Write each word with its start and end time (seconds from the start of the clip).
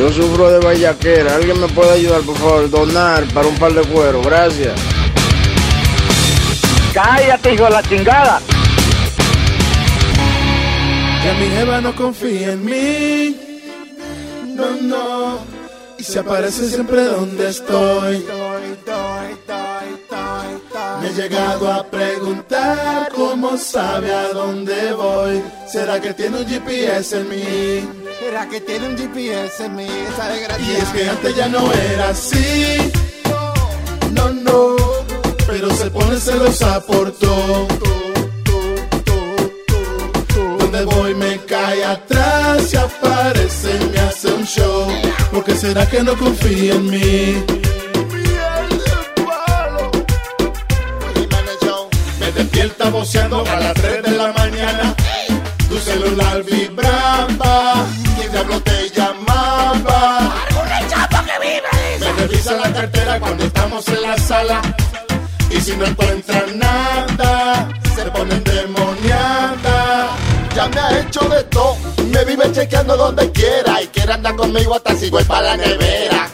Yo 0.00 0.10
sufro 0.10 0.50
de 0.50 0.60
vallaquera. 0.60 1.34
¿Alguien 1.34 1.60
me 1.60 1.68
puede 1.68 1.92
ayudar, 1.92 2.22
por 2.22 2.34
favor? 2.38 2.70
Donar 2.70 3.22
para 3.34 3.46
un 3.46 3.54
par 3.56 3.74
de 3.74 3.82
cuero. 3.82 4.22
Gracias. 4.22 4.72
Cállate, 6.94 7.52
hijo 7.52 7.64
de 7.64 7.70
la 7.70 7.82
chingada. 7.82 8.40
Que 11.22 11.32
mi 11.34 11.50
jeva 11.54 11.82
no 11.82 11.94
confía 11.94 12.52
en 12.52 12.64
mí. 12.64 13.36
No, 14.54 14.70
no. 14.80 15.59
Y 16.00 16.02
se 16.02 16.18
aparece 16.18 16.66
siempre 16.66 17.04
donde 17.04 17.50
estoy. 17.50 18.24
Me 21.02 21.08
he 21.08 21.12
llegado 21.12 21.70
a 21.70 21.84
preguntar 21.84 23.12
cómo 23.14 23.58
sabe 23.58 24.10
a 24.10 24.28
dónde 24.28 24.94
voy. 24.94 25.42
¿Será 25.70 26.00
que 26.00 26.14
tiene 26.14 26.38
un 26.38 26.46
GPS 26.46 27.18
en 27.18 27.28
mí? 27.28 27.88
¿Será 28.18 28.48
que 28.48 28.62
tiene 28.62 28.88
un 28.88 28.96
GPS 28.96 29.66
en 29.66 29.76
mí? 29.76 29.84
Esa 29.84 30.58
Y 30.58 30.70
es 30.76 30.88
que 30.88 31.10
antes 31.10 31.36
ya 31.36 31.48
no 31.48 31.70
era 31.70 32.08
así. 32.08 32.90
No, 34.12 34.30
no. 34.30 34.76
Pero 35.46 35.70
se 35.70 35.90
pone 35.90 36.18
celosa 36.18 36.80
por 36.86 37.12
todo. 37.12 37.68
Voy 41.10 41.18
me 41.18 41.38
cae 41.38 41.84
atrás, 41.84 42.68
se 42.68 42.78
aparece 42.78 43.80
y 43.80 43.84
me 43.86 43.98
hace 43.98 44.32
un 44.32 44.44
show. 44.44 44.86
Porque 45.32 45.56
será 45.56 45.84
que 45.86 46.04
no 46.04 46.16
confía 46.16 46.74
en 46.74 46.88
mí? 46.88 47.44
Me 52.20 52.32
despierta 52.32 52.90
voceando 52.90 53.44
a 53.44 53.56
las 53.56 53.74
3 53.74 54.02
de 54.04 54.10
la 54.12 54.32
mañana. 54.32 54.94
Tu 55.68 55.78
celular 55.78 56.44
vibraba. 56.44 57.86
¿Quién 58.16 58.30
diablo 58.30 58.60
te 58.60 58.90
llamaba? 58.90 60.32
Me 61.98 62.12
revisa 62.22 62.52
la 62.54 62.72
cartera 62.72 63.18
cuando 63.18 63.44
estamos 63.46 63.88
en 63.88 64.02
la 64.02 64.16
sala. 64.16 64.62
Y 65.50 65.60
si 65.60 65.76
no 65.76 65.86
encuentra 65.86 66.44
nada, 66.54 67.68
se 67.96 68.02
pone 68.12 68.34
endemoniada. 68.34 68.49
Ya 70.60 70.68
me 70.68 70.78
ha 70.78 71.00
hecho 71.00 71.20
de 71.20 71.42
todo. 71.44 71.74
Me 72.10 72.22
vive 72.26 72.52
chequeando 72.52 72.94
donde 72.94 73.32
quiera. 73.32 73.82
Y 73.82 73.86
quiere 73.86 74.12
andar 74.12 74.36
conmigo 74.36 74.74
hasta 74.74 74.94
si 74.94 75.08
voy 75.08 75.24
para 75.24 75.56
la 75.56 75.56
nevera. 75.56 76.28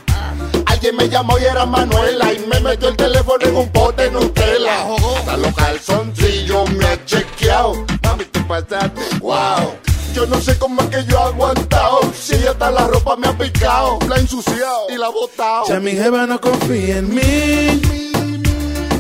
Alguien 0.67 0.97
me 0.97 1.09
llamó 1.09 1.39
y 1.39 1.45
era 1.45 1.65
Manuela. 1.65 2.33
Y 2.33 2.41
me 2.41 2.59
metió 2.59 2.89
el 2.89 2.97
teléfono 2.97 3.47
en 3.47 3.55
un 3.55 3.69
pote 3.71 4.11
Nutella. 4.11 4.85
Hasta 5.19 5.37
los 5.37 5.55
calzoncillos 5.55 6.73
me 6.73 6.87
ha 6.87 7.05
chequeado. 7.05 7.87
Mami, 8.03 8.25
te 8.25 8.41
pasaste. 8.41 9.01
Wow. 9.21 9.77
Yo 10.13 10.27
no 10.27 10.41
sé 10.41 10.59
cómo 10.59 10.83
es 10.83 10.89
que 10.89 11.05
yo 11.05 11.19
he 11.19 11.23
aguantado. 11.23 12.01
Si 12.13 12.35
hasta 12.35 12.69
la 12.73 12.89
ropa 12.89 13.15
me 13.15 13.29
ha 13.29 13.39
picado. 13.39 14.01
La 14.09 14.17
he 14.17 14.21
ensuciado 14.23 14.87
y 14.89 14.97
la 14.97 15.07
he 15.07 15.13
botado. 15.13 15.69
Ya 15.69 15.79
mi 15.79 15.93
jeva 15.93 16.27
no 16.27 16.41
confía 16.41 16.99
en 16.99 17.15
mí. 17.15 17.81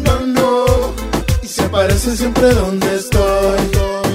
No, 0.02 0.20
no. 0.20 0.66
Y 1.42 1.48
se 1.48 1.64
aparece 1.64 2.16
siempre 2.16 2.54
donde 2.54 2.94
estoy. 2.94 4.05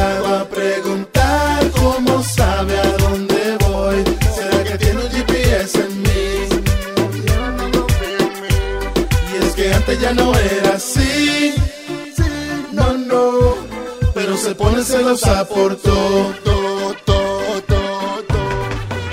Llegado 0.00 0.38
a 0.38 0.44
preguntar 0.48 1.70
cómo 1.72 2.22
sabe 2.22 2.78
a 2.78 2.96
dónde 2.96 3.58
voy. 3.68 4.02
¿Será 4.34 4.64
que 4.64 4.78
tiene 4.78 5.04
un 5.04 5.10
GPS 5.10 5.78
en 5.78 6.02
mí? 6.02 6.48
Y 9.30 9.44
es 9.44 9.52
que 9.54 9.74
antes 9.74 10.00
ya 10.00 10.14
no 10.14 10.34
era 10.34 10.76
así. 10.76 11.54
No, 12.72 12.94
no. 12.94 13.56
Pero 14.14 14.38
se 14.38 14.54
pone 14.54 14.82
celosa 14.82 15.46
por 15.46 15.76
todo. 15.76 16.32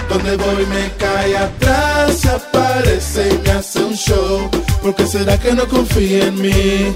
Donde 0.09 0.37
voy 0.37 0.65
me 0.67 0.91
cae 0.97 1.35
atrás, 1.35 2.15
se 2.15 2.29
aparece 2.29 3.29
y 3.33 3.37
me 3.39 3.51
hace 3.51 3.83
un 3.83 3.93
show. 3.93 4.49
Porque 4.81 5.05
será 5.05 5.37
que 5.37 5.51
no 5.53 5.67
confía 5.67 6.27
en 6.27 6.41
mí? 6.41 6.95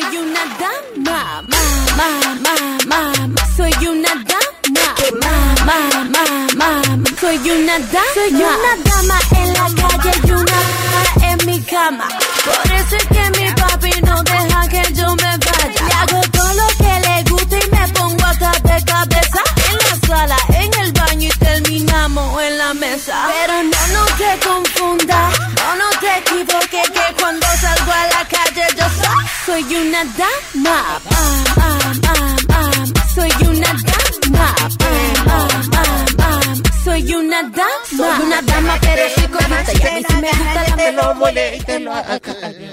Soy 0.00 0.16
una 0.16 0.44
dama, 0.60 1.42
ma, 1.96 2.08
ma, 2.44 2.54
ma, 2.86 3.00
ma. 3.26 3.42
Soy 3.56 3.86
una 3.88 4.14
dama, 4.30 4.94
ma, 5.24 5.34
ma, 5.66 5.78
ma, 6.04 6.24
ma, 6.56 6.96
ma. 6.96 7.10
Soy 7.20 7.50
una 7.50 7.78
dama, 7.78 8.14
soy 8.14 8.32
una 8.34 8.72
dama 8.84 9.18
en 9.40 9.48
la 9.54 9.66
calle 9.74 10.12
y 10.22 10.30
una 10.30 10.58
dama 10.92 11.02
en 11.32 11.46
mi 11.46 11.60
cama. 11.62 12.06
Por 12.44 12.72
eso 12.76 12.94
es 12.94 13.06
que 13.08 13.24
mi 13.40 13.50
papi 13.54 13.90
no 14.02 14.22
deja 14.22 14.68
que 14.68 14.82
yo 14.94 15.16
me 15.16 15.36
vaya. 15.46 15.82
Le 15.88 15.94
hago 15.94 16.20
todo 16.30 16.52
lo 16.54 16.66
que 16.78 16.94
le 17.08 17.30
gusta 17.30 17.56
y 17.56 17.70
me 17.72 17.88
pongo 17.88 18.24
hasta 18.24 18.52
de 18.52 18.84
cabeza 18.84 19.42
en 19.68 19.76
la 19.78 20.06
sala, 20.06 20.36
en 20.50 20.70
el 20.80 20.92
baño 20.92 21.28
y 21.28 21.38
terminamos 21.38 22.40
en 22.42 22.58
la 22.58 22.72
mesa. 22.74 23.26
Pero 23.26 23.62
no, 23.64 23.77
soy, 29.62 29.76
una 29.76 30.04
dama. 30.04 31.00
Ah, 31.10 31.42
ah, 31.56 32.36
ah. 32.50 32.86
Soy 33.14 33.30
una 33.46 33.72
dama. 33.88 34.54
Soy 36.84 37.14
una 37.14 37.42
dama. 37.42 37.66
Soy 37.96 38.26
una 38.26 38.42
dama, 38.42 38.78
pero 38.80 39.02
soy 39.14 39.28
coqueta 39.28 39.72
y 39.72 39.82
a 39.82 39.94
mí 39.94 40.02
sí 40.08 40.16
me 40.20 40.30
gusta 40.30 40.68
la 40.68 40.76
melodía. 40.76 42.02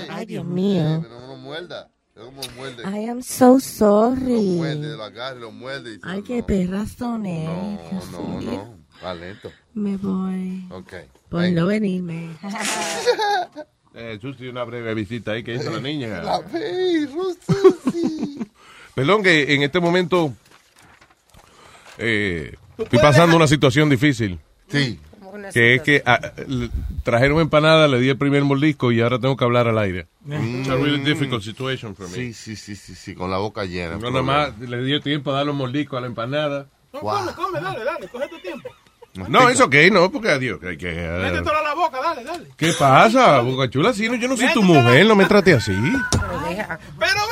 Ay, 0.10 0.26
Dios 0.26 0.46
mío. 0.46 0.84
No 1.10 1.28
lo 1.28 1.36
muerda. 1.38 1.90
No 2.16 2.24
lo 2.26 2.32
muerde. 2.32 2.84
I 2.84 3.10
am 3.10 3.22
so 3.22 3.60
sorry. 3.60 4.56
Muerde, 4.58 4.96
lo 4.96 5.04
agarra, 5.04 5.40
lo 5.40 5.52
muerde. 5.52 5.96
Y 5.96 6.00
Ay, 6.04 6.22
qué 6.22 6.44
perras 6.44 6.92
son 6.98 7.24
no, 7.24 7.80
no, 8.12 8.42
no. 8.42 8.78
Va 9.04 9.14
lento. 9.14 9.52
Me 9.74 9.98
voy. 9.98 10.66
Ok. 10.72 10.94
Por 11.30 11.50
no 11.52 11.66
venirme. 11.66 12.38
Eh, 13.96 14.20
Susi, 14.22 14.48
una 14.48 14.64
breve 14.66 14.94
visita 14.94 15.32
ahí 15.32 15.44
que 15.44 15.56
hizo 15.56 15.72
la 15.72 15.80
niña. 15.80 16.22
La 16.24 16.42
perro, 16.42 17.24
Susi. 17.46 18.40
Perdón 18.96 19.24
que 19.24 19.54
en 19.54 19.64
este 19.64 19.80
momento 19.80 20.34
eh, 21.98 22.56
estoy 22.78 23.00
pasando 23.00 23.36
una 23.36 23.48
situación 23.48 23.90
difícil. 23.90 24.40
Sí. 24.68 25.00
Que 25.54 25.76
es 25.76 25.82
que 25.82 26.02
ah, 26.06 26.20
trajeron 27.04 27.40
empanada, 27.40 27.88
le 27.88 28.00
di 28.00 28.10
el 28.10 28.18
primer 28.18 28.44
mordisco 28.44 28.92
y 28.92 29.02
ahora 29.02 29.20
tengo 29.20 29.36
que 29.36 29.44
hablar 29.44 29.68
al 29.68 29.78
aire. 29.78 30.08
It's 30.26 30.70
a 30.70 30.76
really 30.76 31.04
difficult 31.04 31.44
situation 31.44 31.96
for 31.96 32.08
me. 32.08 32.16
Sí, 32.16 32.34
sí, 32.34 32.56
sí, 32.56 32.76
sí, 32.76 32.96
sí, 32.96 33.16
con 33.16 33.30
la 33.30 33.38
boca 33.38 33.66
llena. 33.66 33.98
No, 33.98 34.12
nada 34.12 34.24
más 34.24 34.58
le 34.60 34.82
dio 34.84 35.02
tiempo 35.02 35.32
a 35.32 35.36
dar 35.36 35.46
los 35.46 35.56
mordiscos 35.56 35.98
a 35.98 36.02
la 36.02 36.08
empanada. 36.08 36.68
No, 36.94 37.02
come, 37.02 37.34
come, 37.34 37.60
dale, 37.60 37.84
dale, 37.84 38.08
coge 38.08 38.30
tu 38.30 38.40
tiempo. 38.40 38.70
No, 39.30 39.50
es 39.50 39.62
ok, 39.62 39.76
no, 39.92 40.12
porque 40.12 40.30
adiós. 40.30 40.60
que 40.60 40.68
hay 40.70 40.78
que, 40.78 40.92
Mete 40.92 41.42
toda 41.42 41.62
la 41.62 41.74
boca, 41.74 42.00
dale, 42.02 42.24
dale. 42.24 42.48
¿Qué 42.58 42.74
pasa, 42.74 43.40
Boca 43.40 43.70
Chula? 43.70 43.94
Sí, 43.94 44.10
no, 44.10 44.16
yo 44.16 44.28
no 44.28 44.36
soy 44.36 44.52
tu 44.54 44.62
mujer, 44.62 45.06
no 45.06 45.16
me 45.16 45.26
trate 45.28 45.54
así. 45.54 45.74
Pero 46.12 46.40
deja. 46.50 46.80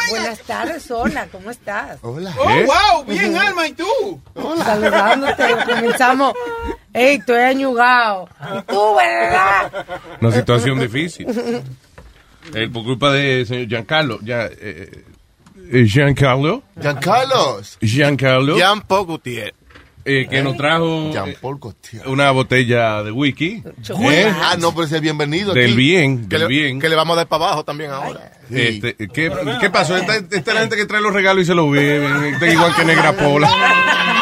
Buenas 0.09 0.39
tardes, 0.41 0.89
hola, 0.91 1.27
¿cómo 1.31 1.49
estás? 1.51 1.97
Hola. 2.01 2.33
Oh, 2.37 2.49
¿Eh? 2.49 2.65
wow, 2.65 3.03
bien, 3.05 3.35
Alma, 3.37 3.67
¿y 3.67 3.73
tú? 3.73 4.21
Saludándote, 4.63 5.43
comenzamos. 5.65 6.33
Ey, 6.93 7.15
estoy 7.17 7.39
añugado. 7.41 8.29
¿Y 8.57 8.61
tú, 8.71 8.95
verdad? 8.95 9.85
Una 10.21 10.31
situación 10.31 10.79
difícil. 10.79 11.27
Eh, 12.53 12.69
por 12.71 12.83
culpa 12.83 13.11
de 13.11 13.45
señor 13.45 13.67
Giancarlo. 13.67 14.19
Ya, 14.21 14.45
eh, 14.45 15.03
eh, 15.71 15.85
Giancarlo. 15.85 16.61
Giancarlos. 16.79 17.77
Giancarlo. 17.81 18.57
Jean 18.57 18.81
Paul 18.81 19.07
Gaultier. 19.07 19.53
Eh, 20.05 20.27
que 20.29 20.41
nos 20.41 20.57
trajo 20.57 21.11
Jean 21.11 21.29
eh, 21.29 21.37
Paul 21.39 21.59
Gaultier. 21.61 22.07
una 22.07 22.31
botella 22.31 23.03
de 23.03 23.11
whisky. 23.11 23.63
¿eh? 24.11 24.33
Ah, 24.41 24.57
no, 24.59 24.71
pero 24.71 24.83
ese 24.85 24.97
es 24.97 25.01
bienvenido. 25.01 25.53
Del 25.53 25.65
aquí. 25.65 25.75
bien, 25.75 26.27
Que 26.27 26.37
del 26.37 26.41
le, 26.41 26.47
bien. 26.47 26.79
Que 26.79 26.89
le 26.89 26.95
vamos 26.95 27.13
a 27.13 27.17
dar 27.17 27.27
para 27.27 27.45
abajo 27.45 27.63
también 27.63 27.91
ahora. 27.91 28.31
Este, 28.49 28.95
¿qué, 28.95 29.31
qué 29.59 29.69
pasó? 29.69 29.95
Esta, 29.97 30.15
esta 30.15 30.37
es 30.37 30.45
la 30.47 30.59
gente 30.61 30.75
que 30.75 30.85
trae 30.85 31.01
los 31.01 31.13
regalos 31.13 31.43
y 31.43 31.45
se 31.45 31.55
los 31.55 31.75
es 31.75 32.41
igual 32.53 32.75
que 32.75 32.85
Negra 32.85 33.13
Pola. 33.13 33.49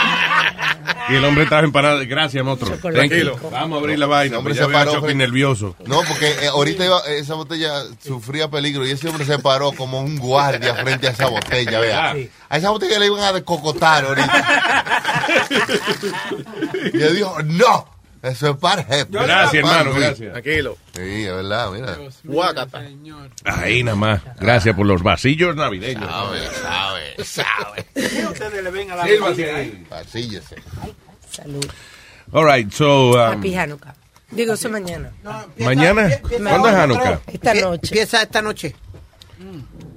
Y 1.11 1.15
el 1.15 1.25
hombre 1.25 1.45
trajo 1.45 1.65
empanadas. 1.65 2.07
Gracias, 2.07 2.43
monstruo. 2.43 2.75
Tranquilo. 2.77 3.37
Vamos 3.51 3.77
a 3.77 3.79
abrir 3.81 3.99
la 3.99 4.05
vaina. 4.07 4.27
Ese 4.27 4.35
hombre 4.37 4.55
se 4.55 4.67
paró, 4.67 5.01
nervioso. 5.13 5.75
No, 5.85 6.01
porque 6.07 6.27
eh, 6.27 6.47
ahorita 6.47 6.85
iba- 6.85 7.01
esa 7.07 7.33
botella 7.35 7.83
sufría 8.03 8.49
peligro 8.49 8.85
y 8.85 8.91
ese 8.91 9.09
hombre 9.09 9.25
se 9.25 9.39
paró 9.39 9.71
como 9.73 10.01
un 10.01 10.17
guardia 10.17 10.75
frente 10.75 11.07
a 11.07 11.11
esa 11.11 11.27
botella, 11.27 11.79
vea. 11.79 12.13
Sí. 12.15 12.29
A 12.49 12.57
esa 12.57 12.69
botella 12.69 12.99
le 12.99 13.07
iban 13.07 13.23
a 13.23 13.33
descocotar 13.33 14.05
ahorita. 14.05 15.25
y 16.93 17.01
él 17.01 17.15
dijo, 17.15 17.37
no, 17.43 17.85
eso 18.21 18.51
es 18.51 18.57
para 18.57 18.83
jefe. 18.83 19.07
Gracias, 19.09 19.53
hermano, 19.53 19.93
gracias. 19.93 20.31
Tranquilo. 20.31 20.77
Sí, 20.93 21.01
es 21.25 21.33
verdad, 21.33 21.71
mira. 21.71 21.97
Guácata. 22.23 22.83
Ahí 23.45 23.83
nada 23.83 23.95
más. 23.95 24.21
Gracias 24.39 24.75
por 24.75 24.85
los 24.85 25.01
vasillos 25.01 25.55
navideños. 25.55 26.09
Sabe, 26.09 26.39
sabe, 26.61 27.23
sabe. 27.23 27.85
¿Qué 27.93 28.25
ustedes 28.27 28.63
le 28.63 28.69
ven 28.71 28.91
a 28.91 28.95
la 28.97 29.03
bebida? 29.05 29.55
ahí. 29.55 29.85
Pasíllese. 29.89 30.55
Salud. 31.31 31.65
All 32.33 32.45
right, 32.45 32.71
so. 32.71 33.11
um, 33.13 33.37
Happy 33.37 33.53
Hanukkah. 33.55 33.95
Digo, 34.31 34.53
eso 34.53 34.69
mañana. 34.69 35.11
mañana. 35.59 36.09
¿Cuándo 36.21 36.69
es 36.69 36.75
Hanukkah? 36.75 37.21
Esta 37.27 37.53
noche. 37.53 37.87
Empieza 37.87 38.21
esta 38.21 38.41
noche. 38.41 38.75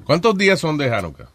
¿Cuántos 0.04 0.36
días 0.36 0.58
son 0.58 0.76
de 0.76 0.92
Hanukkah? 0.94 1.28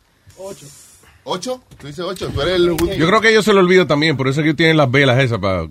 ¿Ocho? 1.23 1.61
¿Tú 1.77 1.87
dices 1.87 2.03
ocho? 2.03 2.29
¿Tú 2.29 2.41
eres 2.41 2.55
el 2.55 2.71
judío? 2.71 2.95
Yo 2.95 3.07
creo 3.07 3.21
que 3.21 3.29
ellos 3.29 3.45
se 3.45 3.53
lo 3.53 3.59
olvidan 3.59 3.87
también, 3.87 4.17
por 4.17 4.27
eso 4.27 4.41
es 4.41 4.47
que 4.47 4.53
tienen 4.53 4.77
las 4.77 4.89
velas 4.89 5.19
esas 5.19 5.37
para 5.39 5.67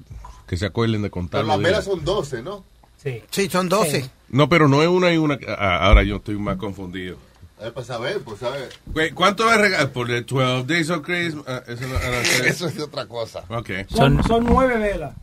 que 0.46 0.56
se 0.56 0.66
acuerden 0.66 1.02
de 1.02 1.10
contar. 1.10 1.40
Pero 1.40 1.48
las 1.48 1.58
velas 1.60 1.84
son 1.84 2.04
doce, 2.04 2.42
¿no? 2.42 2.64
Sí. 3.02 3.22
Sí, 3.30 3.48
son 3.48 3.69
12. 3.69 4.10
No, 4.30 4.48
pero 4.48 4.69
no 4.69 4.82
es 4.82 4.88
una 4.88 5.12
y 5.12 5.19
una. 5.19 5.38
ah, 5.48 5.86
ahora 5.86 6.02
yo 6.02 6.16
estoy 6.16 6.36
más 6.36 6.56
confundido. 6.56 7.16
Es 7.64 7.72
para 7.72 7.87
saber, 7.87 8.20
pues 8.25 8.38
saber. 8.40 8.69
Güey, 8.87 9.10
¿Cuánto 9.10 9.50
es 9.52 9.58
regalo? 9.58 9.90
Por 9.93 10.06
the 10.06 10.22
12 10.22 10.64
Days 10.72 10.90
of 10.90 11.02
Christmas. 11.05 11.44
ah, 11.49 11.62
eso 12.46 12.66
es 12.69 12.78
otra 12.81 13.06
cosa. 13.06 13.44
Ok. 13.49 13.70
Son, 13.88 14.22
son 14.25 14.44
nueve 14.44 14.78
velas. 14.78 15.14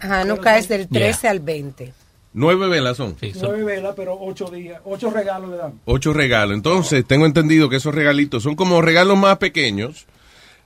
Hanukkah 0.00 0.58
es 0.58 0.68
del 0.68 0.88
13 0.88 1.28
al 1.28 1.40
20. 1.40 1.92
Nueve 2.34 2.68
velas 2.68 2.96
son. 2.96 3.16
Nueve 3.40 3.64
velas, 3.64 3.94
pero 3.96 4.16
ocho 4.20 4.46
días. 4.46 4.80
Ocho 4.84 5.10
regalos 5.10 5.50
le 5.50 5.56
dan. 5.56 5.74
Ocho 5.84 6.12
regalos. 6.12 6.54
Entonces, 6.56 7.04
tengo 7.06 7.26
entendido 7.26 7.68
que 7.68 7.76
esos 7.76 7.94
regalitos 7.94 8.42
son 8.42 8.54
como 8.56 8.80
regalos 8.80 9.18
más 9.18 9.36
pequeños, 9.38 10.06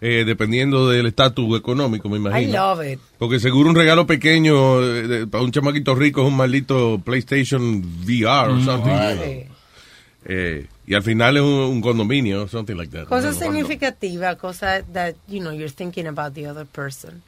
eh, 0.01 0.23
dependiendo 0.27 0.89
del 0.89 1.07
estatus 1.07 1.59
económico, 1.59 2.09
me 2.09 2.17
I 2.17 2.21
imagino. 2.21 2.53
love 2.77 2.87
it. 2.87 3.01
Porque 3.19 3.41
seguro 3.41 3.69
un 3.71 3.75
regalo 3.77 4.07
pequeño 4.07 4.83
eh, 4.83 5.09
de- 5.09 5.27
para 5.27 5.43
un 5.43 5.51
chamaquito 5.51 5.95
rico 5.95 6.21
es 6.23 6.29
un 6.29 6.37
maldito 6.37 7.01
PlayStation 7.05 7.83
VR 8.07 8.53
o 8.53 8.61
something. 8.61 9.25
Sí. 9.25 9.45
Eh, 10.27 10.67
y 10.87 10.95
al 10.95 11.03
final 11.03 11.37
es 11.37 11.43
un, 11.43 11.49
un 11.53 11.81
condominio, 11.81 12.47
something 12.49 12.75
like 12.77 12.91
that. 12.97 13.07
Cosas 13.09 13.35
No, 13.39 13.41
no. 13.41 13.53
significativas, 13.53 14.37
cosas 14.37 14.85
that, 14.93 15.15
you 15.29 15.41
know, 15.41 15.53
you're 15.53 15.71
thinking 15.73 16.07
about 16.07 16.35
the 16.35 16.49
other 16.49 16.67
person. 16.67 17.23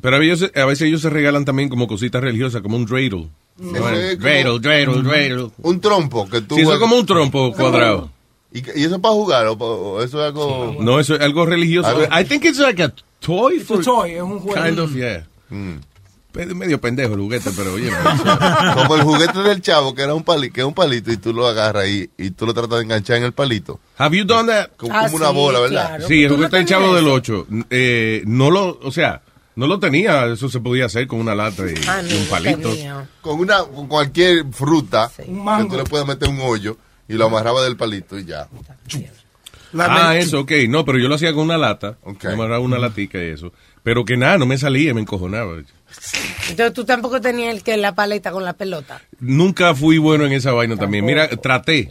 Pero 0.00 0.16
a 0.16 0.18
veces, 0.20 0.52
a 0.54 0.64
veces 0.66 0.88
ellos 0.88 1.00
se 1.02 1.10
regalan 1.10 1.44
también 1.44 1.68
como 1.68 1.86
cositas 1.88 2.22
religiosas, 2.22 2.62
como 2.62 2.76
un 2.76 2.86
dreidel. 2.86 3.28
No, 3.58 3.88
es 3.90 4.18
dreidel, 4.18 4.60
dreidel, 4.60 5.02
dreidel. 5.02 5.50
Un 5.62 5.80
trompo 5.80 6.28
que 6.28 6.40
tú 6.40 6.54
Sí, 6.54 6.62
eso 6.62 6.74
es 6.74 6.78
como 6.78 6.96
un 6.96 7.04
trompo 7.06 7.52
cuadrado. 7.52 8.10
¿Y, 8.52 8.58
y 8.58 8.84
eso 8.84 8.94
es 8.96 9.00
para 9.00 9.14
jugar 9.14 9.46
o, 9.48 9.52
o 9.52 10.02
eso 10.02 10.18
es 10.20 10.26
algo...? 10.28 10.76
No, 10.80 10.98
eso 10.98 11.14
es 11.16 11.20
algo 11.20 11.44
religioso. 11.44 12.02
I 12.04 12.24
think 12.24 12.44
it's 12.44 12.58
like 12.58 12.82
a 12.82 12.92
toy 13.20 13.56
Es 13.58 13.64
for... 13.64 13.78
un 13.78 13.84
toy, 13.84 14.12
es 14.12 14.22
un 14.22 14.38
juego. 14.40 14.64
Kind 14.64 14.78
of, 14.78 14.94
yeah. 14.94 15.26
Pe- 15.50 15.80
Medio 16.32 16.80
pendejo 16.80 17.14
el 17.14 17.20
juguete, 17.20 17.50
pero 17.56 17.74
oye. 17.74 17.90
Como 18.74 18.94
el 18.96 19.02
juguete 19.02 19.38
del 19.40 19.60
chavo, 19.62 19.94
que 19.94 20.02
era 20.02 20.14
un 20.14 20.22
palito, 20.22 20.54
que 20.54 20.60
es 20.60 20.66
un 20.66 20.74
palito 20.74 21.10
y 21.12 21.16
tú 21.16 21.32
lo 21.32 21.46
agarras 21.46 21.88
y, 21.88 22.10
y 22.16 22.30
tú 22.30 22.46
lo 22.46 22.54
tratas 22.54 22.78
de 22.78 22.84
enganchar 22.84 23.16
en 23.16 23.24
el 23.24 23.32
palito. 23.32 23.80
Have 23.98 24.16
you 24.16 24.24
done 24.24 24.46
that? 24.48 24.70
Como, 24.76 24.94
Ah, 24.94 25.04
como 25.06 25.16
una 25.16 25.28
sí, 25.30 25.34
bola, 25.34 25.60
¿verdad? 25.60 25.88
claro. 25.88 26.06
Sí, 26.08 26.22
el 26.22 26.28
¿Tú 26.28 26.34
no 26.34 26.36
juguete 26.38 26.56
del 26.58 26.66
chavo 26.66 26.94
del 26.94 27.04
eso? 27.06 27.14
8. 27.14 27.46
Eh, 27.70 28.22
no 28.26 28.50
lo, 28.50 28.78
o 28.82 28.92
sea, 28.92 29.22
no 29.56 29.66
lo 29.66 29.78
tenía. 29.80 30.26
Eso 30.26 30.48
se 30.48 30.60
podía 30.60 30.86
hacer 30.86 31.06
con 31.06 31.18
una 31.20 31.34
lata 31.34 31.64
y, 31.70 31.74
Ah, 31.88 32.02
y 32.08 32.14
un 32.16 32.26
palito. 32.26 32.70
tenía. 32.70 33.08
Con 33.20 33.40
una 33.40 33.64
con 33.64 33.88
cualquier 33.88 34.44
fruta 34.52 35.08
Sí. 35.08 35.24
Que 35.24 35.30
mango. 35.30 35.72
tú 35.72 35.76
le 35.78 35.84
puedes 35.84 36.06
meter 36.06 36.28
un 36.28 36.40
hoyo 36.40 36.76
y 37.08 37.14
lo 37.14 37.26
amarraba 37.26 37.62
del 37.64 37.76
palito 37.76 38.18
y 38.18 38.24
ya. 38.24 38.46
Ah, 39.78 40.16
eso, 40.16 40.40
ok. 40.40 40.52
No, 40.68 40.84
pero 40.84 40.98
yo 40.98 41.08
lo 41.08 41.14
hacía 41.14 41.32
con 41.32 41.44
una 41.44 41.58
lata. 41.58 41.96
Ok. 42.02 42.24
Me 42.24 42.32
amarraba 42.32 42.60
una 42.60 42.78
latica 42.78 43.18
y 43.22 43.28
eso. 43.28 43.52
Pero 43.82 44.04
que 44.04 44.16
nada, 44.16 44.36
no 44.36 44.44
me 44.46 44.58
salía, 44.58 44.92
me 44.94 45.00
encojonaba. 45.00 45.56
Entonces 46.48 46.72
tú 46.72 46.84
tampoco 46.84 47.20
tenías 47.20 47.54
el 47.54 47.62
que 47.62 47.76
la 47.76 47.94
paleta 47.94 48.30
con 48.32 48.44
la 48.44 48.52
pelota. 48.54 49.00
Nunca 49.20 49.74
fui 49.74 49.98
bueno 49.98 50.24
en 50.26 50.32
esa 50.32 50.52
vaina 50.52 50.76
también. 50.76 51.04
Mira, 51.04 51.28
traté. 51.28 51.90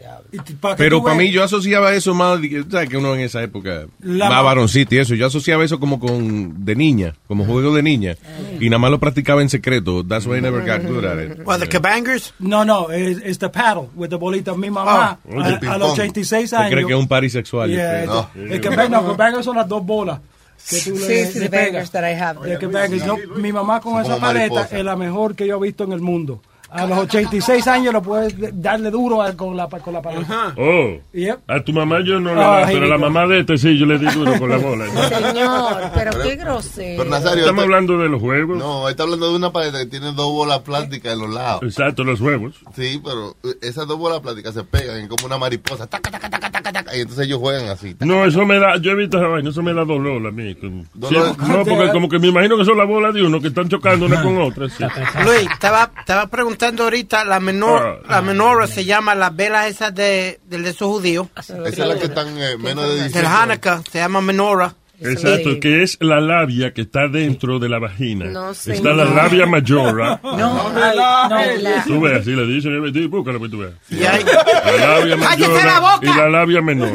Pero 0.78 1.04
para 1.04 1.16
mí 1.16 1.32
yo 1.32 1.44
asociaba 1.44 1.94
eso 1.94 2.14
más, 2.14 2.40
sabes 2.70 2.90
que 2.90 2.98
uno 2.98 3.16
en 3.16 3.22
esa 3.22 3.42
época, 3.42 3.86
La- 4.02 4.30
más 4.30 4.44
varoncito 4.44 4.96
y 4.96 5.00
eso, 5.00 5.16
yo 5.16 5.28
asociaba 5.28 5.64
eso 5.64 5.80
como 5.80 6.00
con, 6.00 6.66
de 6.66 6.76
niña, 6.76 7.16
como 7.28 7.46
juego 7.46 7.74
de 7.74 7.82
niña, 7.84 8.16
y 8.60 8.70
nada 8.70 8.78
más 8.80 8.92
lo 8.92 9.00
practicaba 9.00 9.42
en 9.42 9.50
secreto, 9.50 10.06
that's 10.06 10.26
why 10.28 10.38
I 10.38 10.42
never 10.42 10.62
got 10.62 10.88
good 10.88 11.06
at 11.06 11.20
it. 11.20 11.40
Well, 11.46 11.60
the 11.60 11.68
Kabangers. 11.68 12.34
No, 12.40 12.64
no, 12.64 12.92
es 12.92 13.40
the 13.40 13.50
paddle 13.50 13.90
with 13.96 14.10
the 14.10 14.18
bolita. 14.18 14.54
Mi 14.56 14.70
mamá, 14.70 15.18
Ah, 15.32 15.58
el 15.62 15.68
a, 15.68 15.78
los 15.78 15.92
86 15.94 16.50
¿Se 16.50 16.56
años. 16.56 16.72
cree 16.72 16.86
que 16.86 16.94
es 16.94 17.00
un 17.00 17.08
party 17.08 17.30
sexual? 17.30 17.70
Yeah, 17.70 18.06
No. 18.06 18.30
el- 18.36 18.52
el 18.54 18.62
que 18.62 18.70
no, 18.70 19.10
que 19.12 19.16
bangers 19.18 19.46
son 19.46 19.56
las 19.58 19.68
dos 19.68 19.84
bolas. 19.86 20.20
Que 20.68 20.78
tú 20.82 20.98
Sí, 20.98 21.08
le, 21.08 21.26
sí, 21.26 21.40
le 21.40 21.50
the 21.50 21.56
bangers 21.58 21.90
pegas. 21.90 21.92
that 21.92 22.04
I 22.10 22.14
have. 22.20 22.52
El 22.52 22.60
que 22.60 22.68
bangers. 22.68 23.06
Yo- 23.06 23.18
mi 23.36 23.52
mamá 23.54 23.80
con 23.82 24.02
esa 24.04 24.18
paleta 24.18 24.68
es 24.72 24.84
la 24.84 24.96
mejor 24.96 25.36
que 25.36 25.48
yo 25.48 25.58
he 25.58 25.62
visto 25.62 25.84
en 25.84 25.94
el 25.94 26.02
mundo. 26.02 26.42
A 26.72 26.86
los 26.86 27.00
86 27.00 27.66
años 27.68 27.92
lo 27.92 28.04
puedes 28.04 28.36
darle 28.62 28.92
duro 28.92 29.24
a- 29.24 29.34
con 29.36 29.58
la, 29.58 29.68
con 29.68 29.92
la 29.92 30.04
paleta. 30.04 30.54
Oh, 30.56 31.00
Yep. 31.14 31.40
a 31.48 31.64
tu 31.64 31.74
mamá 31.74 31.98
yo 32.06 32.20
no 32.20 32.36
le 32.36 32.42
Ah, 32.44 32.60
da, 32.60 32.68
pero 32.68 32.86
a 32.86 32.90
la 32.90 32.98
mamá 33.00 33.26
de 33.26 33.40
este 33.40 33.58
sí 33.58 33.76
yo 33.76 33.88
le 33.88 33.98
di 33.98 34.06
duro 34.06 34.38
con 34.38 34.48
la 34.52 34.58
bola. 34.58 34.86
Señor, 35.10 35.92
pero 35.96 36.12
qué 36.22 36.36
grosero. 36.36 36.98
Pero 37.04 37.10
Nazario, 37.10 37.40
Estamos 37.40 37.64
hablando 37.64 37.98
de 37.98 38.08
los 38.10 38.22
juegos. 38.22 38.60
no, 38.60 38.88
está 38.88 39.02
hablando 39.02 39.30
de 39.32 39.36
una 39.38 39.52
paleta 39.52 39.80
que 39.80 39.88
tiene 39.88 40.08
dos 40.14 40.32
bolas 40.32 40.60
plásticas 40.60 41.14
en 41.14 41.20
los 41.22 41.32
lados. 41.32 41.64
Exacto, 41.64 42.04
los 42.04 42.22
huevos. 42.22 42.54
Sí, 42.76 43.02
pero 43.04 43.36
eh, 43.44 43.56
esas 43.64 43.88
dos 43.88 43.98
bolas 43.98 44.20
plásticas 44.20 44.54
se 44.54 44.64
pegan 44.64 45.08
como 45.08 45.26
una 45.26 45.40
mariposa. 45.40 45.88
Taca, 45.88 46.12
taca, 46.12 46.30
taca, 46.30 46.39
taca, 46.72 46.86
taca, 46.86 46.98
y 46.98 47.02
entonces 47.02 47.26
ellos 47.26 47.40
juegan 47.40 47.68
así. 47.70 47.96
No, 48.00 48.26
eso 48.26 48.46
me 48.46 48.60
da, 48.60 48.78
yo 48.78 48.92
he 48.92 48.96
visto 48.96 49.18
esa 49.18 49.28
vaina, 49.28 49.50
eso 49.50 49.62
me 49.64 49.74
da 49.74 49.84
dolor 49.86 50.26
a 50.28 50.32
mí. 50.32 50.56
como- 50.56 50.86
Dolor. 50.94 51.30
Sí, 51.30 51.46
no, 51.48 51.66
porque 51.66 51.90
como 51.92 52.10
que 52.10 52.20
me 52.20 52.28
imagino 52.28 52.58
que 52.58 52.66
son 52.66 52.78
las 52.78 52.88
bolas 52.88 53.14
de 53.14 53.24
uno 53.24 53.40
que 53.42 53.48
están 53.48 53.68
chocando 53.70 54.06
una 54.06 54.22
con 54.22 54.38
otra. 54.42 54.68
sí. 54.70 54.84
Luis, 55.26 55.48
estaba, 55.52 55.92
estaba 56.00 56.28
preguntando 56.28 56.84
ahorita, 56.84 57.26
la 57.26 57.40
menor, 57.40 58.02
Ah. 58.06 58.12
la 58.16 58.22
menora 58.22 58.68
se 58.68 58.86
llama 58.86 59.16
las 59.16 59.36
velas 59.36 59.68
esas 59.68 59.94
de, 59.94 60.40
del 60.46 60.64
de 60.64 60.70
esos 60.72 60.88
judíos. 60.88 61.28
Esa 61.38 61.58
es 61.68 61.78
la 61.78 61.96
que 61.98 62.06
están 62.06 62.28
eh, 62.42 62.58
menos 62.58 62.88
de 62.88 62.96
18. 62.96 63.18
Del 63.18 63.26
Hanukkah, 63.26 63.82
se 63.92 64.00
llama 64.00 64.22
menora. 64.22 64.74
Exacto, 65.02 65.52
Sí. 65.54 65.60
que 65.60 65.84
es 65.84 65.98
la 66.02 66.20
labia 66.20 66.74
que 66.74 66.82
está 66.82 67.08
dentro 67.08 67.58
de 67.60 67.70
la 67.70 67.80
vagina. 67.80 68.26
No, 68.26 68.52
está 68.52 68.76
señor. 68.76 68.96
la 68.96 69.06
labia 69.06 69.46
mayora. 69.46 70.20
No, 70.24 70.72
ay, 70.76 70.98
no, 71.30 71.62
la- 71.62 71.84
Tú 71.86 72.02
ves, 72.02 72.22
así 72.22 72.32
le 72.32 72.46
dicen, 72.46 72.74
eh, 72.86 73.08
búscalo 73.08 73.40
que 73.40 73.50
tú 73.50 73.60
veas. 73.60 73.74
Y 73.90 74.04
hay, 74.04 74.24
La 74.24 74.98
labia 75.00 75.18
¡Cállese 75.20 75.50
mayora 75.50 75.80
la 75.80 76.00
y 76.02 76.06
la 76.18 76.30
labia 76.30 76.62
menor. 76.62 76.90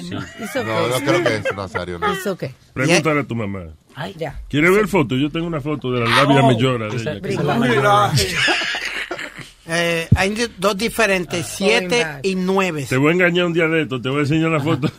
sí. 0.00 0.14
okay. 0.14 0.64
No, 0.64 0.88
no 0.88 0.96
creo 1.04 1.22
que 1.22 1.36
es 1.36 1.56
Nazario. 1.56 1.98
No. 1.98 2.12
It's 2.14 2.26
okay. 2.26 2.50
Pregúntale 2.72 3.20
a 3.20 3.24
tu 3.24 3.34
mamá. 3.34 3.60
Ay, 3.94 4.14
ya. 4.16 4.40
¿Quieres 4.48 4.70
ver 4.72 4.88
foto? 4.88 5.16
Yo 5.16 5.28
tengo 5.30 5.46
una 5.46 5.60
foto 5.60 5.90
de 5.92 6.00
la 6.00 6.06
labia 6.08 6.42
mayora 6.42 6.88
de 6.88 6.96
ella. 6.96 7.20
que 7.20 7.32
se 7.32 7.42
la- 7.42 7.54
Mira. 7.56 8.10
eh, 9.68 10.08
hay 10.16 10.34
dos 10.58 10.76
diferentes, 10.76 11.46
siete 11.46 12.06
y 12.22 12.34
nueve. 12.34 12.86
Te 12.88 12.96
voy 12.96 13.10
a 13.10 13.14
engañar 13.14 13.46
un 13.46 13.52
día 13.52 13.66
de 13.68 13.82
esto, 13.82 14.00
te 14.00 14.08
voy 14.08 14.18
a 14.18 14.22
enseñar 14.22 14.50
la 14.50 14.60
foto 14.60 14.90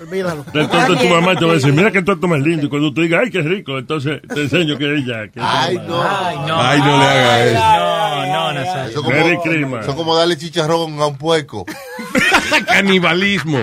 Olvídalo. 0.00 0.44
de 0.52 0.96
tu 0.96 1.08
mamá 1.08 1.34
te 1.36 1.44
voy 1.44 1.52
a 1.52 1.54
decir, 1.54 1.72
mira 1.72 1.90
qué 1.90 2.02
tonto 2.02 2.26
más 2.28 2.40
lindo. 2.40 2.66
Y 2.66 2.68
cuando 2.68 2.92
tú 2.92 3.02
digas, 3.02 3.22
ay, 3.24 3.30
qué 3.30 3.42
rico, 3.42 3.78
entonces 3.78 4.20
te 4.32 4.42
enseño 4.42 4.76
que 4.78 4.84
ella. 4.96 5.28
Que 5.28 5.40
Ay, 5.40 5.76
no. 5.76 5.98
mamá. 5.98 6.70
Ay, 6.70 6.78
no 6.80 6.98
le 6.98 7.04
haga 7.04 7.44
eso. 7.44 7.54
No, 7.60 8.26
no, 8.32 8.52
Nazario. 8.52 8.90
Eso 8.90 9.02
Merry 9.04 9.36
como, 9.36 9.42
Christmas. 9.42 9.86
son 9.86 9.96
como 9.96 10.16
darle 10.16 10.36
chicharrón 10.36 11.00
a 11.00 11.06
un 11.06 11.16
puerco. 11.18 11.64
Canibalismo. 12.66 13.58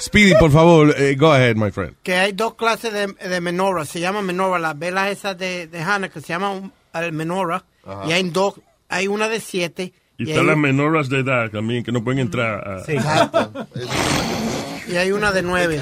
Speedy, 0.00 0.34
por 0.38 0.50
favor, 0.50 0.94
eh, 0.98 1.14
go 1.16 1.32
ahead, 1.32 1.56
my 1.56 1.70
friend. 1.70 1.94
Que 2.02 2.14
hay 2.16 2.32
dos 2.32 2.54
clases 2.54 2.92
de, 2.92 3.06
de 3.06 3.40
menorah, 3.40 3.84
se 3.84 4.00
llaman 4.00 4.26
menorah, 4.26 4.58
las 4.58 4.78
velas 4.78 5.10
esas 5.10 5.38
de, 5.38 5.66
de 5.68 5.80
Hanukkah 5.82 6.20
se 6.20 6.28
llaman 6.28 6.72
el 6.94 7.12
menorah, 7.12 7.64
Ajá. 7.86 8.02
y 8.08 8.12
hay 8.12 8.22
dos, 8.30 8.54
hay 8.88 9.06
una 9.06 9.28
de 9.28 9.38
siete, 9.40 9.92
Y 10.16 10.24
y, 10.24 10.30
están 10.30 10.44
hay, 10.44 10.48
las 10.50 10.56
menoras 10.56 11.08
de 11.08 11.20
edad 11.20 11.50
también 11.50 11.82
que 11.82 11.90
no 11.90 12.04
pueden 12.04 12.20
entrar 12.20 12.66
a... 12.66 12.82
y 14.88 14.96
hay 14.96 15.10
una 15.12 15.32
de 15.32 15.42
nueve. 15.42 15.80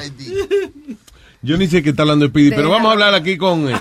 Yo 1.42 1.56
ni 1.58 1.66
sé 1.66 1.82
qué 1.82 1.90
está 1.90 2.02
hablando 2.02 2.28
Speedy, 2.28 2.50
pero 2.50 2.70
vamos 2.70 2.88
a 2.88 2.92
hablar 2.92 3.14
aquí 3.14 3.36
con 3.36 3.68
eh, 3.68 3.74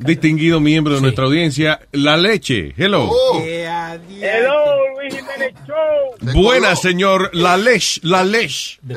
distinguido 0.00 0.58
miembro 0.58 0.94
de 0.94 1.02
nuestra 1.02 1.26
audiencia, 1.26 1.80
la 1.92 2.16
leche. 2.16 2.72
Hello. 2.76 3.10
Oh, 3.10 3.40
Hello, 3.40 4.74
Luis 4.98 5.14
Jiménez 5.14 5.54
Show. 5.66 6.32
Buena, 6.32 6.74
señor, 6.74 7.30
la 7.34 7.58
leche, 7.58 8.00
la 8.04 8.24
leche. 8.24 8.80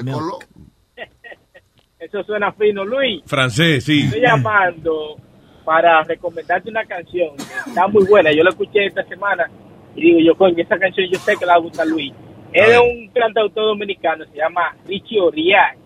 Eso 1.99 2.23
suena 2.23 2.53
fino, 2.53 2.85
Luis. 2.85 3.21
Francés, 3.25 3.83
sí. 3.83 4.03
Estoy 4.05 4.21
llamando 4.21 5.17
para 5.65 6.01
recomendarte 6.03 6.69
una 6.69 6.85
canción. 6.85 7.35
que 7.35 7.69
Está 7.69 7.87
muy 7.87 8.05
buena. 8.05 8.31
Yo 8.31 8.41
la 8.43 8.51
escuché 8.51 8.85
esta 8.85 9.03
semana 9.03 9.51
y 9.97 10.01
digo, 10.01 10.19
yo, 10.19 10.35
coño, 10.37 10.55
esta 10.61 10.77
canción 10.79 11.07
yo 11.11 11.19
sé 11.19 11.33
que 11.35 11.45
le 11.45 11.51
va 11.51 11.55
a 11.55 11.59
gustar 11.59 11.85
Luis. 11.87 12.13
Es 12.53 12.69
de 12.69 12.79
un 12.79 13.09
cantautor 13.09 13.65
dominicano, 13.65 14.23
se 14.25 14.37
llama 14.37 14.75
Richie 14.87 15.19
Oriach. 15.19 15.77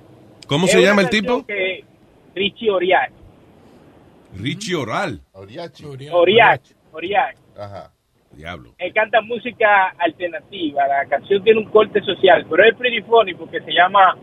¿Cómo 0.48 0.66
Es 0.68 0.72
se 0.74 0.82
llama 0.82 1.02
el 1.02 1.10
tipo? 1.10 1.44
que- 1.46 1.84
Richie 2.36 2.70
Oriach. 2.70 3.12
Richie 4.38 4.76
Oral. 4.76 5.22
Oriachi. 5.34 5.86
Oriach, 6.12 6.62
Oriach. 6.92 7.36
Ajá. 7.58 7.92
Diablo. 8.32 8.74
Él 8.78 8.94
canta 8.94 9.20
música 9.22 9.90
alternativa. 9.98 10.88
La 10.88 11.06
canción 11.10 11.44
tiene 11.44 11.60
un 11.60 11.66
corte 11.70 12.00
social, 12.02 12.46
pero 12.50 12.64
es 12.64 12.76
pretty 12.78 13.02
funny 13.02 13.34
porque 13.34 13.60
se 13.62 13.72
llama 13.74 14.16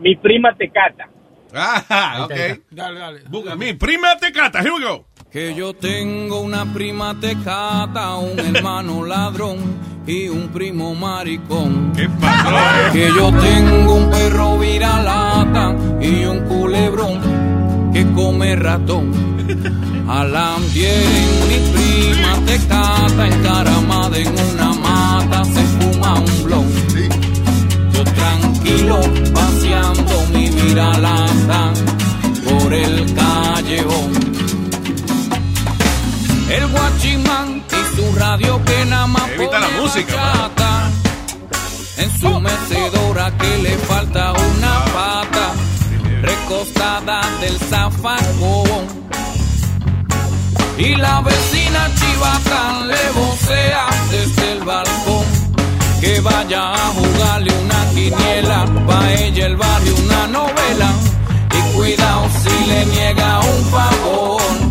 Mi 0.00 0.16
prima 0.16 0.52
te 0.56 0.68
cata. 0.68 1.08
Ah, 1.54 2.24
ok. 2.24 2.60
Dale, 2.70 2.98
dale. 2.98 3.20
Busca 3.30 3.54
mi 3.54 3.72
prima 3.74 4.16
tecata. 4.18 4.60
Here 4.60 4.72
we 4.72 4.82
go. 4.82 5.06
Que 5.36 5.54
yo 5.54 5.74
tengo 5.74 6.40
una 6.40 6.64
prima 6.72 7.14
tecata, 7.20 8.16
un 8.16 8.40
hermano 8.40 9.04
ladrón 9.06 9.58
y 10.06 10.30
un 10.30 10.48
primo 10.48 10.94
maricón. 10.94 11.92
¿Qué 11.94 12.08
pasó? 12.08 12.90
Que 12.90 13.08
yo 13.14 13.30
tengo 13.32 13.96
un 13.96 14.10
perro 14.10 14.58
viralata 14.58 15.76
y 16.00 16.24
un 16.24 16.38
culebrón 16.48 17.20
que 17.92 18.10
come 18.14 18.56
ratón. 18.56 19.12
Alan 20.08 20.62
bien, 20.72 21.04
mi 21.50 21.58
prima 21.76 22.34
tecata, 22.46 23.26
encaramada 23.26 24.16
en 24.16 24.28
una 24.28 24.72
mata, 24.72 25.44
se 25.44 25.62
fuma 25.64 26.14
un 26.14 26.44
blon. 26.44 26.66
Yo 27.92 28.04
tranquilo, 28.04 29.00
paseando 29.34 30.14
mi 30.32 30.48
viralata 30.48 31.74
por 32.42 32.72
el 32.72 33.14
callejón. 33.14 34.25
El 36.48 36.64
guachimán 36.68 37.64
y 37.68 37.96
su 37.96 38.14
radio 38.16 38.62
que 38.64 38.84
nada 38.84 39.06
más 39.08 39.28
Evita 39.30 39.58
la 39.58 39.68
música, 39.80 40.14
bachata. 40.14 40.90
En 41.96 42.20
su 42.20 42.40
mecedora 42.40 43.32
que 43.36 43.58
le 43.58 43.76
falta 43.78 44.32
una 44.32 44.84
pata 44.94 45.52
Recostada 46.22 47.20
del 47.40 47.58
zafacón. 47.58 49.06
Y 50.78 50.94
la 50.94 51.20
vecina 51.22 51.90
chivata 51.98 52.84
le 52.84 53.10
vocea 53.18 53.86
desde 54.10 54.52
el 54.52 54.62
balcón 54.62 55.24
Que 56.00 56.20
vaya 56.20 56.74
a 56.74 56.86
jugarle 56.90 57.52
una 57.64 57.90
quiniela. 57.90 58.66
Pa' 58.86 59.12
ella 59.14 59.46
el 59.46 59.56
barrio 59.56 59.94
una 60.04 60.26
novela 60.28 60.92
Y 61.56 61.76
cuidado 61.76 62.28
si 62.42 62.68
le 62.68 62.86
niega 62.86 63.40
un 63.40 63.64
favor 63.64 64.65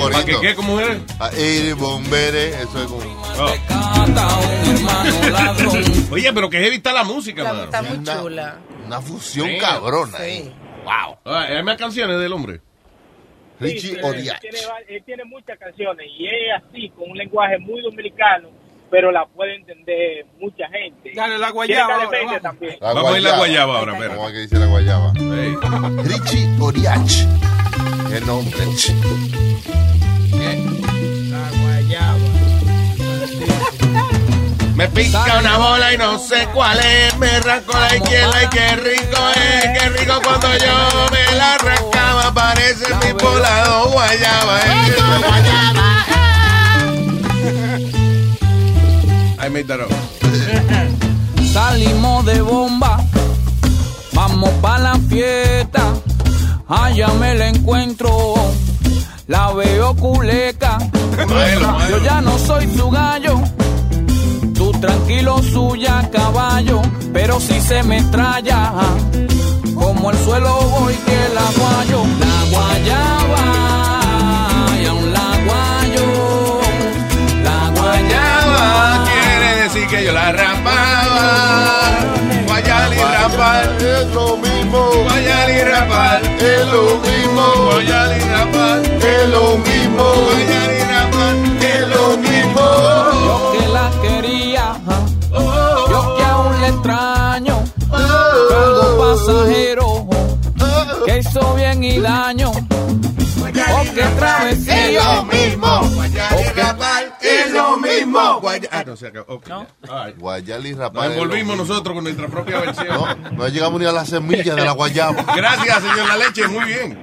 La 0.00 0.10
¿Para 0.10 0.24
qué? 0.24 0.54
¿Cómo 0.54 0.80
es? 0.80 0.98
A 1.18 1.34
ir 1.38 1.74
bombere, 1.74 2.48
eso 2.62 2.82
es 2.82 2.86
como. 2.88 3.02
ladrón. 5.30 5.84
Oye, 6.10 6.32
pero 6.32 6.48
que 6.50 6.58
heavy 6.60 6.76
está 6.76 6.92
la 6.92 7.04
música, 7.04 7.44
mano. 7.44 7.64
está 7.64 7.82
muy 7.82 7.98
Una- 7.98 8.20
chula. 8.20 8.58
Una 8.86 9.00
fusión 9.00 9.48
Sí. 9.48 9.58
cabrona. 9.58 10.18
Sí. 10.18 10.24
eh. 10.24 10.52
Wow. 10.84 11.18
Ah, 11.24 11.46
Hay 11.48 11.62
más 11.62 11.76
canciones 11.76 12.18
del 12.18 12.32
hombre. 12.32 12.60
Sí, 13.60 13.66
Richie 13.66 13.92
él 13.98 14.04
Oriach. 14.04 14.40
tiene, 14.40 14.58
va- 14.66 14.80
él 14.88 15.02
tiene 15.04 15.24
muchas 15.24 15.58
canciones 15.58 16.06
y 16.18 16.26
es 16.26 16.32
así, 16.56 16.88
con 16.90 17.10
un 17.10 17.16
lenguaje 17.18 17.58
muy 17.58 17.80
dominicano, 17.82 18.48
pero 18.90 19.12
la 19.12 19.26
puede 19.26 19.54
entender 19.56 20.24
mucha 20.40 20.68
gente. 20.68 21.12
Dale 21.14 21.38
la 21.38 21.50
guayaba 21.50 21.94
ahora, 22.04 22.18
vamos. 22.24 22.42
también. 22.42 22.76
La 22.80 22.92
Vamos 22.92 23.14
a 23.14 23.16
ir 23.18 23.22
la 23.24 23.36
guayaba 23.38 23.78
ahora, 23.78 23.92
¿Cómo 23.92 24.04
espera. 24.04 24.26
es 24.26 24.32
que 24.32 24.38
dice 24.40 24.58
la 24.58 24.66
guayaba? 24.66 25.12
Hey. 25.16 25.54
Richie 26.04 26.48
Oriach. 26.60 27.12
El 28.12 28.26
nombre. 28.26 28.58
La 30.32 30.79
Me 34.80 34.88
pica 34.88 35.38
una 35.38 35.58
bola 35.58 35.92
y 35.92 35.98
no 35.98 36.18
sé 36.18 36.48
cuál 36.54 36.78
es. 36.80 37.14
Me 37.18 37.28
arranco 37.28 37.78
la 37.78 37.96
izquierda 37.96 38.44
y 38.44 38.48
qué 38.48 38.76
rico 38.76 39.28
es. 39.34 39.78
Qué 39.78 39.88
rico 39.90 40.14
cuando 40.24 40.48
yo 40.56 41.06
me 41.12 41.36
la 41.36 41.54
arrancaba. 41.56 42.32
Parece 42.32 42.86
mi 42.94 43.12
volado 43.12 43.90
guayaba. 43.90 44.60
made 49.50 49.66
that 49.66 49.80
up. 49.80 49.90
Salimos 51.52 52.24
de 52.24 52.40
bomba, 52.40 53.04
vamos 54.14 54.50
pa' 54.62 54.78
la 54.78 54.94
fiesta. 55.10 55.92
Allá 56.68 57.08
me 57.08 57.34
la 57.34 57.48
encuentro, 57.48 58.34
la 59.26 59.52
veo 59.52 59.94
culeca. 59.96 60.78
Yo 61.90 61.98
ya 61.98 62.22
no 62.22 62.38
soy 62.38 62.66
tu 62.68 62.90
gallo, 62.90 63.42
tranquilo 64.80 65.42
suya 65.42 66.08
caballo, 66.10 66.80
pero 67.12 67.38
si 67.38 67.60
se 67.60 67.82
me 67.82 68.02
traya, 68.04 68.72
como 69.74 70.10
el 70.10 70.18
suelo 70.18 70.54
voy 70.78 70.94
que 70.94 71.18
la 71.34 71.46
guayo. 71.58 72.04
La 72.20 72.36
guayaba, 72.50 73.44
y 74.80 74.86
aún 74.86 75.12
la 75.12 75.30
guayo, 75.46 76.60
la 77.44 77.70
guayaba. 77.78 79.04
Quiere 79.04 79.62
decir 79.62 79.86
que 79.88 80.04
yo 80.04 80.12
la 80.12 80.32
rapaba. 80.32 81.30
Guayal 82.46 82.94
y 82.94 82.98
rapar. 82.98 83.64
Es 83.80 84.06
lo 84.14 84.36
mismo. 84.36 84.90
Guayal 85.04 85.50
y 85.50 85.62
rapar. 85.62 86.22
Es 86.24 86.66
lo 86.66 86.82
mismo. 87.06 87.42
Guayal 87.66 88.16
y 88.16 88.20
rapar. 88.34 88.78
Es 88.84 89.28
lo 89.28 89.58
mismo. 89.58 90.04
Guayal 90.26 90.70
y 90.76 90.79
algo 97.92 98.98
pasajero, 98.98 100.08
que 101.06 101.18
hizo 101.18 101.54
bien 101.54 101.84
y 101.84 102.00
daño, 102.00 102.50
o 102.50 103.94
que 103.94 104.02
travesía, 104.18 105.24
Guayal 105.94 106.40
y 106.40 106.60
rapar. 106.60 107.18
Es 107.20 107.52
lo 107.52 107.76
mismo. 107.78 108.40
Ah, 108.70 108.84
no 108.86 108.96
se 108.96 109.08
acabó. 109.08 109.34
Ok. 109.34 109.50
All 109.50 109.66
right. 110.06 110.18
Guayal 110.18 110.66
y 110.66 110.74
Nos 110.74 110.88
es 110.88 110.94
lo 110.94 111.02
envolvimos 111.04 111.56
mismo. 111.56 111.56
nosotros 111.56 111.94
con 111.94 112.04
nuestra 112.04 112.28
propia 112.28 112.60
versión. 112.60 112.88
No, 112.88 113.14
no 113.32 113.48
llegamos 113.48 113.80
ni 113.80 113.86
a 113.86 113.92
la 113.92 114.04
semilla 114.04 114.54
de 114.54 114.64
la 114.64 114.72
guayaba. 114.72 115.22
Gracias, 115.36 115.82
señor 115.82 116.08
La 116.08 116.16
Leche. 116.16 116.48
Muy 116.48 116.64
bien. 116.64 116.98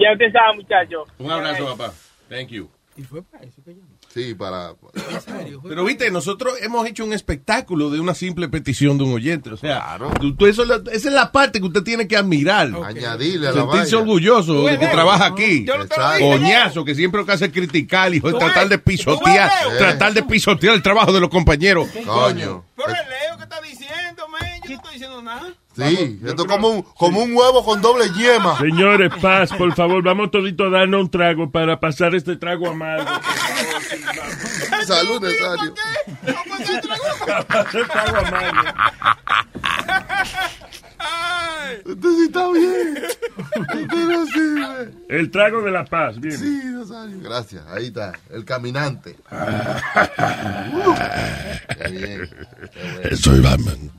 Ya 0.00 0.12
usted 0.12 0.32
sabe, 0.32 0.56
muchachos. 0.56 1.08
Un 1.18 1.30
abrazo, 1.30 1.76
papá. 1.76 1.92
Thank 2.28 2.48
you. 2.48 2.68
Y 2.96 3.02
fue 3.02 3.22
para 3.22 3.44
eso 3.44 3.62
que 3.64 3.74
llamó. 3.74 3.93
Sí, 4.14 4.32
para. 4.32 4.74
Pero 5.68 5.84
viste, 5.84 6.08
nosotros 6.12 6.54
hemos 6.62 6.86
hecho 6.86 7.04
un 7.04 7.12
espectáculo 7.12 7.90
de 7.90 7.98
una 7.98 8.14
simple 8.14 8.48
petición 8.48 8.96
de 8.96 9.02
un 9.02 9.12
oyente. 9.12 9.50
O 9.50 9.56
sea, 9.56 9.82
Claro. 9.98 10.12
tú- 10.38 10.46
eso 10.46 10.62
esa 10.62 10.82
es 10.92 11.04
la 11.12 11.32
parte 11.32 11.58
que 11.58 11.66
usted 11.66 11.82
tiene 11.82 12.06
que 12.06 12.16
admirar. 12.16 12.70
Añadirle 12.84 13.48
a 13.48 13.52
la 13.52 13.60
Sentirse 13.62 13.96
orgulloso 13.96 14.66
de 14.66 14.78
que 14.78 14.86
trabaja 14.86 15.26
aquí. 15.26 15.64
yo 15.66 15.76
no 15.76 15.86
te 15.86 15.96
lo 15.96 16.02
Exacto. 16.04 16.16
dije. 16.24 16.30
Coñazo, 16.38 16.84
que 16.84 16.94
siempre 16.94 17.20
lo 17.22 17.26
que 17.26 17.32
hace 17.32 17.46
es 17.46 17.52
criticar 17.52 18.14
y 18.14 18.20
Tú 18.20 18.38
tratar 18.38 18.68
de 18.68 18.78
pisotear, 18.78 19.50
tratar 19.78 20.14
de 20.14 20.22
pisotear 20.22 20.74
el 20.76 20.82
trabajo 20.82 21.12
de 21.12 21.18
los 21.18 21.28
compañeros. 21.28 21.88
Coño. 22.06 22.64
Pero 22.76 22.88
el 22.90 22.94
Leo 23.08 23.36
que 23.36 23.42
está 23.42 23.60
diciendo, 23.62 24.28
man, 24.28 24.53
estoy 24.72 24.92
diciendo 24.94 25.22
nada. 25.22 25.52
Sí, 25.76 26.20
esto 26.24 26.42
es 26.42 26.48
como 26.48 26.68
un, 26.68 26.82
como 26.82 27.22
un 27.22 27.36
huevo 27.36 27.64
con 27.64 27.82
doble 27.82 28.08
yema. 28.16 28.56
Señores, 28.58 29.12
paz, 29.20 29.50
por 29.52 29.74
favor, 29.74 30.02
vamos 30.02 30.30
todito 30.30 30.64
a 30.64 30.70
darnos 30.70 31.02
un 31.02 31.10
trago 31.10 31.50
para 31.50 31.78
pasar 31.78 32.14
este 32.14 32.36
trago 32.36 32.70
amargo. 32.70 33.04
Salud, 34.86 35.20
Nazario. 35.20 35.74
Este 36.24 37.84
trago 37.84 38.16
amargo. 38.16 38.62
Esto 41.86 42.10
sí 42.16 42.24
está 42.26 42.50
bien. 42.52 42.96
Esto 42.96 43.96
no 43.96 44.26
sirve. 44.26 44.94
El 45.08 45.30
trago 45.30 45.62
de 45.62 45.70
la 45.70 45.84
paz, 45.84 46.18
bien. 46.20 46.38
Sí, 46.38 46.60
Nazario. 46.64 47.20
Gracias. 47.20 47.64
Ahí 47.68 47.86
está. 47.86 48.12
El 48.30 48.44
caminante. 48.44 49.16
Qué 51.78 51.90
bien. 51.90 52.30
Qué 52.72 53.00
bueno. 53.00 53.16
Soy 53.16 53.40
Batman. 53.40 53.90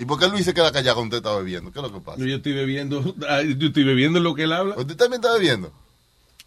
¿Y 0.00 0.06
por 0.06 0.18
qué 0.18 0.28
Luis 0.28 0.46
se 0.46 0.54
queda 0.54 0.72
callado 0.72 0.96
cuando 0.96 1.14
usted 1.14 1.28
está 1.28 1.38
bebiendo? 1.38 1.70
¿Qué 1.70 1.78
es 1.78 1.82
lo 1.82 1.92
que 1.92 2.00
pasa? 2.00 2.18
Yo 2.24 2.34
estoy 2.34 2.54
bebiendo, 2.54 3.02
yo 3.04 3.66
estoy 3.66 3.84
bebiendo 3.84 4.18
lo 4.18 4.34
que 4.34 4.44
él 4.44 4.52
habla. 4.54 4.74
¿Usted 4.76 4.96
también 4.96 5.20
está 5.22 5.34
bebiendo? 5.34 5.70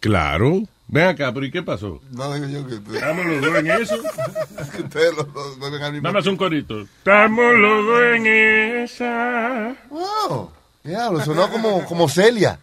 Claro. 0.00 0.64
Ven 0.88 1.06
acá, 1.06 1.32
pero 1.32 1.46
¿y 1.46 1.52
qué 1.52 1.62
pasó? 1.62 2.00
No, 2.10 2.34
digo 2.34 2.48
yo 2.48 2.66
que 2.66 2.74
usted, 2.74 2.94
Estamos 2.96 3.24
los 3.24 3.40
dos 3.40 3.54
en 3.54 3.70
eso. 3.70 3.94
ustedes 4.84 5.16
los 5.16 5.32
dos 5.32 5.60
beben 5.60 5.82
al 5.82 5.92
mismo 5.92 6.04
Vamos 6.04 6.16
a 6.16 6.18
hacer 6.18 6.32
un 6.32 6.36
corito. 6.36 6.80
Estamos 6.80 7.54
los 7.54 7.86
dos 7.86 8.02
en 8.16 8.26
esa. 8.26 9.76
Wow. 9.88 10.50
Diablo, 10.82 11.24
sonó 11.24 11.48
como, 11.48 11.84
como 11.84 12.08
Celia. 12.08 12.58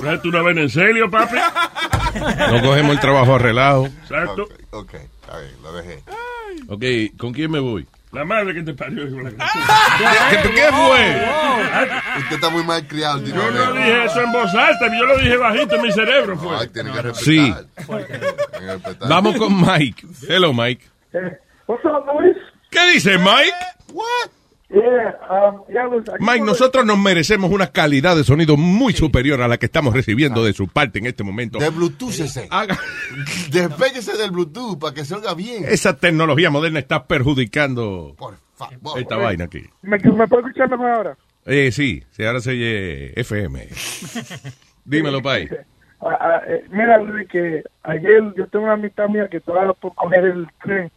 ¿Traes 0.00 0.22
tú 0.22 0.30
una 0.30 0.40
vez 0.40 0.56
en 0.56 0.70
serio, 0.70 1.10
papi? 1.10 1.36
No 2.50 2.62
cogemos 2.62 2.92
el 2.92 3.00
trabajo 3.00 3.34
arreglado. 3.34 3.84
Exacto. 3.84 4.44
Ok, 4.44 4.52
ok. 4.70 4.94
Está 4.94 5.38
bien, 5.38 5.52
lo 5.62 5.72
dejé. 5.74 6.02
Ok, 6.66 7.18
¿con 7.18 7.34
quién 7.34 7.50
me 7.50 7.58
voy? 7.58 7.86
La 8.16 8.24
madre 8.24 8.54
que 8.54 8.62
te 8.62 8.72
parió. 8.72 9.04
la- 9.04 9.30
¿Qué, 9.30 10.50
qué 10.54 10.62
fue? 10.72 11.26
Usted 12.20 12.34
está 12.36 12.48
muy 12.48 12.64
mal 12.64 12.86
criado. 12.86 13.22
Yo 13.22 13.50
no 13.50 13.72
dije 13.74 14.04
eso 14.06 14.22
en 14.22 14.32
voz 14.32 14.54
alta, 14.54 14.86
yo 14.98 15.04
lo 15.04 15.18
dije 15.18 15.36
bajito 15.36 15.74
en 15.76 15.82
mi 15.82 15.92
cerebro. 15.92 16.38
Fue. 16.38 16.56
Ay, 16.56 16.68
tiene 16.68 16.92
que 16.92 17.02
respetar. 17.02 17.24
Sí. 17.24 17.54
Tiene 17.86 18.06
que 18.06 18.72
respetar. 18.72 19.08
Vamos 19.10 19.36
con 19.36 19.60
Mike. 19.60 20.06
Hello, 20.28 20.54
Mike. 20.54 20.86
What's 21.66 21.84
up, 21.84 22.06
Luis? 22.18 22.36
¿Qué 22.70 22.90
dice 22.92 23.18
Mike? 23.18 23.52
Yeah, 24.68 25.14
um, 25.30 25.62
yeah, 25.68 25.88
Mike, 26.18 26.44
nosotros 26.44 26.84
nos 26.84 26.98
merecemos 26.98 27.52
una 27.52 27.68
calidad 27.68 28.16
de 28.16 28.24
sonido 28.24 28.56
muy 28.56 28.92
superior 28.94 29.40
a 29.40 29.46
la 29.46 29.58
que 29.58 29.66
estamos 29.66 29.94
recibiendo 29.94 30.44
de 30.44 30.52
su 30.54 30.66
parte 30.66 30.98
en 30.98 31.06
este 31.06 31.22
momento. 31.22 31.58
De 31.60 31.70
Bluetooth 31.70 32.10
ese. 32.10 32.48
Haga- 32.50 32.76
Despéguese 33.52 34.16
del 34.16 34.32
Bluetooth 34.32 34.78
para 34.80 34.92
que 34.92 35.04
se 35.04 35.14
oiga 35.14 35.34
bien. 35.34 35.64
Esa 35.68 35.96
tecnología 35.96 36.50
moderna 36.50 36.80
está 36.80 37.06
perjudicando 37.06 38.14
Por 38.18 38.34
favor. 38.56 38.98
esta 38.98 39.16
vaina 39.16 39.44
aquí. 39.44 39.62
¿Me, 39.82 39.98
¿Me 39.98 40.26
puedo 40.26 40.46
escuchar 40.48 40.68
mejor 40.68 40.90
ahora? 40.90 41.16
Eh, 41.44 41.70
sí, 41.70 42.02
sí, 42.10 42.24
ahora 42.24 42.40
se 42.40 42.50
oye 42.50 43.20
FM. 43.20 43.68
Dímelo, 44.84 45.22
Pai. 45.22 45.48
Ah, 46.00 46.08
ah, 46.20 46.40
eh, 46.48 46.64
mira, 46.70 46.98
Luis, 46.98 47.28
que 47.28 47.62
ayer 47.84 48.20
yo 48.36 48.46
tengo 48.48 48.64
una 48.64 48.74
amistad 48.74 49.08
mía 49.08 49.28
que 49.30 49.36
estaba 49.38 49.72
por 49.74 49.94
coger 49.94 50.24
el 50.24 50.48
tren. 50.62 50.90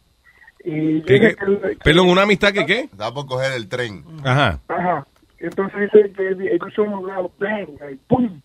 Y 0.64 1.02
¿Qué, 1.04 1.16
el- 1.40 1.78
Perdón, 1.84 2.10
¿una 2.10 2.24
amistad 2.24 2.52
que 2.52 2.66
qué? 2.66 2.90
Da 2.98 3.14
por 3.14 3.26
coger 3.26 3.54
el 3.54 3.68
tren. 3.70 4.04
Ajá. 4.24 4.60
Ajá. 4.68 5.08
Entonces 5.40 5.80
dice 5.94 6.12
que 6.12 6.54
escuchó 6.54 6.84
un 6.84 7.08
lado, 7.08 7.32
bang, 7.40 7.70
y 7.92 7.96
pum. 8.08 8.42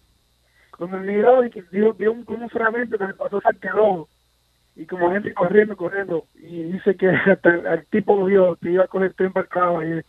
Cuando 0.78 0.98
miró 0.98 1.44
y 1.44 1.50
que 1.50 1.62
dio, 1.72 1.92
dio 1.94 2.12
un, 2.12 2.24
como 2.24 2.44
un 2.44 2.50
fragmento 2.50 2.96
que 2.98 3.06
le 3.06 3.14
pasó 3.14 3.40
al 3.44 3.58
rojo. 3.72 4.08
Y 4.76 4.86
como 4.86 5.10
gente 5.12 5.32
corriendo, 5.34 5.76
corriendo. 5.76 6.24
Y 6.36 6.62
dice 6.64 6.96
que 6.96 7.08
hasta 7.30 7.48
el, 7.50 7.66
el 7.66 7.86
tipo 7.86 8.24
vio 8.24 8.56
que 8.56 8.70
iba 8.72 8.84
a 8.84 8.88
coger 8.88 9.08
el 9.08 9.14
tren 9.14 9.32
acá 9.34 9.68
ahí, 9.78 10.00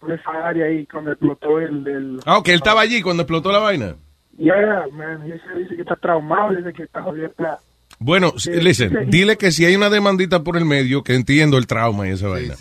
por 0.00 0.12
esa 0.12 0.30
área 0.46 0.66
ahí 0.66 0.86
cuando 0.86 1.12
explotó 1.12 1.58
el... 1.60 1.86
el 1.86 2.20
Ah, 2.26 2.38
ok, 2.38 2.48
él 2.48 2.54
estaba 2.56 2.80
allí 2.80 3.02
cuando 3.02 3.22
explotó 3.22 3.52
la 3.52 3.58
vaina. 3.58 3.96
yeah, 4.36 4.86
man. 4.92 5.24
Dice, 5.24 5.42
dice 5.56 5.76
que 5.76 5.82
está 5.82 5.96
traumado, 5.96 6.54
dice 6.54 6.72
que 6.72 6.82
está 6.84 7.02
jodido. 7.02 7.30
Bueno, 8.02 8.32
Sí, 8.36 8.50
listen, 8.52 8.90
sí. 8.90 8.96
dile 9.06 9.36
que 9.36 9.50
si 9.52 9.64
hay 9.64 9.74
una 9.76 9.88
demandita 9.90 10.42
por 10.42 10.56
el 10.56 10.64
medio, 10.64 11.02
que 11.02 11.14
entiendo 11.14 11.56
el 11.58 11.66
trauma 11.66 12.06
y 12.08 12.10
esa 12.12 12.28
vaina. 12.28 12.54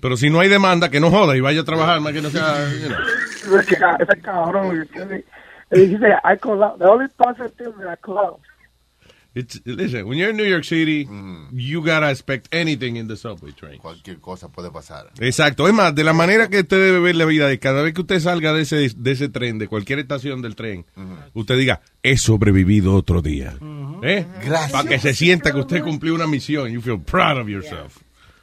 Pero 0.00 0.16
si 0.16 0.30
no 0.30 0.40
hay 0.40 0.48
demanda, 0.48 0.90
que 0.90 1.00
no 1.00 1.10
joda 1.10 1.36
y 1.36 1.40
vaya 1.40 1.62
a 1.62 1.64
trabajar, 1.64 2.00
más 2.00 2.12
que 2.12 2.22
no 2.22 2.30
sea... 2.30 2.68
you 2.80 2.88
know. 2.88 3.58
Ese 3.60 3.76
ca- 3.76 3.96
ese 3.98 4.20
cabrón. 4.20 4.86
I 6.24 6.36
collapsed. 6.38 6.78
The 6.80 6.86
only 6.90 7.08
positive 7.16 7.52
thing 7.56 7.72
that 7.80 7.92
I 7.92 7.96
collapsed. 8.02 8.44
It's- 9.34 9.62
listen, 9.64 10.04
when 10.06 10.18
you're 10.18 10.30
in 10.30 10.36
New 10.36 10.44
York 10.46 10.64
City, 10.64 11.08
you 11.52 11.80
gotta 11.80 12.10
expect 12.10 12.54
anything 12.54 12.96
in 12.96 13.08
the 13.08 13.16
subway 13.16 13.52
train. 13.52 13.78
Cualquier 13.78 14.20
cosa 14.20 14.50
puede 14.52 14.70
pasar. 14.70 15.10
Exacto. 15.20 15.66
Es 15.66 15.72
más, 15.72 15.94
de 15.94 16.04
la 16.04 16.12
manera 16.12 16.50
que 16.50 16.60
usted 16.60 16.76
debe 16.76 17.00
ver 17.00 17.16
la 17.16 17.24
vida, 17.24 17.48
de 17.48 17.58
cada 17.58 17.80
vez 17.82 17.94
que 17.94 18.02
usted 18.02 18.20
salga 18.20 18.52
de 18.52 18.62
ese, 18.62 18.90
de 18.94 19.10
ese 19.12 19.30
tren, 19.30 19.58
de 19.58 19.68
cualquier 19.68 20.00
estación 20.00 20.42
del 20.42 20.54
tren, 20.54 20.84
usted 21.32 21.56
diga, 21.56 21.80
he 22.02 22.18
sobrevivido 22.18 22.94
otro 22.94 23.22
día. 23.22 23.56
¿Eh? 24.02 24.26
Gracias. 24.44 24.72
Para 24.72 24.88
que 24.88 24.98
se 24.98 25.14
sienta 25.14 25.52
que 25.52 25.60
usted 25.60 25.82
cumplió 25.82 26.14
una 26.14 26.26
misión. 26.26 26.70
You 26.70 26.82
feel 26.82 27.00
proud 27.00 27.38
of 27.40 27.48
yourself. 27.48 28.01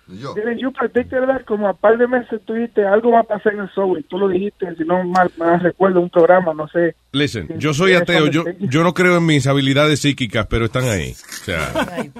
Dile, 0.10 0.58
you 0.60 0.72
predicted 0.72 1.26
that 1.28 1.46
como 1.46 1.68
a 1.68 1.74
par 1.74 1.98
de 1.98 2.08
meses 2.08 2.42
tú 2.46 2.54
dijiste 2.54 2.86
algo 2.86 3.12
va 3.12 3.20
a 3.20 3.24
pasar 3.24 3.54
en 3.54 3.60
el 3.62 3.70
subway. 3.70 4.04
Tú 4.04 4.18
lo 4.18 4.28
dijiste, 4.28 4.66
si 4.76 4.84
no 4.84 5.04
mal, 5.04 5.30
mal 5.38 5.60
recuerdo, 5.60 6.02
un 6.02 6.10
programa, 6.10 6.54
no 6.54 6.68
sé. 6.68 6.96
Listen, 7.12 7.48
yo 7.60 7.74
soy 7.74 7.94
ateo, 7.94 8.28
yo, 8.28 8.44
yo 8.60 8.84
no 8.84 8.94
creo 8.94 9.18
en 9.18 9.26
mis 9.26 9.46
habilidades 9.48 10.00
psíquicas, 10.02 10.48
pero 10.48 10.66
están 10.66 10.86
ahí. 10.86 11.12
O 11.12 11.44
sea, 11.46 11.72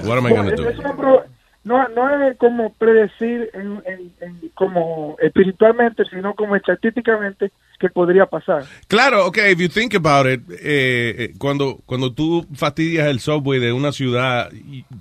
what 0.04 0.18
am 0.18 0.28
I 0.28 0.30
gonna 0.36 0.52
do? 0.52 1.24
No, 1.66 1.88
no 1.90 2.24
es 2.30 2.38
como 2.38 2.74
predecir 2.74 3.50
en, 3.54 3.82
en- 3.86 4.12
en- 4.22 4.50
como 4.56 5.18
espiritualmente, 5.22 6.04
sino 6.10 6.34
como 6.34 6.56
estadísticamente 6.56 7.52
que 7.80 7.90
podría 7.90 8.26
pasar. 8.26 8.64
Claro, 8.88 9.26
ok, 9.28 9.38
if 9.52 9.60
you 9.60 9.68
think 9.70 9.94
about 9.94 10.26
it, 10.26 10.42
eh, 10.52 11.16
eh, 11.18 11.34
cuando, 11.38 11.80
cuando 11.86 12.14
tú 12.14 12.48
fastidias 12.56 13.08
el 13.08 13.20
subway 13.20 13.60
de 13.60 13.74
una 13.74 13.92
ciudad, 13.92 14.50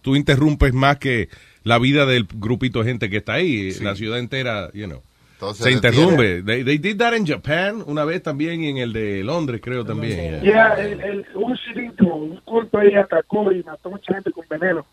tú 0.03 0.17
interrumpes 0.17 0.75
más 0.75 0.99
que 0.99 1.29
la 1.69 1.79
vida 1.79 2.07
del 2.07 2.27
grupito 2.35 2.79
de 2.79 2.87
gente 2.87 3.11
que 3.11 3.19
está 3.19 3.35
ahí, 3.35 3.73
la 3.83 3.95
ciudad 3.95 4.19
entera, 4.19 4.71
you 4.73 4.87
know, 4.87 5.03
Entonces, 5.35 5.65
se 5.65 5.71
interrumpe. 5.71 6.43
They, 6.43 6.65
they 6.65 6.79
did 6.79 6.97
that 6.97 7.13
in 7.15 7.27
Japan 7.27 7.85
una 7.87 8.07
vez 8.07 8.23
también 8.23 8.65
y 8.65 8.71
en 8.71 8.79
el 8.79 8.95
de 8.95 9.23
Londres, 9.23 9.61
creo 9.63 9.85
también. 9.85 10.19
El, 10.19 10.49
el, 10.49 11.27
un 11.35 11.59
cirito, 11.59 12.07
un 12.07 12.37
culto 12.39 12.79
ahí 12.79 12.95
atacó 12.95 13.53
y 13.53 13.63
mató 13.63 13.91
mucha 13.91 14.15
gente 14.15 14.33
con 14.33 14.47
veneno. 14.49 14.87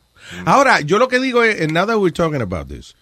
Ahora, 0.44 0.82
yo 0.82 1.00
lo 1.00 1.08
que 1.08 1.22
digo 1.22 1.44
es, 1.44 1.62
and 1.62 1.72
now 1.72 1.86
that 1.86 1.96
we're 1.96 2.12
talking 2.12 2.42
about 2.42 2.68
this, 2.68 2.94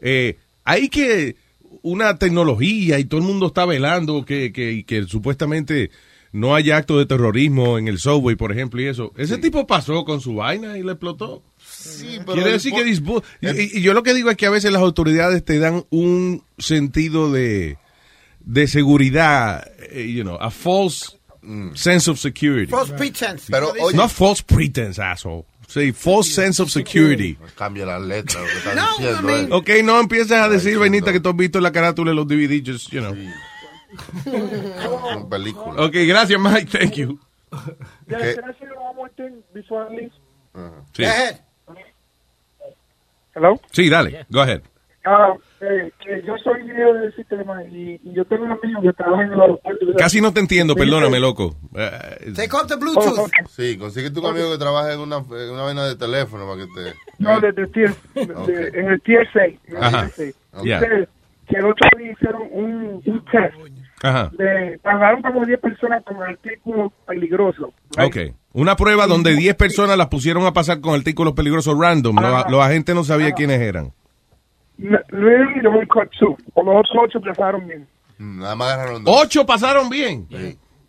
eh, 0.00 0.36
hay 0.64 0.90
que 0.90 1.36
una 1.80 2.18
tecnología 2.18 2.98
y 2.98 3.06
todo 3.06 3.20
el 3.20 3.26
mundo 3.26 3.46
está 3.46 3.64
velando 3.64 4.26
que, 4.26 4.52
que, 4.52 4.84
que 4.84 5.04
supuestamente 5.04 5.90
no 6.32 6.54
haya 6.54 6.76
actos 6.76 6.98
de 6.98 7.06
terrorismo 7.06 7.78
en 7.78 7.88
el 7.88 7.98
subway, 7.98 8.36
por 8.36 8.52
ejemplo, 8.52 8.82
y 8.82 8.88
eso. 8.88 9.10
Ese 9.16 9.38
tipo 9.38 9.66
pasó 9.66 10.04
con 10.04 10.20
su 10.20 10.34
vaina 10.34 10.76
y 10.76 10.82
le 10.82 10.92
explotó. 10.92 11.42
Sí, 11.82 12.18
Quiere 12.26 12.52
decir 12.52 12.72
que 12.72 12.84
this 12.84 13.02
bu- 13.02 13.22
y, 13.40 13.78
y 13.78 13.82
yo 13.82 13.92
lo 13.94 14.02
que 14.02 14.14
digo 14.14 14.30
es 14.30 14.36
que 14.36 14.46
a 14.46 14.50
veces 14.50 14.70
las 14.72 14.82
autoridades 14.82 15.44
te 15.44 15.58
dan 15.58 15.84
un 15.90 16.44
sentido 16.58 17.30
de, 17.32 17.78
de 18.40 18.66
seguridad, 18.68 19.66
eh, 19.90 20.10
you 20.12 20.22
know, 20.22 20.36
a 20.40 20.50
false 20.50 21.18
sense 21.74 22.08
of 22.10 22.18
security. 22.18 22.70
False 22.70 22.92
pretense. 22.94 23.46
Pero, 23.50 23.72
oye- 23.80 23.96
Not 23.96 24.10
false 24.10 24.42
pretense, 24.46 25.02
asshole. 25.02 25.44
Sí, 25.66 25.92
false 25.92 26.30
sense 26.32 26.60
of 26.62 26.70
security. 26.70 27.36
Cambia 27.56 27.86
la 27.86 27.98
letra, 27.98 28.40
lo 28.42 28.46
que 28.46 28.52
están 28.58 28.76
No, 28.76 28.88
diciendo. 28.98 29.20
I 29.30 29.32
eh. 29.32 29.36
mean- 29.36 29.52
Ok, 29.52 29.70
no 29.82 29.98
empieces 30.00 30.32
a 30.32 30.48
decir, 30.48 30.78
vainita, 30.78 31.12
que 31.12 31.20
tú 31.20 31.30
has 31.30 31.36
visto 31.36 31.58
en 31.58 31.64
la 31.64 31.72
carátula 31.72 32.10
de 32.10 32.14
los 32.14 32.28
DVD, 32.28 32.62
just, 32.64 32.90
you 32.90 33.00
know. 33.00 33.14
Son 34.24 35.28
películas. 35.28 35.76
Ok, 35.78 35.94
gracias, 36.06 36.40
Mike, 36.40 36.78
thank 36.78 36.92
you. 36.94 37.18
Ya, 38.06 38.18
¿Qué? 38.18 38.34
can 38.36 38.50
I 38.50 38.54
say 38.58 38.68
one 38.76 38.96
more 38.96 39.10
thing 39.16 39.42
before 39.52 39.86
I 39.90 39.96
leave? 39.96 40.12
Sí, 40.94 41.02
Go 41.02 41.08
ahead. 41.08 41.40
Hello? 43.34 43.58
sí 43.70 43.88
dale, 43.88 44.26
go 44.30 44.40
ahead. 44.42 44.60
Ah, 45.04 45.34
eh, 45.60 45.90
que 45.98 46.22
yo 46.24 46.36
soy 46.44 46.60
ingeniero 46.60 46.94
del 46.94 47.12
sistema 47.16 47.64
y, 47.64 48.00
y 48.04 48.12
yo 48.14 48.24
tengo 48.24 48.44
un 48.44 48.52
amigo 48.52 48.82
que 48.82 48.92
trabaja 48.92 49.24
en 49.24 49.32
el 49.32 49.40
aeropuerto. 49.40 49.86
Casi 49.98 50.20
no 50.20 50.32
te 50.32 50.38
entiendo, 50.38 50.76
perdóname, 50.76 51.18
loco. 51.18 51.56
Eh, 51.74 52.32
Take 52.36 52.54
off 52.54 52.68
the 52.68 52.74
Oh, 52.74 52.78
Bluetooth. 52.78 53.18
ok. 53.18 53.32
Sí, 53.48 53.76
consigue 53.78 54.10
tu 54.12 54.24
amigo 54.24 54.52
que 54.52 54.58
trabaje 54.58 54.92
en 54.94 55.00
una, 55.00 55.16
en 55.16 55.50
una 55.50 55.62
vaina 55.62 55.86
de 55.86 55.96
teléfono 55.96 56.46
para 56.46 56.58
que 56.64 56.68
te... 56.72 56.94
No, 57.18 57.40
de, 57.40 57.50
de 57.50 57.66
tier, 57.66 57.90
de- 58.14 58.32
Ok. 58.34 58.48
en 58.74 58.88
el 58.92 59.00
tier 59.02 59.28
6. 59.32 59.58
En 59.66 59.76
el 59.76 59.82
Ajá. 59.82 60.00
tier 60.14 60.34
6. 60.52 60.64
Ya. 60.64 60.78
Entonces, 60.78 61.08
que 61.48 61.56
el 61.56 61.64
otro 61.64 61.88
día 61.98 62.12
hicieron 62.12 62.42
un, 62.52 63.02
un 63.04 63.24
test. 63.24 63.54
Ajá. 64.02 64.30
De, 64.36 64.78
pagaron 64.82 65.22
como 65.22 65.44
10 65.44 65.60
personas 65.60 66.02
con 66.04 66.22
artículos 66.22 66.92
peligrosos. 67.06 67.70
Ok. 67.98 68.16
Una 68.52 68.76
prueba 68.76 69.06
donde 69.06 69.34
10 69.34 69.54
personas 69.54 69.96
las 69.96 70.08
pusieron 70.08 70.44
a 70.44 70.52
pasar 70.52 70.80
con 70.80 70.94
artículos 70.94 71.34
peligrosos 71.34 71.78
random. 71.78 72.16
Los, 72.16 72.50
los 72.50 72.60
agentes 72.60 72.94
no 72.94 73.04
sabían 73.04 73.32
quiénes 73.32 73.60
eran. 73.60 73.92
Really, 74.78 75.60
they 75.60 75.68
only 75.68 75.86
caught 75.86 76.10
two. 76.18 76.36
O 76.54 76.62
los 76.62 76.74
otros 76.76 77.04
ocho 77.04 77.20
pasaron 77.20 77.66
bien. 77.66 77.86
Mm, 78.18 78.40
Nada 78.40 78.56
más 78.56 78.72
agarraron 78.72 79.04
dos. 79.04 79.22
Ocho 79.22 79.46
pasaron 79.46 79.88
bien. 79.88 80.26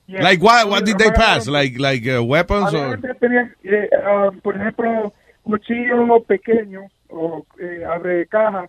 Yeah. 0.08 0.22
Like 0.22 0.44
what, 0.44 0.70
what 0.70 0.84
did 0.84 0.98
they 0.98 1.12
pass? 1.12 1.48
Like, 1.48 1.80
like 1.80 2.06
uh, 2.08 2.24
weapons 2.24 2.74
or... 2.74 2.98
Tenían, 3.20 3.54
eh, 3.64 3.90
ah, 4.06 4.30
por 4.42 4.56
ejemplo, 4.56 5.14
cuchillos 5.44 6.26
pequeños 6.28 6.92
o 7.10 7.46
eh, 7.60 7.86
abre 7.86 8.26
caja. 8.28 8.68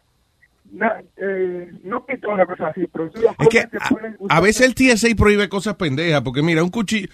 Eh, 1.16 1.70
no 1.84 2.04
pistola, 2.04 2.44
cosas 2.46 2.70
así, 2.70 2.86
pero 2.92 3.06
Es 3.38 3.48
que 3.48 3.60
a, 3.60 4.36
a 4.36 4.40
veces 4.40 4.66
el 4.66 4.74
TSA 4.74 5.08
prohíbe 5.16 5.48
cosas 5.48 5.74
pendejas, 5.76 6.22
porque 6.22 6.42
mira, 6.42 6.62
un 6.64 6.70
cuchillo, 6.70 7.08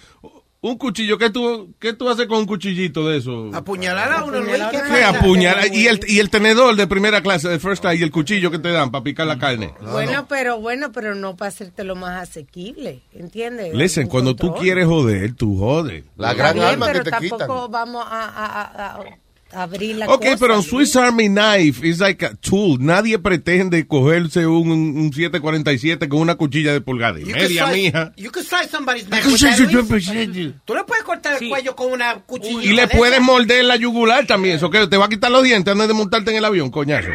un 0.63 0.77
cuchillo, 0.77 1.17
¿qué 1.17 1.29
tú, 1.31 1.73
qué 1.79 1.93
tú 1.93 2.07
haces 2.09 2.27
con 2.27 2.37
un 2.39 2.45
cuchillito 2.45 3.07
de 3.09 3.17
eso? 3.17 3.49
Apuñalar 3.53 4.11
a 4.11 4.23
uno, 4.23 4.39
Luis. 4.41 4.61
¿Qué 4.71 4.79
¿Qué 4.95 5.03
apuñalar? 5.03 5.73
Y 5.73 5.87
el, 5.87 5.99
y 6.07 6.19
el 6.19 6.29
tenedor 6.29 6.75
de 6.75 6.85
primera 6.85 7.21
clase, 7.21 7.49
de 7.49 7.57
first 7.59 7.81
class, 7.81 7.95
y 7.99 8.03
el 8.03 8.11
cuchillo 8.11 8.51
que 8.51 8.59
te 8.59 8.69
dan 8.71 8.91
para 8.91 9.03
picar 9.03 9.25
la 9.25 9.39
carne. 9.39 9.73
Bueno, 9.91 10.25
pero 10.29 10.59
bueno, 10.59 10.91
pero 10.91 11.15
no 11.15 11.35
para 11.35 11.49
hacerte 11.49 11.83
lo 11.83 11.95
más 11.95 12.21
asequible, 12.29 13.01
¿entiendes? 13.13 13.73
Listen, 13.73 14.07
cuando 14.07 14.35
tú 14.35 14.53
quieres 14.55 14.85
joder, 14.85 15.33
tú 15.33 15.57
jodes. 15.57 16.03
La 16.17 16.33
gran 16.35 16.59
arma 16.59 16.87
que 16.87 16.91
pero 16.93 17.03
te 17.05 17.09
tampoco 17.11 17.37
quitan. 17.37 17.71
vamos 17.71 18.05
a- 18.07 18.25
a- 18.27 18.97
a 18.97 19.03
abrir 19.53 19.95
la 19.97 20.07
Ok, 20.07 20.23
cosa, 20.23 20.37
pero. 20.39 20.61
Swiss 20.61 20.95
Army 20.95 21.27
Knife 21.27 21.85
is 21.87 21.99
like 21.99 22.25
a 22.25 22.33
tool. 22.35 22.77
Nadie 22.79 23.19
pretende 23.19 23.85
cogerse 23.87 24.45
un, 24.47 24.69
un 24.71 25.11
747 25.13 26.07
con 26.09 26.19
una 26.19 26.35
cuchilla 26.35 26.73
de 26.73 26.81
pulgada 26.81 27.19
y 27.19 27.23
You 27.25 27.31
media, 27.35 27.65
slice- 27.67 27.73
mija. 27.81 28.13
You 28.17 28.31
could 28.31 28.45
slice 28.45 28.69
somebody's 28.69 29.07
neck. 29.09 29.23
Tú 30.65 30.75
le 30.75 30.83
puedes 30.83 31.03
cortar 31.03 31.41
el 31.41 31.49
cuello 31.49 31.75
con 31.75 31.91
una 31.91 32.15
cuchilla. 32.21 32.63
Y 32.63 32.73
le 32.73 32.87
puedes 32.87 33.21
morder 33.21 33.65
la 33.65 33.75
yugular 33.75 34.25
también. 34.25 34.55
Eso 34.55 34.69
que 34.69 34.87
te 34.87 34.97
va 34.97 35.05
a 35.05 35.09
quitar 35.09 35.31
los 35.31 35.43
dientes 35.43 35.71
antes 35.71 35.87
de 35.87 35.93
montarte 35.93 36.31
en 36.31 36.37
el 36.37 36.45
avión, 36.45 36.69
coñazo. 36.71 37.09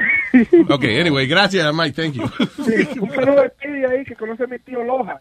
Ok, 0.69 0.85
anyway, 0.85 1.27
gracias, 1.27 1.73
Mike, 1.75 2.03
thank 2.03 2.15
you. 2.15 2.29
Sí, 2.65 2.99
un 3.01 3.11
saludo 3.15 3.43
de 3.43 3.49
Speedy 3.51 3.85
ahí 3.85 4.05
que 4.05 4.15
conoce 4.15 4.45
a 4.45 4.47
mi 4.47 4.59
tío 4.59 4.83
Loja. 4.85 5.21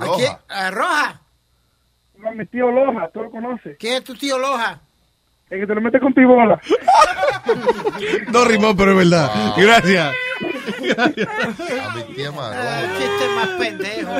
¿A 0.00 0.06
quién? 0.16 0.32
¿A 0.48 0.70
Roja? 0.70 1.20
No, 2.18 2.32
mi 2.32 2.44
tío 2.46 2.70
Loja, 2.70 3.10
tú 3.12 3.22
lo 3.22 3.30
conoces. 3.30 3.76
¿Quién 3.78 3.94
es 3.94 4.04
tu 4.04 4.14
tío 4.14 4.38
Loja? 4.38 4.80
El 5.50 5.60
que 5.60 5.66
te 5.66 5.74
lo 5.74 5.80
mete 5.80 6.00
con 6.00 6.12
tu 6.14 6.22
bola. 6.22 6.60
No 8.32 8.44
rimó, 8.44 8.76
pero 8.76 8.92
es 8.92 8.96
verdad. 9.10 9.54
Gracias. 9.56 10.14
A 10.98 11.94
mi 11.96 12.14
tía 12.14 12.32
Marona. 12.32 12.82
Chiste 12.98 13.28
más 13.36 13.48
pendejo. 13.58 14.12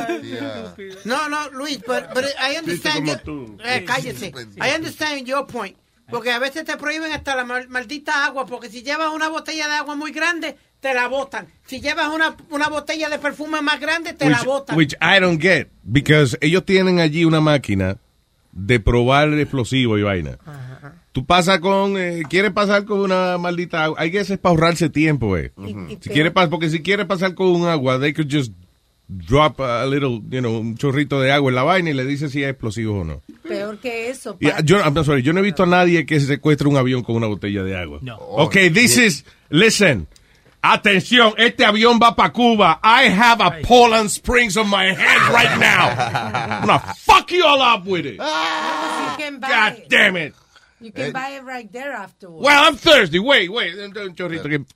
No, 1.05 1.29
no, 1.29 1.51
Luis, 1.51 1.81
but 1.87 2.05
I 2.41 2.59
understand. 2.59 3.23
Tú. 3.23 3.57
eh, 3.65 3.85
cállese. 3.87 4.33
I 4.57 4.77
understand 4.77 5.25
your 5.27 5.47
point. 5.47 5.77
Porque 6.11 6.31
a 6.31 6.39
veces 6.39 6.65
te 6.67 6.77
prohíben 6.77 7.11
hasta 7.13 7.35
la 7.35 7.45
mal- 7.45 7.69
maldita 7.69 8.27
agua, 8.27 8.45
porque 8.45 8.69
si 8.69 8.83
llevas 8.83 9.09
una 9.15 9.29
botella 9.31 9.67
de 9.69 9.75
agua 9.75 9.97
muy 9.97 10.13
grande, 10.13 10.55
te 10.81 10.93
la 10.93 11.09
botan. 11.09 11.47
Si 11.65 11.81
llevas 11.81 12.09
una, 12.09 12.37
una 12.51 12.69
botella 12.69 13.09
de 13.09 13.19
perfume 13.19 13.63
más 13.63 13.81
grande, 13.81 14.13
te 14.13 14.29
la 14.29 14.43
botan. 14.43 14.77
which 14.77 14.95
I 15.01 15.19
don't 15.19 15.41
get. 15.41 15.69
Because 15.83 16.37
ellos 16.43 16.67
tienen 16.67 17.01
allí 17.01 17.25
una 17.25 17.41
máquina 17.41 17.97
de 18.53 18.81
probar 18.81 19.33
explosivo 19.33 19.97
y 19.97 20.03
vaina. 20.03 20.37
Tú 21.15 21.25
pasas 21.25 21.61
con, 21.61 21.97
eh, 21.97 22.25
quieres 22.29 22.51
pasar 22.51 22.85
con 22.85 22.99
una 22.99 23.39
maldita 23.39 23.85
agua. 23.85 23.97
Hay 24.01 24.11
que 24.11 24.19
es 24.19 24.29
para 24.37 24.51
ahorrarse 24.51 24.91
tiempo, 24.91 25.37
eh. 25.37 25.53
y 25.65 25.69
Si 25.69 25.75
peor- 25.75 26.13
quiere 26.13 26.35
pas- 26.35 26.49
porque 26.51 26.69
si 26.69 26.83
quiere 26.83 27.05
pasar 27.07 27.35
con 27.37 27.47
un 27.47 27.69
agua, 27.69 28.01
they 28.01 28.13
could 28.13 28.29
just 28.29 28.53
drop 29.07 29.61
a 29.61 29.87
little, 29.87 30.21
you 30.29 30.41
know, 30.41 30.59
un 30.59 30.77
chorrito 30.77 31.21
de 31.21 31.31
agua 31.31 31.51
en 31.51 31.55
la 31.55 31.63
vaina 31.63 31.91
y 31.91 31.95
le 31.95 32.05
dice 32.05 32.29
si 32.29 32.43
es 32.43 32.51
explosivo 32.51 33.03
o 33.03 33.05
no. 33.05 33.21
Peor 33.47 33.79
que 33.79 34.11
eso. 34.11 34.37
Y, 34.41 34.49
pa- 34.49 34.61
yo, 34.63 34.79
I'm 34.81 35.05
sorry, 35.05 35.23
yo 35.23 35.33
no 35.33 35.39
he 35.39 35.45
visto 35.45 35.63
a 35.63 35.67
nadie 35.67 36.05
que 36.05 36.19
se 36.19 36.27
secuestre 36.27 36.67
un 36.67 36.77
avión 36.77 37.05
con 37.05 37.15
una 37.15 37.29
botella 37.29 37.63
de 37.63 37.77
agua. 37.77 38.01
No. 38.03 38.17
Ok, 38.17 38.55
this 38.73 38.99
is, 38.99 39.25
listen. 39.51 40.09
Atención, 40.63 41.35
este 41.37 41.65
avión 41.65 42.01
va 42.03 42.17
para 42.17 42.33
Cuba. 42.33 42.81
I 42.83 43.09
have 43.11 43.41
a 43.45 43.61
Poland 43.61 44.09
Springs 44.09 44.57
on 44.57 44.69
my 44.69 44.87
hand 44.95 45.33
right 45.33 45.59
now. 45.61 45.91
I'm 45.91 46.67
gonna 46.67 46.95
fuck 46.97 47.31
you 47.31 47.45
all 47.45 47.61
up 47.61 47.87
with 47.87 48.07
it. 48.07 48.17
God 48.19 49.75
damn 49.89 50.17
it. 50.17 50.35
You 50.85 50.93
can 50.93 51.07
eh? 51.07 51.13
buy 51.13 51.29
it 51.31 51.45
right 51.45 51.73
there 51.73 51.93
afterwards. 51.93 52.45
Well, 52.45 52.69
I'm 52.69 52.77
thirsty. 52.77 53.19
Wait, 53.19 53.51
wait. 53.51 53.79
Un 53.79 53.97
un 53.97 54.15
chorrito 54.15 54.51
que... 54.51 54.67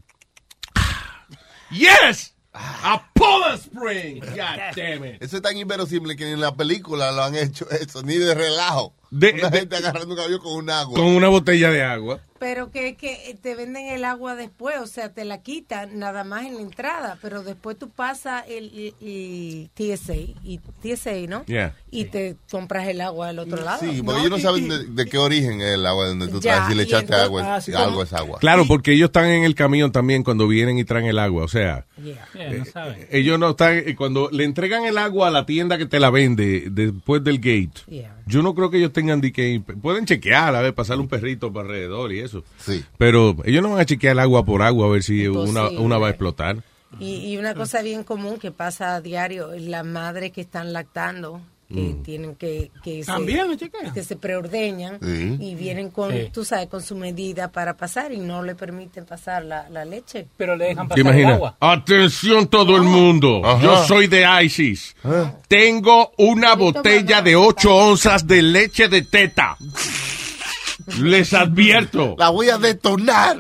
Yes! 1.70 2.32
Ah. 2.54 2.94
A 2.94 3.17
Poland 3.18 3.60
Spring. 3.60 4.20
God 4.20 4.76
damn 4.76 5.04
it. 5.04 5.22
Eso 5.22 5.36
es 5.36 5.42
tan 5.42 5.56
inverosímil 5.56 6.16
que 6.16 6.24
ni 6.24 6.32
en 6.32 6.40
la 6.40 6.54
película 6.54 7.12
lo 7.12 7.22
han 7.24 7.34
hecho 7.34 7.68
eso, 7.70 8.02
ni 8.02 8.16
de 8.16 8.34
relajo. 8.34 8.94
De- 9.10 9.32
Una 9.32 9.48
de- 9.48 9.58
gente 9.60 9.76
agarrando 9.76 10.14
un 10.14 10.20
avión 10.20 10.40
con 10.40 10.52
un 10.54 10.68
agua. 10.70 10.94
Con 10.94 11.06
una 11.06 11.28
botella 11.28 11.70
de 11.70 11.82
agua. 11.82 12.20
Pero 12.38 12.70
que, 12.70 12.94
que 12.94 13.36
te 13.42 13.56
venden 13.56 13.86
el 13.88 14.04
agua 14.04 14.36
después, 14.36 14.76
o 14.80 14.86
sea, 14.86 15.08
te 15.12 15.24
la 15.24 15.42
quitan 15.42 15.98
nada 15.98 16.22
más 16.22 16.44
en 16.44 16.54
la 16.54 16.60
entrada, 16.60 17.18
pero 17.20 17.42
después 17.42 17.76
tú 17.78 17.88
pasas 17.88 18.44
el, 18.48 18.94
el- 19.00 19.08
el 19.08 19.70
TSA, 19.74 20.14
y 20.14 20.60
TSA, 20.82 21.26
¿no? 21.26 21.44
Yeah. 21.46 21.74
Y 21.90 22.04
te 22.04 22.36
compras 22.50 22.86
el 22.86 23.00
agua 23.00 23.28
del 23.28 23.40
otro 23.40 23.64
lado. 23.64 23.80
Sí, 23.80 24.02
porque 24.04 24.20
ellos 24.20 24.30
no 24.30 24.38
saben 24.38 24.68
de, 24.68 24.84
de 24.84 25.06
qué 25.10 25.18
origen 25.18 25.60
es 25.62 25.74
el 25.74 25.86
agua 25.86 26.06
donde 26.06 26.28
tú 26.28 26.38
Ya, 26.40 26.52
estás. 26.52 26.68
Si 26.68 26.74
le 26.76 26.82
echaste 26.84 27.06
entonces- 27.06 27.24
agua, 27.26 27.56
ah, 27.56 27.60
sí, 27.62 27.72
algo 27.72 27.90
como- 27.92 28.02
es 28.04 28.12
agua. 28.12 28.38
Claro, 28.38 28.66
porque 28.68 28.92
ellos 28.92 29.06
están 29.08 29.24
en 29.24 29.42
el 29.42 29.54
camión 29.56 29.90
también 29.90 30.22
cuando 30.22 30.46
vienen 30.46 30.78
y 30.78 30.84
traen 30.84 31.06
el 31.06 31.18
agua. 31.18 31.42
O 31.44 31.48
sea, 31.48 31.86
Yeah, 32.00 32.28
no 32.52 32.64
saben. 32.66 33.07
Ellos 33.10 33.38
no 33.38 33.50
están. 33.50 33.74
eh, 33.78 33.94
Cuando 33.96 34.28
le 34.30 34.44
entregan 34.44 34.84
el 34.84 34.98
agua 34.98 35.28
a 35.28 35.30
la 35.30 35.46
tienda 35.46 35.78
que 35.78 35.86
te 35.86 36.00
la 36.00 36.10
vende 36.10 36.68
después 36.70 37.22
del 37.24 37.38
gate, 37.38 37.80
Yeah. 37.88 38.16
yo 38.26 38.42
no 38.42 38.54
creo 38.54 38.70
que 38.70 38.78
ellos 38.78 38.92
tengan 38.92 39.20
de 39.20 39.32
que. 39.32 39.62
Pueden 39.82 40.04
chequear, 40.06 40.54
a 40.54 40.60
ver, 40.60 40.74
pasarle 40.74 41.02
un 41.02 41.08
perrito 41.08 41.52
por 41.52 41.64
alrededor 41.64 42.12
y 42.12 42.20
eso. 42.20 42.44
Sí. 42.58 42.84
Pero 42.98 43.36
ellos 43.44 43.62
no 43.62 43.70
van 43.70 43.80
a 43.80 43.84
chequear 43.86 44.12
el 44.12 44.18
agua 44.20 44.44
por 44.44 44.62
agua 44.62 44.86
a 44.86 44.90
ver 44.90 45.02
si 45.02 45.26
una, 45.28 45.68
una 45.70 45.98
va 45.98 46.08
a 46.08 46.10
explotar. 46.10 46.62
Y, 46.98 47.16
y 47.32 47.36
una 47.36 47.54
cosa 47.54 47.82
bien 47.82 48.02
común 48.02 48.38
que 48.38 48.50
pasa 48.50 48.94
a 48.94 49.00
diario 49.02 49.52
es 49.52 49.62
las 49.62 49.84
madres 49.84 50.32
que 50.32 50.40
están 50.40 50.72
lactando, 50.72 51.40
que 51.68 51.80
Mm. 51.80 52.02
tienen 52.02 52.34
que, 52.36 52.70
que 52.82 53.02
También 53.04 53.58
se, 53.58 53.70
que 53.92 54.02
se 54.02 54.16
preordeñan 54.16 54.98
Sí. 55.02 55.36
y 55.38 55.54
vienen 55.54 55.90
con, 55.90 56.10
Sí. 56.12 56.30
tú 56.32 56.44
sabes, 56.44 56.68
con 56.68 56.82
su 56.82 56.96
medida 56.96 57.52
para 57.52 57.76
pasar 57.76 58.10
y 58.12 58.18
no 58.18 58.42
le 58.42 58.54
permiten 58.54 59.04
pasar 59.04 59.44
la, 59.44 59.68
la 59.68 59.84
leche. 59.84 60.26
Pero 60.36 60.56
le 60.56 60.66
dejan 60.68 60.88
¿Te 60.88 61.00
imaginas? 61.02 61.40
Atención 61.60 62.46
todo 62.48 62.76
el 62.76 62.82
mundo. 62.84 63.42
Ajá. 63.44 63.62
Yo 63.62 63.84
soy 63.84 64.06
de 64.06 64.24
ISIS. 64.44 64.96
Tengo 65.46 66.12
una 66.16 66.54
botella 66.54 67.20
de 67.22 67.36
8 67.36 67.74
onzas 67.74 68.26
de 68.26 68.40
leche 68.42 68.88
de 68.88 69.02
teta. 69.02 69.56
Les 71.00 71.34
advierto. 71.34 72.14
La 72.18 72.30
voy 72.30 72.48
a 72.48 72.56
detonar. 72.56 73.36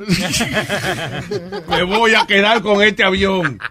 Me 1.68 1.82
voy 1.82 2.14
a 2.14 2.26
quedar 2.26 2.60
con 2.60 2.82
este 2.82 3.04
avión. 3.04 3.58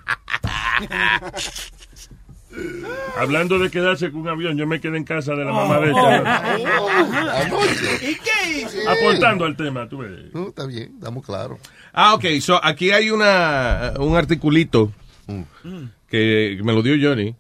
Hablando 3.18 3.58
de 3.60 3.72
quedarse 3.72 4.12
con 4.12 4.22
un 4.22 4.30
avión, 4.30 4.58
yo 4.58 4.68
me 4.68 4.80
quedé 4.80 4.98
en 4.98 5.04
casa 5.04 5.34
de 5.34 5.44
la 5.44 5.52
mamá 5.52 5.80
de 5.80 5.92
ella. 5.92 6.58
¿Y 8.02 8.16
qué 8.16 8.60
hice? 8.60 8.88
Aportando 8.88 9.46
al 9.46 9.56
tema, 9.56 9.90
tú 9.90 10.00
ves. 10.00 10.34
No, 10.34 10.50
está 10.50 10.66
bien, 10.66 10.94
estamos 10.96 11.26
claros. 11.26 11.60
Ah, 11.94 12.14
ok. 12.14 12.26
So, 12.42 12.64
aquí 12.64 12.92
hay 12.92 13.10
una, 13.10 13.94
un 14.00 14.16
articulito 14.16 14.92
que 16.10 16.60
me 16.64 16.74
lo 16.74 16.82
dio 16.82 16.96
Johnny. 17.02 17.36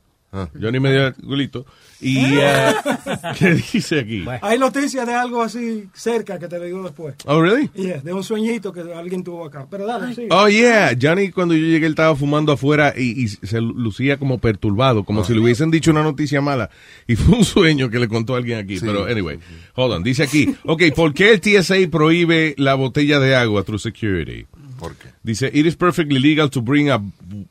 Johnny 0.59 0.79
me 0.79 0.91
dio 0.91 0.99
el 1.01 1.05
articulito. 1.07 1.65
Y, 1.99 2.39
ah, 2.41 3.33
¿qué 3.39 3.55
dice 3.55 3.99
aquí? 3.99 4.23
Hay 4.41 4.59
noticias 4.59 5.05
de 5.07 5.13
algo 5.13 5.41
así 5.41 5.89
cerca 5.93 6.37
que 6.37 6.47
te 6.47 6.63
digo 6.63 6.83
después. 6.83 7.15
Oh, 7.25 7.41
really? 7.41 7.69
Yeah, 7.73 8.01
de 8.01 8.13
un 8.13 8.23
sueñito 8.23 8.71
que 8.71 8.81
alguien 8.93 9.23
tuvo 9.23 9.45
acá. 9.45 9.65
Pero 9.69 9.87
dale, 9.87 10.13
sí. 10.13 10.27
Oh, 10.29 10.47
yeah. 10.47 10.95
Johnny, 10.99 11.31
cuando 11.31 11.55
yo 11.55 11.65
llegué, 11.65 11.87
él 11.87 11.93
estaba 11.93 12.15
fumando 12.15 12.51
afuera 12.51 12.93
y, 12.95 13.23
y 13.23 13.27
se 13.27 13.59
lucía 13.61 14.17
como 14.17 14.37
perturbado, 14.37 15.03
como 15.03 15.23
si 15.23 15.33
le 15.33 15.39
hubiesen 15.39 15.71
dicho 15.71 15.89
una 15.89 16.03
noticia 16.03 16.39
mala. 16.39 16.69
Y 17.07 17.15
fue 17.15 17.35
un 17.35 17.45
sueño 17.45 17.89
que 17.89 17.97
le 17.97 18.07
contó 18.07 18.35
alguien 18.35 18.59
aquí. 18.59 18.79
Pero, 18.79 19.05
anyway, 19.05 19.39
hold 19.75 19.93
on. 19.93 20.03
Dice 20.03 20.23
aquí, 20.23 20.55
ok, 20.65 20.83
¿por 20.95 21.13
qué 21.13 21.31
el 21.31 21.41
TSA 21.41 21.75
prohíbe 21.89 22.53
la 22.57 22.75
botella 22.75 23.19
de 23.19 23.35
agua 23.35 23.63
through 23.63 23.79
security? 23.79 24.45
¿Por 24.77 24.95
qué? 24.95 25.11
Dice, 25.23 25.43
it 25.43 25.65
is 25.65 25.75
perfectly 25.75 26.19
legal 26.19 26.49
to 26.49 26.61
bring 26.61 26.89
a, 26.89 27.03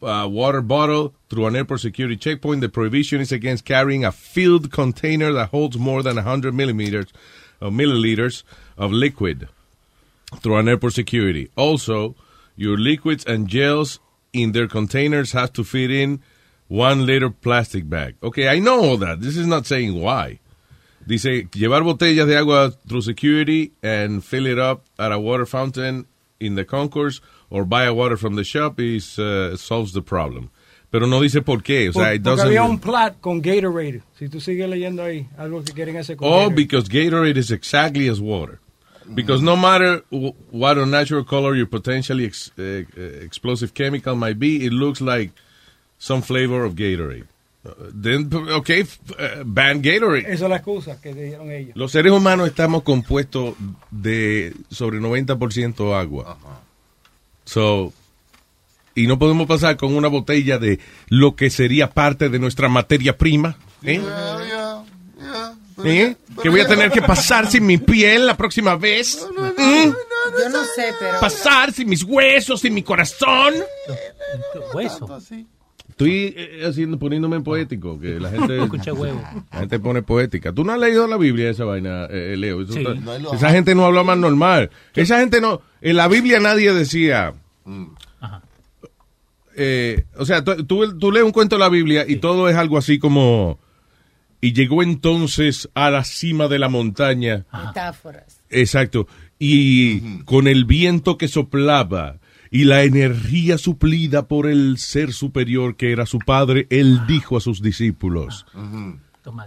a 0.03 0.29
water 0.29 0.61
bottle 0.61 1.15
through 1.29 1.47
an 1.47 1.57
airport 1.57 1.81
security 1.81 2.17
checkpoint. 2.17 2.61
The 2.61 2.69
prohibition 2.69 3.21
is 3.21 3.33
against 3.33 3.65
carrying 3.65 4.05
a 4.05 4.13
filled 4.13 4.71
container 4.71 5.33
that 5.33 5.51
holds 5.51 5.77
more 5.77 6.03
than 6.03 6.17
100 6.17 6.55
millimeters 6.55 7.13
of 7.61 7.73
milliliters 7.73 8.43
of 8.79 8.93
liquid 8.93 9.49
through 10.41 10.57
an 10.57 10.69
airport 10.69 10.93
security. 10.93 11.51
Also, 11.57 12.15
your 12.55 12.77
liquids 12.77 13.25
and 13.25 13.49
gels 13.49 13.99
in 14.33 14.53
their 14.53 14.69
containers 14.69 15.33
have 15.33 15.53
to 15.55 15.65
fit 15.65 15.91
in 15.91 16.23
one 16.69 17.07
liter 17.07 17.31
plastic 17.31 17.89
bag. 17.89 18.17
Okay, 18.23 18.49
I 18.49 18.59
know 18.59 18.83
all 18.83 18.97
that. 18.99 19.21
This 19.21 19.37
is 19.37 19.47
not 19.47 19.67
saying 19.67 20.01
why. 20.01 20.41
Dice, 21.07 21.47
llevar 21.55 21.83
botellas 21.83 22.27
de 22.27 22.37
agua 22.37 22.73
through 22.89 23.03
security 23.03 23.73
and 23.83 24.25
fill 24.25 24.47
it 24.47 24.59
up 24.59 24.85
at 24.99 25.13
a 25.13 25.19
water 25.19 25.47
fountain 25.47 26.07
in 26.41 26.55
the 26.55 26.65
concourse 26.65 27.21
or 27.51 27.65
buy 27.65 27.85
a 27.85 27.93
water 27.95 28.17
from 28.17 28.37
the 28.37 28.45
shop 28.45 28.79
is 28.81 29.19
uh, 29.19 29.57
solves 29.57 29.93
the 29.93 30.03
problem. 30.03 30.51
Pero 30.91 31.07
no 31.07 31.21
dice 31.21 31.43
por 31.43 31.63
qué. 31.63 31.89
O 31.89 31.93
sea, 31.93 32.05
Por- 32.05 32.15
it 32.15 32.23
doesn't... 32.23 32.47
había 32.47 32.63
un 32.65 32.79
plat 32.79 33.21
con 33.21 33.41
Gatorade. 33.43 34.03
Si 34.19 34.29
tú 34.29 34.41
sigues 34.41 34.69
leyendo 34.69 35.03
ahí, 35.03 35.27
algo 35.37 35.63
que 35.65 35.73
quieren 35.73 35.97
hacer 35.97 36.17
con 36.17 36.29
Oh, 36.29 36.49
Gatorade. 36.49 36.55
because 36.57 36.89
Gatorade 36.89 37.37
is 37.37 37.51
exactly 37.51 38.09
as 38.09 38.21
water. 38.21 38.61
Because 39.15 39.41
no 39.43 39.57
matter 39.57 40.03
what 40.51 40.79
unnatural 40.79 41.23
color 41.25 41.55
your 41.55 41.67
potentially 41.67 42.25
ex- 42.25 42.51
uh, 42.59 42.85
explosive 43.23 43.73
chemical 43.75 44.17
might 44.17 44.39
be, 44.39 44.65
it 44.67 44.73
looks 44.73 45.01
like 45.01 45.31
some 45.99 46.23
flavor 46.23 46.65
of 46.65 46.75
Gatorade. 46.75 47.27
Uh, 47.67 48.63
f- 48.67 48.99
uh, 49.11 49.43
ban 49.45 49.83
Gatorade. 49.83 50.21
Esa 50.33 50.45
es 50.45 50.51
la 50.51 50.57
excusa 50.57 51.01
que 51.01 51.13
dieron 51.15 51.51
ellos. 51.51 51.77
Los 51.77 51.93
seres 51.93 52.13
humanos 52.13 52.49
estamos 52.49 52.83
compuestos 52.83 53.55
de 53.91 54.55
sobre 54.71 55.01
90% 55.01 55.99
agua. 55.99 56.39
So, 57.45 57.93
y 58.95 59.07
no 59.07 59.19
podemos 59.19 59.47
pasar 59.47 59.77
con 59.77 59.95
una 59.95 60.09
botella 60.09 60.59
de 60.59 60.81
lo 61.09 61.37
que 61.37 61.51
sería 61.51 61.91
parte 61.91 62.29
de 62.29 62.39
nuestra 62.39 62.69
materia 62.69 63.17
prima. 63.17 63.57
¿eh? 63.83 64.01
¿Eh? 65.85 66.17
Que 66.43 66.49
voy 66.49 66.61
a 66.61 66.67
tener 66.67 66.91
que 66.91 67.03
pasar 67.03 67.51
sin 67.51 67.67
mi 67.67 67.77
piel 67.79 68.27
la 68.27 68.37
próxima 68.37 68.77
vez. 68.77 69.27
¿Mm? 69.37 69.91
Yo 70.41 70.49
no 70.51 70.65
sé, 70.65 70.95
pero... 70.99 71.21
Pasar 71.21 71.73
sin 71.73 71.89
mis 71.89 72.03
huesos, 72.03 72.61
sin 72.61 72.73
mi 72.75 72.83
corazón. 72.83 73.55
Hueso. 74.73 75.21
Estoy 75.89 76.35
eh, 76.37 76.63
haciendo, 76.69 76.99
poniéndome 76.99 77.37
en 77.37 77.43
poético, 77.45 77.99
que 77.99 78.21
la 78.21 78.31
gente, 78.31 78.59
huevo. 78.93 79.21
la 79.53 79.59
gente 79.61 79.79
pone 79.79 80.03
poética. 80.03 80.53
¿Tú 80.53 80.63
no 80.65 80.73
has 80.73 80.79
leído 80.81 81.07
la 81.07 81.17
Biblia 81.17 81.49
esa 81.51 81.65
vaina, 81.65 82.07
eh, 82.11 82.35
Leo? 82.37 82.63
Eso 82.63 82.73
Sí. 82.75 82.81
está- 82.81 82.95
No, 82.95 83.15
él 83.15 83.23
lo 83.23 83.33
esa 83.35 83.47
ama. 83.47 83.55
gente 83.55 83.75
no 83.75 83.87
habla 83.87 84.03
más 84.03 84.19
normal. 84.19 84.71
Esa 84.95 85.21
gente 85.21 85.41
no... 85.41 85.63
En 85.81 85.97
la 85.97 86.09
Biblia 86.09 86.39
nadie 86.41 86.73
decía... 86.75 87.33
eh, 89.55 90.05
o 90.17 90.25
sea, 90.27 90.45
tú, 90.45 90.65
tú- 90.65 90.99
tú 90.99 91.13
lees 91.13 91.25
un 91.25 91.33
cuento 91.33 91.57
de 91.57 91.61
la 91.61 91.69
Biblia 91.69 92.05
y 92.07 92.17
todo 92.17 92.49
es 92.49 92.57
algo 92.57 92.77
así 92.79 92.99
como... 92.99 93.59
Y 94.41 94.53
llegó 94.53 94.83
entonces 94.83 95.69
a 95.75 95.91
la 95.91 96.05
cima 96.05 96.47
de 96.47 96.59
la 96.59 96.69
montaña. 96.69 97.47
Metáforas. 97.53 98.43
Exacto. 98.51 99.09
Y 99.39 100.19
con 100.25 100.47
el 100.47 100.67
viento 100.67 101.17
que 101.17 101.27
soplaba 101.27 102.19
y 102.51 102.65
la 102.65 102.83
energía 102.85 103.59
suplida 103.59 104.27
por 104.29 104.47
el 104.47 104.79
ser 104.79 105.13
superior 105.13 105.77
que 105.77 105.93
era 105.93 106.07
su 106.07 106.19
padre, 106.19 106.67
él 106.71 107.07
dijo 107.07 107.37
a 107.37 107.41
sus 107.41 107.61
discípulos. 107.63 108.47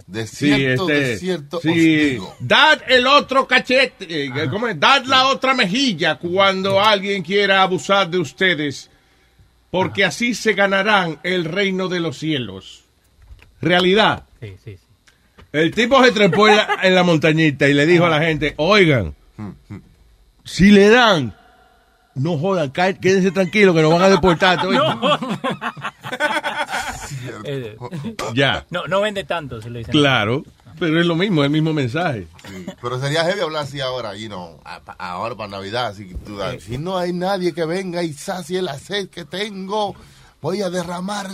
Desierto, 0.06 0.86
Sí, 0.86 0.92
este, 0.92 1.08
desierto, 1.08 1.56
os 1.56 1.62
sí. 1.62 2.18
Dad 2.40 2.80
el 2.86 3.06
otro 3.06 3.46
cachete, 3.46 4.24
eh, 4.26 4.30
¿cómo 4.50 4.68
es? 4.68 4.78
Dad 4.78 5.04
la 5.06 5.28
otra 5.28 5.54
mejilla 5.54 6.16
cuando 6.16 6.78
alguien 6.80 7.22
quiera 7.22 7.62
abusar 7.62 8.10
de 8.10 8.18
ustedes. 8.18 8.90
porque 9.70 10.04
así 10.04 10.34
se 10.34 10.52
ganarán 10.52 11.18
el 11.22 11.44
reino 11.44 11.88
de 11.88 12.00
los 12.00 12.18
cielos. 12.18 12.82
Realidad. 13.62 14.24
Sí, 14.40 14.54
sí, 14.64 14.76
sí. 14.76 14.86
El 15.52 15.70
tipo 15.74 16.02
se 16.04 16.12
trepó 16.12 16.48
en 16.48 16.56
la, 16.56 16.78
en 16.82 16.94
la 16.94 17.02
montañita 17.02 17.68
y 17.68 17.74
le 17.74 17.86
dijo 17.86 18.04
a 18.04 18.10
la 18.10 18.20
gente, 18.20 18.54
oigan, 18.56 19.14
si 20.44 20.70
le 20.70 20.88
dan, 20.90 21.34
no 22.22 22.38
jodan, 22.38 22.70
quédense 22.70 23.30
tranquilos 23.30 23.74
que 23.74 23.82
nos 23.82 23.92
van 23.92 24.02
a 24.02 24.08
deportar. 24.10 24.60
todo 24.62 24.72
esto". 24.72 25.18
Eh, 27.44 27.76
Ya. 28.34 28.64
No, 28.70 28.86
no 28.86 29.00
vende 29.00 29.24
tanto, 29.24 29.60
si 29.60 29.68
lo 29.70 29.78
dicen. 29.78 29.92
Claro, 29.92 30.44
pero 30.78 31.00
es 31.00 31.06
lo 31.06 31.14
mismo, 31.16 31.42
es 31.42 31.46
el 31.46 31.52
mismo 31.52 31.72
mensaje. 31.72 32.26
Pero 32.80 33.00
sería 33.00 33.24
heavy 33.24 33.40
hablar 33.40 33.64
así 33.64 33.80
ahora, 33.80 34.14
you 34.16 34.28
know, 34.28 34.60
a- 34.64 34.80
pa- 34.80 34.96
ahora 34.98 35.34
para 35.34 35.48
Navidad. 35.50 35.88
Así 35.88 36.08
que 36.08 36.14
tú, 36.14 36.36
das, 36.36 36.62
si 36.62 36.78
no 36.78 36.96
hay 36.98 37.12
nadie 37.12 37.52
que 37.52 37.64
venga 37.64 38.02
y 38.02 38.12
sacie 38.12 38.62
la 38.62 38.78
sed 38.78 39.08
que 39.08 39.24
tengo, 39.24 39.94
voy 40.40 40.62
a 40.62 40.70
derramar 40.70 41.28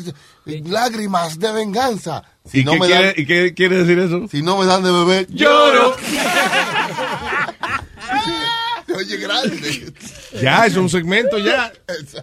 lágrimas 0.44 1.38
de 1.38 1.52
venganza. 1.52 2.24
Si 2.44 2.60
¿Y, 2.60 2.64
no 2.64 2.72
qué 2.72 2.80
me 2.80 2.86
quiere, 2.86 3.04
dan, 3.06 3.14
y 3.16 3.26
qué 3.26 3.54
quiere 3.54 3.76
decir 3.78 3.98
eso? 3.98 4.26
si 4.28 4.42
no 4.42 4.56
me 4.58 4.66
dan 4.66 4.82
de 4.82 4.90
beber, 4.92 5.26
Lloro. 5.30 5.94
Oye, 9.06 9.16
grande. 9.18 9.92
Ya, 10.42 10.66
es 10.66 10.76
un 10.76 10.88
segmento 10.88 11.38
ya. 11.38 11.72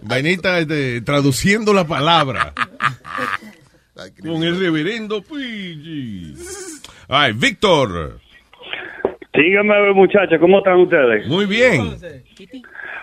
Vainita 0.02 0.60
este, 0.60 1.00
traduciendo 1.00 1.72
la 1.72 1.84
palabra. 1.84 2.52
Con 4.22 4.42
el 4.44 4.60
reverendo. 4.60 5.24
Ay, 7.08 7.32
Víctor. 7.32 8.20
Dígame, 9.32 9.92
muchachos, 9.94 10.38
¿cómo 10.38 10.58
están 10.58 10.78
ustedes? 10.78 11.26
Muy 11.26 11.46
bien. 11.46 11.96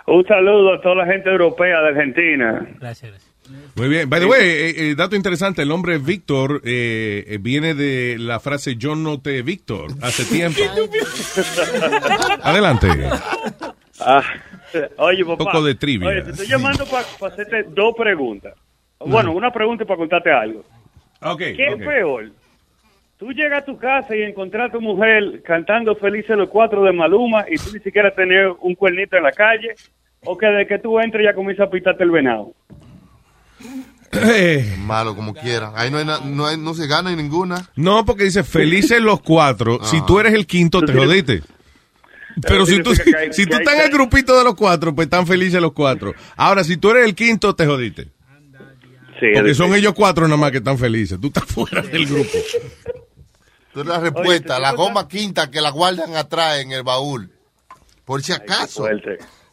Un 0.08 0.26
saludo 0.26 0.76
a 0.76 0.82
toda 0.82 0.96
la 0.96 1.06
gente 1.06 1.30
europea 1.30 1.82
de 1.82 1.88
Argentina. 1.90 2.68
Gracias, 2.80 3.12
gracias. 3.12 3.32
Muy 3.76 3.88
bien. 3.90 4.10
By 4.10 4.20
the 4.20 4.26
way, 4.26 4.42
eh, 4.42 4.74
eh, 4.78 4.96
dato 4.96 5.16
interesante, 5.16 5.62
el 5.62 5.70
nombre 5.70 5.98
Víctor 5.98 6.62
eh, 6.64 7.26
eh, 7.28 7.38
viene 7.40 7.74
de 7.74 8.18
la 8.20 8.40
frase 8.40 8.76
yo 8.76 8.96
no 8.96 9.22
te 9.22 9.42
Víctor 9.42 9.92
hace 10.02 10.26
tiempo. 10.26 10.62
Adelante. 12.44 12.88
Ah, 14.06 14.24
oye, 14.98 15.24
papá. 15.26 15.44
Poco 15.46 15.64
de 15.64 15.76
trivia. 15.76 16.08
Oye, 16.10 16.22
te 16.24 16.32
estoy 16.32 16.48
llamando 16.48 16.86
para 16.86 17.06
hacerte 17.34 17.64
dos 17.70 17.94
preguntas. 17.98 18.54
Bueno, 19.00 19.32
una 19.32 19.52
pregunta 19.52 19.84
para 19.86 19.98
contarte 19.98 20.32
algo. 20.32 20.64
Okay, 21.22 21.56
¿Qué 21.56 21.68
es 21.68 21.76
peor? 21.78 22.32
Tú 23.18 23.32
llegas 23.32 23.62
a 23.62 23.66
tu 23.66 23.78
casa 23.78 24.16
y 24.16 24.22
encontrar 24.24 24.70
a 24.70 24.72
tu 24.72 24.82
mujer 24.82 25.42
cantando 25.44 25.96
Felices 25.96 26.36
los 26.36 26.50
Cuatro 26.50 26.84
de 26.84 26.92
Maluma 26.92 27.46
y 27.50 27.56
tú 27.58 27.72
ni 27.74 27.80
siquiera 27.80 28.14
tener 28.14 28.52
un 28.62 28.74
cuernito 28.76 29.16
en 29.18 29.24
la 29.24 29.32
calle, 29.32 29.76
o 30.24 30.36
que 30.38 30.48
de 30.48 30.66
que 30.66 30.80
tú 30.80 31.00
entres 31.00 31.26
ya 31.26 31.34
comienza 31.36 31.66
a 31.66 31.70
pitarte 31.70 32.04
el 32.04 32.10
venado. 32.12 32.54
Eh, 34.12 34.76
Malo 34.80 35.16
como 35.16 35.34
quiera. 35.34 35.72
Ahí 35.76 35.90
no, 35.90 35.98
hay 35.98 36.06
na- 36.06 36.20
no, 36.26 36.46
hay- 36.48 36.58
no 36.58 36.74
se 36.74 36.88
gana 36.88 37.12
en 37.12 37.18
ninguna. 37.18 37.70
No, 37.76 38.04
porque 38.06 38.26
dice 38.26 38.44
felices 38.44 39.00
los 39.02 39.22
cuatro. 39.22 39.84
Si 39.84 40.04
tú 40.06 40.20
eres 40.20 40.34
el 40.34 40.46
quinto, 40.48 40.82
te 40.82 40.92
jodiste. 40.94 41.42
Pero 42.42 42.66
si 42.66 42.82
tú, 42.82 42.92
significa 42.96 43.18
que 43.20 43.24
hay- 43.26 43.34
si 43.34 43.46
tú 43.46 43.56
estás 43.58 43.74
en 43.76 43.82
el 43.82 43.90
grupito 43.92 44.38
de 44.38 44.44
los 44.44 44.56
cuatro, 44.56 44.94
pues 44.96 45.06
están 45.08 45.26
felices 45.28 45.62
los 45.62 45.74
cuatro. 45.74 46.14
Ahora, 46.36 46.64
si 46.64 46.78
tú 46.78 46.90
eres 46.92 47.06
el 47.06 47.16
quinto, 47.16 47.56
te 47.56 47.66
jodiste. 47.66 48.10
Sí, 49.20 49.28
Porque 49.36 49.54
son 49.54 49.76
ellos 49.76 49.94
cuatro 49.94 50.28
nada 50.28 50.38
más 50.38 50.52
que 50.52 50.58
están 50.58 50.78
felices. 50.80 51.20
Tú 51.22 51.28
estás 51.28 51.44
fuera 51.48 51.82
del 51.82 52.06
grupo. 52.08 52.30
Tú 53.74 53.82
eres 53.82 53.90
la 53.92 54.00
respuesta, 54.00 54.60
la 54.60 54.72
goma 54.74 55.08
quinta 55.08 55.50
que 55.52 55.62
la 55.62 55.70
guardan 55.70 56.16
atrás 56.16 56.60
en 56.60 56.72
el 56.72 56.84
baúl. 56.84 57.30
Por 58.06 58.24
si 58.24 58.32
acaso. 58.34 58.86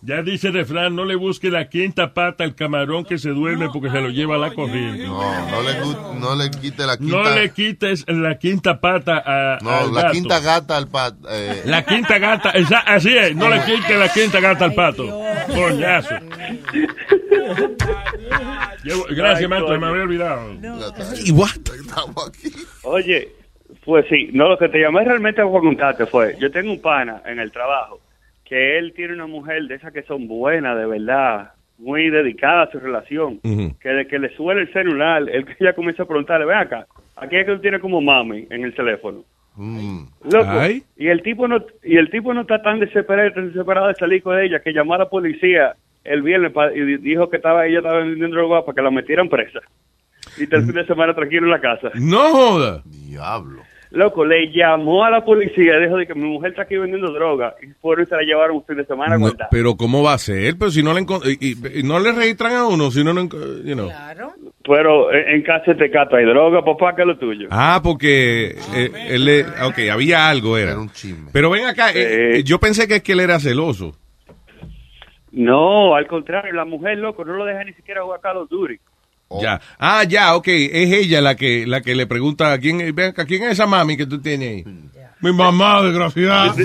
Ya 0.00 0.22
dice 0.22 0.48
el 0.48 0.54
refrán, 0.54 0.94
no 0.94 1.04
le 1.04 1.16
busque 1.16 1.50
la 1.50 1.68
quinta 1.68 2.14
pata 2.14 2.44
al 2.44 2.54
camarón 2.54 3.04
que 3.04 3.18
se 3.18 3.30
duerme 3.30 3.68
porque 3.72 3.90
se 3.90 4.00
lo 4.00 4.10
lleva 4.10 4.36
a 4.36 4.38
la 4.38 4.54
corriente. 4.54 5.04
No, 5.04 5.50
no 5.50 5.62
le, 5.62 6.20
no 6.20 6.36
le 6.36 6.50
quite 6.52 6.86
la 6.86 6.96
quinta. 6.96 7.16
No 7.16 7.34
le 7.34 7.50
quites 7.50 8.04
la 8.06 8.38
quinta 8.38 8.80
pata 8.80 9.20
a, 9.26 9.58
No, 9.60 9.70
al 9.70 9.92
la 9.92 10.02
gato. 10.02 10.12
quinta 10.12 10.38
gata 10.40 10.76
al 10.76 10.86
pat. 10.86 11.14
eh, 11.28 11.62
La 11.64 11.84
quinta 11.84 12.16
gata, 12.18 12.50
esa- 12.50 12.78
así 12.78 13.16
es, 13.16 13.34
no 13.34 13.48
le 13.48 13.60
quite 13.64 13.96
la 13.98 14.08
quinta 14.08 14.38
gata 14.38 14.66
al 14.66 14.74
pato. 14.74 15.20
Coñazo. 15.52 16.14
Gracias, 19.10 19.50
maestro, 19.50 19.80
me 19.80 19.86
había 19.88 20.02
olvidado. 20.02 20.52
¿Y 21.24 21.32
what? 21.32 21.50
Oye, 22.84 23.28
pues 23.84 24.06
sí, 24.08 24.30
no, 24.32 24.48
lo 24.48 24.58
que 24.58 24.68
te 24.68 24.78
llamé 24.80 25.04
realmente 25.04 25.42
para 25.42 25.58
contarte 25.60 26.06
fue, 26.06 26.36
yo 26.40 26.50
tengo 26.50 26.70
un 26.72 26.80
pana 26.80 27.22
en 27.26 27.38
el 27.40 27.50
trabajo, 27.50 28.00
que 28.48 28.78
él 28.78 28.92
tiene 28.94 29.14
una 29.14 29.26
mujer 29.26 29.62
de 29.64 29.74
esas 29.74 29.92
que 29.92 30.02
son 30.04 30.26
buenas, 30.28 30.76
de 30.78 30.86
verdad, 30.86 31.52
muy 31.78 32.08
dedicada 32.10 32.62
a 32.64 32.70
su 32.70 32.78
relación, 32.80 33.40
que 33.80 33.88
de 33.88 34.06
que 34.06 34.18
le 34.18 34.34
suele 34.36 34.62
el 34.62 34.72
celular, 34.72 35.22
él 35.30 35.44
que 35.44 35.56
ya 35.64 35.72
comienza 35.74 36.02
a 36.04 36.06
preguntarle, 36.06 36.46
ven 36.46 36.56
acá, 36.58 36.86
aquí 37.16 37.36
es 37.36 37.46
que 37.46 37.52
tú 37.54 37.60
tienes 37.60 37.80
como 37.80 38.00
mami 38.00 38.46
en 38.50 38.64
el 38.64 38.74
teléfono. 38.74 39.22
Loco, 40.24 40.50
Ay. 40.50 40.82
y 40.96 41.08
el 41.08 41.20
tipo 41.22 41.48
no 41.48 41.64
y 41.82 41.96
el 41.96 42.10
tipo 42.10 42.32
no 42.32 42.42
está 42.42 42.62
tan 42.62 42.78
desesperado, 42.78 43.32
tan 43.32 43.48
desesperado 43.48 43.88
de 43.88 43.94
salir 43.96 44.22
con 44.22 44.38
ella 44.38 44.60
que 44.60 44.72
llamó 44.72 44.94
a 44.94 44.98
la 44.98 45.08
policía 45.08 45.74
el 46.04 46.22
viernes 46.22 46.52
pa- 46.52 46.72
y 46.72 46.80
di- 46.80 46.96
dijo 46.98 47.28
que 47.28 47.36
estaba 47.38 47.66
ella 47.66 47.78
estaba 47.78 47.98
vendiendo 47.98 48.36
droga 48.36 48.64
para 48.64 48.76
que 48.76 48.82
la 48.82 48.90
metieran 48.92 49.28
presa. 49.28 49.58
Y 50.38 50.44
está 50.44 50.56
el 50.58 50.64
fin 50.66 50.74
de 50.74 50.86
semana 50.86 51.12
tranquilo 51.12 51.46
en 51.46 51.50
la 51.50 51.60
casa. 51.60 51.90
No 51.96 52.18
joda. 52.30 52.82
Diablo. 52.84 53.57
Loco, 53.90 54.24
le 54.24 54.52
llamó 54.52 55.02
a 55.04 55.10
la 55.10 55.24
policía, 55.24 55.78
dijo 55.78 55.96
de 55.96 56.06
que 56.06 56.14
mi 56.14 56.28
mujer 56.28 56.50
está 56.50 56.62
aquí 56.62 56.76
vendiendo 56.76 57.10
droga 57.10 57.54
y 57.62 57.68
fueron 57.80 58.04
y 58.04 58.06
se 58.08 58.16
la 58.16 58.22
llevaron 58.22 58.56
un 58.56 58.64
fin 58.64 58.76
de 58.76 58.84
semana 58.84 59.14
a 59.14 59.18
No, 59.18 59.24
guardar. 59.26 59.48
pero 59.50 59.76
¿cómo 59.76 60.02
va 60.02 60.12
a 60.12 60.18
ser? 60.18 60.56
Pero 60.58 60.70
si 60.70 60.82
no 60.82 60.92
le 60.92 61.00
y, 61.00 61.52
y- 61.52 61.78
y 61.80 61.82
no 61.82 61.98
le 61.98 62.12
registran 62.12 62.52
a 62.52 62.66
uno, 62.66 62.90
si 62.90 63.02
no, 63.02 63.14
no 63.14 63.22
you 63.22 63.74
know. 63.74 63.88
Pero 64.62 65.10
en, 65.12 65.36
en 65.36 65.42
casa 65.42 65.72
de 65.72 65.90
cato 65.90 66.16
hay 66.16 66.26
droga, 66.26 66.62
papá, 66.62 66.94
que 66.94 67.00
es 67.02 67.08
lo 67.08 67.16
tuyo. 67.16 67.48
Ah, 67.50 67.80
porque 67.82 68.56
eh, 68.74 68.90
él 69.08 69.24
le, 69.24 69.40
ok, 69.42 69.78
había 69.90 70.28
algo 70.28 70.58
era. 70.58 70.76
Pero 71.32 71.48
ven 71.48 71.64
acá, 71.64 71.90
eh, 71.92 72.38
eh, 72.38 72.42
yo 72.44 72.58
pensé 72.58 72.86
que 72.86 72.96
es 72.96 73.02
que 73.02 73.12
él 73.12 73.20
era 73.20 73.40
celoso. 73.40 73.96
No, 75.32 75.94
al 75.94 76.06
contrario, 76.06 76.52
la 76.52 76.64
mujer, 76.64 76.98
loco, 76.98 77.24
no 77.24 77.34
lo 77.34 77.44
deja 77.44 77.62
ni 77.64 77.72
siquiera 77.74 78.02
jugar 78.02 78.20
Call 78.20 78.38
of 78.38 78.48
Duty. 78.50 78.78
Ya. 79.30 79.60
Ah, 79.78 80.04
ya, 80.04 80.36
ok, 80.36 80.48
es 80.48 80.92
ella 80.92 81.20
la 81.20 81.36
que 81.36 81.66
la 81.66 81.82
que 81.82 81.94
le 81.94 82.06
pregunta 82.06 82.52
a 82.52 82.58
quién, 82.58 82.78
ven 82.94 83.10
acá, 83.10 83.26
quién 83.26 83.42
es 83.42 83.52
esa 83.52 83.66
mami 83.66 83.96
que 83.96 84.06
tú 84.06 84.20
tienes 84.20 84.48
ahí. 84.48 84.64
Mi 85.20 85.32
mamá, 85.32 85.82
desgraciada. 85.82 86.54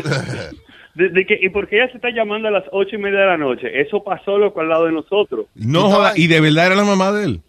De, 0.95 1.10
de 1.10 1.26
que, 1.26 1.39
¿Y 1.41 1.49
por 1.49 1.67
qué 1.67 1.78
ella 1.78 1.89
se 1.89 1.97
está 1.97 2.12
llamando 2.12 2.47
a 2.47 2.52
las 2.52 2.65
ocho 2.71 2.95
y 2.95 2.99
media 2.99 3.21
de 3.21 3.26
la 3.26 3.38
noche? 3.38 3.82
Eso 3.82 4.04
pasó, 4.04 4.38
loco, 4.38 4.62
al 4.62 4.69
lado 4.69 4.86
de 4.86 4.91
nosotros. 4.91 5.47
No 5.56 5.89
joda, 5.89 6.13
y 6.15 6.28
de 6.28 6.39
verdad 6.39 6.67
era 6.67 6.76
la 6.76 6.84
mamá 6.84 7.12
de 7.12 7.23
él. 7.23 7.41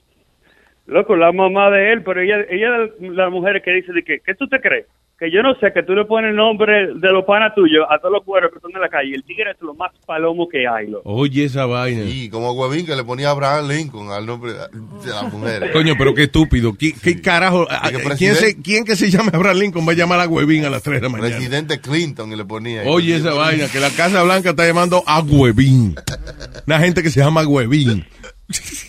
Loco, 0.86 1.14
la 1.14 1.30
mamá 1.30 1.70
de 1.70 1.92
él, 1.92 2.02
pero 2.02 2.22
ella, 2.22 2.36
ella 2.48 2.84
es 2.84 2.90
la 3.00 3.28
mujer 3.28 3.60
que 3.62 3.72
dice 3.72 3.92
de 3.92 4.02
que, 4.02 4.20
¿qué 4.20 4.34
tú 4.34 4.48
te 4.48 4.60
crees? 4.60 4.86
Que 5.18 5.30
yo 5.30 5.42
no 5.42 5.54
sé, 5.60 5.72
que 5.72 5.84
tú 5.84 5.94
le 5.94 6.04
pones 6.06 6.30
el 6.30 6.36
nombre 6.36 6.88
de 6.94 7.12
los 7.12 7.24
panas 7.24 7.54
tuyos 7.54 7.86
a 7.88 7.98
todos 7.98 8.14
los 8.14 8.24
cueros 8.24 8.50
que 8.50 8.56
están 8.56 8.72
en 8.74 8.80
la 8.80 8.88
calle. 8.88 9.10
Y 9.10 9.14
el 9.14 9.22
tigre 9.22 9.52
es 9.52 9.62
lo 9.62 9.72
más 9.74 9.92
palomo 10.04 10.48
que 10.48 10.66
hay, 10.66 10.88
loco. 10.88 11.08
Oye, 11.08 11.44
esa 11.44 11.66
vaina. 11.66 12.02
Y 12.02 12.28
como 12.28 12.52
huevín 12.52 12.84
que 12.84 12.96
le 12.96 13.04
ponía 13.04 13.30
Abraham 13.30 13.68
Lincoln 13.68 14.10
al 14.10 14.26
nombre 14.26 14.52
de 14.52 15.10
la 15.10 15.22
mujer. 15.22 15.70
Coño, 15.72 15.94
pero 15.96 16.14
qué 16.14 16.24
estúpido. 16.24 16.74
¿Qué, 16.76 16.92
qué 17.00 17.20
carajo? 17.22 17.64
Que 17.66 18.16
¿Quién, 18.16 18.34
se, 18.34 18.60
¿Quién 18.60 18.84
que 18.84 18.96
se 18.96 19.08
llame 19.08 19.30
Abraham 19.32 19.58
Lincoln 19.58 19.86
va 19.86 19.92
a 19.92 19.96
llamar 19.96 20.18
a 20.18 20.26
Huevín 20.26 20.64
a 20.64 20.70
las 20.70 20.82
3 20.82 21.00
de 21.00 21.02
la 21.02 21.08
mañana? 21.08 21.36
Presidente 21.36 21.80
Clinton 21.80 22.32
y 22.32 22.36
le 22.36 22.44
ponía. 22.44 22.82
Oye, 22.86 23.14
esa 23.14 23.34
vaina, 23.34 23.66
que 23.72 23.78
la 23.78 23.90
Casa 23.90 24.22
Blanca 24.24 24.50
está 24.50 24.66
llamando 24.66 25.04
a 25.06 25.20
Huevín. 25.20 25.94
Una 26.66 26.80
gente 26.80 27.04
que 27.04 27.10
se 27.10 27.20
llama 27.20 27.46
Huevín. 27.46 28.04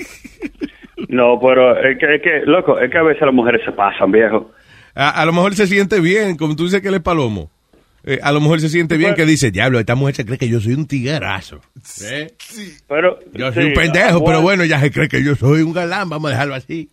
No, 1.07 1.39
pero 1.39 1.77
es 1.79 1.97
que, 1.97 2.15
es 2.15 2.21
que, 2.21 2.41
loco, 2.45 2.77
es 2.77 2.91
que 2.91 2.97
a 2.97 3.03
veces 3.03 3.21
las 3.21 3.33
mujeres 3.33 3.61
se 3.63 3.71
pasan, 3.71 4.11
viejo. 4.11 4.51
A, 4.95 5.09
a 5.09 5.25
lo 5.25 5.33
mejor 5.33 5.55
se 5.55 5.67
siente 5.67 5.99
bien, 5.99 6.37
como 6.37 6.55
tú 6.55 6.63
dices 6.63 6.81
que 6.81 6.87
él 6.87 6.95
es 6.95 7.01
palomo. 7.01 7.51
Eh, 8.07 8.19
a 8.21 8.31
lo 8.31 8.39
mejor 8.39 8.61
se 8.61 8.69
siente 8.69 8.97
bien 8.97 9.15
que 9.15 9.25
dice, 9.25 9.49
diablo, 9.49 9.79
esta 9.79 9.95
mujer 9.95 10.13
se 10.15 10.25
cree 10.25 10.37
que 10.37 10.47
yo 10.47 10.61
soy 10.61 10.73
un 10.73 10.85
tiguerazo. 10.85 11.59
¿Eh? 12.03 12.31
Pero, 12.87 13.17
Yo 13.33 13.51
soy 13.51 13.63
sí, 13.63 13.69
un 13.69 13.73
pendejo, 13.73 14.23
pero 14.23 14.41
bueno, 14.43 14.63
ya 14.63 14.79
se 14.79 14.91
cree 14.91 15.07
que 15.07 15.23
yo 15.23 15.35
soy 15.35 15.63
un 15.63 15.73
galán, 15.73 16.07
vamos 16.07 16.29
a 16.29 16.33
dejarlo 16.33 16.53
así. 16.53 16.89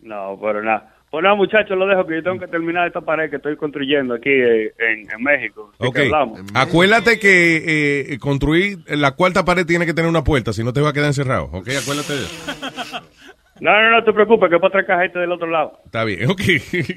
No, 0.00 0.38
pero 0.40 0.62
nada. 0.62 0.88
Pues 1.10 1.22
nada, 1.22 1.34
muchachos, 1.34 1.76
lo 1.76 1.86
dejo 1.86 2.06
que 2.06 2.14
yo 2.14 2.22
tengo 2.22 2.38
que 2.38 2.46
terminar 2.46 2.86
esta 2.86 3.02
pared 3.02 3.28
que 3.28 3.36
estoy 3.36 3.54
construyendo 3.58 4.14
aquí 4.14 4.30
eh, 4.30 4.72
en, 4.78 5.10
en 5.10 5.22
México. 5.22 5.70
Ok, 5.76 5.94
que 5.94 6.02
hablamos. 6.04 6.40
acuérdate 6.54 7.18
que 7.18 8.12
eh, 8.14 8.18
construir 8.18 8.78
la 8.86 9.10
cuarta 9.10 9.44
pared 9.44 9.66
tiene 9.66 9.84
que 9.84 9.92
tener 9.92 10.08
una 10.08 10.24
puerta, 10.24 10.54
si 10.54 10.64
no 10.64 10.72
te 10.72 10.80
va 10.80 10.88
a 10.88 10.92
quedar 10.94 11.08
encerrado. 11.08 11.50
Ok, 11.52 11.68
acuérdate 11.82 12.14
de 12.14 12.22
eso. 12.22 13.02
No, 13.60 13.70
no, 13.70 13.90
no 13.90 14.04
te 14.04 14.12
preocupes, 14.12 14.48
que 14.50 14.56
para 14.56 14.68
otra 14.68 14.86
cajeta 14.86 15.20
del 15.20 15.32
otro 15.32 15.48
lado. 15.48 15.78
Está 15.84 16.04
bien, 16.04 16.28
ok. 16.30 16.40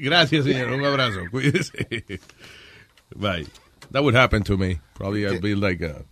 Gracias, 0.00 0.44
señor. 0.44 0.72
Un 0.72 0.84
abrazo. 0.84 1.20
Cuídese. 1.30 2.20
Bye. 3.14 3.46
That 3.92 4.02
would 4.02 4.16
happen 4.16 4.42
to 4.44 4.56
me. 4.56 4.80
Probably 4.94 5.26
I'd 5.26 5.40
be 5.40 5.54
like 5.54 5.80
a, 5.84 6.04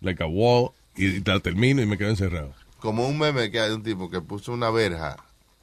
like 0.00 0.20
a 0.22 0.26
wall 0.26 0.72
y 0.96 1.20
la 1.24 1.38
termino 1.40 1.80
y 1.82 1.86
me 1.86 1.96
quedo 1.96 2.10
encerrado. 2.10 2.52
Como 2.80 3.06
un 3.06 3.18
meme 3.18 3.50
que 3.50 3.60
hay 3.60 3.68
de 3.68 3.74
un 3.76 3.82
tipo 3.82 4.10
que 4.10 4.20
puso 4.20 4.52
una 4.52 4.70
verja, 4.70 5.16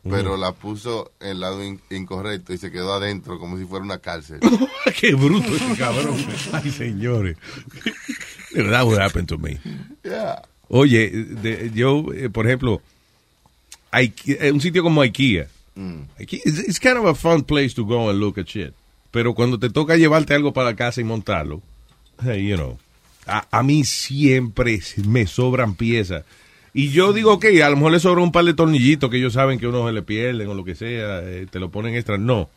pero 0.03 0.37
la 0.37 0.53
puso 0.53 1.11
en 1.19 1.29
el 1.29 1.39
lado 1.41 1.61
in- 1.63 1.81
incorrecto 1.89 2.53
y 2.53 2.57
se 2.57 2.71
quedó 2.71 2.93
adentro 2.93 3.37
como 3.39 3.57
si 3.57 3.65
fuera 3.65 3.83
una 3.83 3.97
cárcel. 3.99 4.39
Qué 5.01 5.13
bruto 5.15 5.53
ese 5.55 5.75
cabrón. 5.77 6.15
Ay, 6.53 6.69
señores. 6.71 7.35
Pero 8.53 8.69
that 8.71 8.85
would 8.85 8.99
happen 8.99 9.25
to 9.25 9.37
me. 9.37 9.59
Yeah. 10.03 10.41
Oye, 10.69 11.09
de- 11.09 11.71
yo, 11.73 12.05
eh, 12.13 12.29
por 12.29 12.45
ejemplo, 12.47 12.81
Ikea- 13.91 14.37
eh, 14.41 14.51
un 14.51 14.61
sitio 14.61 14.83
como 14.83 15.01
IKEA. 15.03 15.47
Ikea 16.19 16.39
it's, 16.45 16.59
it's 16.59 16.79
kind 16.79 16.97
of 16.97 17.05
a 17.05 17.13
fun 17.15 17.43
place 17.43 17.73
to 17.75 17.85
go 17.85 18.09
and 18.09 18.19
look 18.19 18.37
at 18.37 18.47
shit. 18.47 18.73
Pero 19.11 19.33
cuando 19.33 19.57
te 19.57 19.69
toca 19.69 19.95
llevarte 19.95 20.33
algo 20.33 20.51
para 20.53 20.71
la 20.71 20.75
casa 20.75 21.01
y 21.01 21.03
montarlo, 21.03 21.61
hey, 22.23 22.45
you 22.47 22.55
know, 22.55 22.77
a, 23.25 23.45
a 23.51 23.63
mí 23.63 23.83
siempre 23.85 24.79
me 25.05 25.25
sobran 25.27 25.75
piezas. 25.75 26.23
Y 26.73 26.89
yo 26.89 27.13
digo, 27.13 27.33
ok, 27.33 27.45
a 27.63 27.69
lo 27.69 27.75
mejor 27.77 27.91
le 27.93 27.99
sobra 27.99 28.21
un 28.21 28.31
par 28.31 28.45
de 28.45 28.53
tornillitos 28.53 29.09
que 29.09 29.17
ellos 29.17 29.33
saben 29.33 29.59
que 29.59 29.67
uno 29.67 29.87
se 29.87 29.93
le 29.93 30.01
pierden 30.03 30.47
o 30.47 30.53
lo 30.53 30.63
que 30.63 30.75
sea, 30.75 31.21
eh, 31.23 31.47
te 31.49 31.59
lo 31.59 31.69
ponen 31.71 31.95
extra. 31.95 32.17
No. 32.17 32.49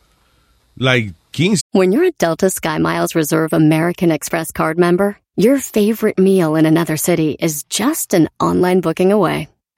Like 0.77 1.13
15 1.31 1.61
When 1.71 1.91
you're 1.91 2.05
a 2.07 2.11
Delta 2.17 2.47
SkyMiles 2.49 3.15
Reserve 3.15 3.53
American 3.53 4.11
Express 4.11 4.51
card 4.51 4.77
member, 4.77 5.17
your 5.35 5.57
favorite 5.59 6.19
meal 6.19 6.55
in 6.55 6.65
another 6.65 6.97
city 6.97 7.35
is 7.39 7.63
just 7.69 8.13
an 8.13 8.29
online 8.39 8.81
booking 8.81 9.11
away. 9.11 9.47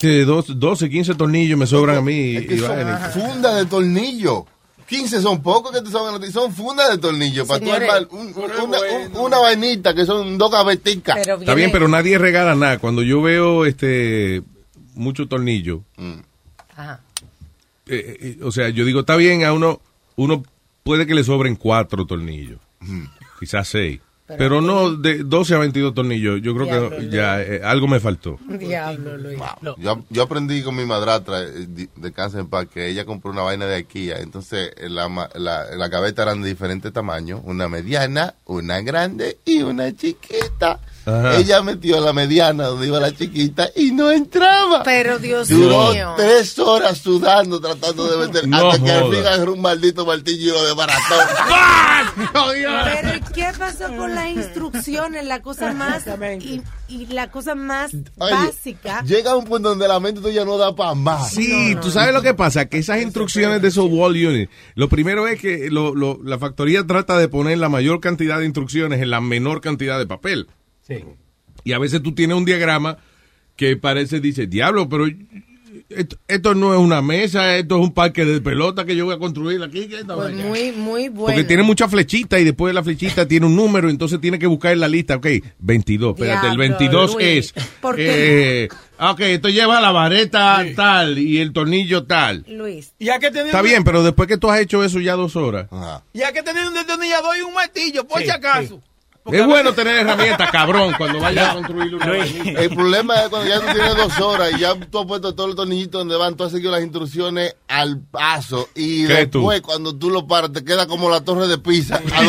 Que 0.00 0.24
dos- 0.24 0.58
12, 0.58 0.88
15 0.88 1.14
tornillos 1.14 1.58
me 1.58 1.66
sobran 1.66 1.98
a 1.98 2.00
mí. 2.00 2.36
Es 2.36 2.46
que 2.46 2.58
son 2.58 3.12
fundas 3.12 3.56
de 3.56 3.66
tornillo. 3.66 4.46
15 4.88 5.20
son 5.20 5.40
pocos 5.42 5.70
que 5.70 5.82
te 5.82 5.90
sobran 5.90 6.14
a 6.16 6.20
ti, 6.26 6.32
son 6.32 6.52
fundas 6.52 6.90
de 6.90 6.98
tornillo. 6.98 7.46
Para 7.46 7.60
tú 7.60 7.70
armar 7.70 8.08
un- 8.10 8.28
un- 8.28 8.34
una, 8.34 8.78
un- 8.80 9.16
una 9.16 9.38
vainita 9.38 9.94
que 9.94 10.04
son 10.04 10.36
dos 10.38 10.50
gaveticas. 10.50 11.18
Está 11.18 11.54
bien, 11.54 11.70
pero 11.70 11.86
nadie 11.86 12.18
regala 12.18 12.54
nada. 12.56 12.78
Cuando 12.78 13.02
yo 13.02 13.22
veo 13.22 13.66
este 13.66 14.42
mucho 14.94 15.28
tornillo, 15.28 15.82
Ajá. 16.76 17.00
eh, 17.86 18.16
eh, 18.20 18.38
o 18.42 18.50
sea, 18.50 18.68
yo 18.70 18.84
digo, 18.84 19.00
está 19.00 19.14
bien, 19.16 19.44
a 19.44 19.52
uno, 19.52 19.80
uno 20.16 20.42
puede 20.82 21.06
que 21.06 21.14
le 21.14 21.22
sobren 21.24 21.54
cuatro 21.56 22.04
tornillos, 22.06 22.58
quizás 23.38 23.68
seis. 23.68 24.00
Pero, 24.38 24.60
no 24.60 24.94
de 24.94 25.22
12 25.24 25.54
a 25.54 25.58
22 25.58 25.94
tornillos. 25.94 26.40
Yo 26.42 26.54
creo 26.54 26.66
Diablo, 26.66 26.90
que 26.90 27.08
ya 27.08 27.42
eh, 27.42 27.60
algo 27.64 27.88
me 27.88 28.00
faltó. 28.00 28.38
Diablo, 28.58 29.16
Luis. 29.16 29.38
Yo, 29.78 30.04
yo 30.08 30.22
aprendí 30.22 30.62
con 30.62 30.76
mi 30.76 30.84
madrastra 30.84 31.42
eh, 31.42 31.66
de, 31.66 31.88
en 32.34 32.46
paz 32.48 32.66
que 32.72 32.88
ella 32.88 33.04
compró 33.04 33.30
una 33.30 33.42
vaina 33.42 33.66
de 33.66 33.76
IKEA. 33.76 34.18
Entonces, 34.20 34.72
eh, 34.76 34.88
la, 34.88 35.08
ma- 35.08 35.30
la, 35.34 35.74
la 35.76 35.88
gaveta 35.88 36.22
eran 36.22 36.42
de 36.42 36.48
diferentes 36.48 36.92
tamaños: 36.92 37.40
una 37.44 37.68
mediana, 37.68 38.34
una 38.46 38.80
grande 38.80 39.38
y 39.44 39.62
una 39.62 39.94
chiquita. 39.94 40.80
Ajá. 41.18 41.36
Ella 41.36 41.62
metió 41.62 42.00
la 42.00 42.12
mediana 42.12 42.64
donde 42.66 42.86
iba 42.86 43.00
la 43.00 43.12
chiquita 43.14 43.68
y 43.76 43.90
no 43.92 44.10
entraba. 44.10 44.82
Pero 44.84 45.18
Dios 45.18 45.48
Duró 45.48 45.92
mío. 45.92 46.14
tres 46.16 46.58
horas 46.58 46.98
sudando 46.98 47.60
tratando 47.60 48.06
de 48.06 48.26
meter. 48.26 48.46
No 48.48 48.70
hasta 48.70 48.84
que 48.84 48.90
al 48.92 49.10
fin 49.10 49.26
agarró 49.26 49.52
un 49.54 49.60
maldito 49.62 50.06
martillo 50.06 50.48
y 50.48 50.50
lo 50.52 50.64
desbarató. 50.66 51.14
Pero 52.24 53.16
¿y 53.16 53.20
¿qué 53.34 53.46
pasó 53.58 53.86
con 53.96 54.14
las 54.14 54.28
instrucciones? 54.30 55.24
La 55.26 55.40
cosa 55.42 55.72
más 55.72 56.04
y, 56.40 56.62
y 56.88 57.06
la 57.06 57.30
cosa 57.30 57.54
más 57.54 57.92
Oye, 58.18 58.32
básica. 58.32 59.02
Llega 59.04 59.36
un 59.36 59.44
punto 59.44 59.70
donde 59.70 59.86
la 59.88 60.00
mente 60.00 60.20
tuya 60.20 60.44
no 60.44 60.56
da 60.56 60.74
para 60.74 60.94
más. 60.94 61.30
Sí, 61.32 61.76
tú 61.80 61.90
sabes 61.90 62.12
lo 62.14 62.22
que 62.22 62.34
pasa, 62.34 62.66
que 62.66 62.78
esas 62.78 63.02
instrucciones 63.02 63.62
de 63.62 63.68
esos 63.68 63.86
wall 63.90 64.12
units, 64.12 64.50
lo 64.74 64.88
primero 64.88 65.26
es 65.28 65.40
que 65.40 65.68
lo- 65.70 65.94
lo- 65.94 66.18
la 66.22 66.38
factoría 66.38 66.86
trata 66.86 67.18
de 67.18 67.28
poner 67.28 67.58
la 67.58 67.68
mayor 67.68 68.00
cantidad 68.00 68.38
de 68.38 68.46
instrucciones 68.46 69.00
en 69.02 69.10
la 69.10 69.20
menor 69.20 69.60
cantidad 69.60 69.98
de 69.98 70.06
papel. 70.06 70.48
Sí. 70.82 71.04
Y 71.64 71.72
a 71.72 71.78
veces 71.78 72.02
tú 72.02 72.12
tienes 72.14 72.36
un 72.36 72.44
diagrama 72.44 72.96
que 73.56 73.76
parece, 73.76 74.20
dice, 74.20 74.46
diablo, 74.46 74.88
pero 74.88 75.06
esto, 75.90 76.16
esto 76.28 76.54
no 76.54 76.72
es 76.72 76.80
una 76.80 77.02
mesa, 77.02 77.56
esto 77.56 77.76
es 77.76 77.82
un 77.82 77.92
parque 77.92 78.24
de 78.24 78.40
pelota 78.40 78.84
que 78.84 78.96
yo 78.96 79.04
voy 79.04 79.14
a 79.14 79.18
construir 79.18 79.62
aquí. 79.62 79.86
¿qué 79.86 79.96
es 79.96 80.00
esta 80.02 80.14
Pues 80.14 80.28
vaina?" 80.34 80.44
muy, 80.48 80.72
muy 80.72 81.08
bueno. 81.08 81.26
Porque 81.26 81.44
tiene 81.44 81.62
mucha 81.62 81.88
flechita 81.88 82.38
y 82.40 82.44
después 82.44 82.70
de 82.70 82.74
la 82.74 82.82
flechita 82.82 83.26
tiene 83.28 83.46
un 83.46 83.54
número, 83.56 83.90
entonces 83.90 84.20
tiene 84.20 84.38
que 84.38 84.46
buscar 84.46 84.72
en 84.72 84.80
la 84.80 84.88
lista. 84.88 85.16
Ok, 85.16 85.26
22, 85.58 86.14
espérate, 86.14 86.46
el 86.48 86.56
Diablo, 86.56 86.58
22 86.78 87.14
Luis. 87.14 87.26
es. 87.54 87.64
¿Por 87.80 87.96
qué? 87.96 88.64
eh, 88.64 88.68
ok, 88.98 89.20
esto 89.20 89.48
lleva 89.48 89.80
la 89.80 89.90
vareta 89.92 90.64
tal 90.74 91.18
y 91.18 91.38
el 91.38 91.52
tornillo 91.52 92.04
tal. 92.04 92.44
Luis. 92.48 92.94
Y 92.98 93.08
hay 93.10 93.18
que 93.20 93.26
Está 93.28 93.58
un- 93.58 93.64
bien, 93.64 93.84
pero 93.84 94.02
después 94.02 94.28
que 94.28 94.38
tú 94.38 94.48
has 94.50 94.60
hecho 94.60 94.82
eso 94.82 95.00
ya 95.00 95.14
dos 95.14 95.36
horas. 95.36 95.68
Y 96.14 96.22
hay 96.22 96.32
que 96.32 96.42
tener 96.42 96.66
un 96.66 96.74
destornillador 96.74 97.36
y 97.36 97.42
un 97.42 97.52
martillo, 97.54 98.06
por 98.06 98.22
si 98.22 98.30
acaso. 98.30 98.80
Es 99.26 99.46
bueno 99.46 99.72
tener 99.74 99.96
herramientas, 99.96 100.50
cabrón, 100.50 100.94
cuando 100.96 101.20
vayas 101.20 101.50
a 101.50 101.54
construir 101.54 101.94
una. 101.94 102.16
El 102.16 102.70
problema 102.70 103.14
es 103.16 103.28
cuando 103.28 103.48
ya 103.48 103.60
tú 103.60 103.66
tienes 103.72 103.96
dos 103.96 104.18
horas 104.20 104.52
y 104.52 104.60
ya 104.60 104.74
tú 104.74 105.00
has 105.00 105.06
puesto 105.06 105.34
todos 105.34 105.50
los 105.50 105.56
tornillitos 105.56 106.00
donde 106.00 106.16
van, 106.16 106.36
tú 106.36 106.44
has 106.44 106.52
seguido 106.52 106.72
las 106.72 106.82
instrucciones 106.82 107.54
al 107.68 108.00
paso 108.00 108.68
y 108.74 109.06
¿Qué 109.06 109.26
tú? 109.26 109.40
después 109.40 109.60
cuando 109.60 109.94
tú 109.94 110.10
lo 110.10 110.26
paras 110.26 110.52
te 110.52 110.64
queda 110.64 110.86
como 110.86 111.10
la 111.10 111.20
torre 111.20 111.46
de 111.48 111.58
Pisa. 111.58 112.00
a 112.14 112.22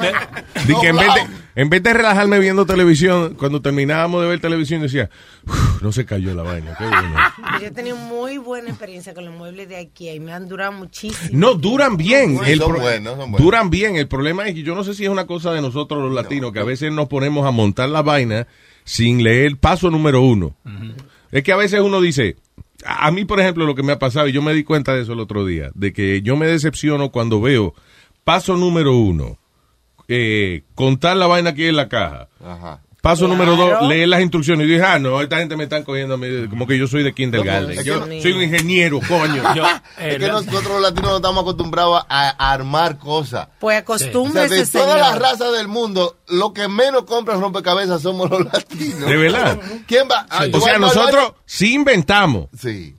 lo- 0.00 0.62
Di 0.66 0.74
que 0.80 0.88
en 0.88 0.96
vez, 0.96 1.08
de, 1.14 1.60
en 1.62 1.68
vez 1.70 1.82
de 1.82 1.92
relajarme 1.92 2.38
viendo 2.38 2.66
televisión, 2.66 3.34
cuando 3.38 3.60
terminábamos 3.62 4.22
de 4.22 4.28
ver 4.28 4.40
televisión 4.40 4.82
decía, 4.82 5.10
"Uf, 5.46 5.82
no 5.82 5.92
se 5.92 6.04
cayó 6.04 6.34
la 6.34 6.42
vaina, 6.42 6.74
qué 6.78 6.84
bueno. 6.84 7.14
Yo 7.60 7.66
he 7.66 7.70
tenido 7.70 7.96
muy 7.96 8.38
buena 8.38 8.70
experiencia 8.70 9.14
con 9.14 9.24
los 9.24 9.34
muebles 9.34 9.68
de 9.68 9.76
IKEA 9.76 10.14
y 10.14 10.20
me 10.20 10.32
han 10.32 10.48
durado 10.48 10.72
muchísimo. 10.72 11.30
No, 11.32 11.54
duran 11.54 11.96
bien. 11.96 12.38
El 12.44 12.58
son 12.58 12.72
buenos, 12.74 13.12
son 13.16 13.30
buenos. 13.30 13.40
Duran 13.40 13.70
bien. 13.70 13.96
El 13.96 14.08
problema 14.08 14.46
es 14.48 14.54
que 14.54 14.62
yo 14.62 14.74
no 14.74 14.82
sé 14.84 14.94
si 14.94 15.04
es 15.04 15.10
una 15.10 15.26
cosa 15.26 15.52
de 15.52 15.60
nosotros 15.62 16.02
los 16.02 16.12
latinos, 16.12 16.52
que 16.52 16.58
a 16.60 16.64
veces 16.64 16.90
nos 16.92 17.08
ponemos 17.08 17.46
a 17.46 17.50
montar 17.50 17.88
la 17.88 18.02
vaina 18.02 18.46
sin 18.84 19.22
leer 19.22 19.56
paso 19.56 19.90
número 19.90 20.20
uno. 20.22 20.54
Es 21.32 21.42
que 21.42 21.52
a 21.52 21.56
veces 21.56 21.80
uno 21.80 22.00
dice, 22.00 22.36
a 22.84 23.06
a 23.06 23.10
mí 23.10 23.24
por 23.24 23.40
ejemplo 23.40 23.66
lo 23.66 23.74
que 23.74 23.82
me 23.82 23.92
ha 23.92 23.98
pasado, 23.98 24.28
y 24.28 24.32
yo 24.32 24.42
me 24.42 24.54
di 24.54 24.62
cuenta 24.64 24.94
de 24.94 25.02
eso 25.02 25.12
el 25.12 25.20
otro 25.20 25.44
día, 25.44 25.70
de 25.74 25.92
que 25.92 26.22
yo 26.22 26.36
me 26.36 26.46
decepciono 26.46 27.10
cuando 27.10 27.40
veo 27.40 27.74
paso 28.24 28.56
número 28.56 28.96
uno, 28.96 29.38
eh, 30.08 30.62
contar 30.74 31.16
la 31.16 31.26
vaina 31.26 31.50
aquí 31.50 31.66
en 31.66 31.76
la 31.76 31.88
caja. 31.88 32.28
Ajá. 32.44 32.80
Paso 33.02 33.26
Claro. 33.28 33.34
número 33.46 33.56
dos, 33.56 33.88
leer 33.88 34.08
las 34.08 34.20
instrucciones. 34.20 34.66
Y 34.66 34.70
dije, 34.70 34.82
ah, 34.82 34.98
no, 34.98 35.20
esta 35.22 35.36
gente 35.38 35.56
me 35.56 35.62
están 35.64 35.84
cogiendo 35.84 36.14
a 36.14 36.16
mí 36.16 36.26
como 36.50 36.66
que 36.66 36.76
yo 36.76 36.88
soy 36.88 37.04
de 37.04 37.14
kindergarten. 37.14 37.76
No, 37.76 37.82
Yo 37.82 38.04
que- 38.04 38.20
soy 38.20 38.32
un 38.32 38.42
ingeniero, 38.42 38.98
coño. 39.06 39.44
es 40.00 40.16
que 40.18 40.26
nosotros 40.26 40.64
los 40.64 40.80
latinos 40.82 41.10
no 41.10 41.16
estamos 41.18 41.42
acostumbrados 41.42 42.02
a, 42.08 42.30
a 42.30 42.52
armar 42.52 42.98
cosas. 42.98 43.46
Pues 43.60 43.74
O 43.76 43.76
sea, 43.76 44.08
acostúmbrese, 44.08 44.56
de 44.56 44.66
todas 44.66 44.98
las 44.98 45.20
razas 45.20 45.52
del 45.52 45.68
mundo, 45.68 46.16
lo 46.26 46.52
que 46.52 46.66
menos 46.66 47.04
compran 47.04 47.40
rompecabezas 47.40 48.02
somos 48.02 48.28
los 48.28 48.44
latinos. 48.52 49.08
¿De 49.08 49.16
verdad? 49.16 49.60
¿Quién 49.86 50.08
va? 50.10 50.26
Ah, 50.28 50.40
O 50.42 50.46
yo 50.46 50.58
voy 50.58 50.62
sea, 50.62 50.78
nosotros 50.80 51.32
sí 51.44 51.74
inventamos. 51.74 52.48
Sí. 52.58 52.96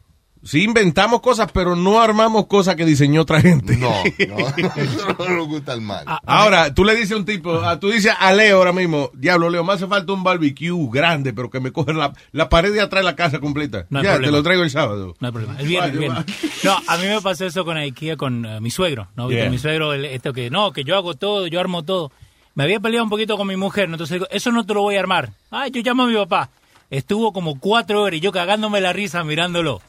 Sí 0.47 0.63
inventamos 0.63 1.19
cosas, 1.19 1.51
pero 1.51 1.75
no 1.75 1.99
armamos 1.99 2.47
cosas 2.47 2.77
que 2.77 2.85
diseñó 2.85 3.23
otra 3.23 3.41
gente. 3.41 3.75
No, 3.75 3.89
no, 4.29 4.37
no 5.19 5.29
nos 5.35 5.47
gusta 5.47 5.73
el 5.73 5.81
mal. 5.81 6.05
Ahora, 6.25 6.73
tú 6.73 6.85
le 6.85 6.95
dices 6.95 7.11
a 7.11 7.17
un 7.17 7.25
tipo, 7.25 7.51
ah, 7.63 7.79
tú 7.79 7.89
dices 7.89 8.13
a 8.17 8.31
Leo 8.31 8.57
ahora 8.57 8.71
mismo, 8.71 9.11
diablo, 9.13 9.49
Leo, 9.49 9.65
me 9.65 9.73
hace 9.73 9.87
falta 9.87 10.13
un 10.13 10.23
barbecue 10.23 10.71
grande, 10.89 11.33
pero 11.33 11.49
que 11.49 11.59
me 11.59 11.71
coge 11.73 11.93
la, 11.93 12.13
la 12.31 12.47
pared 12.47 12.71
de 12.71 12.79
atrás 12.79 13.01
de 13.03 13.05
la 13.11 13.15
casa 13.17 13.39
completa. 13.39 13.85
No 13.89 13.99
hay 13.99 14.05
ya, 14.05 14.11
problema. 14.13 14.31
te 14.31 14.37
lo 14.37 14.43
traigo 14.43 14.63
el 14.63 14.69
sábado. 14.69 15.15
No 15.19 15.27
hay 15.27 15.33
problema. 15.33 15.59
El 15.59 15.67
viernes, 15.67 15.91
el 15.93 15.99
viernes. 15.99 16.25
No, 16.63 16.77
a 16.87 16.97
mí 16.97 17.07
me 17.07 17.19
pasó 17.21 17.45
eso 17.45 17.65
con 17.65 17.75
IKEA, 17.75 18.15
con 18.15 18.45
eh, 18.45 18.61
mi 18.61 18.71
suegro, 18.71 19.09
¿no? 19.17 19.29
Yeah. 19.29 19.43
Con 19.43 19.51
mi 19.51 19.57
suegro, 19.57 19.93
el- 19.93 20.05
esto 20.05 20.31
que, 20.31 20.49
no, 20.49 20.71
que 20.71 20.85
yo 20.85 20.95
hago 20.95 21.13
todo, 21.15 21.47
yo 21.47 21.59
armo 21.59 21.83
todo. 21.83 22.11
Me 22.55 22.63
había 22.63 22.79
peleado 22.79 23.03
un 23.03 23.09
poquito 23.09 23.35
con 23.35 23.47
mi 23.47 23.57
mujer, 23.57 23.89
¿no? 23.89 23.95
entonces 23.95 24.15
digo, 24.15 24.27
eso 24.31 24.51
no 24.51 24.65
te 24.65 24.73
lo 24.73 24.81
voy 24.81 24.95
a 24.95 24.99
armar. 25.01 25.31
Ay, 25.51 25.71
yo 25.71 25.81
llamo 25.81 26.03
a 26.03 26.07
mi 26.07 26.15
papá. 26.15 26.49
Estuvo 26.89 27.33
como 27.33 27.59
cuatro 27.59 28.01
horas 28.01 28.17
y 28.17 28.21
yo 28.21 28.31
cagándome 28.31 28.79
la 28.79 28.93
risa 28.93 29.21
mirándolo. 29.25 29.81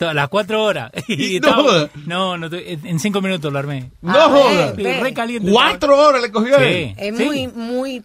Todas 0.00 0.14
las 0.14 0.28
cuatro 0.30 0.64
horas. 0.64 0.90
Y 1.08 1.38
No 1.40 1.48
estaba- 1.48 1.88
no, 2.06 2.34
en 2.46 2.98
cinco 2.98 3.20
minutos 3.20 3.52
lo 3.52 3.58
armé. 3.58 3.90
No 4.00 4.12
joda. 4.30 4.74
Sí, 4.74 4.82
re 4.82 5.12
caliente. 5.14 5.52
Cuatro 5.52 5.96
horas 5.96 6.22
le 6.22 6.32
cogió 6.32 6.56
a 6.56 6.58
Sí. 6.60 6.64
él. 6.64 6.94
Es 6.96 7.16
Sí. 7.18 7.24
muy, 7.24 7.46
muy 7.48 8.02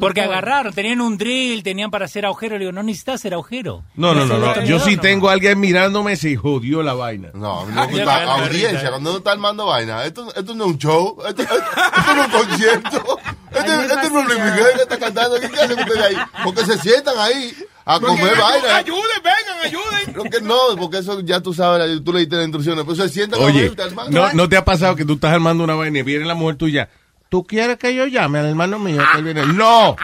Porque 0.00 0.20
agarraron, 0.20 0.74
tenían 0.74 1.00
un 1.00 1.16
drill, 1.16 1.62
tenían 1.62 1.90
para 1.90 2.04
hacer 2.04 2.26
agujero. 2.26 2.54
Le 2.56 2.60
digo, 2.60 2.72
no 2.72 2.82
necesitas 2.82 3.14
hacer 3.16 3.32
agujero. 3.32 3.84
No, 3.94 4.12
no, 4.14 4.26
no, 4.26 4.38
no. 4.38 4.62
Yo 4.64 4.78
sí 4.80 4.96
no. 4.96 5.02
tengo 5.02 5.30
a 5.30 5.32
alguien 5.32 5.58
mirándome, 5.58 6.14
se 6.16 6.36
jodió 6.36 6.82
la 6.82 6.92
vaina. 6.92 7.30
No, 7.32 7.62
a 7.62 7.66
no 7.66 7.88
gusta 7.90 8.24
audiencia, 8.24 8.90
cuando 8.90 9.10
uno 9.10 9.18
está 9.18 9.32
armando 9.32 9.64
vaina. 9.66 10.04
Esto, 10.04 10.28
esto 10.34 10.54
no 10.54 10.64
es 10.66 10.70
un 10.72 10.78
show, 10.78 11.16
esto, 11.26 11.42
esto- 11.42 11.54
esto 11.56 12.14
no 12.14 12.22
es 12.22 12.26
un 12.26 12.32
concierto. 12.48 13.18
Este, 13.48 13.74
este 13.86 14.06
es 14.06 14.12
Luis 14.12 14.28
Miguel 14.38 14.66
que 14.76 14.82
está 14.82 14.98
cantando. 14.98 15.40
¿Qué 15.40 15.46
hacen 15.46 15.78
ustedes 15.80 16.00
ahí? 16.02 16.16
Porque 16.44 16.64
se 16.66 16.78
sientan 16.78 17.14
ahí 17.18 17.52
a 17.86 17.98
Porque 17.98 18.14
comer 18.20 18.36
vaina. 18.38 18.76
ayuden, 18.76 19.02
vengan, 19.24 19.64
ayuden. 19.64 20.12
Creo 20.12 20.24
que 20.30 20.40
no, 20.42 20.76
porque 20.78 20.98
eso 20.98 21.18
ya 21.20 21.40
tú 21.40 21.54
sabes, 21.54 22.04
tú 22.04 22.12
le 22.12 22.20
diste 22.20 22.36
las 22.36 22.44
instrucciones. 22.44 22.84
Pues 22.84 22.98
se 22.98 23.08
sientan 23.08 23.40
a 23.40 23.44
Oye, 23.44 23.62
verte, 23.62 23.82
hermano. 23.82 24.10
¿no, 24.10 24.32
¿no 24.34 24.48
te 24.50 24.56
ha 24.58 24.64
pasado 24.64 24.94
que 24.94 25.04
tú 25.06 25.14
estás 25.14 25.32
armando 25.32 25.64
una 25.64 25.74
vaina 25.74 25.98
y 25.98 26.02
viene 26.02 26.26
la 26.26 26.34
mujer 26.34 26.56
tuya? 26.56 26.88
¿Tú 27.28 27.44
quieres 27.44 27.76
que 27.76 27.94
yo 27.94 28.06
llame 28.06 28.38
al 28.38 28.46
hermano 28.46 28.78
mío 28.78 29.02
que 29.12 29.18
él 29.18 29.24
viene? 29.24 29.46
¡No! 29.52 29.96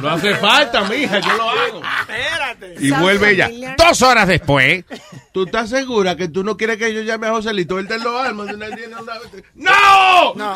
No 0.00 0.08
hace 0.08 0.36
falta, 0.36 0.84
mija, 0.84 1.18
yo 1.18 1.36
lo 1.36 1.50
hago. 1.50 1.82
Y 2.78 2.90
vuelve 2.92 3.30
ella. 3.32 3.50
Dos 3.76 4.02
horas 4.02 4.28
después. 4.28 4.84
¿Tú 5.32 5.44
estás 5.44 5.70
segura 5.70 6.16
que 6.16 6.28
tú 6.28 6.44
no 6.44 6.56
quieres 6.56 6.76
que 6.76 6.94
yo 6.94 7.02
llame 7.02 7.26
a 7.26 7.32
Joselito? 7.32 7.78
Él 7.78 7.88
te 7.88 7.98
lo 7.98 8.16
arma. 8.16 8.46
¡No! 9.54 10.34
¡No! 10.34 10.54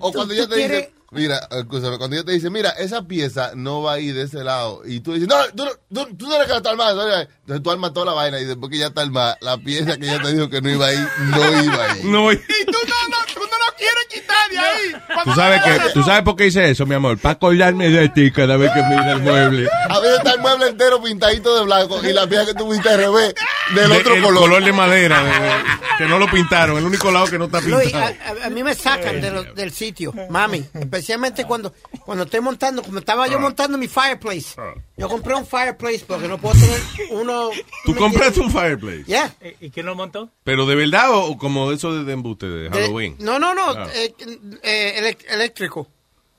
O 0.00 0.12
cuando 0.12 0.32
ella 0.32 0.48
te 0.48 0.56
dice, 0.56 0.92
mira, 1.16 1.40
escúchame, 1.50 1.98
cuando 1.98 2.16
ella 2.16 2.24
te 2.24 2.32
dice, 2.32 2.50
mira, 2.50 2.70
esa 2.70 3.02
pieza 3.06 3.52
no 3.54 3.82
va 3.82 3.94
a 3.94 3.98
ir 4.00 4.14
de 4.14 4.22
ese 4.22 4.44
lado. 4.44 4.82
Y 4.84 5.00
tú 5.00 5.14
dices, 5.14 5.28
no, 5.28 5.36
tú, 5.54 5.64
no- 5.90 6.04
tú, 6.06 6.16
tú 6.16 6.28
no 6.28 6.34
eres 6.36 6.46
que 6.46 6.52
la 6.52 6.58
está 6.58 6.70
armando. 6.70 7.02
Entonces 7.02 7.62
tú 7.62 7.70
armas 7.70 7.92
toda 7.92 8.06
la 8.06 8.12
vaina 8.12 8.38
y 8.40 8.44
después 8.44 8.70
que 8.70 8.78
ya 8.78 8.86
está 8.88 9.02
armada, 9.02 9.36
la 9.40 9.56
pieza 9.58 9.96
que 9.96 10.06
ella 10.06 10.22
te 10.22 10.32
dijo 10.32 10.48
que 10.50 10.60
no 10.60 10.70
iba 10.70 10.86
a 10.86 10.92
ir, 10.92 11.08
no 11.30 11.62
iba 11.62 11.84
a 11.92 11.96
ir. 11.98 12.04
No, 12.04 12.32
y- 12.32 12.36
tú 12.36 12.44
no, 12.72 13.08
no, 13.08 13.16
tú 13.34 13.40
no 13.40 13.46
lo 13.46 13.76
quieres 13.76 14.06
quitar 14.10 14.50
de 14.50 14.58
ahí. 14.58 15.22
¿Tú 15.24 15.32
sabes, 15.34 15.62
que, 15.62 15.90
¿Tú 15.92 16.02
sabes 16.02 16.22
por 16.22 16.36
qué 16.36 16.46
hice 16.46 16.70
eso, 16.70 16.86
mi 16.86 16.94
amor? 16.94 17.18
Para 17.18 17.34
acordarme 17.34 17.88
de 17.90 18.08
ti 18.10 18.30
cada 18.30 18.56
vez 18.56 18.70
que 18.72 18.82
mira 18.82 19.12
el 19.12 19.20
mueble. 19.22 19.68
A 19.88 19.98
veces 20.00 20.18
está 20.18 20.32
el 20.32 20.40
mueble 20.40 20.68
entero 20.68 21.02
pintadito 21.02 21.56
de 21.58 21.64
blanco 21.64 22.00
y 22.04 22.12
la 22.12 22.26
pieza 22.26 22.46
que 22.46 22.54
tú 22.54 22.70
viste 22.70 22.88
al 22.88 22.98
revés 22.98 23.34
del 23.74 23.90
De- 23.90 23.96
otro 23.98 24.14
el 24.14 24.22
color. 24.22 24.64
de 24.64 24.72
madera, 24.72 25.22
de- 25.22 25.30
de- 25.30 25.54
que 25.98 26.04
no 26.06 26.18
lo 26.18 26.30
pintaron. 26.30 26.76
El 26.78 26.84
único 26.84 27.10
lado 27.10 27.26
que 27.26 27.38
no 27.38 27.46
está 27.46 27.60
Luis, 27.60 27.84
pintado. 27.84 28.04
a, 28.04 28.42
a- 28.44 28.46
a 28.46 28.50
mí 28.50 28.62
me 28.62 28.74
sacan 28.74 29.20
de 29.20 29.30
lo- 29.30 29.44
del 29.54 29.72
sitio, 29.72 30.12
mami, 30.30 30.64
especialmente 30.74 31.05
cuando, 31.46 31.72
cuando 32.04 32.24
estoy 32.24 32.40
montando, 32.40 32.82
como 32.82 32.98
estaba 32.98 33.26
yo 33.28 33.38
montando 33.40 33.78
mi 33.78 33.88
fireplace. 33.88 34.56
Yo 34.96 35.08
compré 35.08 35.34
un 35.34 35.46
fireplace 35.46 36.04
porque 36.06 36.28
no 36.28 36.38
puedo 36.38 36.54
tener 36.58 36.80
uno... 37.10 37.50
¿Tú 37.84 37.94
compraste 37.94 38.40
un 38.40 38.50
fireplace? 38.50 39.04
Yeah. 39.04 39.34
¿Y 39.60 39.70
quién 39.70 39.86
lo 39.86 39.94
montó? 39.94 40.30
¿Pero 40.44 40.66
de 40.66 40.74
verdad 40.74 41.10
o 41.12 41.36
como 41.38 41.70
eso 41.72 41.94
de, 41.94 42.04
de 42.04 42.12
embuste 42.12 42.46
de 42.48 42.68
De- 42.68 42.70
Halloween? 42.70 43.16
no, 43.20 43.38
no, 43.38 43.54
no, 43.54 43.70
Ah. 43.70 43.86
eh, 43.94 44.14
eh, 44.62 45.16
eléctrico. 45.28 45.88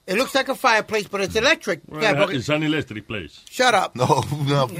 It 0.09 0.15
looks 0.15 0.33
like 0.35 0.49
a 0.49 0.55
fireplace, 0.55 1.07
but 1.11 1.19
it's 1.21 1.35
electric. 1.35 1.81
Yeah, 1.99 2.15
porque- 2.17 2.37
It's 2.37 2.49
an 2.49 2.63
electric 2.63 3.05
place. 3.07 3.41
shut 3.49 3.73
up. 3.73 3.91
No, 3.93 4.23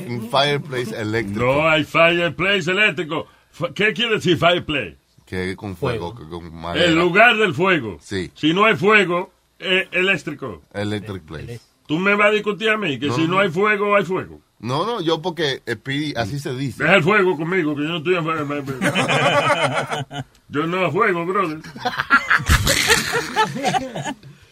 un 0.07 0.29
fireplace 0.31 0.91
eléctrico. 0.97 1.43
No 1.45 1.67
hay 1.69 1.83
fireplace 1.83 2.71
eléctrico. 2.71 3.27
¿Qué 3.75 3.91
quiere 3.93 4.15
decir 4.15 4.37
fireplace? 4.37 4.95
Que 5.25 5.57
con 5.57 5.75
fuego, 5.75 6.15
que 6.15 6.23
con 6.29 6.55
madera. 6.55 6.85
El 6.85 6.95
lugar 6.95 7.35
del 7.35 7.53
fuego. 7.53 7.97
Sí. 8.01 8.31
Si 8.35 8.53
no 8.53 8.63
hay 8.63 8.77
fuego, 8.77 9.33
es 9.59 9.87
eléctrico. 9.91 10.61
Electric 10.73 11.23
place. 11.23 11.59
Tú 11.87 11.97
me 11.99 12.15
vas 12.15 12.27
a 12.27 12.31
discutir 12.31 12.69
a 12.69 12.77
mí 12.77 12.99
que 12.99 13.07
No, 13.07 13.15
si 13.15 13.21
no, 13.23 13.35
no. 13.35 13.39
hay 13.39 13.49
fuego, 13.49 13.95
hay 13.95 14.03
fuego. 14.03 14.41
No, 14.59 14.85
no, 14.85 15.01
yo 15.01 15.21
porque 15.21 15.61
Speedy, 15.71 16.13
así 16.17 16.39
se 16.39 16.53
dice. 16.55 16.83
Deja 16.83 16.95
el 16.95 17.03
fuego 17.03 17.37
conmigo, 17.37 17.75
que 17.75 17.83
yo 17.83 17.89
no 17.89 17.97
estoy 17.97 18.15
en 18.15 18.23
fuego. 18.23 18.63
Yo 20.49 20.65
no 20.65 20.89
juego, 20.91 21.25
brother. 21.25 21.59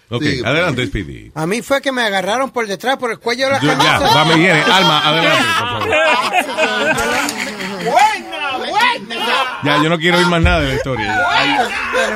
Ok, 0.09 0.21
Sí. 0.23 0.41
adelante, 0.45 0.85
Speedy. 0.85 1.31
A 1.33 1.47
mí 1.47 1.61
fue 1.63 1.81
que 1.81 1.91
me 1.91 2.03
agarraron 2.03 2.51
por 2.51 2.67
detrás, 2.67 2.97
por 2.97 3.09
el 3.11 3.17
cuello 3.19 3.45
de 3.45 3.53
la 3.53 3.59
ya, 3.61 3.77
camisa. 3.77 3.99
va, 4.15 4.25
me 4.25 4.35
viene. 4.35 4.61
Alma, 4.61 4.99
adelante, 5.07 5.43
por 5.59 5.67
favor. 5.67 5.89
Buena, 7.85 8.57
buena. 8.57 9.15
Ya, 9.65 9.81
yo 9.81 9.89
no 9.89 9.97
quiero 9.97 10.17
oír 10.17 10.27
más 10.27 10.41
nada 10.41 10.61
de 10.61 10.67
la 10.69 10.75
historia. 10.75 11.21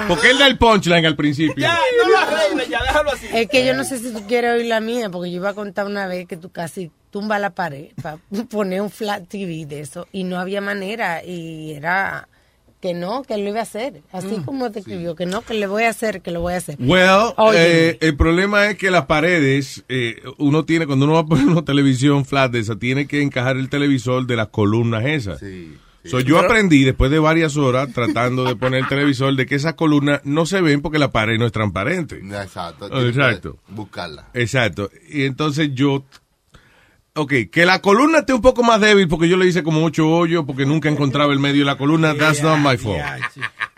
Porque 0.08 0.32
él 0.32 0.38
da 0.38 0.48
el 0.48 0.58
punchline 0.58 1.06
al 1.06 1.16
principio. 1.16 1.62
Ya, 1.62 1.78
no 2.04 2.10
lo 2.10 2.18
arregles, 2.18 2.70
ya 2.70 2.82
déjalo 2.82 3.12
así. 3.12 3.28
Es 3.34 3.50
que 3.50 3.66
yo 3.66 3.74
no 3.74 3.84
sé 3.84 4.00
si 4.00 4.12
tú 4.12 4.26
quieres 4.28 4.56
oír 4.56 4.68
la 4.68 4.80
mía, 4.80 5.10
porque 5.10 5.32
yo 5.32 5.38
iba 5.38 5.50
a 5.50 5.54
contar 5.54 5.86
una 5.86 6.08
vez 6.08 6.28
que 6.28 6.38
tú 6.38 6.52
casi 6.52 6.92
tumba 7.10 7.40
la 7.40 7.52
pared 7.52 7.88
para 8.02 8.18
poner 8.50 8.82
un 8.82 8.90
flat 8.90 9.28
TV 9.28 9.66
de 9.66 9.82
eso 9.82 10.08
y 10.12 10.24
no 10.24 10.40
había 10.40 10.62
manera 10.62 11.24
y 11.24 11.74
era 11.74 12.28
que 12.82 12.94
no, 12.94 13.24
que 13.24 13.34
él 13.34 13.44
lo 13.44 13.50
iba 13.50 13.60
a 13.60 13.64
hacer. 13.64 14.02
Así 14.12 14.38
como 14.46 14.72
te 14.72 14.80
escribió, 14.80 15.16
que 15.16 15.26
no, 15.26 15.42
que 15.42 15.54
le 15.54 15.68
voy 15.68 15.84
a 15.84 15.90
hacer, 15.90 16.22
que 16.22 16.32
lo 16.32 16.42
voy 16.42 16.54
a 16.54 16.58
hacer. 16.58 16.78
Well, 16.80 17.34
eh, 17.54 17.98
el 18.00 18.16
problema 18.16 18.68
es 18.68 18.78
que 18.78 18.90
las 18.90 19.06
paredes, 19.06 19.84
eh, 19.90 20.22
uno 20.38 20.64
tiene, 20.64 20.88
cuando 20.88 21.06
uno 21.06 21.16
va 21.16 21.22
a 21.22 21.26
poner 21.26 21.46
una 21.46 21.66
televisión 21.66 22.26
flat 22.26 22.52
de 22.52 22.60
esa, 22.60 22.78
tiene 22.78 23.06
que 23.06 23.22
encajar 23.22 23.58
el 23.58 23.70
televisor 23.70 24.26
de 24.28 24.36
las 24.38 24.48
columnas 24.48 25.04
esas. 25.06 25.42
So, 26.06 26.22
yo 26.22 26.40
aprendí 26.40 26.86
después 26.86 27.12
de 27.12 27.20
varias 27.20 27.58
horas 27.58 27.90
tratando 27.94 28.46
de 28.46 28.56
poner 28.56 28.82
el 28.82 28.88
televisor 28.88 29.36
de 29.36 29.46
que 29.46 29.56
esas 29.56 29.74
columnas 29.74 30.22
no 30.24 30.46
se 30.46 30.62
ven 30.62 30.82
porque 30.82 30.98
la 30.98 31.12
pared 31.12 31.38
no 31.38 31.46
es 31.46 31.52
transparente. 31.52 32.20
Exacto. 32.24 32.90
Oh, 32.92 33.02
exacto. 33.02 33.60
Buscarla. 33.68 34.30
Exacto. 34.34 34.90
Y 35.10 35.24
entonces 35.24 35.72
yo... 35.74 36.06
Ok, 37.16 37.34
que 37.52 37.66
la 37.66 37.82
columna 37.82 38.20
esté 38.20 38.34
un 38.34 38.42
poco 38.42 38.64
más 38.64 38.80
débil 38.80 39.08
porque 39.10 39.28
yo 39.28 39.36
le 39.36 39.48
hice 39.48 39.62
como 39.62 39.84
ocho 39.84 40.08
hoyos 40.08 40.46
porque 40.46 40.66
nunca 40.66 40.88
encontraba 40.88 41.34
el 41.34 41.40
medio 41.40 41.62
de 41.62 41.66
la 41.66 41.78
columna. 41.78 42.16
That's 42.16 42.42
not 42.42 42.60
my 42.60 42.78
fault. 42.78 43.02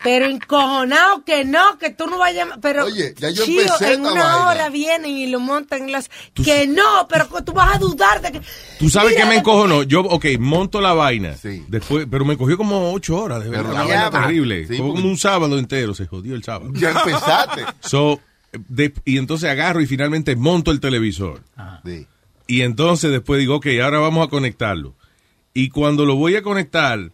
Pero 0.04 0.26
encojonado 0.26 1.24
que 1.26 1.46
no, 1.46 1.78
que 1.78 1.92
tú 1.92 2.08
no 2.08 2.18
vayas 2.18 2.50
a... 2.52 2.58
Pero, 2.60 2.86
Oye, 2.86 3.14
ya 3.18 3.30
yo 3.30 3.46
chío, 3.46 3.62
empecé 3.62 3.94
en 3.94 4.02
una 4.02 4.12
vaina. 4.24 4.48
hora 4.48 4.70
vienen 4.70 5.12
y 5.12 5.28
lo 5.28 5.40
montan 5.40 5.84
en 5.84 5.92
las... 5.92 6.10
Que 6.34 6.66
no, 6.68 7.08
pero 7.08 7.30
que 7.30 7.42
tú 7.44 7.54
vas 7.54 7.76
a 7.76 7.80
dudar 7.80 8.22
de 8.22 8.32
que... 8.32 8.42
¿Tú 8.80 8.90
sabes 8.90 9.12
Mira, 9.12 9.24
qué 9.24 9.30
me 9.30 9.36
encojonó? 9.38 9.84
Yo, 9.84 10.02
ok, 10.02 10.26
monto 10.40 10.82
la 10.82 10.94
vaina. 10.94 11.36
Después, 11.68 12.08
pero 12.10 12.26
me 12.26 12.36
cogió 12.38 12.58
como 12.58 12.92
ocho 12.94 13.16
horas, 13.18 13.44
de 13.44 13.50
verdad. 13.50 13.64
Pero 13.72 13.76
Una 13.76 13.84
vaina 13.86 14.10
va. 14.10 14.22
terrible. 14.28 14.68
Sí, 14.68 14.78
porque- 14.78 14.94
como 14.96 15.08
un 15.10 15.18
sábado 15.18 15.60
entero, 15.60 15.94
se 15.94 16.08
jodió 16.08 16.34
el 16.36 16.44
sábado. 16.44 16.72
Ya 16.74 16.92
empezaste. 16.92 17.66
So, 17.82 18.20
de- 18.68 18.94
y 19.06 19.18
entonces 19.18 19.50
agarro 19.50 19.82
y 19.82 19.86
finalmente 19.86 20.36
monto 20.36 20.72
el 20.72 20.80
televisor. 20.80 21.42
Sí. 21.86 22.08
Y 22.48 22.62
entonces 22.64 23.12
después 23.12 23.40
digo, 23.40 23.56
ok, 23.58 23.68
ahora 23.84 24.00
vamos 24.00 24.26
a 24.28 24.30
conectarlo. 24.30 24.96
Y 25.54 25.70
cuando 25.70 26.06
lo 26.06 26.16
voy 26.16 26.36
a 26.36 26.42
conectar, 26.42 27.12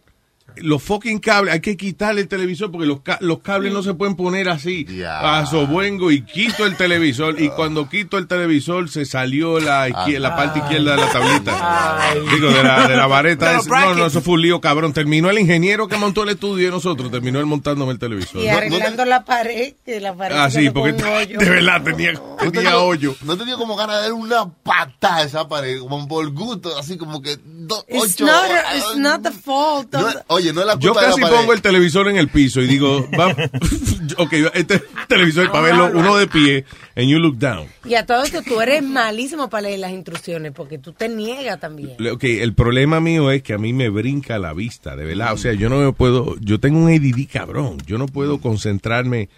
los 0.62 0.82
fucking 0.82 1.18
cables, 1.18 1.54
hay 1.54 1.60
que 1.60 1.76
quitarle 1.76 2.20
el 2.22 2.28
televisor 2.28 2.70
porque 2.70 2.86
los, 2.86 3.00
ca- 3.00 3.18
los 3.20 3.40
cables 3.40 3.72
no 3.72 3.82
se 3.82 3.94
pueden 3.94 4.14
poner 4.16 4.48
así 4.48 4.86
a 5.06 5.46
sobuengo 5.46 6.10
y 6.10 6.22
quito 6.22 6.66
el 6.66 6.76
televisor 6.76 7.40
y 7.40 7.48
cuando 7.56 7.88
quito 7.88 8.18
el 8.18 8.26
televisor 8.26 8.88
se 8.88 9.04
salió 9.04 9.58
la, 9.60 9.88
la 9.88 10.36
parte 10.36 10.58
izquierda 10.60 10.92
de 10.92 10.96
la 10.98 11.10
tablita. 11.12 11.98
Digo, 12.34 12.50
de 12.50 12.62
la, 12.62 12.88
de 12.88 12.96
la 12.96 13.06
vareta. 13.06 13.52
No, 13.52 13.58
no, 13.58 13.64
brackets. 13.64 14.06
eso 14.06 14.20
fue 14.22 14.34
un 14.34 14.42
lío, 14.42 14.60
cabrón. 14.60 14.92
Terminó 14.92 15.30
el 15.30 15.38
ingeniero 15.38 15.88
que 15.88 15.96
montó 15.96 16.22
el 16.22 16.30
estudio 16.30 16.66
de 16.66 16.70
nosotros, 16.72 17.10
terminó 17.10 17.38
él 17.40 17.46
montándome 17.46 17.92
el 17.92 17.98
televisor. 17.98 18.42
Y 18.42 18.48
arreglando 18.48 19.04
la 19.04 19.24
pared, 19.24 19.74
que 19.84 20.00
la 20.00 20.14
pared 20.14 20.36
Ah, 20.36 20.50
sí, 20.50 20.70
porque 20.70 20.92
de 21.28 21.36
verdad 21.50 21.82
tenía, 21.82 22.12
¿No 22.12 22.36
te 22.36 22.50
tenía 22.50 22.78
hoyo. 22.78 23.14
¿No 23.24 23.36
te 23.36 23.44
dio 23.44 23.56
como 23.58 23.76
ganas 23.76 23.96
de 23.96 24.02
dar 24.02 24.12
una 24.12 24.48
patada 24.48 25.16
a 25.16 25.22
esa 25.24 25.48
pared? 25.48 25.78
Como 25.80 26.06
por 26.08 26.30
gusto, 26.32 26.76
así 26.78 26.96
como 26.96 27.22
que 27.22 27.36
do- 27.68 27.84
It's 27.88 28.14
ocho 28.14 28.26
not, 28.26 28.44
horas. 28.50 28.64
it's 28.76 28.96
not 28.96 29.22
the 29.22 29.30
fault. 29.30 29.92
No 29.92 30.00
of- 30.06 30.14
es- 30.14 30.22
oye, 30.28 30.52
no 30.52 30.60
es 30.62 30.66
la 30.66 30.72
culpa 30.74 30.86
Yo 30.86 30.94
de 30.94 31.00
la 31.02 31.06
casi 31.08 31.20
pongo 31.20 31.52
el 31.52 31.62
televisor 31.62 32.08
en 32.08 32.16
el 32.16 32.28
piso 32.28 32.60
y 32.60 32.66
digo, 32.66 33.08
va, 33.18 33.28
ok, 34.18 34.32
este 34.54 34.82
televisor 35.08 35.50
para 35.52 35.62
verlo 35.62 35.90
uno 35.94 36.16
de 36.16 36.26
pie 36.26 36.64
and 36.96 37.08
you 37.08 37.18
look 37.18 37.38
down. 37.38 37.66
Y 37.84 37.94
a 37.94 38.04
todo 38.06 38.22
esto 38.24 38.42
tú 38.42 38.60
eres 38.60 38.82
malísimo 38.82 39.48
para 39.48 39.62
leer 39.68 39.78
las 39.80 39.92
instrucciones 39.92 40.52
porque 40.52 40.78
tú 40.78 40.92
te 40.92 41.08
niegas 41.08 41.60
también. 41.60 41.96
Ok, 42.10 42.24
el 42.24 42.54
problema 42.54 43.00
mío 43.00 43.30
es 43.30 43.42
que 43.42 43.52
a 43.54 43.58
mí 43.58 43.72
me 43.72 43.88
brinca 43.88 44.38
la 44.38 44.52
vista, 44.52 44.96
de 44.96 45.04
verdad. 45.04 45.32
O 45.32 45.36
sea, 45.36 45.52
yo 45.52 45.68
no 45.68 45.78
me 45.78 45.92
puedo, 45.92 46.36
yo 46.40 46.58
tengo 46.60 46.78
un 46.78 46.88
ADD 46.88 47.28
cabrón. 47.32 47.78
Yo 47.86 47.98
no 47.98 48.06
puedo 48.06 48.40
concentrarme 48.40 49.28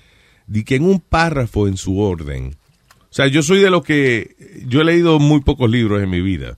de 0.47 0.65
que 0.65 0.77
en 0.77 0.85
un 0.85 1.01
párrafo 1.01 1.69
en 1.69 1.77
su 1.77 2.01
orden. 2.01 2.57
O 3.03 3.13
sea, 3.13 3.27
yo 3.27 3.43
soy 3.43 3.59
de 3.61 3.71
los 3.71 3.83
que, 3.85 4.37
yo 4.67 4.81
he 4.81 4.85
leído 4.85 5.19
muy 5.19 5.41
pocos 5.41 5.69
libros 5.69 6.01
en 6.03 6.11
mi 6.11 6.21
vida. 6.21 6.57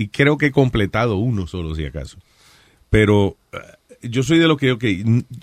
Y 0.00 0.08
creo 0.08 0.38
que 0.38 0.46
he 0.46 0.50
completado 0.50 1.16
uno 1.16 1.46
solo, 1.46 1.74
si 1.74 1.84
acaso. 1.84 2.16
Pero 2.88 3.36
eh, 3.52 3.58
yo 4.08 4.22
soy 4.22 4.38
de 4.38 4.48
los 4.48 4.56
que, 4.56 4.78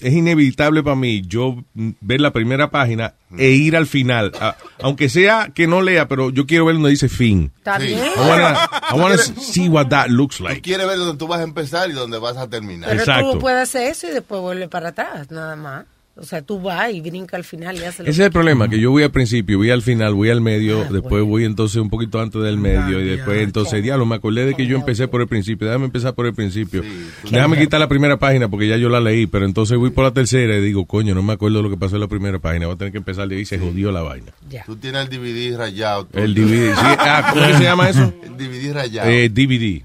es 0.01 0.14
inevitable 0.14 0.82
para 0.82 0.95
mí 0.95 1.22
yo 1.28 1.64
mm, 1.76 1.89
ver 2.01 2.22
la 2.22 2.34
primera 2.34 2.72
página 2.72 3.14
e 3.38 3.49
ir 3.51 3.76
al 3.76 3.86
final. 3.86 4.32
A- 4.41 4.58
aunque 4.82 5.10
sea 5.10 5.51
que 5.53 5.68
no 5.68 5.84
lea, 5.84 6.08
pero 6.08 6.32
yo 6.32 6.47
quiero 6.47 6.66
ver 6.66 6.74
donde 6.74 6.89
dice 6.89 7.08
fin. 7.08 7.51
Está 7.58 7.78
bien. 7.78 7.99
I 7.99 8.20
wanna, 8.20 8.70
I 8.91 8.99
wanna 8.99 9.18
see 9.20 9.70
what 9.70 9.89
that 9.89 10.08
looks 10.10 10.39
like. 10.39 10.62
quieres 10.62 10.88
ver 10.88 10.97
dónde 10.97 11.18
tú 11.20 11.28
vas 11.28 11.39
a 11.39 11.43
empezar 11.43 11.88
y 11.91 11.93
dónde 11.93 12.18
vas 12.18 12.36
a 12.38 12.49
terminar. 12.49 12.89
Pero 12.89 13.01
Exacto. 13.01 13.34
tú 13.34 13.39
puedes 13.39 13.60
hacer 13.62 13.91
eso 13.91 14.08
y 14.08 14.12
después 14.12 14.41
vuelve 14.41 14.68
para 14.68 14.89
atrás, 14.89 15.30
nada 15.30 15.55
más. 15.55 15.86
O 16.20 16.24
sea, 16.24 16.41
tú 16.41 16.59
vas 16.59 16.91
y 16.91 17.01
brinca 17.01 17.38
al 17.38 17.43
final 17.43 17.76
y 17.76 17.84
haces 17.84 17.99
lo 17.99 18.05
Ese 18.05 18.22
es 18.24 18.26
el 18.28 18.32
problema, 18.32 18.68
que 18.68 18.80
yo 18.80 18.89
voy 18.89 19.03
al 19.03 19.11
principio, 19.11 19.57
voy 19.57 19.70
al 19.70 19.82
final, 19.82 20.15
voy 20.15 20.30
al 20.30 20.41
medio, 20.41 20.86
después 20.86 21.24
voy 21.24 21.45
entonces 21.45 21.78
un 21.78 21.89
poquito 21.89 22.20
antes 22.20 22.41
del 22.41 22.57
medio 22.57 22.99
y 22.99 23.05
después 23.05 23.41
entonces, 23.41 23.84
diablo, 23.84 24.05
me 24.05 24.15
acordé 24.15 24.45
de 24.45 24.55
que 24.55 24.65
yo 24.65 24.78
empecé 24.78 25.07
por 25.07 25.22
el 25.22 25.28
principio, 25.28 25.68
déjame 25.68 25.86
empezar 25.86 26.15
por 26.15 26.26
el 26.26 26.34
principio. 26.34 26.84
Déjame 27.30 27.57
quitar 27.57 27.80
la 27.80 27.88
primera 27.88 28.18
página 28.18 28.47
porque 28.47 28.68
ya 28.68 28.78
yo 28.78 28.89
la 28.89 28.99
leí, 28.99 29.28
pero 29.28 29.45
entonces 29.45 29.78
voy 29.78 29.91
por 29.91 30.03
la 30.03 30.11
tercera 30.11 30.57
y 30.57 30.61
digo, 30.61 30.86
coño, 30.86 31.13
no 31.13 31.22
me 31.22 31.34
acuerdo 31.34 31.61
lo 31.61 31.70
que 31.70 31.78
pasó 31.78 31.95
en 31.95 32.01
la 32.01 32.07
primera 32.07 32.39
página, 32.39 32.65
voy 32.65 32.76
a 32.76 32.78
tener 32.78 32.91
que 32.91 32.97
empezar 32.97 33.28
de 33.28 33.36
ahí 33.36 33.41
y 33.41 33.45
se 33.45 33.59
jodió 33.59 33.91
la 33.91 34.01
vaina. 34.01 34.32
Tú 34.65 34.76
tienes 34.76 35.07
el 35.07 35.09
DVD 35.09 35.57
rayado. 35.57 36.05
tú. 36.05 36.18
El 36.18 36.34
DVD, 36.34 36.74
sí, 36.74 36.82
ah, 36.82 37.32
¿cómo 37.34 37.57
se 37.57 37.63
llama 37.63 37.89
eso? 37.89 38.13
El 38.24 38.38
DVD 38.38 38.74
rayado. 38.74 39.09
Eh, 39.09 39.30
DVD. 39.30 39.84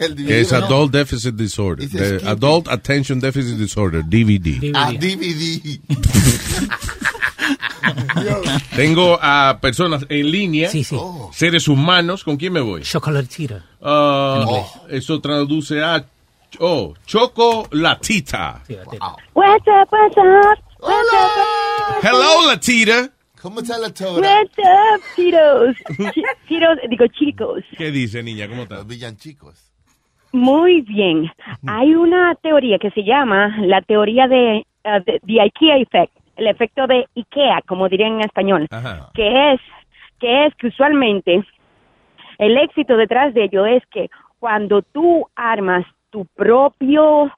El 0.00 0.14
DVD 0.16 0.26
Que 0.26 0.40
es. 0.40 0.52
Adult 0.52 0.92
Deficit 0.92 1.34
Disorder. 1.34 1.88
The. 1.88 2.26
Adult 2.26 2.68
Attention 2.68 3.20
Deficit 3.20 3.58
Disorder, 3.58 4.02
DVD. 4.02 4.72
Ah, 4.74 4.92
DVD. 4.92 5.78
Tengo 8.74 9.18
a 9.20 9.58
personas 9.60 10.06
en 10.08 10.30
línea, 10.30 10.70
seres 11.32 11.68
humanos. 11.68 12.24
¿Con 12.24 12.36
quién 12.36 12.52
me 12.52 12.60
voy? 12.60 12.82
Chocolatita. 12.82 13.64
Ah, 13.82 14.36
En 14.42 14.48
inglés. 14.48 14.66
eso 14.88 15.20
traduce 15.20 15.82
a 15.82 16.04
oh, 16.58 16.94
chocolatita. 17.06 18.62
What's 19.34 19.66
up, 19.66 19.88
what's 19.92 20.16
up? 20.16 20.58
What's 20.80 21.12
up? 21.12 22.02
Hello, 22.02 22.46
Latita. 22.46 23.10
¿Cómo 23.42 23.60
está 23.60 23.78
la 23.78 23.88
What's 23.88 24.58
up, 24.58 25.00
Cheetos? 25.16 25.76
Chi- 26.14 26.22
Cheetos, 26.48 26.78
digo 26.90 27.06
chicos. 27.18 27.64
¿Qué 27.76 27.90
dice, 27.90 28.22
niña? 28.22 28.48
¿Cómo 28.48 28.62
estás? 28.62 28.86
Villancicos. 28.86 29.69
Muy 30.32 30.82
bien. 30.82 31.30
Hay 31.66 31.94
una 31.94 32.34
teoría 32.36 32.78
que 32.78 32.90
se 32.90 33.02
llama 33.02 33.56
la 33.60 33.80
teoría 33.82 34.28
de, 34.28 34.64
uh, 34.84 35.02
de 35.04 35.20
the 35.26 35.40
IKEA 35.40 35.78
effect, 35.78 36.12
el 36.36 36.46
efecto 36.46 36.86
de 36.86 37.06
IKEA, 37.16 37.62
como 37.66 37.88
dirían 37.88 38.14
en 38.14 38.20
español, 38.22 38.66
Ajá. 38.70 39.10
que 39.14 39.52
es 39.52 39.60
que 40.20 40.46
es 40.46 40.54
que 40.56 40.66
usualmente 40.68 41.42
el 42.38 42.56
éxito 42.58 42.96
detrás 42.96 43.32
de 43.34 43.44
ello 43.44 43.64
es 43.66 43.82
que 43.90 44.08
cuando 44.38 44.82
tú 44.82 45.26
armas 45.34 45.84
tu 46.10 46.26
propio 46.36 47.30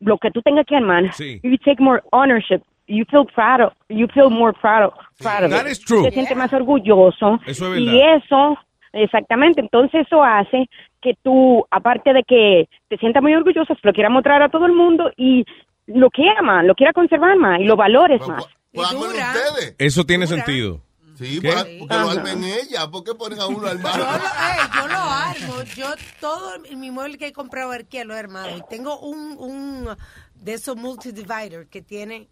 lo 0.00 0.18
que 0.18 0.30
tú 0.30 0.42
tengas 0.42 0.66
que 0.66 0.76
armar, 0.76 1.12
Sí. 1.14 1.40
you 1.42 1.56
take 1.58 1.82
more 1.82 2.02
ownership, 2.12 2.60
you 2.86 3.04
feel 3.10 3.24
proud 3.34 3.60
of, 3.62 3.72
you 3.88 4.06
feel 4.08 4.28
more 4.28 4.52
proud 4.52 4.84
of, 4.88 4.94
proud 5.18 5.44
of 5.44 5.50
That 5.50 5.64
it. 5.66 5.72
is 5.72 5.80
true. 5.80 6.02
Te 6.04 6.10
sientes 6.10 6.36
más 6.36 6.52
orgulloso 6.52 7.40
Eso 7.46 7.74
es 7.74 7.80
y 7.80 8.00
eso 8.02 8.58
Exactamente, 8.96 9.60
entonces 9.60 10.06
eso 10.06 10.22
hace 10.22 10.68
que 11.00 11.14
tú, 11.22 11.64
aparte 11.70 12.12
de 12.12 12.22
que 12.22 12.68
te 12.88 12.96
sientas 12.96 13.22
muy 13.22 13.34
orgulloso, 13.34 13.74
se 13.74 13.86
lo 13.86 13.92
quieras 13.92 14.12
mostrar 14.12 14.42
a 14.42 14.48
todo 14.48 14.66
el 14.66 14.72
mundo 14.72 15.10
y 15.16 15.44
lo 15.86 16.10
quiera 16.10 16.42
más, 16.42 16.64
lo 16.64 16.74
quiera 16.74 16.92
conservar 16.92 17.36
más 17.36 17.60
y 17.60 17.64
lo 17.64 17.76
valores 17.76 18.20
más. 18.26 18.44
Pues 18.72 18.92
ustedes. 18.92 19.74
Eso 19.78 20.04
tiene 20.04 20.26
sentido. 20.26 20.80
Sí, 21.16 21.40
¿Qué? 21.40 21.86
lo 21.88 22.10
armen 22.10 22.44
ella. 22.44 22.90
¿Por 22.90 23.02
qué 23.02 23.14
ponen 23.14 23.40
a 23.40 23.46
uno 23.46 23.66
al 23.66 23.80
Yo 23.80 23.88
lo, 23.88 24.04
ey, 24.04 24.58
yo 24.74 24.88
lo 24.88 24.98
armo. 24.98 25.62
Yo 25.74 25.86
todo 26.20 26.58
mi 26.76 26.90
mueble 26.90 27.16
que 27.16 27.28
he 27.28 27.32
comprado 27.32 27.72
aquí 27.72 28.02
lo 28.04 28.14
he 28.14 28.18
armado. 28.18 28.54
Y 28.54 28.62
tengo 28.68 28.98
un, 28.98 29.34
un 29.38 29.88
de 30.34 30.52
esos 30.52 30.76
multidivider 30.76 31.68
que 31.68 31.80
tiene 31.80 32.28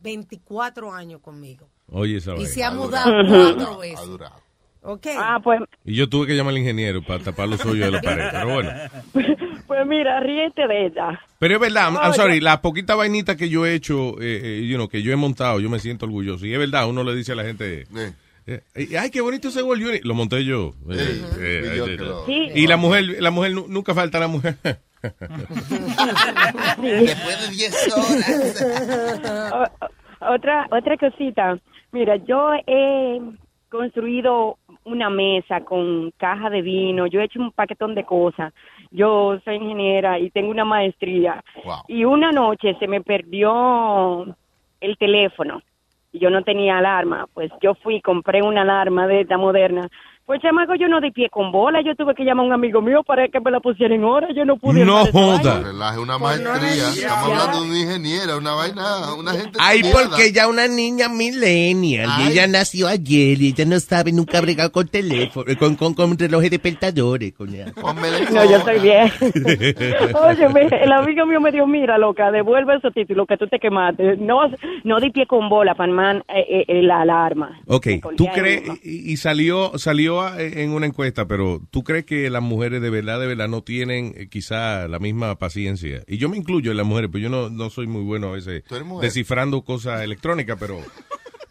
24 0.00 0.92
años 0.94 1.20
conmigo. 1.20 1.68
Oye, 1.92 2.16
esa 2.16 2.34
Y 2.36 2.46
se 2.46 2.64
ha 2.64 2.70
mudado 2.70 3.12
cuatro 3.28 3.78
veces. 3.78 4.18
Ok. 4.88 5.06
Ah, 5.18 5.40
pues, 5.42 5.60
Y 5.84 5.94
yo 5.96 6.08
tuve 6.08 6.28
que 6.28 6.34
llamar 6.36 6.52
al 6.52 6.58
ingeniero 6.58 7.02
para 7.02 7.22
tapar 7.24 7.48
los 7.48 7.64
hoyos 7.64 7.86
de 7.86 7.90
la 7.90 8.00
pared. 8.00 8.24
Pero 8.30 8.48
bueno. 8.52 8.70
pues 9.66 9.86
mira, 9.86 10.20
ríete 10.20 10.66
de 10.68 10.86
ella. 10.86 11.20
Pero 11.40 11.54
es 11.54 11.60
verdad, 11.60 11.92
I'm, 11.92 12.14
sorry, 12.14 12.40
la 12.40 12.62
poquita 12.62 12.94
vainita 12.94 13.36
que 13.36 13.48
yo 13.48 13.66
he 13.66 13.74
hecho, 13.74 14.20
eh, 14.22 14.40
eh, 14.60 14.66
you 14.66 14.76
know, 14.76 14.88
que 14.88 15.02
yo 15.02 15.12
he 15.12 15.16
montado, 15.16 15.58
yo 15.60 15.68
me 15.68 15.80
siento 15.80 16.06
orgulloso. 16.06 16.46
Y 16.46 16.52
es 16.52 16.58
verdad, 16.58 16.88
uno 16.88 17.02
le 17.02 17.14
dice 17.16 17.32
a 17.32 17.34
la 17.34 17.42
gente, 17.44 17.86
eh, 18.46 18.60
eh, 18.76 18.96
ay, 18.96 19.10
qué 19.10 19.20
bonito 19.20 19.48
ese 19.48 19.62
World 19.62 19.86
Unit. 19.88 20.04
Lo 20.04 20.14
monté 20.14 20.44
yo. 20.44 20.72
Eh, 20.88 21.20
eh, 21.40 21.96
eh, 21.98 21.98
Sí. 22.26 22.50
Y 22.54 22.66
la 22.68 22.76
mujer, 22.76 23.16
la 23.20 23.32
mujer, 23.32 23.52
nu- 23.52 23.66
nunca 23.68 23.92
falta 23.92 24.20
la 24.20 24.28
mujer. 24.28 24.56
Después 26.80 27.40
de 27.40 27.48
10 27.54 27.92
horas. 27.96 29.70
Otra 30.20 30.66
otra 30.70 30.96
cosita. 30.96 31.58
Mira, 31.92 32.16
yo 32.26 32.48
he 32.66 33.20
construido 33.68 34.58
una 34.86 35.10
mesa 35.10 35.60
con 35.62 36.12
caja 36.16 36.48
de 36.48 36.62
vino, 36.62 37.06
yo 37.06 37.20
he 37.20 37.24
hecho 37.24 37.40
un 37.40 37.52
paquetón 37.52 37.94
de 37.94 38.04
cosas. 38.04 38.52
Yo 38.90 39.38
soy 39.44 39.56
ingeniera 39.56 40.18
y 40.18 40.30
tengo 40.30 40.50
una 40.50 40.64
maestría. 40.64 41.42
Y 41.88 42.04
una 42.04 42.32
noche 42.32 42.76
se 42.78 42.86
me 42.86 43.00
perdió 43.00 44.24
el 44.80 44.96
teléfono 44.96 45.60
y 46.12 46.20
yo 46.20 46.30
no 46.30 46.42
tenía 46.42 46.78
alarma. 46.78 47.26
Pues 47.34 47.50
yo 47.60 47.74
fui 47.74 47.96
y 47.96 48.00
compré 48.00 48.42
una 48.42 48.62
alarma 48.62 49.06
de 49.06 49.22
esta 49.22 49.36
moderna. 49.36 49.88
Pues 50.26 50.42
chamaco, 50.42 50.74
yo 50.74 50.88
no 50.88 51.00
di 51.00 51.12
pie 51.12 51.28
con 51.30 51.52
bola, 51.52 51.80
yo 51.82 51.94
tuve 51.94 52.12
que 52.12 52.24
llamar 52.24 52.46
a 52.46 52.48
un 52.48 52.52
amigo 52.52 52.82
mío 52.82 53.04
para 53.04 53.28
que 53.28 53.38
me 53.38 53.48
la 53.48 53.60
pusiera 53.60 53.94
en 53.94 54.02
hora, 54.02 54.26
yo 54.34 54.44
no 54.44 54.56
pude. 54.56 54.84
No 54.84 55.06
joda. 55.06 55.60
Relaje 55.60 56.00
una 56.00 56.18
maestría. 56.18 56.88
Estamos 56.88 57.30
hablando 57.30 57.62
de 57.62 57.70
una 57.70 57.78
ingeniera, 57.78 58.36
una 58.36 58.54
vaina, 58.54 59.14
una 59.16 59.30
gente. 59.34 59.56
Ay, 59.62 59.82
mierda. 59.82 60.02
porque 60.02 60.26
ella 60.26 60.48
una 60.48 60.66
niña 60.66 61.08
millennial 61.08 62.10
y 62.18 62.32
ella 62.32 62.48
nació 62.48 62.88
ayer 62.88 63.40
y 63.40 63.50
ella 63.50 63.66
no 63.66 63.78
sabe 63.78 64.10
nunca 64.10 64.40
bregar 64.40 64.72
con 64.72 64.88
teléfono, 64.88 65.48
eh, 65.48 65.54
con, 65.54 65.76
con, 65.76 65.94
con 65.94 66.18
relojes 66.18 66.50
despertadores. 66.50 67.32
coño. 67.32 67.66
No, 68.32 68.44
yo 68.50 68.56
estoy 68.56 68.80
bien. 68.80 69.12
Oye, 70.12 70.82
el 70.82 70.92
amigo 70.92 71.24
mío 71.24 71.40
me 71.40 71.52
dijo, 71.52 71.68
mira, 71.68 71.98
loca, 71.98 72.32
devuelve 72.32 72.74
esos 72.74 72.92
títulos 72.92 73.28
que 73.28 73.36
tú 73.36 73.46
te 73.46 73.60
quemaste. 73.60 74.16
No, 74.16 74.40
no 74.82 74.98
di 74.98 75.10
pie 75.10 75.26
con 75.26 75.48
bola, 75.48 75.76
Panman, 75.76 76.24
eh, 76.26 76.64
eh, 76.66 76.82
la 76.82 77.02
alarma. 77.02 77.60
Ok, 77.68 77.86
¿tú 78.16 78.26
crees, 78.34 78.64
y 78.82 79.16
salió 79.18 79.78
salió 79.78 80.15
en 80.38 80.70
una 80.70 80.86
encuesta, 80.86 81.26
pero 81.26 81.60
¿tú 81.70 81.84
crees 81.84 82.04
que 82.04 82.30
las 82.30 82.42
mujeres 82.42 82.80
de 82.82 82.90
verdad, 82.90 83.20
de 83.20 83.26
verdad 83.26 83.48
no 83.48 83.62
tienen 83.62 84.14
eh, 84.16 84.28
quizá 84.28 84.88
la 84.88 84.98
misma 84.98 85.38
paciencia? 85.38 86.02
Y 86.06 86.18
yo 86.18 86.28
me 86.28 86.36
incluyo 86.36 86.70
en 86.70 86.76
las 86.76 86.86
mujeres, 86.86 87.10
pero 87.12 87.22
yo 87.22 87.28
no, 87.28 87.50
no 87.50 87.70
soy 87.70 87.86
muy 87.86 88.02
bueno 88.02 88.28
a 88.28 88.32
veces 88.32 88.64
descifrando 89.00 89.62
cosas 89.62 90.02
electrónicas, 90.02 90.56
pero 90.58 90.80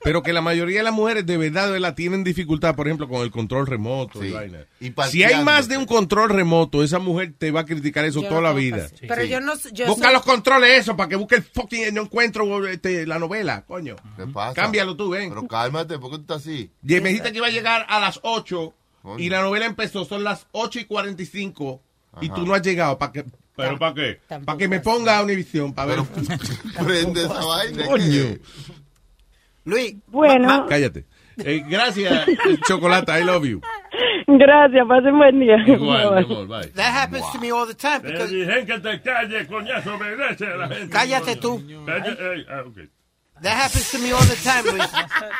pero 0.06 0.22
que 0.22 0.32
la 0.34 0.41
mayoría 0.41 0.78
de 0.78 0.84
las 0.84 0.93
mujeres 0.93 1.26
de 1.26 1.36
verdad, 1.36 1.66
de 1.66 1.72
verdad 1.74 1.95
tienen 1.95 2.24
dificultad, 2.24 2.76
por 2.76 2.88
ejemplo, 2.88 3.10
con 3.10 3.24
el 3.24 3.32
control 3.32 3.66
remoto. 3.66 4.24
y 4.24 4.32
vaina. 4.32 4.60
Y 4.80 4.93
si 5.10 5.24
hay 5.24 5.43
más 5.43 5.68
de 5.68 5.78
un 5.78 5.86
control 5.88 6.30
remoto, 6.30 6.84
esa 6.84 6.99
mujer 6.99 7.34
te 7.38 7.49
va 7.49 7.62
a 7.62 7.66
criticar 7.66 8.06
eso 8.06 8.22
Yo 8.22 8.30
toda 8.30 8.41
la 8.41 8.53
vida. 8.53 8.88
Pero 9.01 9.24
yo 9.24 9.41
no 9.41 9.53
yo 9.74 9.88
Busca 9.88 10.06
soy- 10.06 10.14
los 10.14 10.24
controles 10.24 10.80
eso 10.80 10.95
para 10.95 11.10
que 11.10 11.16
busque 11.16 11.36
el 11.38 11.43
fucking 11.43 11.91
no 11.93 12.03
encuentro 12.03 12.68
este, 12.68 13.08
la 13.08 13.18
novela, 13.18 13.66
coño. 13.66 13.95
¿Qué 14.16 14.28
pasa? 14.28 14.53
Cámbialo 14.53 14.95
tú, 14.95 15.10
ven. 15.10 15.30
Pero 15.30 15.47
cálmate, 15.47 15.97
¿por 15.97 16.12
qué 16.12 16.18
tú 16.18 16.22
estás 16.22 16.38
así? 16.38 16.70
Y 16.88 16.99
me 17.01 17.10
dijiste 17.10 17.32
que 17.32 17.38
iba 17.39 17.47
a 17.47 17.51
llegar 17.51 17.86
a 17.89 17.99
las 17.99 18.20
8 18.22 18.74
y 19.18 19.30
la 19.30 19.41
novela 19.41 19.66
empezó, 19.66 20.06
son 20.06 20.24
las 20.24 20.45
8 20.51 20.80
y 20.82 20.86
45 20.86 21.82
y 22.22 22.28
Ajá. 22.28 22.36
tú 22.36 22.45
no 22.45 22.53
has 22.53 22.62
llegado. 22.62 22.97
¿Para 22.99 23.12
qué? 23.12 23.26
¿Pero 23.56 23.80
para 23.80 23.93
qué? 23.95 24.20
Para 24.45 24.58
que 24.58 24.68
me 24.68 24.82
ponga 24.82 25.18
a 25.18 25.24
Univisión, 25.24 25.74
para 25.74 25.95
ver. 25.95 26.03
Prende 26.86 27.24
esa 27.24 27.43
vaina. 27.43 27.86
Coño. 27.86 28.38
Luis. 29.66 29.95
Bueno, 30.07 30.66
Cállate. 30.68 31.05
Eh, 31.38 31.63
gracias, 31.68 32.26
Chocolate, 32.68 33.11
I 33.20 33.24
love 33.24 33.45
you. 33.45 33.61
gracias, 34.28 34.88
pasen 34.88 35.18
buen 35.18 35.39
día. 35.39 35.57
Igual, 35.68 36.20
amor, 36.20 36.47
bye. 36.47 36.68
That 36.70 36.93
happens 36.95 37.30
to 37.34 37.39
me 37.39 37.51
all 37.51 37.68
the 37.68 37.76
time. 37.76 37.99
Te 37.99 38.11
Because 38.11 38.34
dije 38.34 38.66
que 38.66 38.80
te 38.80 39.01
calles, 39.01 39.47
coñazo, 39.47 39.95
obedece 39.95 40.45
a 40.47 40.55
la 40.55 40.68
gente. 40.70 40.89
Cállate 40.89 41.36
tú. 41.36 41.61
Cállate, 41.86 42.11
eh, 42.11 42.45
ah. 42.49 42.63
That 43.41 43.66
happens 43.66 43.91
to 43.91 43.99
me 43.99 44.13
all 44.13 44.26
the 44.26 44.38
time, 44.38 44.78
Luis. 44.78 44.89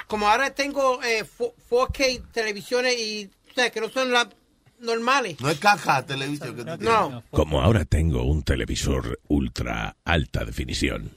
Como 0.08 0.28
ahora 0.28 0.50
tengo 0.50 1.02
eh, 1.02 1.24
4K 1.70 2.32
televisiones 2.34 3.00
y 3.00 3.30
o 3.52 3.54
sea, 3.54 3.70
que 3.70 3.80
no 3.80 3.88
son 3.88 4.12
las 4.12 4.28
normales. 4.80 5.40
No 5.40 5.50
es 5.50 5.60
caja 5.60 6.06
televisión 6.06 6.58
que 6.58 6.66
tú 6.66 6.78
tienes. 6.78 6.82
No. 6.82 7.24
Como 7.32 7.62
ahora 7.62 7.86
tengo 7.86 8.24
un 8.24 8.44
televisor 8.44 9.20
ultra 9.30 9.96
alta 10.04 10.44
definición. 10.44 11.12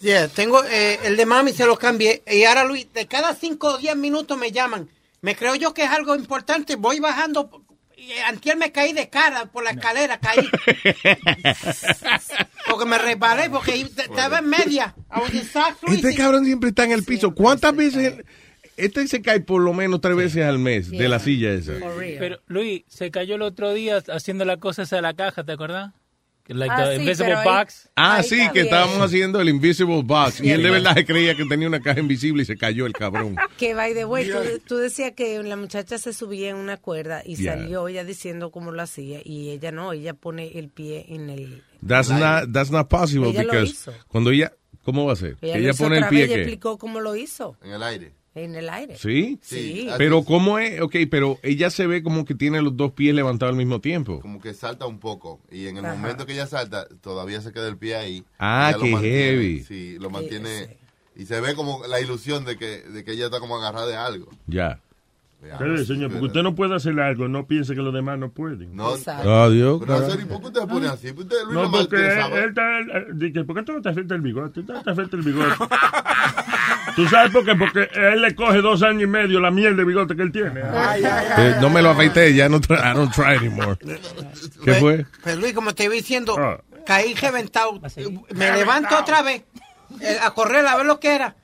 Yeah, 0.00 0.28
tengo 0.28 0.64
eh, 0.64 0.98
el 1.04 1.16
de 1.16 1.26
mami 1.26 1.52
se 1.52 1.66
lo 1.66 1.76
cambié 1.76 2.22
y 2.26 2.44
ahora 2.44 2.64
Luis, 2.64 2.86
de 2.92 3.06
cada 3.06 3.34
5 3.34 3.68
o 3.68 3.78
10 3.78 3.96
minutos 3.96 4.38
me 4.38 4.52
llaman. 4.52 4.88
Me 5.20 5.34
creo 5.34 5.54
yo 5.56 5.74
que 5.74 5.84
es 5.84 5.90
algo 5.90 6.14
importante. 6.14 6.76
Voy 6.76 7.00
bajando. 7.00 7.64
Y 7.96 8.12
antier 8.26 8.56
me 8.56 8.70
caí 8.70 8.92
de 8.92 9.08
cara 9.08 9.46
por 9.46 9.64
la 9.64 9.70
escalera, 9.70 10.20
caí. 10.20 10.38
porque 12.70 12.86
me 12.86 12.96
resbalé, 12.96 13.50
porque 13.50 13.74
estaba 13.74 14.38
en 14.38 14.48
media. 14.48 14.94
Este 15.88 16.12
y- 16.12 16.14
cabrón 16.14 16.44
siempre 16.44 16.68
está 16.68 16.84
en 16.84 16.92
el 16.92 17.02
piso. 17.02 17.34
¿Cuántas 17.34 17.74
veces? 17.74 18.14
Este 18.76 19.08
se 19.08 19.20
cae 19.20 19.40
por 19.40 19.60
lo 19.60 19.72
menos 19.72 20.00
tres 20.00 20.14
veces 20.14 20.44
al 20.44 20.60
mes 20.60 20.88
de 20.92 21.08
la 21.08 21.18
silla 21.18 21.50
esa. 21.50 21.72
Pero, 21.96 22.38
Luis, 22.46 22.84
se 22.86 23.10
cayó 23.10 23.34
el 23.34 23.42
otro 23.42 23.74
día 23.74 24.00
haciendo 24.08 24.44
la 24.44 24.58
cosa 24.58 24.82
esa 24.82 24.94
de 24.96 25.02
la 25.02 25.14
caja, 25.14 25.42
¿te 25.42 25.50
acordás? 25.50 25.92
Like 26.48 26.72
Ah, 26.74 26.84
the 26.84 26.94
sí, 26.96 27.00
invisible 27.02 27.34
ahí- 27.34 27.44
box. 27.44 27.90
Ah, 27.94 28.16
Ahí 28.16 28.24
sí, 28.24 28.36
que 28.48 28.52
bien. 28.52 28.64
estábamos 28.66 28.98
haciendo 29.02 29.40
el 29.40 29.48
Invisible 29.50 30.02
Box. 30.02 30.40
Y 30.40 30.50
él 30.50 30.62
de 30.62 30.70
verdad 30.70 30.94
se 30.94 31.04
creía 31.04 31.34
que 31.36 31.44
tenía 31.44 31.68
una 31.68 31.80
caja 31.80 32.00
invisible 32.00 32.42
y 32.42 32.46
se 32.46 32.56
cayó 32.56 32.86
el 32.86 32.94
cabrón. 32.94 33.36
Que 33.58 33.74
by 33.74 33.92
the 33.92 34.04
way, 34.06 34.28
tú, 34.30 34.38
tú 34.66 34.76
decías 34.78 35.12
que 35.12 35.42
la 35.42 35.56
muchacha 35.56 35.98
se 35.98 36.12
subía 36.14 36.48
en 36.50 36.56
una 36.56 36.76
cuerda 36.78 37.22
y 37.24 37.36
Yeah. 37.36 37.54
salió 37.54 37.86
ella 37.88 38.02
diciendo 38.04 38.50
cómo 38.50 38.72
lo 38.72 38.80
hacía 38.82 39.20
y 39.24 39.50
ella 39.50 39.72
no, 39.72 39.92
ella 39.92 40.14
pone 40.14 40.58
el 40.58 40.70
pie 40.70 41.04
en 41.10 41.28
el... 41.30 41.62
That's 41.86 42.08
not, 42.10 42.50
that's 42.52 42.70
not 42.70 42.88
possible 42.88 43.28
Ella 43.30 43.42
lo 43.44 43.52
because 43.52 43.70
hizo. 43.70 43.92
cuando 44.08 44.30
ella, 44.30 44.52
¿Cómo 44.84 45.04
va 45.04 45.12
a 45.12 45.16
ser? 45.16 45.36
Ella, 45.42 45.52
Que 45.52 45.58
lo 45.58 45.64
ella 45.64 45.70
hizo 45.72 45.84
pone 45.84 45.98
el 45.98 46.08
pie 46.08 46.28
que... 46.28 46.34
explicó 46.36 46.78
cómo 46.78 47.00
lo 47.00 47.14
hizo. 47.14 47.56
En 47.62 47.72
el 47.72 47.82
aire. 47.82 48.12
En 48.44 48.54
el 48.54 48.68
aire. 48.70 48.96
¿Sí? 48.96 49.38
Sí. 49.42 49.88
Pero 49.98 50.22
¿cómo 50.22 50.58
es? 50.58 50.80
Ok, 50.80 50.94
pero 51.10 51.38
ella 51.42 51.70
se 51.70 51.86
ve 51.86 52.02
como 52.02 52.24
que 52.24 52.34
tiene 52.34 52.62
los 52.62 52.76
dos 52.76 52.92
pies 52.92 53.14
levantados 53.14 53.52
al 53.52 53.56
mismo 53.58 53.80
tiempo. 53.80 54.20
Como 54.20 54.40
que 54.40 54.54
salta 54.54 54.86
un 54.86 55.00
poco. 55.00 55.40
Y 55.50 55.66
en 55.66 55.78
el 55.78 55.84
Ajá. 55.84 55.94
momento 55.96 56.24
que 56.26 56.34
ella 56.34 56.46
salta, 56.46 56.86
todavía 57.00 57.40
se 57.40 57.52
queda 57.52 57.66
el 57.68 57.76
pie 57.76 57.96
ahí. 57.96 58.24
Ah, 58.38 58.72
qué 58.80 58.90
mantiene, 58.90 59.16
heavy. 59.18 59.64
Sí, 59.64 59.96
lo 59.98 60.10
mantiene. 60.10 60.76
Y 61.16 61.26
se 61.26 61.40
ve 61.40 61.54
como 61.54 61.84
la 61.86 62.00
ilusión 62.00 62.44
de 62.44 62.56
que, 62.56 62.82
de 62.82 63.02
que 63.04 63.12
ella 63.12 63.24
está 63.24 63.40
como 63.40 63.56
agarrada 63.56 63.86
de 63.86 63.96
algo. 63.96 64.28
Ya. 64.46 64.80
Pero, 65.40 65.84
señor, 65.84 66.10
porque 66.10 66.26
usted 66.26 66.42
no 66.42 66.54
puede 66.56 66.74
hacer 66.74 66.98
algo, 66.98 67.28
no 67.28 67.46
piense 67.46 67.74
que 67.74 67.80
los 67.80 67.94
demás 67.94 68.18
no 68.18 68.30
pueden. 68.30 68.74
No, 68.74 68.94
Adiós. 69.06 69.80
Pero, 69.86 70.20
¿y 70.20 70.24
¿por 70.24 70.40
qué 70.40 70.46
usted 70.48 70.60
se 70.62 70.66
pone 70.66 70.86
así? 70.88 71.10
Usted, 71.10 71.36
Luis, 71.44 71.54
No, 71.54 71.70
porque 71.70 71.96
él, 71.96 72.48
está... 72.48 72.80
dice, 73.14 73.44
¿Por 73.44 73.56
qué 73.56 73.62
tú 73.62 73.72
no 73.72 73.80
te 73.82 73.88
afecta 73.88 74.16
el 74.16 74.20
bigote? 74.20 74.62
Tú 74.62 74.64
te 74.64 74.90
afecta 74.90 75.16
el 75.16 75.22
bigote. 75.22 75.54
¿Tú 76.98 77.06
sabes 77.08 77.30
por 77.30 77.44
qué? 77.44 77.54
Porque 77.54 77.88
él 77.94 78.22
le 78.22 78.34
coge 78.34 78.58
dos 78.60 78.82
años 78.82 79.04
y 79.04 79.06
medio 79.06 79.38
la 79.38 79.52
miel 79.52 79.76
de 79.76 79.84
bigote 79.84 80.16
que 80.16 80.22
él 80.22 80.32
tiene. 80.32 80.62
Eh, 80.62 81.54
no 81.60 81.70
me 81.70 81.80
lo 81.80 81.90
afeité, 81.90 82.34
ya 82.34 82.48
no 82.48 82.56
I 82.56 82.92
don't 82.92 83.14
try 83.14 83.36
anymore. 83.36 83.78
¿Qué 84.64 84.74
fue? 84.74 85.06
Pues 85.22 85.36
Luis, 85.36 85.52
como 85.52 85.72
te 85.76 85.84
iba 85.84 85.94
diciendo, 85.94 86.36
Ah. 86.36 86.60
caí 86.84 87.14
reventado. 87.14 87.80
Me 88.34 88.50
levanto 88.50 88.98
otra 88.98 89.22
vez 89.22 89.44
eh, 90.00 90.18
a 90.20 90.32
correr 90.32 90.66
a 90.66 90.74
ver 90.76 90.86
lo 90.86 90.98
que 90.98 91.14
era. 91.14 91.36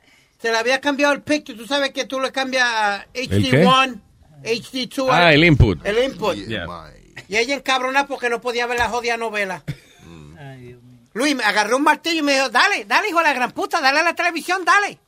Se 0.43 0.51
le 0.51 0.59
había 0.59 0.81
cambiado 0.81 1.13
el 1.13 1.23
picture. 1.23 1.57
Tú 1.57 1.69
sabes 1.69 1.93
que 1.93 2.05
tú 2.05 2.19
le 2.19 2.33
cambias 2.33 2.67
a 2.69 3.07
qué? 3.13 3.29
HD1, 3.29 4.01
HD2. 4.43 5.09
Ah, 5.09 5.33
el 5.33 5.45
input. 5.45 5.87
El 5.87 6.03
input. 6.03 6.35
Yeah. 6.35 6.67
Y 7.29 7.37
ella 7.37 7.55
encabronada 7.55 8.09
porque 8.09 8.29
no 8.29 8.41
podía 8.41 8.67
ver 8.67 8.79
la 8.81 8.89
jodida 8.89 9.17
novela. 9.17 9.63
Luis, 11.13 11.37
me 11.37 11.45
agarró 11.45 11.77
un 11.77 11.85
martillo 11.85 12.19
y 12.19 12.23
me 12.23 12.33
dijo, 12.35 12.49
dale, 12.49 12.87
dale, 12.87 13.09
hijo 13.09 13.19
de 13.19 13.25
la 13.25 13.33
gran 13.35 13.53
puta, 13.53 13.81
dale 13.81 14.01
a 14.01 14.03
la 14.03 14.15
televisión, 14.17 14.65
dale. 14.65 14.99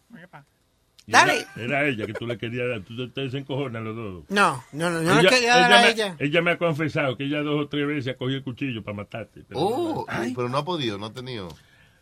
Y 1.08 1.12
Dale. 1.12 1.46
Era, 1.54 1.64
era 1.64 1.86
ella 1.88 2.06
que 2.06 2.14
tú 2.14 2.26
le 2.26 2.36
querías 2.36 2.68
dar. 2.68 2.80
Tú 2.80 3.08
te 3.10 3.20
desencojonas 3.20 3.80
los 3.84 3.94
dos. 3.94 4.24
No, 4.28 4.62
no, 4.72 4.90
no, 4.90 5.02
no 5.02 5.22
le 5.22 5.28
quería 5.28 5.56
dar 5.56 5.72
a 5.72 5.82
me, 5.82 5.90
ella. 5.90 6.16
ella 6.18 6.42
me 6.42 6.50
ha 6.52 6.58
confesado 6.58 7.16
que 7.16 7.24
ella 7.24 7.42
dos 7.42 7.64
o 7.64 7.68
tres 7.68 7.86
veces 7.86 8.14
ha 8.14 8.16
cogido 8.16 8.38
el 8.38 8.42
cuchillo 8.44 8.82
para 8.82 8.96
matarte. 8.96 9.42
Pero, 9.46 9.60
Oh, 9.60 10.06
pero 10.34 10.48
no 10.48 10.58
ha 10.58 10.64
podido, 10.64 10.98
no 10.98 11.06
ha 11.06 11.12
tenido. 11.12 11.48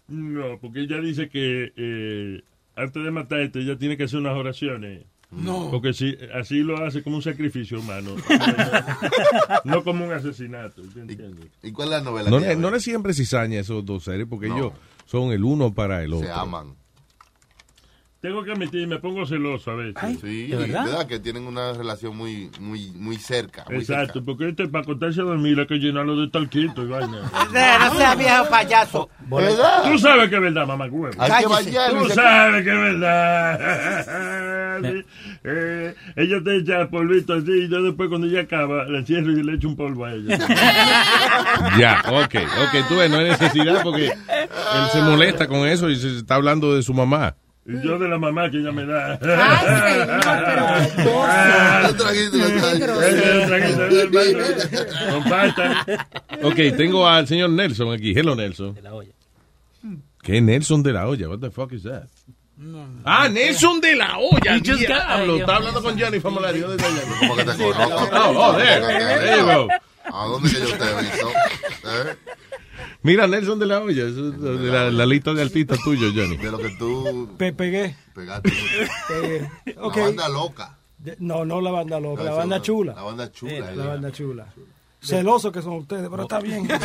No, 0.09 0.59
porque 0.59 0.81
ella 0.81 0.99
dice 1.01 1.29
que 1.29 1.73
eh, 1.77 2.43
antes 2.77 3.05
de 3.05 3.11
matarte 3.11 3.59
ella 3.61 3.77
tiene 3.79 3.97
que 3.99 4.05
hacer 4.05 4.21
unas 4.21 4.37
oraciones. 4.37 5.05
No. 5.31 5.71
Porque 5.71 5.93
si, 5.93 6.17
así 6.33 6.61
lo 6.61 6.83
hace 6.87 7.03
como 7.03 7.17
un 7.17 7.23
sacrificio 7.23 7.81
humano. 7.81 8.15
no 9.65 9.83
como 9.85 10.05
un 10.07 10.13
asesinato. 10.13 10.81
¿te 10.83 11.01
entiendes? 11.01 11.47
¿Y 11.63 11.73
cuál 11.73 11.89
es 11.89 11.95
la 11.95 12.01
novela? 12.03 12.31
No, 12.31 12.39
le- 12.39 12.53
ella 12.53 12.57
no 12.61 12.71
le 12.71 12.81
siempre 12.81 13.13
cizaña 13.15 13.61
esos 13.61 13.85
dos 13.85 14.05
seres 14.05 14.27
porque 14.29 14.49
No. 14.49 14.57
ellos 14.57 14.73
son 15.07 15.33
el 15.33 15.45
uno 15.45 15.75
para 15.75 16.03
el 16.03 16.13
otro. 16.15 16.27
Se 16.27 16.33
aman. 16.33 16.75
Tengo 18.25 18.43
que 18.43 18.53
admitir, 18.53 18.87
me 18.89 18.99
pongo 18.99 19.27
celoso 19.27 19.73
a 19.73 19.75
veces. 19.75 20.19
Sí, 20.19 20.47
¿de 20.47 20.57
verdad? 20.57 20.87
verdad? 20.87 21.07
Que 21.07 21.21
tienen 21.21 21.47
una 21.47 21.75
relación 21.75 22.17
muy, 22.17 22.51
muy, 22.59 22.91
muy 22.93 23.17
cerca. 23.17 23.67
Muy 23.69 23.81
Exacto, 23.81 24.25
porque 24.25 24.49
este 24.49 24.67
para 24.67 24.83
acostarse 24.83 25.21
a 25.21 25.25
dormir 25.25 25.61
hay 25.61 25.67
que 25.67 25.75
llenarlo 25.75 26.17
de 26.17 26.29
talquito 26.29 26.85
y 26.85 26.87
vaina. 26.87 27.19
No 27.53 27.95
sea 27.99 28.15
viejo 28.15 28.49
payaso. 28.49 29.11
¿Verdad? 29.29 29.93
Tú 29.93 29.99
sabes 29.99 30.31
que 30.31 30.37
es 30.37 30.41
verdad, 30.41 30.67
mamá 30.67 30.87
huevo. 30.87 31.15
Hay 31.19 31.43
que 31.43 31.49
bañarlo 31.49 32.03
Tú 32.05 32.09
sabes 32.15 32.65
que 32.65 32.71
es 32.71 32.77
verdad. 32.77 34.41
Sí. 34.75 35.05
Eh, 35.45 35.95
ella 36.17 36.43
te 36.43 36.57
echa 36.57 36.89
polvito 36.89 37.35
así 37.35 37.53
y 37.53 37.69
yo 37.69 37.81
después 37.81 38.09
cuando 38.09 38.27
ella 38.27 38.41
acaba 38.41 38.87
le 38.87 39.05
cierro 39.05 39.31
y 39.31 39.41
le 39.41 39.55
echo 39.55 39.69
un 39.69 39.77
polvo 39.77 40.05
a 40.05 40.15
ella. 40.15 40.37
Ya, 41.79 42.03
ok, 42.09 42.35
ok, 42.35 42.89
tú 42.89 42.97
ves, 42.97 43.09
no 43.09 43.19
hay 43.19 43.29
necesidad 43.29 43.83
porque 43.85 44.07
él 44.07 44.89
se 44.93 45.01
molesta 45.03 45.47
con 45.47 45.69
eso 45.69 45.89
y 45.91 45.97
se 45.97 46.17
está 46.17 46.35
hablando 46.35 46.75
de 46.75 46.83
su 46.83 46.93
mamá. 46.93 47.37
Y 47.67 47.81
yo 47.83 47.99
de 47.99 48.09
la 48.09 48.19
mamá 48.19 48.51
que 48.51 48.59
ella 48.59 48.73
me 48.73 48.85
da. 48.85 49.13
Un 49.13 49.19
traguito, 51.97 52.37
Compartan. 55.11 55.77
Ok, 56.43 56.57
tengo 56.77 57.09
al 57.09 57.27
señor 57.27 57.49
Nelson 57.51 57.95
aquí. 57.95 58.13
Hello, 58.15 58.35
Nelson. 58.35 58.79
¿Qué 60.23 60.43
Nelson 60.43 60.83
de 60.83 60.93
la 60.93 61.09
olla? 61.09 61.29
What 61.29 61.39
the 61.39 61.51
fuck 61.51 61.73
is 61.73 61.85
that? 61.85 62.05
Ah, 63.05 63.29
Nelson 63.29 63.81
de 63.81 63.97
la 63.97 64.17
olla. 64.19 64.53
Ay, 64.53 64.61
Dios 64.61 64.81
Está 64.81 65.57
hablando 65.57 65.83
con 65.83 65.99
Johnny 65.99 66.21
Famolari. 66.21 66.61
¿Dónde 66.61 66.77
está 66.77 66.89
Johnny? 66.89 67.01
¿Cómo 67.21 67.35
que 67.37 67.45
te 67.45 67.57
conozco? 67.57 68.09
Oh, 68.13 68.35
oh, 68.37 68.53
there. 68.57 68.81
There 68.81 69.39
you 69.39 69.45
go. 69.47 69.69
¿A 70.05 70.27
dónde 70.27 70.51
que 70.51 70.61
yo 70.61 70.77
te 70.77 70.85
he 70.85 71.03
visto? 71.03 71.31
¿Eh? 71.31 72.17
Mira, 73.05 73.27
Nelson 73.29 73.59
de 73.59 73.67
la 73.67 73.81
olla. 73.81 74.07
eso 74.09 74.29
es 74.31 74.41
de 74.41 74.71
la, 74.73 74.91
la 74.91 75.07
lista 75.07 75.33
de 75.35 75.43
artistas 75.43 75.79
tuyo, 75.85 76.09
Johnny. 76.15 76.37
De 76.39 76.51
lo 76.51 76.59
que 76.59 76.71
tú 76.71 77.29
Pe- 77.39 77.53
pegué. 77.53 77.95
pegaste. 78.15 78.51
Pegué. 79.09 79.51
La 79.77 79.89
banda 79.89 80.29
loca. 80.29 80.79
De- 80.99 81.17
No, 81.21 81.45
no 81.45 81.61
la 81.61 81.71
banda 81.71 82.01
loca, 82.01 82.23
No, 82.25 82.31
la 82.31 82.35
banda 82.37 82.63
chula. 82.63 82.95
La 82.95 83.03
banda 83.03 83.31
chula. 83.31 83.53
Eh. 83.73 83.77
La 83.77 83.87
banda 83.87 84.11
chula. 84.11 84.47
Celosos 85.05 85.53
que 85.53 85.61
son 85.63 85.75
ustedes, 85.75 86.09
pero 86.09 86.23
está 86.23 86.41
bien. 86.41 86.67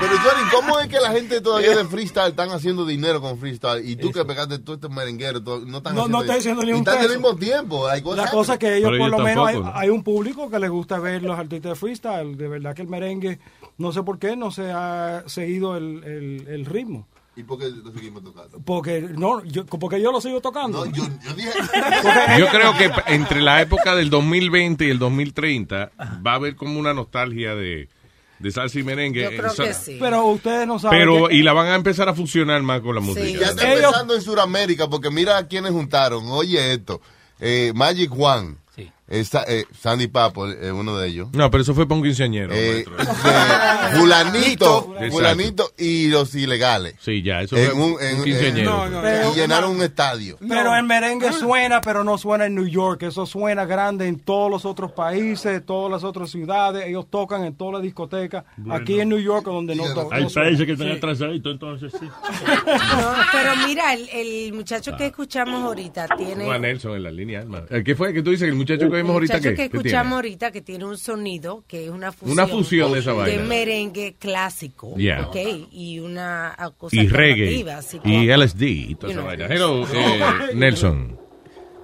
Pero 0.00 0.12
Johnny, 0.16 0.50
¿cómo 0.52 0.78
es 0.80 0.88
que 0.88 1.00
la 1.00 1.10
gente 1.10 1.40
todavía 1.40 1.76
de 1.76 1.84
freestyle 1.84 2.30
están 2.30 2.50
haciendo 2.50 2.84
dinero 2.84 3.20
con 3.20 3.38
freestyle? 3.38 3.88
Y 3.88 3.96
tú 3.96 4.10
que 4.10 4.24
pegaste 4.24 4.58
todo 4.58 4.76
este 4.76 4.88
merenguero, 4.88 5.40
no 5.40 5.78
están 5.78 5.94
No, 5.94 6.08
no 6.08 6.20
estoy 6.20 6.38
haciendo 6.38 6.62
ni 6.62 6.70
y 6.70 6.72
un 6.72 6.78
están 6.78 6.98
al 6.98 7.08
mismo 7.08 7.36
tiempo. 7.36 7.86
Hay 7.88 8.02
cosas 8.02 8.26
La 8.26 8.30
cosa 8.30 8.54
es 8.54 8.58
que 8.58 8.76
ellos, 8.76 8.90
por 8.90 8.96
ellos 8.96 9.10
lo 9.10 9.18
menos, 9.18 9.48
hay, 9.74 9.90
un 9.90 10.02
público 10.02 10.48
que 10.50 10.58
les 10.58 10.70
gusta 10.70 10.98
ver 10.98 11.22
los 11.22 11.38
artistas 11.38 11.72
de 11.72 11.76
freestyle. 11.76 12.36
De 12.36 12.48
verdad 12.48 12.74
que 12.74 12.82
el 12.82 12.88
merengue, 12.88 13.38
no 13.78 13.92
sé 13.92 14.02
por 14.02 14.18
qué, 14.18 14.36
no 14.36 14.50
se 14.50 14.70
ha 14.70 15.24
seguido 15.26 15.76
el, 15.76 16.02
el, 16.04 16.46
el 16.48 16.66
ritmo. 16.66 17.06
¿Y 17.40 17.44
por 17.44 17.58
qué 17.58 17.70
lo 17.70 17.90
seguimos 17.92 18.22
tocando? 18.22 18.60
Porque 18.64 19.00
no, 19.00 19.42
yo, 19.44 19.64
porque 19.66 20.00
yo 20.00 20.12
lo 20.12 20.20
sigo 20.20 20.40
tocando. 20.40 20.84
yo, 20.86 21.02
dije... 21.36 21.50
Yo 22.38 22.46
creo 22.48 22.76
que 22.76 22.90
entre 23.06 23.40
la 23.40 23.60
época 23.62 23.94
del 23.96 24.10
2020 24.10 24.84
y 24.86 24.90
el 24.90 24.98
2030 24.98 25.90
va 26.26 26.32
a 26.32 26.34
haber 26.34 26.54
como 26.56 26.78
una 26.78 26.92
nostalgia 26.94 27.54
de, 27.54 27.88
de 28.38 28.50
salsa 28.50 28.78
y 28.78 28.82
merengue. 28.82 29.22
Yo 29.22 29.30
creo 29.30 29.54
que 29.54 29.74
sí. 29.74 29.96
Pero 30.00 30.26
ustedes 30.26 30.66
no 30.66 30.78
saben. 30.78 30.98
Pero, 30.98 31.28
que- 31.28 31.34
y 31.36 31.42
la 31.42 31.52
van 31.52 31.68
a 31.68 31.74
empezar 31.74 32.08
a 32.08 32.14
funcionar 32.14 32.62
más 32.62 32.80
con 32.80 32.94
la 32.94 33.00
música. 33.00 33.26
Ya 33.38 33.46
está 33.48 33.72
empezando 33.72 34.14
en 34.14 34.22
Sudamérica, 34.22 34.88
porque 34.88 35.10
mira 35.10 35.38
a 35.38 35.46
quienes 35.48 35.72
juntaron. 35.72 36.24
Oye 36.28 36.72
esto, 36.74 37.00
eh, 37.40 37.72
Magic 37.74 38.10
Juan, 38.10 38.58
esa- 39.10 39.44
eh, 39.46 39.64
Sandy 39.78 40.06
Papo, 40.06 40.48
eh, 40.48 40.72
uno 40.72 40.96
de 40.96 41.08
ellos. 41.08 41.28
No, 41.32 41.50
pero 41.50 41.62
eso 41.62 41.74
fue 41.74 41.86
para 41.86 41.98
un 41.98 42.04
quinceañero. 42.04 42.52
Eh, 42.54 42.84
Fulanito, 45.10 45.72
y 45.78 46.08
los 46.08 46.34
ilegales. 46.34 46.94
Sí, 47.00 47.22
ya, 47.22 47.42
eso 47.42 47.56
en 47.56 47.70
fue 47.70 47.74
un, 47.82 47.92
un 47.92 48.00
en- 48.02 48.24
quinceañero. 48.24 48.86
en- 48.86 48.92
No, 48.92 49.02
no, 49.02 49.32
y 49.32 49.34
llenaron 49.34 49.70
un 49.72 49.82
estadio. 49.82 50.38
Pero 50.46 50.74
el 50.74 50.84
merengue 50.84 51.32
suena, 51.32 51.80
pero 51.80 52.04
no 52.04 52.18
suena 52.18 52.46
en 52.46 52.54
New 52.54 52.66
York. 52.66 53.02
Eso 53.02 53.26
suena 53.26 53.64
grande 53.64 54.06
en 54.06 54.18
todos 54.20 54.50
los 54.50 54.64
otros 54.64 54.92
países, 54.92 55.64
todas 55.64 55.90
las 55.90 56.04
otras 56.04 56.30
ciudades. 56.30 56.86
Ellos 56.86 57.06
tocan 57.10 57.44
en 57.44 57.54
todas 57.54 57.74
las 57.74 57.82
discotecas. 57.82 58.44
Bueno. 58.56 58.74
Aquí 58.82 59.00
en 59.00 59.08
New 59.08 59.18
York, 59.18 59.44
donde 59.44 59.74
no 59.74 59.84
tocan. 59.94 60.18
Hay 60.18 60.24
no 60.24 60.30
países 60.30 60.66
que 60.66 60.72
están 60.72 60.88
Sí. 60.88 60.92
atrasaditos, 60.96 61.52
entonces 61.52 61.92
sí. 61.98 62.06
No, 62.06 63.12
pero 63.32 63.56
mira, 63.66 63.94
el, 63.94 64.08
el 64.10 64.52
muchacho 64.52 64.96
que 64.96 65.06
escuchamos 65.06 65.62
ahorita 65.62 66.06
tiene... 66.16 66.50
A 66.50 66.58
Nelson 66.58 66.96
en 66.96 67.02
la 67.02 67.10
línea, 67.10 67.40
Alma. 67.40 67.62
¿Qué 67.84 67.94
fue 67.94 68.12
que 68.12 68.22
tú 68.22 68.30
dices? 68.30 68.46
que 68.46 68.50
¿El 68.50 68.56
muchacho 68.56 68.90
que 68.90 68.98
El 68.99 68.99
vimos 69.02 69.14
ahorita 69.14 69.40
que 69.40 69.64
escuchamos 69.64 70.12
ahorita 70.14 70.50
que 70.50 70.60
tiene 70.62 70.84
un 70.84 70.96
sonido 70.96 71.64
que 71.66 71.84
es 71.84 71.90
una 71.90 72.12
fusión, 72.12 72.32
Una 72.32 72.46
fusión 72.46 72.92
de 72.92 72.98
esa 73.00 73.12
vaina. 73.12 73.42
merengue 73.42 74.14
clásico. 74.18 74.94
Y 74.96 75.98
una 75.98 76.54
cosa 76.78 76.96
Y 76.96 77.08
reggae. 77.08 77.70
así 77.72 78.00
Y 78.04 78.28
LSD 78.28 78.62
y 78.62 78.94
toda 78.94 79.12
esa 79.12 79.20
know. 79.20 79.26
vaina. 79.28 79.46
Hello, 79.46 79.86
eh, 79.94 80.54
Nelson. 80.54 81.18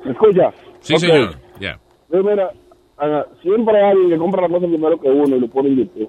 ¿Me 0.05 0.13
escucha? 0.13 0.53
Sí, 0.81 0.97
señor. 0.99 1.39
Ya. 1.61 1.81
Mira, 2.11 2.51
ah, 2.99 3.25
siempre 3.43 3.77
hay 3.77 3.91
alguien 3.93 4.11
que 4.11 4.17
compra 4.19 4.43
la 4.43 4.49
cosa 4.49 4.67
primero 4.67 5.01
que 5.01 5.09
uno 5.09 5.37
y 5.37 5.41
lo 5.41 5.49
pone 5.49 5.69
en 5.71 5.77
YouTube. 5.79 6.09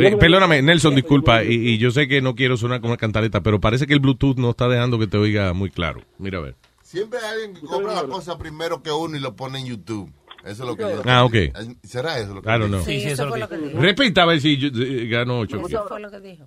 Eh, 0.00 0.16
Perdóname, 0.16 0.62
Nelson, 0.62 0.94
disculpa, 0.94 1.44
y, 1.44 1.52
y 1.54 1.76
yo 1.76 1.90
sé 1.90 2.08
que 2.08 2.22
no 2.22 2.34
quiero 2.34 2.56
sonar 2.56 2.80
como 2.80 2.92
una 2.94 2.96
cantaleta, 2.96 3.42
pero 3.42 3.60
parece 3.60 3.86
que 3.86 3.92
el 3.92 4.00
Bluetooth 4.00 4.38
no 4.38 4.48
está 4.50 4.66
dejando 4.66 4.98
que 4.98 5.06
te 5.06 5.18
oiga 5.18 5.52
muy 5.52 5.68
claro. 5.70 6.00
Mira 6.18 6.38
a 6.38 6.40
ver. 6.40 6.54
Siempre 6.80 7.18
hay 7.18 7.32
alguien 7.42 7.54
que 7.60 7.66
compra 7.66 7.92
la 7.94 8.04
cosa 8.04 8.38
primero 8.38 8.82
que 8.82 8.90
uno 8.90 9.14
y 9.16 9.20
lo 9.20 9.36
pone 9.36 9.58
en 9.58 9.66
YouTube. 9.66 10.10
Eso 10.44 10.62
es 10.62 10.68
lo 10.68 10.76
que 10.76 10.82
yo 10.82 11.02
Ah, 11.06 11.24
ok. 11.24 11.34
¿Será 11.82 12.18
eso 12.18 12.34
lo 12.34 12.42
que 12.42 12.48
I 12.48 12.58
don't 12.58 12.68
know. 12.68 12.82
Sí, 12.82 13.02
eso 13.04 13.28
fue 13.28 13.38
lo 13.40 13.48
que 13.48 13.56
dijo. 13.56 13.80
Repita 13.80 14.22
a 14.22 14.26
ver 14.26 14.40
si 14.40 14.58
yo, 14.58 14.68
eh, 14.68 15.08
gano 15.08 15.40
ocho. 15.40 15.60
Eso 15.66 15.88
fue 15.88 16.00
lo 16.00 16.10
que 16.10 16.20
dijo. 16.20 16.44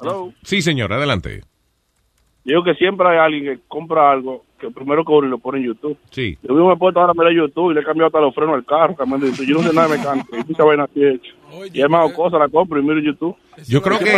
Hello. 0.00 0.32
Sí, 0.42 0.62
señor, 0.62 0.92
adelante. 0.92 1.42
Digo 2.44 2.62
que 2.62 2.74
siempre 2.74 3.08
hay 3.08 3.18
alguien 3.18 3.44
que 3.44 3.62
compra 3.66 4.12
algo 4.12 4.45
que 4.58 4.70
primero 4.70 5.04
que 5.04 5.12
uno 5.12 5.26
y 5.26 5.30
lo 5.30 5.38
pone 5.38 5.58
en 5.58 5.66
YouTube. 5.66 5.98
Sí. 6.10 6.38
Yo 6.42 6.54
mismo 6.54 6.68
me 6.68 6.74
he 6.74 6.76
puesto 6.76 7.00
ahora 7.00 7.12
a 7.12 7.14
mirar 7.14 7.32
YouTube 7.32 7.70
y 7.70 7.74
le 7.74 7.80
he 7.80 7.84
cambiado 7.84 8.06
hasta 8.06 8.20
los 8.20 8.34
frenos 8.34 8.54
al 8.54 8.64
carro. 8.64 8.94
cambiando 8.96 9.26
YouTube. 9.26 9.46
Yo 9.46 9.54
no 9.56 9.62
sé 9.62 9.74
nada 9.74 9.88
de 9.88 9.98
mecánica. 9.98 10.44
Y 10.48 10.52
esa 10.52 10.64
vaina 10.64 10.84
así 10.84 11.02
he 11.02 11.14
hecho. 11.14 11.32
Y 11.72 11.80
he 11.80 11.88
más 11.88 12.12
cosas, 12.12 12.40
la 12.40 12.48
compro 12.48 12.78
y 12.78 12.82
miro 12.82 13.00
YouTube. 13.00 13.36
Yo 13.68 13.80
creo 13.80 13.98
que, 13.98 14.12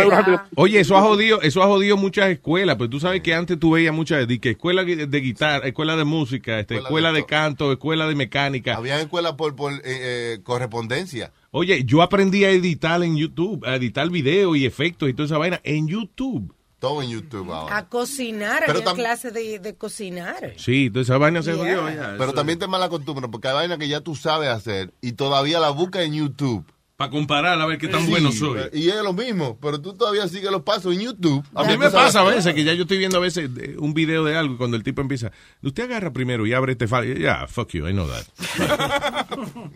oye, 0.55 0.79
eso 0.79 0.97
ha 0.97 1.01
jodido, 1.01 1.41
eso 1.41 1.63
ha 1.63 1.67
jodido 1.67 1.95
muchas 1.95 2.29
escuelas, 2.29 2.75
pero 2.75 2.89
tú 2.89 2.99
sabes 2.99 3.21
que 3.21 3.33
antes 3.33 3.57
tú 3.57 3.71
veías 3.71 3.93
muchas, 3.93 4.25
que 4.27 4.49
escuela 4.49 4.83
de 4.83 5.21
guitarra, 5.21 5.65
escuela 5.65 5.95
de 5.95 6.03
música, 6.03 6.59
este, 6.59 6.75
Escuela 6.75 6.89
escuela 6.89 7.11
de 7.13 7.19
de 7.19 7.25
canto, 7.25 7.71
escuela 7.71 8.07
de 8.07 8.15
mecánica. 8.15 8.75
Había 8.75 8.99
escuelas 8.99 9.33
por, 9.33 9.55
por 9.55 9.73
eh, 9.73 9.79
eh, 9.85 10.39
correspondencia. 10.43 11.31
Oye, 11.51 11.83
yo 11.85 12.01
aprendí 12.01 12.43
a 12.43 12.51
editar 12.51 13.01
en 13.03 13.15
YouTube, 13.15 13.65
a 13.65 13.75
editar 13.75 14.09
video 14.09 14.55
y 14.55 14.65
efectos 14.65 15.09
y 15.09 15.13
toda 15.13 15.25
esa 15.25 15.37
vaina 15.37 15.61
en 15.63 15.87
YouTube. 15.87 16.53
Todo 16.79 17.01
en 17.03 17.09
YouTube 17.09 17.51
ahora. 17.51 17.77
A 17.77 17.89
cocinar, 17.89 18.63
Pero 18.65 18.81
clase 18.95 19.31
de, 19.31 19.59
de 19.59 19.75
cocinar. 19.75 20.53
Sí, 20.55 20.89
toda 20.89 21.03
esa 21.03 21.17
vaina 21.17 21.43
se 21.43 21.53
jodió 21.53 21.89
ya. 21.89 22.15
Pero 22.17 22.33
también 22.33 22.57
te 22.57 22.67
mala 22.67 22.87
costumbre 22.87 23.27
porque 23.27 23.49
hay 23.49 23.53
vaina 23.53 23.77
que 23.77 23.89
ya 23.89 23.99
tú 23.99 24.15
sabes 24.15 24.49
hacer 24.49 24.93
y 25.01 25.11
todavía 25.11 25.59
la 25.59 25.71
buscas 25.71 26.03
en 26.03 26.13
YouTube. 26.13 26.65
Para 26.99 27.11
comparar 27.11 27.61
a 27.61 27.65
ver 27.65 27.77
qué 27.77 27.87
tan 27.87 28.01
Sí, 28.03 28.09
bueno 28.09 28.29
soy. 28.33 28.59
Y 28.73 28.89
es 28.89 29.01
lo 29.01 29.13
mismo, 29.13 29.57
pero 29.61 29.79
tú 29.79 29.93
todavía 29.93 30.27
sigues 30.27 30.51
los 30.51 30.63
pasos 30.63 30.93
en 30.93 30.99
YouTube. 30.99 31.41
A 31.55 31.63
mí 31.63 31.77
me 31.77 31.89
pasa 31.89 32.19
a 32.19 32.23
veces 32.25 32.53
que 32.53 32.65
ya 32.65 32.73
yo 32.73 32.81
estoy 32.81 32.97
viendo 32.97 33.15
a 33.15 33.21
veces 33.21 33.55
de- 33.55 33.77
un 33.77 33.93
video 33.93 34.25
de 34.25 34.35
algo 34.35 34.55
y 34.55 34.57
cuando 34.57 34.75
el 34.75 34.83
tipo 34.83 34.99
empieza, 34.99 35.31
usted 35.61 35.83
agarra 35.85 36.11
primero 36.11 36.45
y 36.45 36.51
abre 36.51 36.73
este 36.73 36.89
file. 36.89 37.17
Ya, 37.17 37.47
fuck 37.47 37.69
you, 37.71 37.87
I 37.87 37.93
know 37.93 38.05
that. 38.05 38.25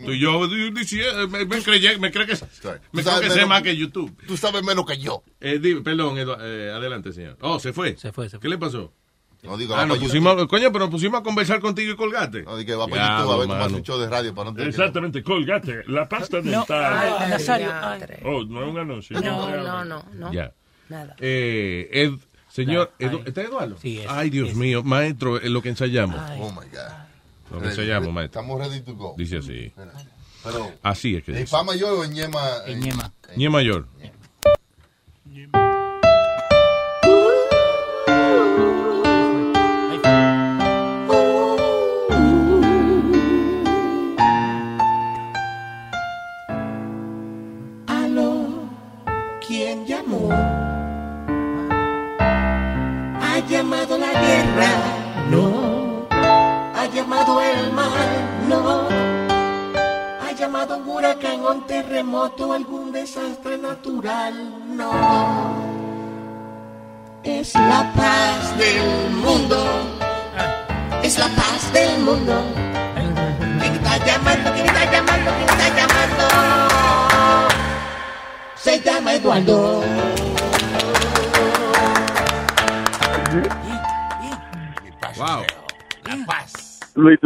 y 0.00 0.18
yo 0.18 0.46
diciendo, 0.48 1.26
me, 1.28 1.46
me, 1.46 1.46
me 1.46 1.62
cree 1.62 1.80
que, 1.80 1.98
me 1.98 2.10
creo 2.12 2.26
que 2.26 2.36
sé 2.36 3.46
más 3.46 3.62
que 3.62 3.74
YouTube. 3.74 4.14
Tú 4.26 4.36
sabes 4.36 4.62
menos 4.62 4.84
que 4.84 4.98
yo. 4.98 5.22
Eh, 5.40 5.58
di- 5.58 5.76
perdón, 5.76 6.16
Edu- 6.16 6.36
eh, 6.42 6.72
adelante, 6.74 7.10
señor. 7.14 7.38
Oh, 7.40 7.58
se 7.58 7.72
fue. 7.72 7.96
Se 7.96 8.12
fue, 8.12 8.28
se 8.28 8.38
¿Qué 8.38 8.50
le 8.50 8.58
pasó? 8.58 8.92
No 9.44 9.56
digo, 9.58 9.74
ah, 9.76 9.84
nos 9.86 9.98
pusimos, 9.98 10.46
coño, 10.46 10.72
pero 10.72 10.86
nos 10.86 10.90
pusimos 10.90 11.20
a 11.20 11.22
conversar 11.22 11.60
contigo 11.60 11.92
y 11.92 11.96
colgate. 11.96 12.42
No, 12.42 12.56
di 12.56 12.64
que 12.64 12.74
va 12.74 12.86
para 12.88 13.02
Ya, 13.06 13.18
YouTube 13.18 13.32
a 13.32 13.36
ver 13.36 13.68
cómo 13.68 13.80
show 13.82 13.98
de 13.98 14.08
radio 14.08 14.34
para 14.34 14.50
no 14.50 14.56
tener 14.56 14.70
que- 14.72 14.76
Exactamente, 14.80 15.22
colgate. 15.22 15.82
La 15.86 16.08
pasta 16.08 16.38
No, 16.42 16.60
dental. 16.60 17.16
ay, 17.18 17.30
Nazario, 17.30 17.70
ay. 17.72 18.00
Oh, 18.24 18.42
no 18.44 18.62
es 18.64 18.68
un 18.70 18.78
anuncio. 18.78 19.20
No, 19.20 19.50
no, 19.56 19.84
no, 19.84 20.04
no. 20.14 20.32
Ya. 20.32 20.52
Nada. 20.88 21.14
Eh, 21.20 21.88
Ed- 21.92 22.18
señor, 22.48 22.92
Ay. 23.00 23.06
Edu- 23.08 23.22
¿está 23.26 23.42
Eduardo? 23.42 23.76
Sí, 23.80 24.00
es- 24.00 24.06
Ay, 24.08 24.30
Dios 24.30 24.54
mío, 24.54 24.82
maestro, 24.82 25.36
es 25.40 25.50
lo 25.50 25.60
que 25.62 25.68
ensayamos. 25.68 26.20
Oh 26.40 26.50
my 26.50 26.66
God. 26.68 27.52
Lo 27.52 27.60
que 27.60 27.68
ensayamos, 27.68 28.12
maestro. 28.12 28.40
Estamos 28.40 28.58
ready 28.66 28.80
to 28.80 28.94
go. 28.94 29.14
Dice 29.16 29.38
así. 29.38 29.72
Pero, 30.42 30.70
Así 30.82 31.16
es 31.16 31.24
que 31.24 31.30
¿en 31.32 31.38
dice. 31.38 31.46
fa 31.56 31.62
mayor 31.62 31.92
o 31.98 32.04
en 32.04 32.12
ñema? 32.12 32.40
En 32.66 32.80
ñema. 32.80 33.10
Ñe 33.36 33.48
mayor. 33.48 33.86
Aló, 33.98 34.13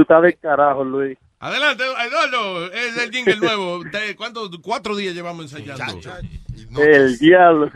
Luis, 0.08 0.14
tú 0.14 0.14
estás 0.14 0.22
de 0.22 0.34
carajo, 0.34 0.84
Luis. 0.84 1.18
Adelante, 1.40 1.84
Eduardo. 1.84 2.66
Es 2.72 2.96
el 2.98 3.10
jingle 3.12 3.36
nuevo. 3.40 3.80
¿Cuántos? 4.16 4.50
Cuatro 4.62 4.96
días 4.96 5.14
llevamos 5.14 5.52
ensayando. 5.52 5.84
El 6.78 7.18
diablo. 7.18 7.70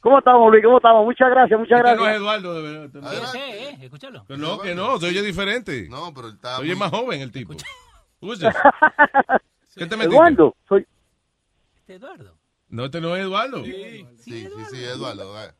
¿Cómo 0.00 0.18
estamos, 0.18 0.50
Luis? 0.50 0.64
¿Cómo 0.64 0.76
estamos? 0.78 1.04
Muchas 1.04 1.30
gracias, 1.30 1.58
muchas 1.60 1.78
Este 1.78 1.90
no 1.90 1.94
es 1.94 1.98
gracias. 2.00 2.20
Eduardo, 2.20 2.54
de 2.54 2.62
verdad. 2.62 3.12
Este 3.12 3.18
es. 3.18 3.34
Eh, 3.34 3.78
escúchalo. 3.82 4.24
Que 4.26 4.36
no, 4.36 4.58
que 4.60 4.74
no, 4.74 4.98
se 4.98 5.06
oye 5.06 5.22
diferente. 5.22 5.86
No, 5.90 6.12
pero 6.14 6.28
está. 6.28 6.56
Se 6.56 6.62
oye 6.62 6.70
muy- 6.74 6.80
más 6.80 6.90
joven 6.90 7.20
el 7.20 7.30
tipo. 7.32 7.54
¿Qué 8.20 9.86
te 9.86 9.96
metiste? 9.96 10.04
Eduardo, 10.16 10.54
soy... 10.68 10.86
Este 11.80 11.94
Eduardo. 11.94 12.36
No, 12.68 12.84
este 12.86 13.00
no 13.00 13.14
es 13.16 13.22
Eduardo. 13.22 13.64
Sí, 13.64 14.06
sí, 14.18 14.48
sí, 14.70 14.84
Eduardo. 14.84 15.34
eh. 15.44 15.52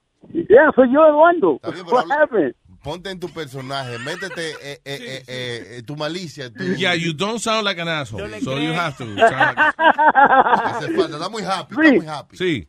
Ya, 0.48 0.70
soy 0.74 0.92
yo, 0.92 1.04
Eduardo. 1.06 1.54
Está 1.56 1.70
bien, 1.70 1.84
pero 1.84 1.96
What 1.96 2.02
habla- 2.04 2.22
happened? 2.24 2.54
Ponte 2.82 3.10
en 3.10 3.20
tu 3.20 3.28
personaje, 3.28 3.96
métete 4.00 4.50
eh, 4.50 4.56
eh, 4.62 4.80
eh, 4.84 5.22
eh, 5.28 5.66
eh, 5.78 5.82
tu 5.86 5.94
malicia. 5.96 6.50
Tu... 6.52 6.74
Yeah, 6.76 6.94
you 6.94 7.12
don't 7.12 7.38
sound 7.38 7.64
like 7.64 7.80
an 7.80 7.86
asshole. 7.88 8.26
le 8.28 8.40
So 8.40 8.56
you 8.58 8.72
creo. 8.72 8.74
have 8.74 8.96
to. 8.98 9.04
sound 9.04 9.16
like- 9.16 9.74
Hace 9.78 10.88
falta, 10.96 11.16
está 11.16 11.28
muy 11.28 11.42
happy, 11.44 11.74
está 11.76 11.92
muy 11.94 12.06
happy. 12.06 12.36
Sí. 12.36 12.68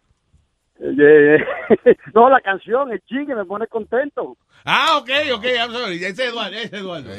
Eh, 0.79 1.37
no, 2.13 2.29
la 2.29 2.41
canción, 2.41 2.91
el 2.91 3.01
chingue 3.07 3.35
me 3.35 3.45
pone 3.45 3.65
contento. 3.67 4.37
Ah, 4.65 4.97
ok, 4.97 5.09
ok, 5.33 5.45
I'm 5.45 5.71
sorry. 5.71 5.95
Ese 6.03 6.09
es 6.09 6.19
Eduardo, 6.29 6.55
ese 6.57 6.65
es 6.65 6.73
Eduardo. 6.73 7.11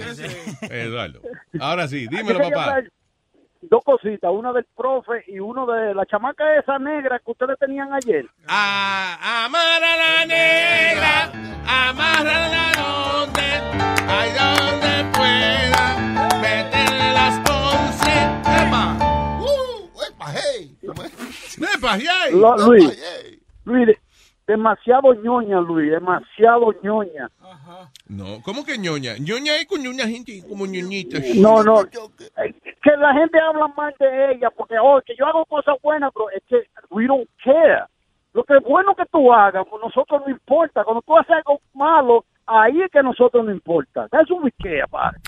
Eduardo. 0.71 1.21
Ahora 1.61 1.89
sí, 1.89 2.07
dímelo, 2.09 2.39
papá. 2.39 2.83
Dos 3.71 3.83
cositas, 3.85 4.31
una 4.33 4.53
del 4.53 4.67
profe 4.77 5.25
y 5.27 5.39
uno 5.41 5.67
de 5.67 5.95
la 5.95 6.05
chamaca 6.07 6.59
esa 6.59 6.79
negra 6.79 7.19
que 7.19 7.31
ustedes 7.31 7.59
tenían 7.59 7.93
ayer. 7.93 8.27
Ah, 8.47 9.45
amar 9.47 9.83
a 9.83 9.97
la 9.97 10.27
negra, 10.27 11.33
amárrala 11.67 12.73
donde, 12.77 13.43
ay, 14.09 14.31
donde 14.33 15.11
pueda, 15.17 15.97
meterle 16.41 17.13
las 17.15 17.39
once. 17.51 18.13
¡Epa! 18.67 19.41
¡Uh! 19.41 19.89
¡Epa, 20.09 20.27
hey! 20.35 20.77
¡Epa! 20.83 21.99
Lo- 22.33 22.57
Luis, 22.59 23.03
Luis, 23.65 23.89
demasiado 24.47 25.15
ñoña, 25.15 25.61
Luis, 25.61 25.91
demasiado 25.91 26.75
ñoña. 26.83 27.31
No, 28.09 28.43
¿cómo 28.43 28.65
que 28.65 28.79
ñoña? 28.79 29.17
Ñoña 29.19 29.57
es 29.57 29.67
con 29.67 29.83
ñoña 29.83 30.07
gente 30.07 30.43
como 30.49 30.67
ñoñita. 30.67 31.19
No, 31.37 31.63
no, 31.63 31.83
eh, 31.83 32.55
que 32.83 32.97
la 32.99 33.15
gente 33.15 33.39
habla 33.41 33.69
mal 33.69 33.95
de 33.99 34.33
ella 34.33 34.51
porque, 34.51 34.77
oh, 34.81 35.01
que 35.05 35.15
yo 35.17 35.27
hago 35.27 35.45
cosas 35.47 35.77
buenas, 35.83 36.13
pero 36.13 36.31
es 36.31 36.43
que 36.49 36.69
we 36.91 37.07
don't 37.07 37.29
care. 37.43 37.85
Lo 38.33 38.43
que 38.45 38.57
es 38.57 38.63
bueno 38.65 38.95
que 38.95 39.05
tú 39.13 39.33
hagas, 39.33 39.65
pues 39.71 39.81
nosotros 39.83 40.23
no 40.27 40.31
importa. 40.31 40.85
Cuando 40.85 41.03
tú 41.03 41.17
haces 41.17 41.37
algo 41.37 41.61
malo, 41.73 42.25
ahí 42.47 42.83
es 42.83 42.91
que 42.91 42.99
a 42.99 43.03
nosotros 43.03 43.45
no 43.45 43.53
importa. 43.53 44.09
Eso 44.21 44.35
we 44.37 44.53
care, 44.59 44.87
padre. 44.91 45.19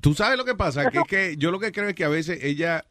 Tú 0.00 0.14
sabes 0.14 0.38
lo 0.38 0.44
que 0.44 0.54
pasa, 0.54 0.90
que, 0.90 0.98
es 0.98 1.04
que 1.04 1.36
yo 1.36 1.50
lo 1.50 1.60
que 1.60 1.72
creo 1.72 1.88
es 1.88 1.94
que 1.94 2.04
a 2.04 2.08
veces 2.08 2.42
ella 2.42 2.84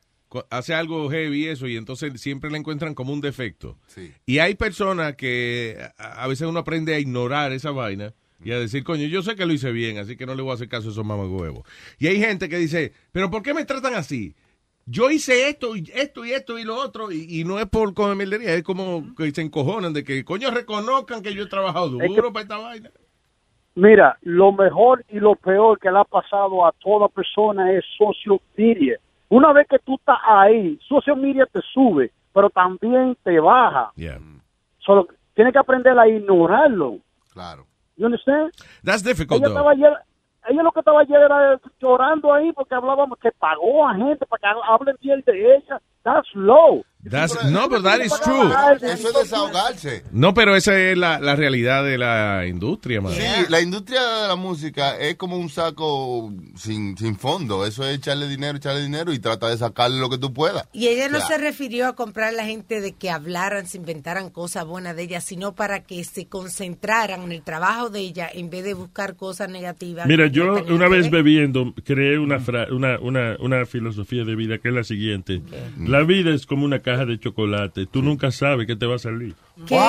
hace 0.49 0.73
algo 0.73 1.09
heavy 1.09 1.47
eso 1.47 1.67
y 1.67 1.77
entonces 1.77 2.19
siempre 2.21 2.49
la 2.51 2.57
encuentran 2.57 2.93
como 2.93 3.13
un 3.13 3.21
defecto. 3.21 3.77
Y 4.25 4.39
hay 4.39 4.55
personas 4.55 5.15
que 5.15 5.77
a, 5.97 6.23
a 6.23 6.27
veces 6.27 6.47
uno 6.47 6.59
aprende 6.59 6.93
a 6.93 6.99
ignorar 6.99 7.51
esa 7.53 7.71
vaina 7.71 8.13
y 8.43 8.51
a 8.51 8.59
decir, 8.59 8.83
coño, 8.83 9.07
yo 9.07 9.21
sé 9.23 9.35
que 9.35 9.45
lo 9.45 9.53
hice 9.53 9.71
bien, 9.71 9.97
así 9.97 10.15
que 10.15 10.25
no 10.25 10.35
le 10.35 10.41
voy 10.43 10.51
a 10.51 10.55
hacer 10.55 10.69
caso 10.69 10.89
a 10.89 10.91
esos 10.91 11.05
mamagüevos. 11.05 11.63
Y 11.97 12.07
hay 12.07 12.19
gente 12.19 12.49
que 12.49 12.57
dice, 12.57 12.93
pero 13.11 13.29
¿por 13.31 13.41
qué 13.41 13.53
me 13.53 13.65
tratan 13.65 13.95
así? 13.95 14.35
Yo 14.85 15.09
hice 15.11 15.49
esto 15.49 15.75
y 15.75 15.89
esto 15.93 16.23
y 16.25 16.31
esto 16.31 16.57
y 16.57 16.63
lo 16.63 16.75
otro 16.75 17.11
y, 17.11 17.39
y 17.41 17.43
no 17.43 17.59
es 17.59 17.65
por 17.65 17.93
comerlería, 17.93 18.53
es 18.53 18.63
como 18.63 19.13
que 19.15 19.31
se 19.31 19.41
encojonan 19.41 19.91
de 19.91 20.03
que, 20.03 20.23
coño, 20.23 20.49
reconozcan 20.51 21.21
que 21.21 21.33
yo 21.33 21.43
he 21.43 21.47
trabajado 21.47 21.89
duro 21.89 22.05
Es 22.05 22.11
que- 22.15 22.21
para 22.21 22.41
esta 22.43 22.57
vaina. 22.57 22.89
Mira, 23.75 24.17
lo 24.23 24.51
mejor 24.53 25.05
y 25.09 25.19
lo 25.19 25.35
peor 25.35 25.77
que 25.79 25.91
le 25.91 25.99
ha 25.99 26.03
pasado 26.03 26.65
a 26.65 26.71
toda 26.71 27.07
persona 27.09 27.71
es 27.73 27.83
social 27.97 28.39
media. 28.55 28.97
Una 29.29 29.51
vez 29.53 29.67
que 29.67 29.79
tú 29.79 29.95
estás 29.95 30.17
ahí, 30.25 30.79
social 30.87 31.17
media 31.17 31.45
te 31.51 31.59
sube, 31.73 32.11
pero 32.33 32.49
también 32.49 33.17
te 33.23 33.39
baja. 33.39 33.91
Solo 34.79 35.07
tienes 35.33 35.53
que 35.53 35.59
aprender 35.59 35.97
a 35.97 36.07
ignorarlo. 36.07 36.99
Claro. 37.33 37.65
You 37.97 38.05
understand? 38.05 38.51
That's 38.83 39.03
difficult, 39.03 39.39
Ella 39.41 39.49
though. 39.49 39.57
estaba 39.57 39.71
ayer, 39.71 39.93
ella 40.47 40.63
lo 40.63 40.71
que 40.71 40.79
estaba 40.79 41.01
ayer 41.01 41.19
era 41.19 41.59
llorando 41.79 42.31
ahí 42.33 42.51
porque 42.53 42.75
hablábamos 42.75 43.17
que 43.19 43.31
pagó 43.31 43.87
a 43.87 43.95
gente 43.95 44.25
para 44.27 44.39
que 44.53 44.59
hablen 44.67 44.95
bien 45.01 45.21
de 45.25 45.55
ella. 45.55 45.81
That's 46.03 46.29
low. 46.35 46.83
That's- 47.09 47.51
no, 47.51 47.69
but 47.69 47.83
that 47.83 47.99
is 48.01 48.13
true. 48.21 48.51
Eso 48.81 49.09
es 49.09 49.13
desahogarse. 49.13 50.03
No, 50.11 50.33
pero 50.33 50.55
esa 50.55 50.77
es 50.79 50.97
la, 50.97 51.19
la 51.19 51.35
realidad 51.35 51.83
de 51.83 51.97
la 51.97 52.45
industria, 52.47 53.01
man. 53.01 53.13
Sí, 53.13 53.21
la 53.49 53.61
industria 53.61 54.01
de 54.01 54.27
la 54.27 54.35
música 54.35 54.97
es 54.97 55.15
como 55.15 55.37
un 55.37 55.49
saco 55.49 56.33
sin, 56.55 56.97
sin 56.97 57.17
fondo. 57.17 57.65
Eso 57.65 57.85
es 57.87 57.97
echarle 57.97 58.27
dinero, 58.27 58.57
echarle 58.57 58.81
dinero 58.83 59.13
y 59.13 59.19
trata 59.19 59.49
de 59.49 59.57
sacarle 59.57 59.99
lo 59.99 60.09
que 60.09 60.17
tú 60.17 60.33
puedas. 60.33 60.67
Y 60.73 60.87
ella 60.87 61.09
no 61.09 61.19
se 61.21 61.37
refirió 61.37 61.87
a 61.87 61.95
comprar 61.95 62.29
a 62.29 62.31
la 62.31 62.45
gente 62.45 62.81
de 62.81 62.93
que 62.93 63.09
hablaran, 63.09 63.67
se 63.67 63.77
inventaran 63.77 64.29
cosas 64.29 64.65
buenas 64.65 64.95
de 64.95 65.03
ella, 65.03 65.21
sino 65.21 65.53
para 65.55 65.83
que 65.83 66.03
se 66.03 66.25
concentraran 66.27 67.21
en 67.23 67.31
el 67.31 67.41
trabajo 67.43 67.89
de 67.89 67.99
ella 67.99 68.29
en 68.33 68.49
vez 68.49 68.63
de 68.63 68.73
buscar 68.73 69.15
cosas 69.15 69.49
negativas. 69.49 70.05
Mira, 70.07 70.27
yo 70.27 70.63
una 70.69 70.87
vez 70.87 71.09
bebiendo 71.09 71.73
creé 71.85 72.17
una, 72.19 72.39
fra- 72.39 72.67
una, 72.71 72.99
una, 72.99 73.35
una 73.39 73.65
filosofía 73.65 74.23
de 74.23 74.35
vida 74.35 74.57
que 74.57 74.69
es 74.69 74.73
la 74.73 74.83
siguiente. 74.83 75.41
La 75.79 76.01
vida 76.03 76.33
es 76.33 76.45
como 76.45 76.65
una 76.65 76.79
caja 76.79 76.96
caja 76.97 77.05
de 77.05 77.19
chocolate. 77.19 77.85
Tú 77.85 78.01
nunca 78.01 78.31
sabes 78.31 78.65
qué 78.67 78.75
te 78.75 78.85
va 78.85 78.95
a 78.95 78.99
salir. 78.99 79.35
Wow, 79.69 79.79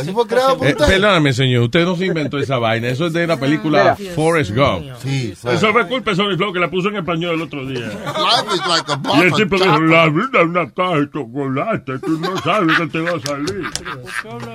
eso 0.00 0.12
fue 0.12 0.26
creado 0.26 0.56
por 0.58 0.66
Eh, 0.66 0.72
usted. 0.72 0.86
perdóname, 0.86 1.32
señor, 1.32 1.62
usted 1.64 1.84
no 1.84 1.96
se 1.96 2.06
inventó 2.06 2.38
esa 2.38 2.58
vaina. 2.58 2.88
Eso 2.88 3.06
es 3.06 3.12
de 3.12 3.26
la 3.26 3.38
película 3.38 3.96
Mira. 3.98 4.12
Forrest 4.14 4.50
Gump. 4.54 4.86
Sí, 5.02 5.32
Eso 5.32 5.72
fue 5.72 5.86
culpa 5.88 6.10
de 6.10 6.16
Sony 6.16 6.36
Flow 6.36 6.52
que 6.52 6.60
la 6.60 6.70
puso 6.70 6.88
en 6.88 6.96
español 6.96 7.34
el 7.34 7.42
otro 7.42 7.66
día. 7.66 7.86
Life 7.88 8.54
is 8.54 8.66
like 8.66 8.92
a 8.92 9.00
Y 9.18 9.20
el 9.22 9.32
tipo 9.32 9.56
dijo, 9.56 9.78
la 9.80 10.08
vida 10.08 10.40
es 10.40 10.46
una 10.46 10.70
caja 10.72 10.96
de 11.00 11.10
chocolate. 11.10 11.98
Tú 11.98 12.18
no 12.18 12.36
sabes 12.38 12.76
qué 12.78 12.86
te 12.86 13.00
va 13.00 13.10
a 13.10 13.20
salir. 13.20 13.64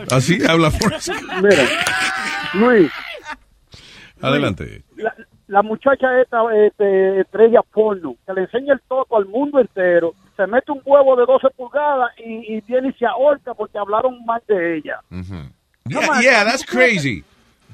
Así 0.09 0.39
habla 0.47 0.71
Forrest 0.71 1.09
Gump. 1.09 1.43
Mira, 1.43 1.67
Luis, 2.53 2.91
Adelante. 4.21 4.83
la, 4.95 5.13
la 5.47 5.61
muchacha 5.61 6.07
esta 6.21 6.37
este, 6.65 7.21
estrella 7.21 7.61
porno, 7.73 8.15
que 8.25 8.33
le 8.33 8.41
enseña 8.41 8.73
el 8.73 8.81
toco 8.87 9.17
al 9.17 9.25
mundo 9.25 9.59
entero, 9.59 10.13
se 10.37 10.47
mete 10.47 10.71
un 10.71 10.81
huevo 10.85 11.15
de 11.15 11.25
12 11.25 11.47
pulgadas 11.55 12.11
y, 12.17 12.55
y 12.55 12.61
viene 12.61 12.89
y 12.89 12.93
se 12.93 13.05
ahorca 13.05 13.53
porque 13.53 13.77
hablaron 13.77 14.23
mal 14.25 14.41
de 14.47 14.77
ella. 14.77 14.99
Yeah, 15.85 16.21
yeah, 16.21 16.45
that's 16.45 16.65
crazy. 16.65 17.23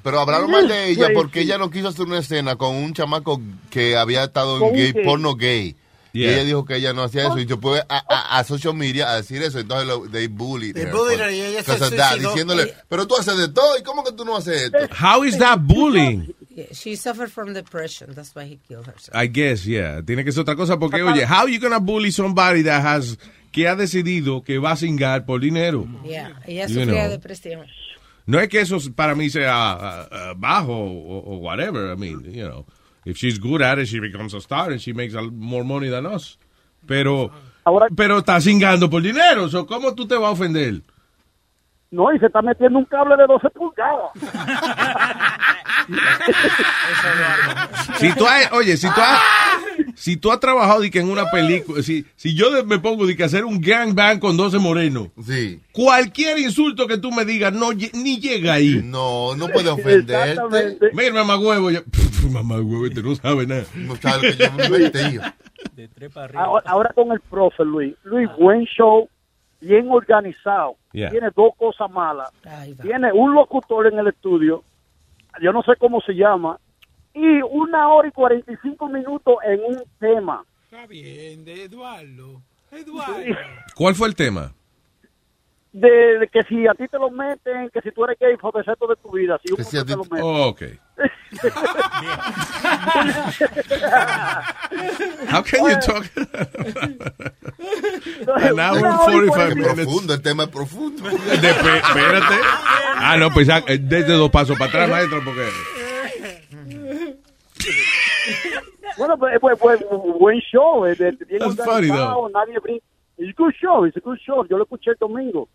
Pero 0.02 0.20
hablaron 0.22 0.50
mal 0.50 0.68
de 0.68 0.90
ella 0.90 1.06
Crazy. 1.08 1.14
porque 1.14 1.42
ella 1.42 1.58
no 1.58 1.70
quiso 1.70 1.90
hacer 1.90 2.06
una 2.06 2.20
escena 2.20 2.56
con 2.56 2.74
un 2.76 2.94
chamaco 2.94 3.40
que 3.70 3.98
había 3.98 4.24
estado 4.24 4.58
Con 4.60 4.70
en 4.70 4.76
gay, 4.76 4.92
gay. 4.94 5.04
porno 5.06 5.36
gay. 5.36 5.76
Y 6.12 6.22
Yeah. 6.22 6.32
ella 6.34 6.44
dijo 6.46 6.66
que 6.66 6.76
ella 6.78 6.92
no 6.94 7.04
hacía 7.04 7.24
eso. 7.28 7.38
Y 7.38 7.46
yo 7.46 7.60
pude 7.60 7.82
a, 7.88 7.98
a, 8.10 8.40
a 8.40 8.44
social 8.44 8.74
media 8.74 9.12
a 9.12 9.18
decir 9.18 9.44
eso. 9.44 9.60
Entonces 9.60 9.88
lo, 9.88 10.10
they 10.10 10.28
bullied 10.28 10.74
They 10.74 10.86
her 10.86 10.92
bullied 10.92 11.18
por- 11.20 11.28
her 11.28 11.32
y 11.34 11.42
ella 11.42 11.62
se 11.64 11.78
suicidó. 11.78 12.30
diciéndole, 12.30 12.74
pero 12.88 13.06
tú 13.06 13.16
haces 13.16 13.38
de 13.38 13.50
todo. 13.50 13.78
¿Y 13.78 13.84
cómo 13.84 14.04
que 14.04 14.14
tú 14.14 14.26
no 14.26 14.36
haces 14.38 14.64
esto? 14.74 14.78
How 15.00 15.24
is 15.24 15.38
that 15.38 15.60
bullying? 15.62 16.28
Yeah, 16.60 16.74
she 16.74 16.96
suffered 16.96 17.32
from 17.32 17.54
depression. 17.54 18.12
That's 18.14 18.34
why 18.36 18.46
he 18.46 18.60
killed 18.68 18.86
herself. 18.88 19.16
I 19.16 19.28
guess, 19.28 19.66
yeah. 19.66 20.02
Tiene 20.02 20.24
que 20.24 20.32
ser 20.32 20.42
otra 20.42 20.56
cosa 20.56 20.78
porque, 20.78 21.02
oye, 21.02 21.24
how 21.26 21.48
you 21.48 21.60
gonna 21.60 21.80
bully 21.80 22.12
somebody 22.12 22.64
that 22.64 22.82
has, 22.84 23.18
que 23.52 23.68
ha 23.68 23.76
decidido 23.76 24.44
que 24.44 24.58
va 24.60 24.72
a 24.72 24.76
cingar 24.76 25.26
por 25.26 25.40
dinero? 25.40 25.88
Yeah, 26.04 26.32
ella 26.46 26.68
You 26.68 26.82
sufría 26.82 27.04
know. 27.08 27.10
depresión. 27.18 27.66
No 28.26 28.40
es 28.40 28.50
que 28.50 28.60
eso 28.62 28.78
para 28.96 29.16
mí 29.16 29.30
sea 29.30 29.54
uh, 30.12 30.32
uh, 30.32 30.34
bajo 30.36 30.74
o, 30.74 31.34
o 31.34 31.38
whatever. 31.38 31.92
I 31.92 31.96
mean, 31.96 32.24
you 32.32 32.46
know, 32.48 32.66
if 33.06 33.18
she's 33.18 33.40
good 33.40 33.62
at 33.62 33.80
it, 33.80 33.88
she 33.88 34.00
becomes 34.00 34.34
a 34.34 34.38
star 34.42 34.72
and 34.72 34.80
she 34.82 34.92
makes 34.94 35.16
a- 35.16 35.22
more 35.32 35.64
money 35.64 35.90
than 35.90 36.06
us. 36.06 36.38
Pero, 36.86 37.32
pero 37.96 38.20
está 38.20 38.40
cingando 38.42 38.90
por 38.90 39.02
dinero. 39.02 39.50
So, 39.50 39.66
¿Cómo 39.66 39.94
tú 39.96 40.08
te 40.08 40.16
vas 40.16 40.30
a 40.30 40.32
ofender? 40.32 40.82
No, 41.92 42.14
y 42.14 42.20
se 42.20 42.28
está 42.28 42.42
metiendo 42.44 42.78
un 42.78 42.86
cable 42.86 43.16
de 43.18 43.26
12 43.26 43.50
pulgadas. 43.50 44.12
Si 47.98 48.14
tú 48.16 48.26
has, 48.28 48.52
oye, 48.52 48.78
si 48.78 48.88
tú 48.88 49.02
has, 49.02 49.20
si 49.96 50.18
tú 50.18 50.32
has 50.32 50.40
trabajado 50.40 50.82
de 50.82 50.92
que 50.92 51.00
en 51.00 51.10
una 51.10 51.26
película, 51.32 51.82
si, 51.82 52.06
si 52.16 52.36
yo 52.36 52.64
me 52.66 52.80
pongo 52.80 53.06
de 53.08 53.16
que 53.18 53.24
hacer 53.24 53.44
un 53.44 53.60
gangbang 53.60 54.20
con 54.20 54.38
12 54.38 54.60
morenos, 54.60 55.08
Sí. 55.26 55.60
cualquier 55.72 56.38
insulto 56.40 56.88
que 56.88 56.98
tú 56.98 57.12
me 57.12 57.26
digas 57.26 57.52
no 57.54 57.72
ni 57.74 58.20
llega 58.20 58.54
ahí. 58.54 58.82
No, 58.84 59.36
no 59.36 59.48
puede 59.48 59.70
ofenderte. 59.70 60.32
Exactamente. 60.32 60.90
Mira, 60.94 61.14
mamá 61.14 61.38
huevo, 61.38 61.72
yo, 61.72 61.80
mamá 62.32 62.56
huevo, 62.56 62.86
este 62.86 63.02
no 63.02 63.16
sabe 63.16 63.48
nada. 63.48 63.64
No 63.76 63.96
sabe 63.96 64.32
lo 64.32 64.38
que 64.38 64.44
yo 64.44 64.52
me 64.70 64.80
metí. 64.80 65.18
Ahora, 66.36 66.64
ahora 66.70 66.92
con 66.94 67.12
el 67.12 67.20
profe 67.22 67.64
Luis. 67.66 67.96
Luis, 68.04 68.30
buen 68.38 68.64
show, 68.66 69.10
bien 69.62 69.90
organizado. 69.92 70.76
Yeah. 70.92 71.10
Tiene 71.12 71.30
dos 71.36 71.56
cosas 71.58 71.90
malas. 71.92 72.30
Tiene 72.82 73.12
un 73.14 73.34
locutor 73.34 73.88
en 73.88 74.00
el 74.00 74.08
estudio, 74.08 74.64
yo 75.42 75.52
no 75.54 75.62
sé 75.64 75.74
cómo 75.78 76.02
se 76.02 76.14
llama, 76.14 76.60
y 77.14 77.42
una 77.42 77.90
hora 77.90 78.08
y 78.08 78.12
45 78.12 78.88
minutos 78.90 79.36
en 79.46 79.60
un 79.64 79.84
tema. 80.00 80.44
Está 80.66 80.86
bien, 80.88 81.44
de 81.46 81.64
Eduardo. 81.64 82.42
Eduardo. 82.72 83.14
¿Cuál 83.76 83.96
fue 83.96 84.08
el 84.08 84.16
tema? 84.16 84.54
De, 85.72 86.18
de 86.20 86.28
que 86.28 86.42
si 86.44 86.66
a 86.68 86.74
ti 86.74 86.88
te 86.88 86.98
lo 86.98 87.12
meten, 87.12 87.70
que 87.70 87.82
si 87.82 87.92
tú 87.92 88.04
eres 88.04 88.18
gay, 88.20 88.36
por 88.38 88.56
el 88.58 88.64
resto 88.66 88.88
de 88.88 88.96
tu 88.96 89.12
vida. 89.12 89.40
Si 89.44 89.52
un 89.52 89.58
Que 89.58 89.64
si 89.64 89.78
a 89.78 89.82
hombre 89.82 89.96
te 89.96 90.02
ti- 90.02 90.08
lo 90.10 90.16
mete. 90.16 90.26
Oh, 90.26 90.48
ok. 90.50 90.62
How 95.30 95.42
can 95.44 95.64
you 95.66 95.80
talk? 95.82 96.06
An 98.42 98.60
hour 98.60 98.86
and 98.86 99.00
45 99.00 99.50
Es 99.50 99.56
minutes. 99.56 99.76
profundo, 99.86 100.14
el 100.14 100.22
tema 100.22 100.44
es 100.44 100.50
profundo. 100.50 101.10
Espérate. 101.10 102.36
Ah, 103.02 103.16
no, 103.18 103.30
pues 103.32 103.50
ah, 103.50 103.62
desde 103.68 104.14
dos 104.14 104.30
pasos 104.30 104.58
para 104.58 104.70
atrás, 104.70 104.90
maestro, 104.90 105.22
porque... 105.24 105.48
Bueno, 108.98 109.18
pues, 109.18 109.38
pues, 109.40 109.58
pues, 109.60 109.80
buen 110.20 110.40
show, 110.42 110.86
es 110.86 110.98
de- 110.98 111.12
bien 111.12 111.40
That's 111.40 111.56
funny, 111.56 111.90
organizado, 111.90 112.30
nadie 112.30 112.60
brinca. 112.60 112.86
It's 113.18 113.30
a 113.30 113.34
good 113.42 113.54
show, 113.62 113.86
it's 113.86 113.98
a 113.98 114.00
good 114.02 114.18
show. 114.20 114.46
Yo 114.48 114.58
lo 114.58 114.64
escuché 114.64 114.92
el 114.92 114.98
domingo. 115.00 115.48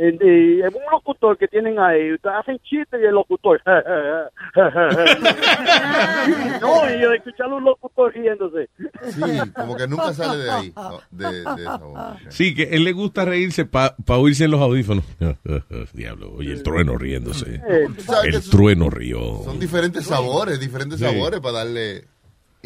Eh, 0.00 0.16
eh, 0.20 0.60
Es 0.64 0.74
un 0.74 0.80
locutor 0.92 1.36
que 1.36 1.48
tienen 1.48 1.78
ahí, 1.78 2.14
hacen 2.22 2.58
chistes 2.60 3.00
y 3.00 3.04
el 3.04 3.14
locutor. 3.14 3.60
no, 6.60 6.90
y 6.94 7.00
yo 7.00 7.12
escuchar 7.12 7.48
un 7.48 7.64
locutor 7.64 8.12
riéndose. 8.12 8.68
Sí, 9.10 9.20
como 9.56 9.76
que 9.76 9.86
nunca 9.88 10.12
sale 10.12 10.44
de 10.44 10.50
ahí, 10.50 10.72
no, 10.76 11.00
de, 11.10 11.42
de 11.42 11.62
esa. 11.62 11.80
Sí, 12.28 12.54
que 12.54 12.64
él 12.64 12.84
le 12.84 12.92
gusta 12.92 13.24
reírse 13.24 13.64
para 13.64 13.94
oírse 14.08 14.44
en 14.44 14.50
los 14.52 14.60
audífonos. 14.60 15.04
Diablo, 15.92 16.32
oye, 16.34 16.52
el 16.52 16.62
trueno 16.62 16.96
riéndose. 16.96 17.56
Eh, 17.68 17.86
El 18.24 18.50
trueno 18.50 18.90
rió. 18.90 19.42
Son 19.44 19.58
diferentes 19.58 20.04
sabores, 20.06 20.60
diferentes 20.60 20.98
Sí. 20.98 21.04
sabores 21.04 21.40
para 21.40 21.58
darle 21.58 22.04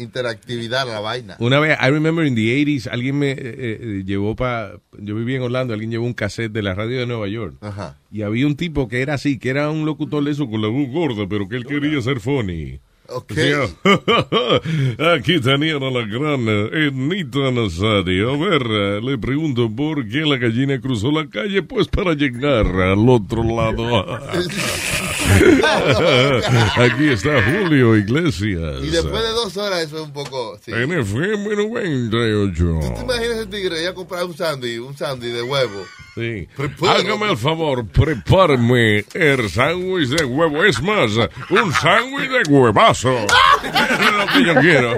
interactividad 0.03 0.87
la 0.87 0.99
vaina. 0.99 1.35
Una 1.39 1.59
vez, 1.59 1.77
I 1.81 1.89
remember 1.89 2.25
in 2.25 2.35
the 2.35 2.41
80s, 2.41 2.87
alguien 2.91 3.17
me 3.17 3.31
eh, 3.31 3.37
eh, 3.39 4.03
llevó 4.05 4.35
para. 4.35 4.73
Yo 4.99 5.15
vivía 5.15 5.37
en 5.37 5.43
Orlando, 5.43 5.73
alguien 5.73 5.91
llevó 5.91 6.05
un 6.05 6.13
cassette 6.13 6.51
de 6.51 6.61
la 6.61 6.73
radio 6.75 6.99
de 6.99 7.05
Nueva 7.05 7.27
York. 7.27 7.55
Ajá. 7.61 7.97
Y 8.11 8.21
había 8.21 8.45
un 8.45 8.55
tipo 8.55 8.87
que 8.87 9.01
era 9.01 9.15
así, 9.15 9.39
que 9.39 9.49
era 9.49 9.69
un 9.69 9.85
locutor 9.85 10.23
de 10.23 10.31
eso 10.31 10.49
con 10.49 10.61
la 10.61 10.67
voz 10.67 10.89
gorda, 10.89 11.27
pero 11.27 11.49
que 11.49 11.55
él 11.55 11.65
quería 11.65 12.01
ser 12.01 12.19
funny. 12.19 12.79
Ok. 13.07 13.33
Decía, 13.33 13.63
aquí 15.13 15.39
tenían 15.39 15.83
a 15.83 15.89
la 15.89 16.05
gran 16.05 16.47
Ednita 16.47 17.51
Nazario. 17.51 18.33
A 18.33 18.37
ver, 18.37 19.03
le 19.03 19.17
pregunto 19.17 19.69
por 19.75 20.07
qué 20.07 20.21
la 20.21 20.37
gallina 20.37 20.79
cruzó 20.79 21.11
la 21.11 21.27
calle, 21.27 21.63
pues 21.63 21.87
para 21.87 22.13
llegar 22.13 22.65
al 22.65 23.09
otro 23.09 23.43
lado. 23.43 24.05
aquí 26.77 27.09
está 27.09 27.41
Julio 27.43 27.95
Iglesias. 27.97 28.83
Y 28.83 28.89
después 28.89 29.23
de 29.23 29.29
dos 29.29 29.55
horas 29.57 29.83
eso 29.83 29.97
es 29.97 30.03
un 30.03 30.13
poco... 30.13 30.57
Sí. 30.63 30.71
En 30.71 30.91
FM 30.91 31.55
98. 31.55 32.55
¿Tú 32.95 33.01
imaginas 33.01 33.37
ese 33.37 33.45
tigre 33.47 33.83
ya 33.83 33.93
comprar 33.93 34.25
un 34.25 34.35
sándwich, 34.35 34.79
un 34.79 34.95
sándwich 34.97 35.33
de 35.33 35.41
huevo? 35.41 35.85
Sí. 36.15 36.47
Hágame 36.87 37.31
el 37.31 37.37
favor, 37.37 37.85
prepárame 37.87 39.05
el 39.13 39.49
sándwich 39.49 40.09
de 40.09 40.25
huevo. 40.25 40.63
Es 40.63 40.81
más, 40.81 41.11
un 41.49 41.73
sándwich 41.73 42.29
de 42.29 42.43
huevazo. 42.51 43.17
es 43.63 44.13
lo 44.17 44.27
que 44.27 44.45
yo 44.45 44.55
quiero. 44.61 44.97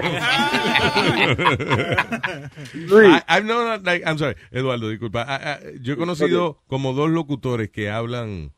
I- 2.76 3.22
I've 3.28 3.44
known, 3.44 3.82
like, 3.84 4.04
I'm 4.04 4.18
sorry, 4.18 4.36
Eduardo, 4.52 4.88
disculpa. 4.90 5.24
I- 5.26 5.66
I- 5.76 5.78
yo 5.82 5.94
he 5.94 5.96
conocido 5.96 6.62
como 6.66 6.92
dos 6.92 7.10
locutores 7.10 7.70
que 7.70 7.90
hablan 7.90 8.52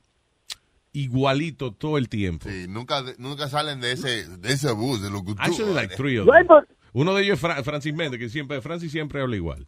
igualito 0.93 1.73
todo 1.73 1.99
el 1.99 2.09
tiempo. 2.09 2.49
Sí, 2.49 2.67
nunca, 2.69 3.03
nunca 3.19 3.49
salen 3.49 3.81
de 3.81 3.93
ese, 3.93 4.27
de 4.29 4.53
ese 4.53 4.73
bus, 4.73 5.03
de 5.03 5.11
locutor. 5.11 5.45
Actually, 5.45 5.75
like 5.75 5.95
three 5.97 6.19
of 6.19 6.27
Right, 6.27 6.47
them. 6.47 6.65
Uno 6.99 7.15
de 7.15 7.23
ellos 7.23 7.35
es 7.35 7.41
Fra- 7.41 7.63
Francis 7.63 7.95
Méndez, 7.95 8.19
que 8.19 8.29
siempre, 8.29 8.61
Francis 8.61 8.91
siempre 8.91 9.21
habla 9.21 9.37
igual. 9.37 9.65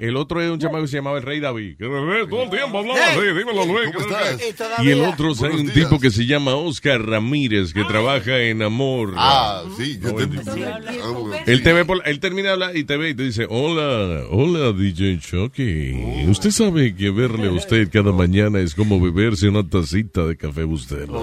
El 0.00 0.16
otro 0.16 0.42
es 0.42 0.50
un 0.50 0.58
chamaco 0.58 0.82
que 0.82 0.88
se 0.88 0.96
llamaba 0.96 1.18
el 1.18 1.22
Rey 1.22 1.38
David. 1.38 1.76
Que 1.78 1.84
eh, 1.84 2.26
todo 2.28 2.42
el 2.42 2.50
tiempo 2.50 2.78
hablaba 2.80 2.98
así, 3.06 3.20
dímelo 3.20 3.64
Luis. 3.66 3.92
¿Cómo 3.94 4.00
estás? 4.04 4.40
Y 4.84 4.90
el 4.90 5.02
otro 5.02 5.30
es 5.30 5.40
un 5.40 5.70
tipo 5.70 6.00
que 6.00 6.10
se 6.10 6.26
llama 6.26 6.56
Oscar 6.56 7.00
Ramírez, 7.00 7.72
que 7.72 7.84
trabaja 7.84 8.36
en 8.40 8.62
Amor. 8.62 9.14
Ah, 9.16 9.62
sí, 9.76 10.00
yo 10.02 10.08
No, 10.08 10.14
te 10.16 10.22
él- 10.24 11.42
Él 11.46 11.62
te 11.62 11.72
ve 11.72 11.84
por, 11.84 12.02
él 12.04 12.18
termina 12.18 12.48
de 12.48 12.52
hablar 12.54 12.76
y 12.76 12.82
te 12.82 12.96
ve 12.96 13.10
y 13.10 13.14
te 13.14 13.22
dice, 13.22 13.46
hola, 13.48 14.24
hola 14.30 14.72
DJ 14.72 15.20
Chucky. 15.20 16.24
Usted 16.28 16.50
sabe 16.50 16.96
que 16.96 17.10
verle 17.10 17.46
a 17.46 17.52
usted 17.52 17.88
cada 17.92 18.10
mañana 18.10 18.58
es 18.58 18.74
como 18.74 19.00
beberse 19.00 19.48
una 19.48 19.62
tacita 19.68 20.26
de 20.26 20.36
café 20.36 20.64
bustelo. 20.64 21.22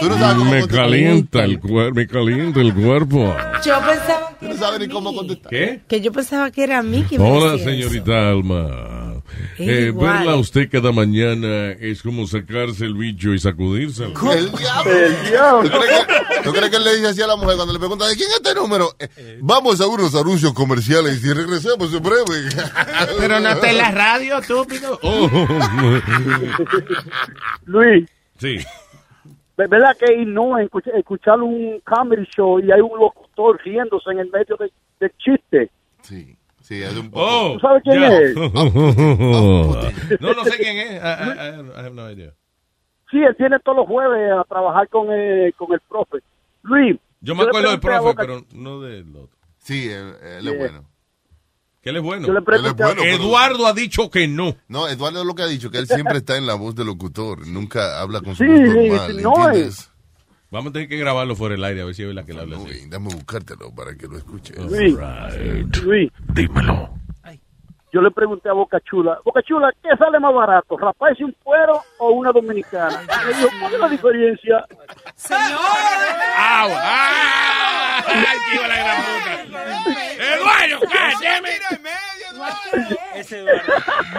Tú 0.00 0.08
no 0.08 0.18
sabes 0.18 0.36
cómo 0.36 0.50
Me 0.50 0.60
contestar. 0.60 0.84
calienta 0.84 1.44
el 1.44 1.60
cuerpo, 1.60 1.94
me 1.94 2.06
calienta 2.06 2.60
el 2.60 2.74
cuerpo. 2.74 3.36
Yo 3.64 3.78
pensaba 3.80 4.36
Tú 4.40 4.46
no 4.48 4.56
sabes 4.56 4.80
ni 4.80 4.88
cómo 4.88 5.14
contestar. 5.14 5.50
¿Qué? 5.50 5.80
que 5.88 6.00
yo 6.00 6.12
pensaba 6.12 6.50
que 6.52 6.62
era 6.62 6.78
a 6.78 6.82
mí 6.82 7.02
que 7.08 7.18
me 7.18 7.24
Hola, 7.24 7.52
decía 7.52 7.72
eso. 7.72 7.88
señorita 7.88 8.28
Alma. 8.30 9.14
Eh, 9.58 9.92
verla 9.94 10.32
a 10.32 10.36
usted 10.36 10.70
cada 10.70 10.90
mañana 10.92 11.72
es 11.72 12.02
como 12.02 12.26
sacarse 12.26 12.84
el 12.84 12.94
bicho 12.94 13.34
y 13.34 13.38
sacudírselo. 13.40 14.14
El 14.32 14.50
diablo. 14.52 14.92
El 14.92 15.28
diablo. 15.30 15.70
¿Tú 15.70 15.78
crees, 15.80 16.06
que, 16.06 16.42
tú 16.44 16.52
crees 16.52 16.70
que 16.70 16.76
él 16.76 16.84
le 16.84 16.94
dice 16.96 17.08
así 17.08 17.20
a 17.22 17.26
la 17.26 17.36
mujer 17.36 17.56
cuando 17.56 17.72
le 17.74 17.78
pregunta 17.78 18.06
de 18.06 18.14
quién 18.16 18.28
es 18.30 18.36
este 18.36 18.54
número? 18.54 18.94
Eh, 18.98 19.38
vamos 19.42 19.80
a 19.80 19.86
unos 19.88 20.14
anuncios 20.14 20.52
comerciales 20.54 21.16
y 21.18 21.20
si 21.20 21.32
regresamos 21.32 21.92
en 21.92 22.02
breve. 22.02 22.48
Pero 23.18 23.40
no 23.40 23.48
está 23.50 23.70
en 23.70 23.78
la 23.78 23.90
radio, 23.90 24.38
estúpido. 24.38 24.98
Oh. 25.02 25.28
Luis, 27.66 28.08
Sí. 28.40 28.56
De 29.58 29.66
verdad 29.66 29.96
que 29.98 30.24
no 30.24 30.56
escuchar, 30.58 30.94
escuchar 30.96 31.40
un 31.40 31.80
comedy 31.80 32.24
show 32.34 32.58
y 32.60 32.72
hay 32.72 32.80
un 32.80 32.98
locutor 32.98 33.60
riéndose 33.64 34.10
en 34.10 34.20
el 34.20 34.30
medio 34.30 34.56
de- 34.56 34.72
del 35.00 35.12
chiste. 35.18 35.70
Sí. 36.02 36.34
Sí, 36.62 36.82
es 36.82 36.94
de 36.94 37.00
un 37.00 37.10
Oh, 37.14 37.52
¿Tú 37.54 37.60
sabes 37.60 37.82
quién 37.82 38.00
ya. 38.00 38.18
es? 38.18 38.36
no, 40.20 40.34
no 40.34 40.44
sé 40.44 40.56
quién 40.58 40.76
es. 40.78 40.92
I, 40.92 40.96
I- 40.96 41.70
I 41.76 41.80
have 41.80 41.94
no 41.94 42.10
idea. 42.10 42.32
Sí, 43.10 43.16
él 43.22 43.34
viene 43.38 43.58
todos 43.60 43.78
los 43.78 43.86
jueves 43.86 44.32
a 44.32 44.44
trabajar 44.44 44.86
con, 44.88 45.06
eh, 45.10 45.52
con 45.56 45.72
el 45.72 45.80
profe. 45.88 46.18
Luis. 46.62 46.98
Yo 47.20 47.34
me 47.34 47.44
acuerdo 47.44 47.70
del 47.70 47.80
profe, 47.80 48.14
pero 48.16 48.42
no 48.52 48.80
del 48.82 49.08
otro. 49.16 49.36
Sí, 49.58 49.88
él, 49.90 50.14
es 50.22 50.58
bueno. 50.58 50.84
Que 51.88 51.92
él 51.92 51.96
es 51.96 52.02
bueno. 52.02 52.26
Yo 52.26 52.34
le 52.34 52.40
Él 52.40 52.66
es 52.66 53.18
Eduardo 53.18 53.66
ha 53.66 53.72
dicho 53.72 54.10
que 54.10 54.28
no. 54.28 54.54
No, 54.68 54.88
Eduardo 54.88 55.24
lo 55.24 55.34
que 55.34 55.40
ha 55.42 55.46
dicho, 55.46 55.70
que 55.70 55.78
él 55.78 55.86
siempre 55.86 56.18
está 56.18 56.36
en 56.36 56.44
la 56.46 56.52
voz 56.52 56.74
del 56.74 56.86
locutor. 56.88 57.46
Nunca 57.46 57.98
habla 58.02 58.20
con 58.20 58.36
su 58.36 58.44
Sí, 58.44 58.50
voz 58.50 58.58
sí, 58.58 58.88
normal, 58.90 59.10
sí, 59.10 59.22
no 59.22 59.46
¿entiendes? 59.46 59.90
Vamos 60.50 60.68
a 60.68 60.72
tener 60.74 60.88
que 60.90 60.98
grabarlo 60.98 61.34
fuera 61.34 61.54
del 61.54 61.64
aire 61.64 61.80
a 61.80 61.84
ver 61.86 61.94
si 61.94 62.02
es 62.02 62.08
verdad 62.08 62.26
que 62.26 62.32
él 62.32 62.40
habla 62.40 62.56
así. 62.58 62.66
Uy, 62.66 62.90
dame 62.90 63.06
buscártelo 63.06 63.74
para 63.74 63.94
que 63.94 64.06
lo 64.06 64.18
escuche. 64.18 64.52
Luis, 64.68 64.98
Luis, 65.82 66.12
Dímelo. 66.34 66.90
yo 67.90 68.02
le 68.02 68.10
pregunté 68.10 68.50
a 68.50 68.52
Boca 68.52 68.78
Chula, 68.80 69.18
Boca 69.24 69.40
Chula, 69.42 69.72
¿qué 69.82 69.88
sale 69.98 70.20
más 70.20 70.34
barato, 70.34 70.76
raparse 70.76 71.24
un 71.24 71.34
cuero 71.42 71.80
o 72.00 72.10
una 72.10 72.32
dominicana? 72.32 73.00
Y 73.02 73.26
me 73.28 73.34
dijo, 73.34 73.48
¿cuál 73.62 73.72
es 73.72 73.80
la 73.80 73.88
diferencia? 73.88 74.64
¡Au! 75.30 76.70
¡Ah! 76.74 78.04
¡Ay, 78.06 78.38
tío, 78.50 78.66
la 78.66 78.76
gran 78.76 78.96
puta! 79.02 79.32
¡Eduardo, 80.34 80.80
cállate! 80.92 81.58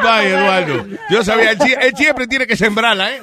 Vaya, 0.03 0.29
Eduardo. 0.29 0.85
Yo 1.09 1.23
sabía, 1.23 1.51
él, 1.51 1.57
sie- 1.59 1.77
él 1.79 1.93
siempre 1.95 2.27
tiene 2.27 2.45
que 2.47 2.57
sembrarla, 2.57 3.11
¿eh? 3.13 3.21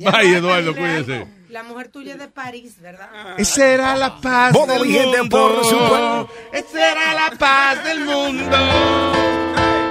Vaya, 0.00 0.38
Eduardo, 0.38 0.74
cuídese. 0.74 1.26
La 1.48 1.62
mujer 1.62 1.88
tuya 1.88 2.12
es 2.14 2.18
de 2.18 2.28
París, 2.28 2.80
¿verdad? 2.80 3.08
Esa 3.36 3.66
era 3.66 3.94
la 3.96 4.16
paz 4.16 4.52
Modo 4.54 4.72
del 4.72 4.84
mundo. 4.88 5.28
por 5.28 5.64
supuesto. 5.64 6.28
Esa 6.52 6.92
era 6.92 7.14
la 7.14 7.30
paz 7.38 7.84
del 7.84 8.00
mundo. 8.00 8.56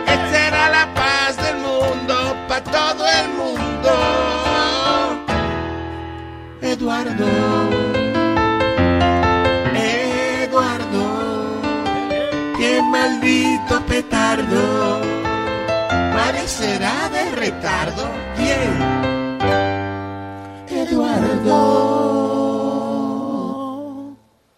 Esa 0.07 0.47
era 0.47 0.69
la 0.69 0.93
paz 0.93 1.37
del 1.37 1.57
mundo 1.57 2.35
para 2.47 2.63
todo 2.63 3.05
el 3.07 3.29
mundo. 3.29 3.60
Eduardo. 6.81 7.29
Eduardo. 9.75 11.03
Qué 12.57 12.81
maldito 12.81 13.85
petardo. 13.85 14.99
Parecerá 16.11 17.07
de 17.09 17.31
retardo. 17.35 18.09
¿Quién? 18.35 18.81
Eduardo. 20.69 21.59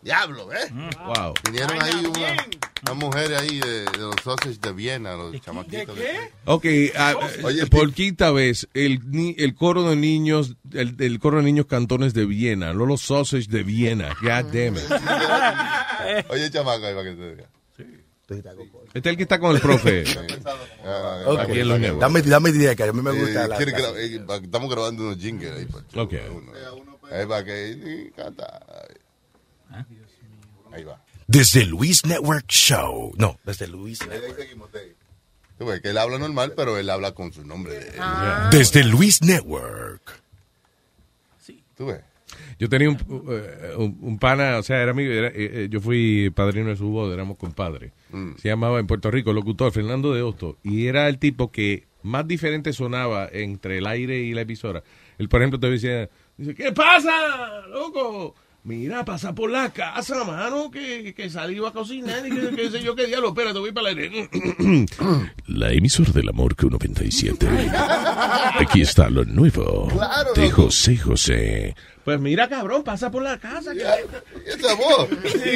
Diablo, 0.01 0.53
¿eh? 0.53 0.71
Wow. 1.05 1.33
Vinieron 1.43 1.83
ahí 1.83 2.05
una, 2.05 2.37
una 2.83 2.93
mujer 2.95 3.33
ahí 3.35 3.59
de, 3.59 3.85
de 3.85 3.97
los 3.97 4.15
sausage 4.23 4.57
de 4.61 4.73
Viena, 4.73 5.15
los 5.15 5.39
chamaquitos. 5.41 5.95
¿De 5.97 6.31
Ok, 6.45 6.65
ah, 6.97 7.15
eh, 7.49 7.65
por 7.69 7.93
quinta 7.93 8.31
vez, 8.31 8.67
el, 8.73 8.99
ni- 9.09 9.35
el 9.37 9.55
coro 9.55 9.89
de 9.89 9.95
niños, 9.95 10.55
el, 10.73 10.95
el 10.99 11.19
coro 11.19 11.37
de 11.37 11.43
niños 11.43 11.65
cantones 11.65 12.13
de 12.13 12.25
Viena, 12.25 12.73
no 12.73 12.85
los 12.85 13.01
sausage 13.01 13.47
de 13.49 13.63
Viena. 13.63 14.09
God 14.21 14.51
damn 14.51 14.75
it. 14.75 14.83
Oye, 16.29 16.49
chamaco, 16.51 16.85
ahí 16.85 16.93
para 16.93 17.03
que 17.09 17.15
te 17.15 17.29
diga. 17.31 17.49
Este 18.93 18.99
es 18.99 19.05
el 19.05 19.17
que 19.17 19.23
está 19.23 19.39
con 19.39 19.55
el 19.55 19.61
profe. 19.61 20.03
Ah, 20.85 21.23
Ok. 21.27 21.39
Aquí 21.39 21.59
en 21.59 21.67
los 21.69 21.79
networks. 21.79 22.01
Dame, 22.01 22.21
dame 22.21 22.49
idea, 22.51 22.75
que 22.75 22.83
a 22.83 22.91
mí 22.93 23.01
me 23.01 23.11
gusta 23.11 23.45
Eh, 23.45 23.47
la... 23.47 23.59
gra- 23.59 23.95
eh, 23.97 24.25
estamos 24.43 24.69
grabando 24.69 25.03
unos 25.03 25.17
jingles 25.17 25.51
ahí. 25.51 25.65
pues. 25.65 25.83
Ok. 25.95 26.13
Uno. 26.33 26.51
Ahí 27.11 27.25
va 27.25 27.43
que 27.43 28.11
canta. 28.15 28.61
Ahí 30.71 30.83
va. 30.83 31.02
Desde 31.33 31.65
Luis 31.65 32.05
Network 32.05 32.45
Show. 32.47 33.11
No, 33.17 33.37
desde 33.43 33.67
Luis 33.67 33.99
Network. 34.07 34.37
Tú 35.57 35.65
ves 35.65 35.81
que 35.81 35.89
él 35.89 35.97
habla 35.97 36.17
normal, 36.17 36.53
pero 36.55 36.77
él 36.77 36.89
habla 36.89 37.13
con 37.13 37.33
su 37.33 37.43
nombre. 37.45 37.73
de 37.73 37.87
él. 37.89 37.93
Desde 38.51 38.83
Luis 38.83 39.21
Network. 39.21 40.21
Tú 41.75 41.87
ves. 41.87 42.01
Yo 42.59 42.69
tenía 42.69 42.89
un, 42.89 42.97
eh, 43.29 43.73
un, 43.77 43.97
un 44.01 44.19
pana, 44.19 44.57
o 44.57 44.63
sea, 44.63 44.81
era 44.81 44.91
amigo, 44.91 45.11
era- 45.11 45.27
eh, 45.29 45.33
eh, 45.35 45.67
yo 45.69 45.79
fui 45.81 46.29
padrino 46.35 46.69
de 46.69 46.75
su 46.75 46.87
boda, 46.89 47.13
éramos 47.13 47.37
compadres. 47.37 47.91
Se 48.37 48.47
llamaba 48.47 48.79
en 48.79 48.85
Puerto 48.87 49.09
Rico, 49.09 49.33
locutor, 49.33 49.71
Fernando 49.71 50.13
de 50.13 50.21
Hosto, 50.21 50.57
y 50.63 50.85
era 50.87 51.07
el 51.09 51.17
tipo 51.17 51.51
que 51.51 51.85
más 52.03 52.27
diferente 52.27 52.71
sonaba 52.73 53.27
entre 53.31 53.79
el 53.79 53.87
aire 53.87 54.19
y 54.19 54.33
la 54.33 54.41
emisora. 54.41 54.83
Él, 55.17 55.29
por 55.29 55.41
ejemplo, 55.41 55.59
te 55.59 55.69
decía, 55.69 56.09
dice, 56.37 56.53
¿qué 56.53 56.71
pasa, 56.71 57.11
loco? 57.69 58.35
Mira, 58.65 59.03
pasa 59.03 59.35
por 59.35 59.51
la 59.51 59.71
casa, 59.73 60.23
mano, 60.23 60.71
que, 60.71 61.13
que 61.13 61.29
salí 61.29 61.57
a 61.65 61.71
cocinar 61.71 62.25
y 62.25 62.29
que, 62.29 62.55
que 62.55 62.71
sé 62.71 62.81
yo 62.81 62.95
qué 62.95 63.07
diablo, 63.07 63.29
espérate, 63.29 63.59
voy 63.59 63.73
para 63.73 63.89
el 63.89 63.97
aire. 63.97 64.29
La 65.47 65.73
emisora 65.73 66.11
del 66.13 66.29
amor 66.29 66.55
que 66.55 66.67
97. 66.67 67.45
Aquí 68.59 68.81
está 68.81 69.09
lo 69.09 69.25
nuevo 69.25 69.89
Claro, 69.89 70.33
de. 70.33 70.49
José 70.49 70.95
José. 70.95 71.75
Pues 72.03 72.19
mira, 72.19 72.49
cabrón, 72.49 72.83
pasa 72.83 73.09
por 73.09 73.23
la 73.23 73.39
casa. 73.39 73.71
Esa 73.73 74.73
voz. 74.75 75.07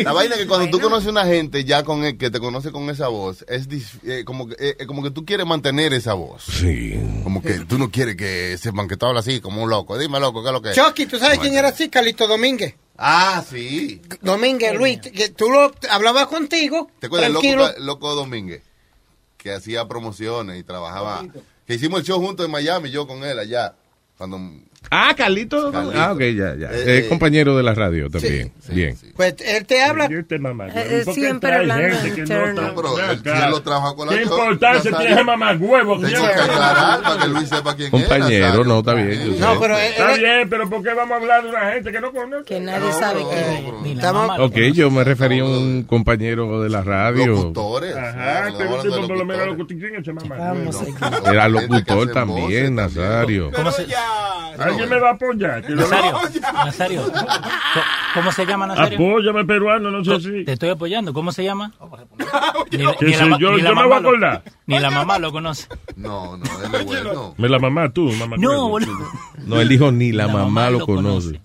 La 0.03 0.13
vaina 0.13 0.35
es 0.35 0.41
que 0.41 0.47
cuando 0.47 0.69
tú 0.69 0.79
conoces 0.79 1.07
a 1.07 1.11
una 1.11 1.25
gente 1.25 1.65
ya 1.65 1.83
con 1.83 2.05
el, 2.05 2.17
que 2.17 2.29
te 2.29 2.39
conoce 2.39 2.71
con 2.71 2.89
esa 2.89 3.09
voz, 3.09 3.43
es 3.49 3.67
eh, 4.05 4.23
como, 4.23 4.47
que, 4.47 4.55
eh, 4.79 4.85
como 4.85 5.03
que 5.03 5.11
tú 5.11 5.25
quieres 5.25 5.45
mantener 5.45 5.93
esa 5.93 6.13
voz. 6.13 6.43
Sí. 6.45 6.97
Como 7.23 7.41
que 7.41 7.59
tú 7.65 7.77
no 7.77 7.91
quieres 7.91 8.15
que 8.15 8.57
sepan 8.57 8.87
que 8.87 8.95
tú 8.95 9.05
hablas 9.05 9.27
así 9.27 9.41
como 9.41 9.63
un 9.63 9.69
loco. 9.69 9.97
Dime, 9.97 10.19
loco, 10.21 10.41
¿qué 10.41 10.49
es 10.49 10.53
lo 10.53 10.61
que 10.61 10.69
es? 10.69 10.75
Chucky, 10.75 11.05
¿tú 11.05 11.19
sabes 11.19 11.39
quién 11.39 11.53
era 11.53 11.69
así? 11.69 11.89
Carlito 11.89 12.27
Domínguez. 12.27 12.75
Ah, 12.97 13.43
sí. 13.47 14.01
Domínguez, 14.21 14.73
Luis, 14.75 14.99
que 14.99 15.29
tú 15.29 15.49
lo 15.49 15.71
hablabas 15.89 16.27
contigo, 16.27 16.89
¿Te 16.99 17.07
acuerdas 17.07 17.29
loco, 17.29 17.47
loco 17.79 18.15
Domínguez? 18.15 18.63
Que 19.37 19.51
hacía 19.51 19.87
promociones 19.87 20.59
y 20.59 20.63
trabajaba. 20.63 21.25
Que 21.65 21.75
hicimos 21.75 21.99
el 21.99 22.05
show 22.05 22.19
juntos 22.19 22.45
en 22.45 22.51
Miami, 22.51 22.89
yo 22.89 23.05
con 23.05 23.23
él 23.25 23.37
allá. 23.37 23.75
Cuando 24.17 24.39
Ah, 24.89 25.13
Carlito. 25.17 25.69
Carlito. 25.71 25.99
Ah, 26.01 26.13
ok, 26.13 26.19
ya, 26.19 26.55
ya. 26.55 26.67
Eh, 26.71 26.99
es 26.99 27.05
eh, 27.05 27.09
compañero 27.09 27.57
de 27.57 27.63
la 27.63 27.73
radio 27.73 28.09
también. 28.09 28.53
Bien. 28.69 28.95
Pues 29.17 29.35
él 29.45 29.65
te 29.65 29.83
habla. 29.83 30.07
Yo 30.07 30.25
te 30.25 30.39
mamá. 30.39 30.67
Eh, 30.69 31.03
eh, 31.05 31.13
siempre 31.13 31.53
hablando 31.53 31.83
en 31.87 32.01
que 32.03 32.09
no 32.09 32.17
interno. 32.19 32.61
está- 32.61 32.73
Pero 33.23 33.35
él- 33.45 33.51
lo 33.51 33.61
trajo 33.63 33.95
con 33.97 34.07
la 34.07 34.15
¿Qué 34.15 34.23
importancia 34.23 34.91
tiene 34.97 35.13
ese 35.13 35.23
mamá 35.25 35.53
huevo? 35.59 35.99
Tengo 35.99 36.07
que 36.09 36.33
aclarar 36.33 37.01
para 37.01 37.21
que 37.21 37.27
Luis 37.27 37.49
sepa 37.49 37.75
quién 37.75 37.91
Compañero, 37.91 38.63
no, 38.63 38.79
está 38.79 38.93
bien. 38.93 39.39
No, 39.39 39.59
pero 39.59 39.77
Está 39.77 40.13
bien, 40.15 40.49
pero 40.49 40.69
¿por 40.69 40.81
qué 40.83 40.93
vamos 40.93 41.11
a 41.11 41.21
hablar 41.21 41.43
de 41.43 41.49
una 41.49 41.71
gente 41.73 41.91
que 41.91 41.99
no 42.01 42.11
conoce? 42.13 42.45
Que 42.45 42.59
nadie 42.61 42.91
sabe 42.93 43.21
quién 43.83 43.97
es. 43.97 44.39
Ok, 44.39 44.55
yo 44.73 44.89
me 44.89 45.03
refería 45.03 45.41
a 45.41 45.45
un 45.47 45.83
compañero 45.83 46.61
de 46.61 46.69
la 46.69 46.81
radio. 46.81 47.25
Locutores. 47.27 47.93
Ajá, 47.95 48.49
No, 48.51 48.57
pero 48.57 48.69
hablando 48.69 48.83
tipo 48.95 49.07
por 49.07 49.17
lo 49.17 49.25
menos 49.25 49.47
locutores. 49.47 49.47
lo 49.47 49.67
que 49.67 49.77
¿quién 49.77 49.95
es 49.95 50.01
ese 50.01 50.13
mamá? 50.13 50.35
Vamos 50.37 50.75
huevo? 50.75 50.97
a 51.25 51.31
Era 51.31 51.43
Gente 51.43 51.67
locutor 51.67 52.11
también, 52.13 52.75
Nazario. 52.75 53.51
Pero 53.53 53.71
se- 53.71 53.85
ya. 53.87 53.97
¿Alguien 54.67 54.89
me 54.89 54.99
va 54.99 55.09
a 55.09 55.13
apoyar? 55.13 55.69
Nazario, 55.69 57.11
¿cómo 58.13 58.31
se 58.31 58.45
llama 58.45 58.67
Nazario? 58.67 58.97
Apóyame, 58.97 59.45
peruano, 59.45 59.91
no 59.91 60.03
sé 60.03 60.19
si. 60.19 60.45
Te 60.45 60.53
estoy 60.53 60.69
apoyando, 60.69 61.13
¿cómo 61.13 61.31
se 61.31 61.43
llama? 61.43 61.71
Ni, 62.71 62.77
la- 62.83 62.93
¿Qué 62.95 63.05
ni 63.05 63.11
la 63.13 63.17
sé 63.17 63.25
ma- 63.25 63.37
yo? 63.39 63.51
ni 63.55 63.61
la 63.61 63.69
Yo 63.69 63.75
me 63.75 63.81
mamá 63.81 63.87
voy 63.87 63.97
a 63.97 63.99
lo- 64.01 64.09
acordar. 64.09 64.43
Ni 64.65 64.79
la 64.79 64.91
mamá 64.91 65.19
lo 65.19 65.31
conoce. 65.31 65.67
No, 65.95 66.37
no, 66.37 66.43
él 66.45 66.75
es 66.75 66.85
bueno. 66.85 67.33
Me 67.37 67.49
la 67.49 67.59
mamá 67.59 67.89
tú, 67.89 68.11
mamá. 68.13 68.35
No, 68.37 68.69
boludo. 68.69 69.07
No, 69.45 69.59
él 69.61 69.69
dijo 69.69 69.91
ni 69.91 70.11
la, 70.11 70.27
mamá, 70.27 70.39
mamá 70.45 70.69
lo 70.69 70.85
conoce. 70.85 71.41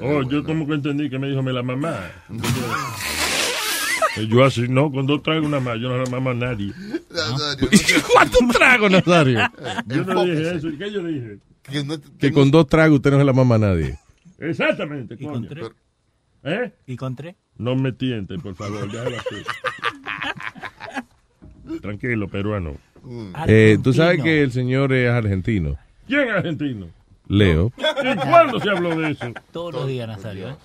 Oh, 0.00 0.22
yo 0.24 0.42
como 0.42 0.66
que 0.66 0.74
entendí 0.74 1.08
que 1.08 1.18
me 1.20 1.28
dijo 1.28 1.40
me 1.42 1.52
la 1.52 1.62
mamá. 1.62 1.94
Yo 4.28 4.44
así, 4.44 4.68
no, 4.68 4.92
cuando 4.92 5.20
traigo 5.20 5.44
una 5.46 5.58
más, 5.58 5.76
yo 5.80 5.88
no 5.88 5.96
la 5.98 6.08
mamá 6.08 6.30
a 6.30 6.34
nadie. 6.34 6.72
No 7.10 7.36
¿Cuánto 8.12 8.38
trago, 8.52 8.88
Nazario? 8.88 9.40
Yo 9.86 10.04
no 10.04 10.24
dije 10.24 10.54
eso. 10.56 10.68
¿Y 10.68 10.78
qué 10.78 10.92
yo 10.92 11.02
dije? 11.02 11.38
Que 11.70 11.84
no- 11.84 12.00
Que 12.18 12.32
con 12.32 12.50
dos 12.50 12.66
tragos 12.66 12.96
usted 12.96 13.10
no 13.10 13.18
se 13.18 13.24
la 13.24 13.32
mama 13.32 13.54
a 13.56 13.58
nadie. 13.58 13.98
Exactamente, 14.38 15.14
¿Y 15.14 15.24
coño. 15.24 15.32
con 15.32 15.48
tres? 15.48 15.68
¿Eh? 16.44 16.72
¿Y 16.86 16.96
con 16.96 17.16
tres? 17.16 17.34
No 17.56 17.74
me 17.76 17.92
tienten, 17.92 18.40
por 18.40 18.54
favor, 18.54 18.90
déjalo 18.90 19.16
así. 19.16 19.36
Tranquilo, 21.80 22.28
peruano. 22.28 22.76
Eh, 23.46 23.78
Tú 23.82 23.92
sabes 23.92 24.22
que 24.22 24.42
el 24.42 24.52
señor 24.52 24.92
es 24.92 25.10
argentino. 25.10 25.76
¿Quién 26.06 26.28
es 26.28 26.34
argentino? 26.34 26.88
Leo. 27.28 27.72
¿Y 27.78 28.16
cuándo 28.16 28.60
se 28.60 28.70
habló 28.70 28.94
de 28.96 29.12
eso? 29.12 29.32
Todos 29.52 29.72
los 29.74 29.86
días, 29.88 30.06
Nazario, 30.06 30.50
¿eh? 30.50 30.56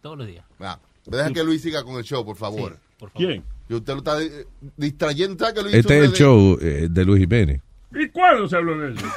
Todos 0.00 0.18
los 0.18 0.26
días. 0.26 0.44
Ah, 0.60 0.78
Deja 1.06 1.32
que 1.32 1.42
Luis 1.42 1.62
siga 1.62 1.82
con 1.82 1.96
el 1.96 2.04
show, 2.04 2.24
por 2.24 2.36
favor. 2.36 2.78
Por 2.98 3.10
favor. 3.10 3.26
¿Quién? 3.26 3.42
Y 3.68 3.74
usted 3.74 3.92
lo 3.94 3.98
está 3.98 4.22
eh, 4.22 4.46
distrayendo. 4.76 5.38
¿Sabe 5.44 5.54
que 5.54 5.62
Luis 5.62 5.74
Este 5.74 5.98
es 5.98 6.04
el 6.04 6.10
de- 6.12 6.16
show 6.16 6.58
eh, 6.60 6.86
de 6.90 7.04
Luis 7.04 7.20
Jiménez. 7.20 7.62
¿Y 7.94 8.08
cuándo 8.10 8.48
se 8.48 8.56
habló 8.56 8.78
de 8.78 8.94
eso? 8.94 9.06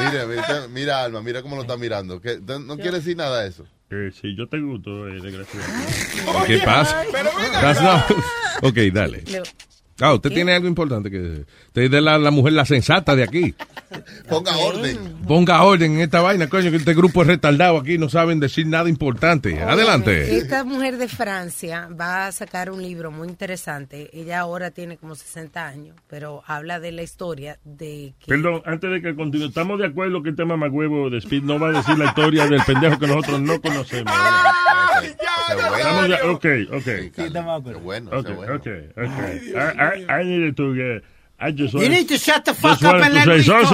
Mira, 0.00 0.24
mira, 0.26 0.66
mira, 0.70 1.04
Alma, 1.04 1.20
mira 1.20 1.42
cómo 1.42 1.56
lo 1.56 1.62
está 1.62 1.76
mirando. 1.76 2.20
¿Qué- 2.20 2.38
¿No 2.40 2.76
quiere 2.76 2.98
decir 2.98 3.16
nada 3.16 3.42
de 3.42 3.48
eso? 3.48 3.64
Eh, 3.90 4.10
sí, 4.18 4.34
yo 4.36 4.48
te 4.48 4.58
gusto, 4.60 5.08
eh, 5.08 5.20
desgraciado. 5.20 5.66
¿Qué 6.46 6.58
pasa? 6.64 7.02
That's 7.60 7.82
not- 7.82 8.04
Ok, 8.62 8.76
dale. 8.92 9.24
Ah, 10.00 10.14
usted 10.14 10.30
tiene 10.30 10.54
algo 10.54 10.66
importante 10.66 11.10
que 11.10 11.18
decir. 11.18 11.46
Usted 11.68 11.82
es 11.82 11.90
de 11.90 12.00
la, 12.00 12.18
la 12.18 12.30
mujer 12.30 12.54
la 12.54 12.64
sensata 12.64 13.14
de 13.14 13.24
aquí. 13.24 13.54
Ponga 14.28 14.56
orden. 14.56 14.98
Ponga 15.26 15.62
orden 15.62 15.96
en 15.96 16.00
esta 16.00 16.20
vaina, 16.20 16.48
coño, 16.48 16.70
que 16.70 16.76
este 16.76 16.94
grupo 16.94 17.22
es 17.22 17.28
retardado 17.28 17.78
aquí, 17.78 17.98
no 17.98 18.08
saben 18.08 18.40
decir 18.40 18.66
nada 18.66 18.88
importante. 18.88 19.60
Adelante. 19.62 20.36
Esta 20.36 20.64
mujer 20.64 20.96
de 20.96 21.08
Francia 21.08 21.88
va 21.98 22.26
a 22.26 22.32
sacar 22.32 22.70
un 22.70 22.82
libro 22.82 23.10
muy 23.10 23.28
interesante. 23.28 24.10
Ella 24.12 24.40
ahora 24.40 24.70
tiene 24.70 24.96
como 24.96 25.14
60 25.14 25.66
años, 25.66 25.96
pero 26.08 26.42
habla 26.46 26.80
de 26.80 26.92
la 26.92 27.02
historia 27.02 27.58
de 27.64 28.14
que... 28.18 28.26
Perdón, 28.26 28.62
antes 28.64 28.90
de 28.90 29.02
que 29.02 29.14
continúe, 29.14 29.48
estamos 29.48 29.78
de 29.78 29.86
acuerdo 29.86 30.22
que 30.22 30.30
el 30.30 30.36
tema 30.36 30.56
Magüevo 30.56 31.10
de 31.10 31.18
Speed 31.18 31.42
no 31.42 31.58
va 31.58 31.68
a 31.68 31.72
decir 31.72 31.98
la 31.98 32.06
historia 32.06 32.46
del 32.46 32.62
pendejo 32.62 32.98
que 32.98 33.06
nosotros 33.06 33.40
no 33.40 33.60
conocemos. 33.60 34.12
¿verdad? 34.12 35.29
Estamos 35.50 36.08
de- 36.08 36.22
ok, 36.22 36.46
ok. 36.76 37.82
bueno, 37.82 38.10
Ok, 38.12 38.28
ok, 38.28 38.50
ok. 38.56 38.66
I, 38.96 40.06
I, 40.06 40.20
I 40.20 40.24
needed 40.24 40.56
to 40.56 40.74
get... 40.74 41.02
I 41.42 41.52
just 41.52 41.72
You 41.72 41.80
wanted- 41.80 41.90
need 41.96 42.08
to 42.08 42.18
shut 42.18 42.44
the 42.44 42.52
fuck 42.52 42.82
up 42.84 42.96
and 42.96 43.14
let 43.14 43.24
say 43.24 43.32
Luis 43.36 43.46
talk. 43.46 43.70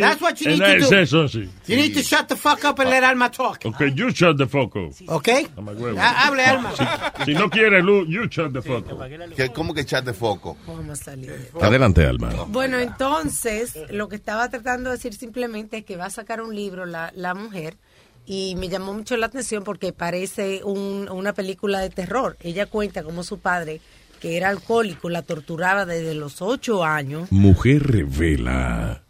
That's 0.00 0.20
what 0.22 0.40
you 0.40 0.48
need 0.52 0.62
I 0.62 0.78
to 0.78 0.80
do. 0.80 1.50
You 1.66 1.76
need 1.76 1.92
to 1.92 2.02
shut 2.02 2.26
the 2.30 2.36
fuck 2.36 2.64
up 2.64 2.78
and 2.78 2.88
let 2.88 3.04
Alma 3.04 3.28
talk. 3.28 3.66
Okay, 3.66 3.90
you 3.94 4.10
shut 4.14 4.38
the 4.38 4.46
fuck 4.46 4.74
up. 4.76 4.92
Okay? 5.06 5.46
Ah, 5.98 6.24
hable, 6.30 6.40
Alma. 6.40 6.72
Si 7.26 7.34
no 7.34 7.50
quieres 7.50 7.84
luz, 7.84 8.08
you 8.08 8.26
shut 8.30 8.54
the 8.54 8.62
fuck 8.62 8.90
up. 8.90 8.98
¿Qué- 9.36 9.50
¿Cómo 9.52 9.74
que 9.74 9.84
chat 9.84 10.06
de 10.06 10.14
foco? 10.14 10.56
Vamos 10.66 10.98
a 10.98 11.04
salir. 11.04 11.50
Adelante, 11.60 12.06
Alma. 12.06 12.30
Bueno, 12.48 12.78
entonces, 12.78 13.76
lo 13.90 14.08
que 14.08 14.16
estaba 14.16 14.48
tratando 14.48 14.88
de 14.88 14.96
decir 14.96 15.12
simplemente 15.12 15.76
es 15.76 15.84
que 15.84 15.96
va 15.96 16.06
a 16.06 16.10
sacar 16.10 16.40
un 16.40 16.54
libro 16.54 16.86
la, 16.86 17.12
la 17.14 17.34
mujer 17.34 17.76
y 18.26 18.54
me 18.56 18.68
llamó 18.68 18.92
mucho 18.92 19.16
la 19.16 19.26
atención 19.26 19.62
porque 19.64 19.92
parece 19.92 20.62
un- 20.64 21.08
una 21.10 21.32
película 21.32 21.80
de 21.80 21.90
terror. 21.90 22.36
Ella 22.40 22.66
cuenta 22.66 23.02
cómo 23.02 23.22
su 23.22 23.38
padre, 23.38 23.80
que 24.20 24.36
era 24.36 24.48
alcohólico, 24.48 25.08
la 25.08 25.22
torturaba 25.22 25.86
desde 25.86 26.14
los 26.14 26.42
ocho 26.42 26.84
años. 26.84 27.30
Mujer 27.30 27.82
revela 27.84 29.02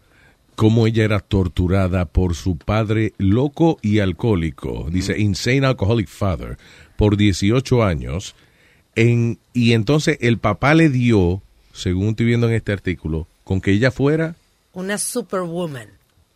cómo 0.54 0.86
ella 0.86 1.04
era 1.04 1.20
torturada 1.20 2.06
por 2.06 2.34
su 2.34 2.56
padre 2.56 3.12
loco 3.18 3.78
y 3.82 3.98
alcohólico, 4.00 4.88
dice 4.90 5.18
Insane 5.18 5.66
Alcoholic 5.66 6.08
Father, 6.08 6.56
por 6.96 7.16
18 7.16 7.82
años. 7.84 8.34
En, 8.94 9.38
y 9.52 9.72
entonces 9.74 10.16
el 10.22 10.38
papá 10.38 10.74
le 10.74 10.88
dio, 10.88 11.42
según 11.74 12.08
estoy 12.10 12.26
viendo 12.26 12.48
en 12.48 12.54
este 12.54 12.72
artículo, 12.72 13.26
con 13.44 13.60
que 13.60 13.70
ella 13.72 13.90
fuera 13.90 14.34
Una 14.72 14.96
superwoman. 14.98 15.88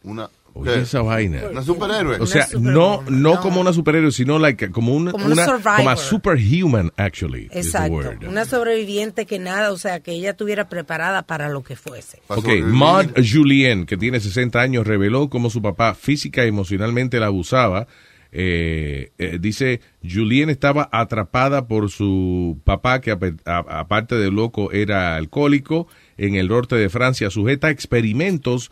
Una, 0.02 0.30
Oye, 0.54 0.74
¿qué? 0.74 0.80
esa 0.80 1.02
vaina. 1.02 1.42
¿Una 1.50 1.62
superhéroe? 1.62 2.18
O 2.20 2.26
sea, 2.26 2.46
no, 2.58 3.02
no 3.08 3.40
como 3.40 3.60
una 3.60 3.72
superhéroe, 3.72 4.10
sino 4.12 4.38
like, 4.38 4.70
como 4.70 4.94
una, 4.94 5.12
Como 5.12 5.26
una 5.26 5.34
una- 5.44 5.76
como 5.76 5.90
a 5.90 5.96
superhuman, 5.96 6.92
actually. 6.96 7.48
Exacto. 7.52 7.92
word. 7.92 8.24
Una 8.28 8.44
sobreviviente 8.44 9.26
que 9.26 9.38
nada, 9.38 9.72
o 9.72 9.78
sea, 9.78 10.00
que 10.00 10.12
ella 10.12 10.30
estuviera 10.30 10.68
preparada 10.68 11.22
para 11.22 11.48
lo 11.48 11.62
que 11.62 11.76
fuese. 11.76 12.20
Ok, 12.28 12.48
Maud 12.64 13.06
Julien, 13.16 13.86
que 13.86 13.96
tiene 13.96 14.20
60 14.20 14.60
años, 14.60 14.86
reveló 14.86 15.28
cómo 15.30 15.50
su 15.50 15.62
papá 15.62 15.94
física 15.94 16.44
y 16.44 16.48
emocionalmente 16.48 17.20
la 17.20 17.26
abusaba. 17.26 17.86
Eh, 18.32 19.10
eh, 19.18 19.38
dice, 19.40 19.80
Julien 20.08 20.50
estaba 20.50 20.88
atrapada 20.92 21.66
por 21.66 21.90
su 21.90 22.60
papá, 22.64 23.00
que 23.00 23.10
aparte 23.10 24.14
de 24.14 24.30
loco 24.30 24.70
era 24.72 25.16
alcohólico, 25.16 25.88
en 26.16 26.36
el 26.36 26.46
norte 26.48 26.76
de 26.76 26.88
Francia, 26.90 27.30
sujeta 27.30 27.66
a 27.66 27.70
experimentos 27.70 28.70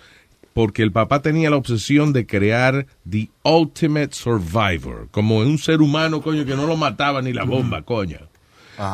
porque 0.54 0.82
el 0.82 0.92
papá 0.92 1.22
tenía 1.22 1.50
la 1.50 1.56
obsesión 1.56 2.12
de 2.12 2.26
crear 2.26 2.86
the 3.08 3.30
ultimate 3.42 4.10
survivor, 4.12 5.08
como 5.10 5.38
un 5.38 5.58
ser 5.58 5.80
humano, 5.80 6.20
coño, 6.22 6.44
que 6.44 6.56
no 6.56 6.66
lo 6.66 6.76
mataba 6.76 7.22
ni 7.22 7.32
la 7.32 7.44
bomba, 7.44 7.82
coño. 7.82 8.18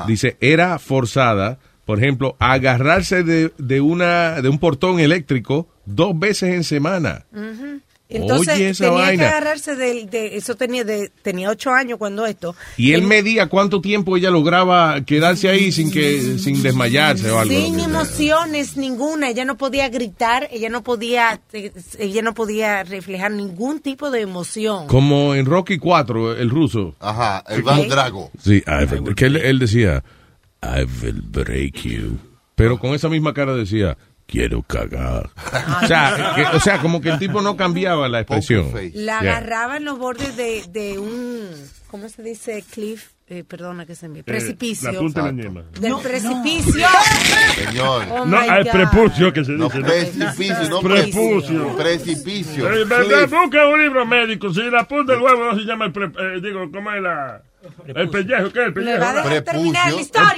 Dice, 0.06 0.36
era 0.40 0.78
forzada, 0.78 1.58
por 1.84 1.98
ejemplo, 1.98 2.36
a 2.38 2.52
agarrarse 2.52 3.22
de, 3.22 3.52
de, 3.58 3.80
una, 3.80 4.40
de 4.40 4.48
un 4.48 4.58
portón 4.58 5.00
eléctrico 5.00 5.68
dos 5.84 6.18
veces 6.18 6.54
en 6.54 6.64
semana. 6.64 7.26
Entonces 8.16 8.54
Oye, 8.54 8.68
esa 8.70 8.84
tenía 8.84 8.98
que 8.98 9.04
vaina. 9.06 9.28
agarrarse 9.28 9.74
del- 9.76 10.08
de, 10.10 10.36
eso 10.36 10.54
tenía 10.54 10.84
de 10.84 11.10
tenía 11.22 11.50
ocho 11.50 11.70
años 11.72 11.98
cuando 11.98 12.26
esto 12.26 12.54
Y 12.76 12.92
él 12.92 13.02
medía 13.02 13.48
cuánto 13.48 13.80
tiempo 13.80 14.16
ella 14.16 14.30
lograba 14.30 15.00
quedarse 15.04 15.48
ahí 15.48 15.72
sin 15.72 15.90
que 15.90 16.38
sin 16.38 16.62
desmayarse 16.62 17.30
o 17.30 17.38
algo. 17.38 17.52
sin 17.54 17.78
emociones 17.80 18.76
ninguna 18.76 19.30
ella 19.30 19.44
no 19.44 19.56
podía 19.56 19.88
gritar 19.88 20.48
ella 20.52 20.68
no 20.68 20.82
podía 20.82 21.40
ella 21.98 22.22
no 22.22 22.34
podía 22.34 22.82
reflejar 22.84 23.32
ningún 23.32 23.80
tipo 23.80 24.10
de 24.10 24.20
emoción 24.22 24.86
Como 24.86 25.34
en 25.34 25.46
Rocky 25.46 25.78
4, 25.78 26.36
el 26.36 26.50
ruso. 26.50 26.94
Ajá, 27.00 27.42
el 27.48 27.62
Van 27.62 27.88
Drago. 27.88 28.30
Sí, 28.42 28.62
I 28.66 28.84
will- 28.84 29.14
que 29.14 29.26
él, 29.26 29.36
él 29.36 29.58
decía, 29.58 30.02
I 30.62 30.84
will 31.02 31.22
break 31.22 31.82
you. 31.82 32.18
Pero 32.54 32.78
con 32.78 32.94
esa 32.94 33.08
misma 33.08 33.34
cara 33.34 33.54
decía, 33.54 33.96
quiero 34.26 34.62
cagar. 34.62 35.30
o, 35.82 35.86
sea, 35.86 36.32
que- 36.34 36.56
o 36.56 36.60
sea, 36.60 36.78
como 36.80 37.00
que 37.00 37.10
el 37.10 37.18
tipo 37.18 37.40
no 37.42 37.56
cambiaba 37.56 38.08
la 38.08 38.20
expresión. 38.20 38.70
la 38.94 39.20
Yeah. 39.20 39.36
agarraba 39.38 39.76
en 39.76 39.84
los 39.84 39.98
bordes 39.98 40.36
de, 40.36 40.64
de 40.68 40.98
un 40.98 41.48
cómo 41.88 42.08
se 42.08 42.22
dice 42.22 42.64
cliff 42.70 43.10
Eh, 43.26 43.42
perdona 43.42 43.86
que 43.86 43.94
se 43.94 44.06
me 44.06 44.22
precipicio 44.22 44.92
la 44.92 44.98
punta 44.98 45.22
de 45.22 45.32
la 45.44 45.62
del 45.80 45.94
precipicio 46.02 46.86
Señor. 47.54 48.04
Oh 48.10 48.26
no, 48.26 48.36
God. 48.36 48.70
prepucio 48.70 49.32
que 49.32 49.44
se 49.46 49.52
No, 49.52 49.68
dice. 49.70 49.80
precipicio, 49.80 50.68
no 50.68 50.80
prepucio. 50.80 51.74
Precipicio. 51.76 52.70
Eh. 52.70 52.84
Busca 52.84 53.66
un 53.66 53.80
libro 53.82 54.04
médico. 54.04 54.52
Si 54.52 54.60
la 54.70 54.86
punta 54.86 55.14
del 55.14 55.22
huevo 55.22 55.42
no 55.52 55.54
se 55.58 55.64
llama 55.64 55.86
el 55.86 55.92
pre, 55.92 56.04
eh, 56.06 56.40
digo, 56.42 56.70
¿cómo 56.70 56.92
es 56.92 57.00
la? 57.02 57.40
El 57.86 58.08
pellejo, 58.10 58.52
¿qué 58.52 58.60
es 58.60 58.66
el 58.66 58.74
pellejo? 58.74 59.04
El 59.28 59.44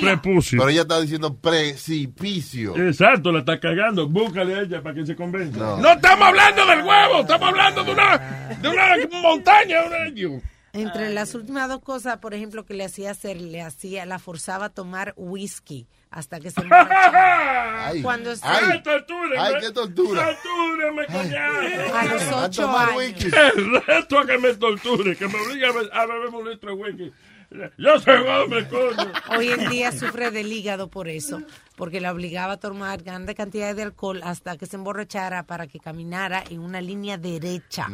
prepucio. 0.01 0.59
Pero 0.59 0.71
ella 0.71 0.83
está 0.83 1.01
diciendo 1.01 1.35
precipicio. 1.35 2.77
Exacto, 2.77 3.33
la 3.33 3.41
está 3.41 3.59
cagando. 3.59 4.09
Búscale 4.09 4.55
a 4.55 4.61
ella 4.61 4.83
para 4.83 4.95
que 4.95 5.07
se 5.07 5.17
convenza. 5.17 5.77
No 5.79 5.93
estamos 5.93 6.29
hablando 6.29 6.67
del 6.67 6.83
huevo, 6.83 7.21
estamos 7.21 7.49
hablando 7.49 7.85
de 7.85 7.93
una, 7.93 8.19
de 8.61 8.69
una 8.69 9.21
montaña. 9.23 9.85
Una... 9.87 10.41
Entre 10.73 11.11
las 11.15 11.35
últimas 11.35 11.69
dos 11.69 11.81
cosas, 11.81 12.19
por 12.19 12.35
ejemplo, 12.35 12.67
que 12.67 12.75
le 12.75 12.85
hacía 12.85 13.11
hacer, 13.11 13.41
le 13.41 13.63
hacía, 13.63 14.05
la 14.07 14.19
forzaba 14.19 14.67
a 14.67 14.71
tomar 14.71 15.15
whisky 15.17 15.87
hasta 16.11 16.41
que 16.41 16.51
se 16.51 16.61
emborrachara. 16.61 17.87
Ay, 17.89 18.03
Cuando 18.03 18.33
¡Ay, 18.43 18.83
tortura! 18.83 19.45
Ay, 19.45 19.55
qué 19.61 19.71
tortura. 19.71 20.27
¡Tortura, 20.43 20.93
me 20.93 21.07
coñazo! 21.07 21.95
A 21.97 22.05
los 22.05 22.23
ocho 22.45 22.63
tomar 22.63 22.91
años. 22.91 23.25
El 23.25 23.83
reto 23.83 24.19
a 24.19 24.27
que 24.27 24.39
me 24.39 24.55
torture, 24.55 25.17
que 25.17 25.29
me 25.29 25.41
obligue 25.41 25.67
a 25.67 25.73
be- 25.73 25.91
a 25.93 26.07
beber 26.07 26.29
un 26.29 26.51
litro 26.51 26.75
de 26.75 26.83
whisky. 26.83 27.13
Yo 27.79 28.01
soy 28.01 28.27
hombre, 28.27 28.67
coño. 28.69 29.13
Hoy 29.37 29.49
en 29.51 29.69
día 29.71 29.93
sufre 29.93 30.33
del 30.33 30.53
hígado 30.53 30.89
por 30.89 31.09
eso, 31.09 31.43
porque 31.77 32.01
la 32.01 32.11
obligaba 32.13 32.55
a 32.55 32.57
tomar 32.57 33.03
grandes 33.05 33.37
cantidades 33.37 33.77
de 33.77 33.83
alcohol 33.83 34.21
hasta 34.25 34.57
que 34.57 34.67
se 34.67 34.75
emborrachara 34.77 35.45
para 35.45 35.69
que 35.69 35.79
caminara 35.79 36.43
en 36.51 36.59
una 36.61 36.81
línea 36.81 37.19
derecha 37.19 37.87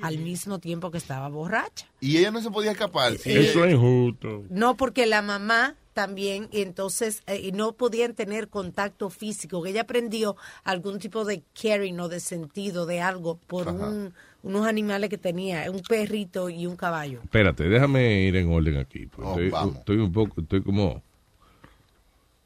al 0.00 0.18
mismo 0.18 0.58
tiempo 0.60 0.90
que 0.90 0.96
estaba 0.96 1.28
borracha. 1.28 1.86
Y 2.00 2.16
ella 2.16 2.30
no 2.30 2.40
se 2.40 2.50
podía 2.50 2.70
escapar. 2.72 3.18
Sí. 3.18 3.32
Eso 3.36 3.66
es 3.66 3.74
injusto. 3.74 4.44
No, 4.48 4.76
porque 4.78 5.04
la 5.04 5.20
mamá 5.20 5.74
también, 6.02 6.48
y 6.52 6.60
entonces 6.62 7.22
eh, 7.26 7.40
y 7.42 7.50
no 7.50 7.72
podían 7.72 8.14
tener 8.14 8.46
contacto 8.48 9.10
físico, 9.10 9.60
que 9.64 9.70
ella 9.70 9.80
aprendió 9.82 10.36
algún 10.62 11.00
tipo 11.00 11.24
de 11.24 11.42
caring 11.60 11.98
o 11.98 12.08
de 12.08 12.20
sentido 12.20 12.86
de 12.86 13.00
algo 13.00 13.36
por 13.48 13.66
un- 13.66 14.14
unos 14.44 14.64
animales 14.68 15.10
que 15.10 15.18
tenía, 15.18 15.68
un 15.72 15.80
perrito 15.82 16.50
y 16.50 16.66
un 16.66 16.76
caballo. 16.76 17.18
Espérate, 17.24 17.64
déjame 17.68 18.22
ir 18.22 18.36
en 18.36 18.48
orden 18.52 18.76
aquí. 18.76 19.06
porque 19.06 19.26
Oh, 19.28 19.30
estoy, 19.32 19.50
vamos. 19.50 19.76
estoy 19.78 19.96
un 19.96 20.12
poco, 20.12 20.40
estoy 20.40 20.62
como, 20.62 21.02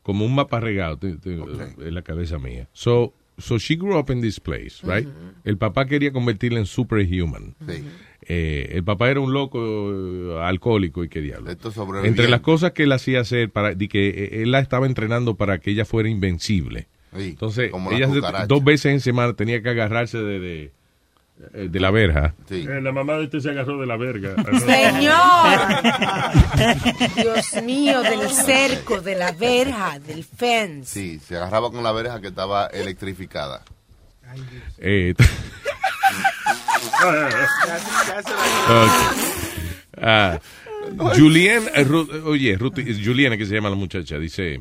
como 0.02 0.24
un 0.24 0.34
mapa 0.34 0.58
regado 0.60 0.94
estoy- 0.94 1.12
estoy 1.12 1.86
en 1.86 1.94
la 1.94 2.02
cabeza 2.02 2.38
mía. 2.38 2.68
So, 2.72 3.12
so 3.38 3.58
she 3.58 3.74
grew 3.76 3.98
up 3.98 4.10
in 4.10 4.22
this 4.22 4.40
place, 4.40 4.76
right? 4.82 5.06
El 5.44 5.58
papá 5.58 5.84
quería 5.86 6.10
convertirla 6.12 6.58
en 6.58 6.66
superhuman. 6.66 7.54
Sí. 7.68 7.84
Eh, 8.24 8.70
el 8.76 8.84
papá 8.84 9.10
era 9.10 9.20
un 9.20 9.32
loco 9.32 9.58
eh, 9.92 10.38
alcohólico 10.42 11.02
y 11.04 11.08
qué 11.08 11.20
diablo. 11.20 11.50
Entre 12.04 12.28
las 12.28 12.40
cosas 12.40 12.70
que 12.72 12.84
él 12.84 12.92
hacía 12.92 13.20
hacer 13.20 13.50
para 13.50 13.74
de 13.74 13.88
que 13.88 14.08
eh, 14.08 14.42
él 14.42 14.52
la 14.52 14.60
estaba 14.60 14.86
entrenando 14.86 15.34
para 15.34 15.58
que 15.58 15.72
ella 15.72 15.84
fuera 15.84 16.08
invencible. 16.08 16.86
Sí, 17.16 17.30
Entonces, 17.30 17.70
ella 17.90 18.08
cucaracha. 18.08 18.46
dos 18.46 18.64
veces 18.64 18.92
en 18.92 19.00
semana 19.00 19.34
tenía 19.34 19.60
que 19.62 19.68
agarrarse 19.68 20.18
de, 20.18 20.38
de, 20.40 20.72
eh, 21.52 21.68
de 21.70 21.80
la 21.80 21.90
verja. 21.90 22.34
Eh, 22.48 22.80
la 22.80 22.92
mamá 22.92 23.14
de 23.18 23.24
este 23.24 23.40
se 23.40 23.50
agarró 23.50 23.78
de 23.80 23.86
la 23.86 23.96
verga. 23.96 24.34
Señor, 24.60 25.14
Dios 27.16 27.62
mío, 27.64 28.02
del 28.02 28.28
cerco, 28.30 29.00
de 29.00 29.16
la 29.16 29.32
verja, 29.32 29.98
del 29.98 30.24
fence. 30.24 31.00
Sí, 31.00 31.18
se 31.18 31.36
agarraba 31.36 31.70
con 31.70 31.82
la 31.82 31.92
verja 31.92 32.20
que 32.20 32.28
estaba 32.28 32.66
electrificada. 32.68 33.62
Eh, 34.78 35.14
Ok. 38.68 38.90
Ah, 40.00 40.38
Julien, 41.16 41.62
eh, 41.74 41.84
Ru- 41.86 42.22
oye, 42.24 42.58
Ruti- 42.58 43.04
Juliana, 43.04 43.36
que 43.36 43.46
se 43.46 43.54
llama 43.54 43.70
la 43.70 43.76
muchacha, 43.76 44.18
dice, 44.18 44.60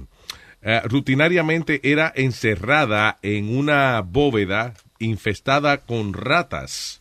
eh, 0.61 0.81
rutinariamente 0.85 1.79
era 1.83 2.11
encerrada 2.15 3.17
en 3.23 3.55
una 3.57 4.01
bóveda 4.01 4.73
infestada 4.99 5.77
con 5.77 6.13
ratas. 6.13 6.99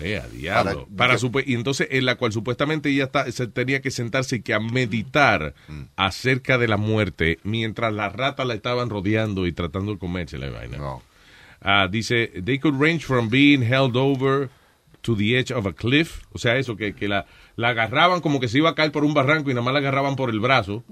Eh, 0.00 0.16
a 0.18 0.28
diablo. 0.28 0.88
Para, 0.96 1.14
supe- 1.18 1.44
y 1.46 1.54
entonces, 1.54 1.88
en 1.90 2.04
la 2.06 2.14
cual 2.16 2.32
supuestamente 2.32 2.88
ella 2.90 3.04
está, 3.04 3.30
se 3.32 3.46
tenía 3.48 3.80
que 3.82 3.90
sentarse 3.90 4.36
y 4.36 4.42
que 4.42 4.54
a 4.54 4.60
meditar 4.60 5.54
acerca 5.96 6.56
de 6.58 6.68
la 6.68 6.76
muerte 6.76 7.38
mientras 7.42 7.92
las 7.92 8.12
ratas 8.12 8.46
la 8.46 8.54
estaban 8.54 8.90
rodeando 8.90 9.46
y 9.46 9.52
tratando 9.52 9.92
de 9.92 9.98
comerse 9.98 10.38
la 10.38 10.50
vaina. 10.50 10.76
Ah, 11.62 11.88
dice, 11.90 12.28
they 12.44 12.58
could 12.58 12.78
range 12.80 13.04
from 13.04 13.28
being 13.28 13.62
held 13.62 13.96
over 13.96 14.48
to 15.02 15.14
the 15.16 15.36
edge 15.38 15.50
of 15.52 15.66
a 15.66 15.72
cliff. 15.72 16.22
O 16.32 16.38
sea, 16.38 16.56
eso, 16.56 16.76
que, 16.76 16.92
que 16.94 17.08
la, 17.08 17.26
la 17.56 17.68
agarraban 17.70 18.20
como 18.20 18.38
que 18.40 18.48
se 18.48 18.58
iba 18.58 18.70
a 18.70 18.74
caer 18.74 18.92
por 18.92 19.04
un 19.04 19.14
barranco 19.14 19.50
y 19.50 19.54
nada 19.54 19.64
más 19.64 19.72
la 19.74 19.80
agarraban 19.80 20.16
por 20.16 20.30
el 20.30 20.40
brazo. 20.40 20.84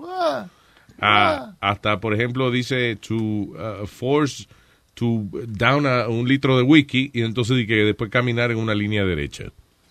Ah, 1.01 1.55
hasta, 1.61 2.01
por 2.01 2.15
ejemplo, 2.15 2.51
dice 2.51 2.97
to 2.97 3.15
uh, 3.17 3.87
force 3.87 4.47
to 4.95 5.25
down 5.47 5.87
a 5.87 6.09
un 6.09 6.27
litro 6.27 6.57
de 6.57 6.63
whisky 6.63 7.11
y 7.13 7.23
entonces 7.23 7.57
di 7.57 7.67
que 7.67 7.75
después 7.85 8.11
caminar 8.11 8.51
en 8.51 8.57
una 8.59 8.75
línea 8.75 9.05
derecha. 9.05 9.45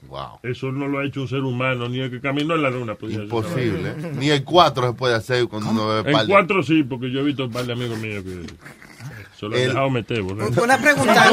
Wow. 0.08 0.40
Eso 0.44 0.72
no 0.72 0.88
lo 0.88 1.00
ha 1.00 1.06
hecho 1.06 1.22
un 1.22 1.28
ser 1.28 1.42
humano, 1.42 1.90
ni 1.90 2.00
el 2.00 2.10
que 2.12 2.20
caminó 2.22 2.56
en 2.56 2.62
la 2.64 2.70
luna. 2.70 2.96
Imposible. 3.02 3.96
Ni 4.20 4.30
el 4.30 4.44
4 4.44 4.88
se 4.88 4.94
puede 4.94 5.16
hacer 5.16 5.48
cuando 5.48 5.72
uno 5.72 5.88
bebe 5.88 6.12
de- 6.12 6.28
cuatro 6.28 6.62
sí, 6.64 6.84
porque 6.84 7.12
yo 7.12 7.20
he 7.22 7.24
visto 7.24 7.46
un 7.46 7.52
par 7.52 7.66
de 7.66 7.74
amigos 7.74 7.98
míos 8.00 8.24
que 8.24 8.46
se 9.46 9.50
lo 9.50 9.56
han 9.56 9.62
El- 9.62 9.68
dejado 9.70 9.90
meter. 9.90 10.22
borracho. 10.22 10.64
Una 10.64 10.78
pregunta, 10.78 11.24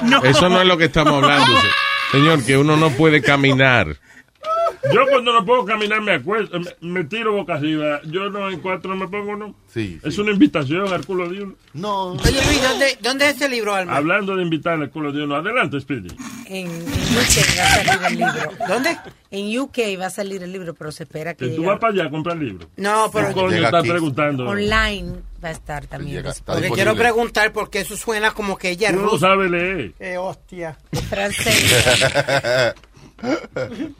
señor. 0.00 0.26
Eso 0.26 0.48
no 0.48 0.60
es 0.60 0.66
lo 0.66 0.76
que 0.78 0.84
estamos 0.86 1.14
hablando. 1.22 1.46
se- 1.60 1.66
Señor, 2.18 2.44
que 2.44 2.56
uno 2.56 2.76
no 2.76 2.90
puede 2.90 3.20
caminar. 3.20 3.96
Yo 4.92 5.06
cuando 5.10 5.32
no 5.32 5.44
puedo 5.44 5.64
caminar 5.64 6.00
me 6.00 6.12
acuesto, 6.12 6.58
me, 6.60 6.66
me 6.80 7.04
tiro 7.04 7.32
boca 7.32 7.54
arriba. 7.54 8.00
Yo 8.04 8.28
no 8.30 8.50
en 8.50 8.60
cuatro 8.60 8.90
no 8.94 8.96
me 8.96 9.08
pongo, 9.08 9.36
¿no? 9.36 9.54
Sí. 9.72 9.98
Es 10.02 10.16
una 10.18 10.30
invitación 10.32 10.92
al 10.92 11.04
culo 11.04 11.28
de 11.28 11.42
uno. 11.42 11.54
No. 11.74 12.12
Oye, 12.12 12.32
Luis, 12.46 12.62
¿dónde, 12.62 12.98
¿dónde 13.02 13.28
es 13.30 13.36
ese 13.36 13.48
libro, 13.48 13.74
Alma? 13.74 13.96
Hablando 13.96 14.36
de 14.36 14.42
invitar 14.42 14.74
al 14.80 14.90
culo 14.90 15.12
de 15.12 15.24
uno. 15.24 15.36
Adelante, 15.36 15.80
Speedy. 15.80 16.08
En, 16.46 16.66
en 16.66 16.76
UK 16.78 17.58
va 17.58 17.64
a 17.64 17.74
salir 18.00 18.02
el 18.06 18.16
libro. 18.18 18.50
¿Dónde? 18.68 18.96
En 19.30 19.58
UK 19.60 19.78
va 20.00 20.06
a 20.06 20.10
salir 20.10 20.42
el 20.42 20.52
libro, 20.52 20.74
pero 20.74 20.92
se 20.92 21.02
espera 21.02 21.34
que 21.34 21.46
tú 21.48 21.56
llegue- 21.62 21.66
vas 21.66 21.78
para 21.78 21.92
allá 21.92 22.04
a 22.06 22.10
comprar 22.10 22.36
libros. 22.36 22.68
No, 22.76 23.10
pero- 23.12 23.28
¿Qué 23.28 23.34
coño 23.34 23.48
Llega 23.50 23.66
estás 23.66 23.86
preguntando? 23.88 24.48
online 24.48 25.12
va 25.44 25.48
a 25.48 25.52
estar 25.52 25.86
también. 25.86 26.16
Llega- 26.18 26.32
Porque 26.32 26.38
disponible. 26.62 26.74
quiero 26.74 26.94
preguntar 26.96 27.52
porque 27.52 27.80
eso 27.80 27.96
suena 27.96 28.30
como 28.30 28.56
que 28.56 28.70
ella 28.70 28.92
no 28.92 29.02
rusa. 29.02 29.28
sabes 29.28 29.50
leer. 29.50 29.92
Eh, 29.98 30.16
hostia. 30.16 30.78
francés. 31.08 32.74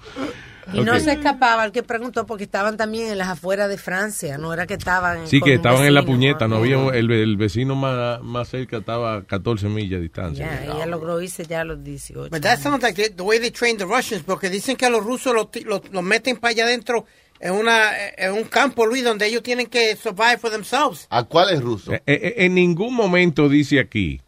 Y 0.73 0.81
no 0.81 0.95
Ok. 0.95 0.99
se 0.99 1.13
escapaba 1.13 1.65
el 1.65 1.71
que 1.73 1.83
preguntó 1.85 2.27
porque 2.27 2.45
estaban 2.45 2.77
también 2.77 3.09
en 3.13 3.19
las 3.19 3.29
afueras 3.29 3.69
de 3.69 3.79
Francia, 3.79 4.37
no 4.37 4.53
era 4.53 4.67
que 4.67 4.75
estaban 4.75 5.27
Sí, 5.29 5.41
que 5.41 5.55
estaban 5.55 5.85
en 5.85 5.95
la 5.95 6.01
vecino, 6.01 6.17
puñeta, 6.17 6.49
no 6.49 6.57
¿no? 6.57 6.61
había 6.63 6.99
el, 6.99 7.11
el 7.11 7.37
vecino 7.37 7.77
más, 7.77 8.21
más 8.23 8.49
cerca 8.49 8.79
estaba 8.79 9.15
a 9.17 9.23
14 9.25 9.69
millas 9.69 9.99
de 9.99 10.01
distancia. 10.01 10.45
Ya, 10.45 10.65
ella 10.75 10.87
logró 10.87 11.21
irse 11.21 11.45
ya 11.45 11.61
a 11.61 11.65
los 11.65 11.83
18. 11.85 12.31
But 12.31 12.43
that 12.43 12.59
sounds 12.59 12.83
like 12.83 13.01
the, 13.01 13.11
the 13.15 13.23
way 13.23 13.39
they 13.39 13.51
train 13.53 13.77
the 13.77 13.85
Russians, 13.85 14.25
porque 14.25 14.51
dicen 14.51 14.77
que 14.77 14.87
a 14.87 14.91
los 14.91 15.05
rusos 15.05 15.33
los 15.35 15.49
los 15.65 15.83
los 15.93 16.03
meten 16.03 16.37
para 16.37 16.51
allá 16.51 16.65
adentro 16.65 17.07
en, 17.39 17.53
una, 17.53 17.91
en 18.17 18.33
un 18.33 18.45
campo, 18.45 18.87
Luis, 18.87 19.05
donde 19.05 19.27
ellos 19.27 19.43
tienen 19.43 19.67
que 19.67 19.95
survive 19.95 20.39
for 20.39 20.51
themselves. 20.51 21.07
¿A 21.11 21.23
cuál 21.25 21.51
es 21.55 21.61
ruso? 21.63 21.93
Eh, 21.93 22.03
eh, 22.07 22.35
en 22.39 22.55
ningún 22.55 22.95
momento 22.95 23.49
dice 23.49 23.79
aquí, 23.79 24.21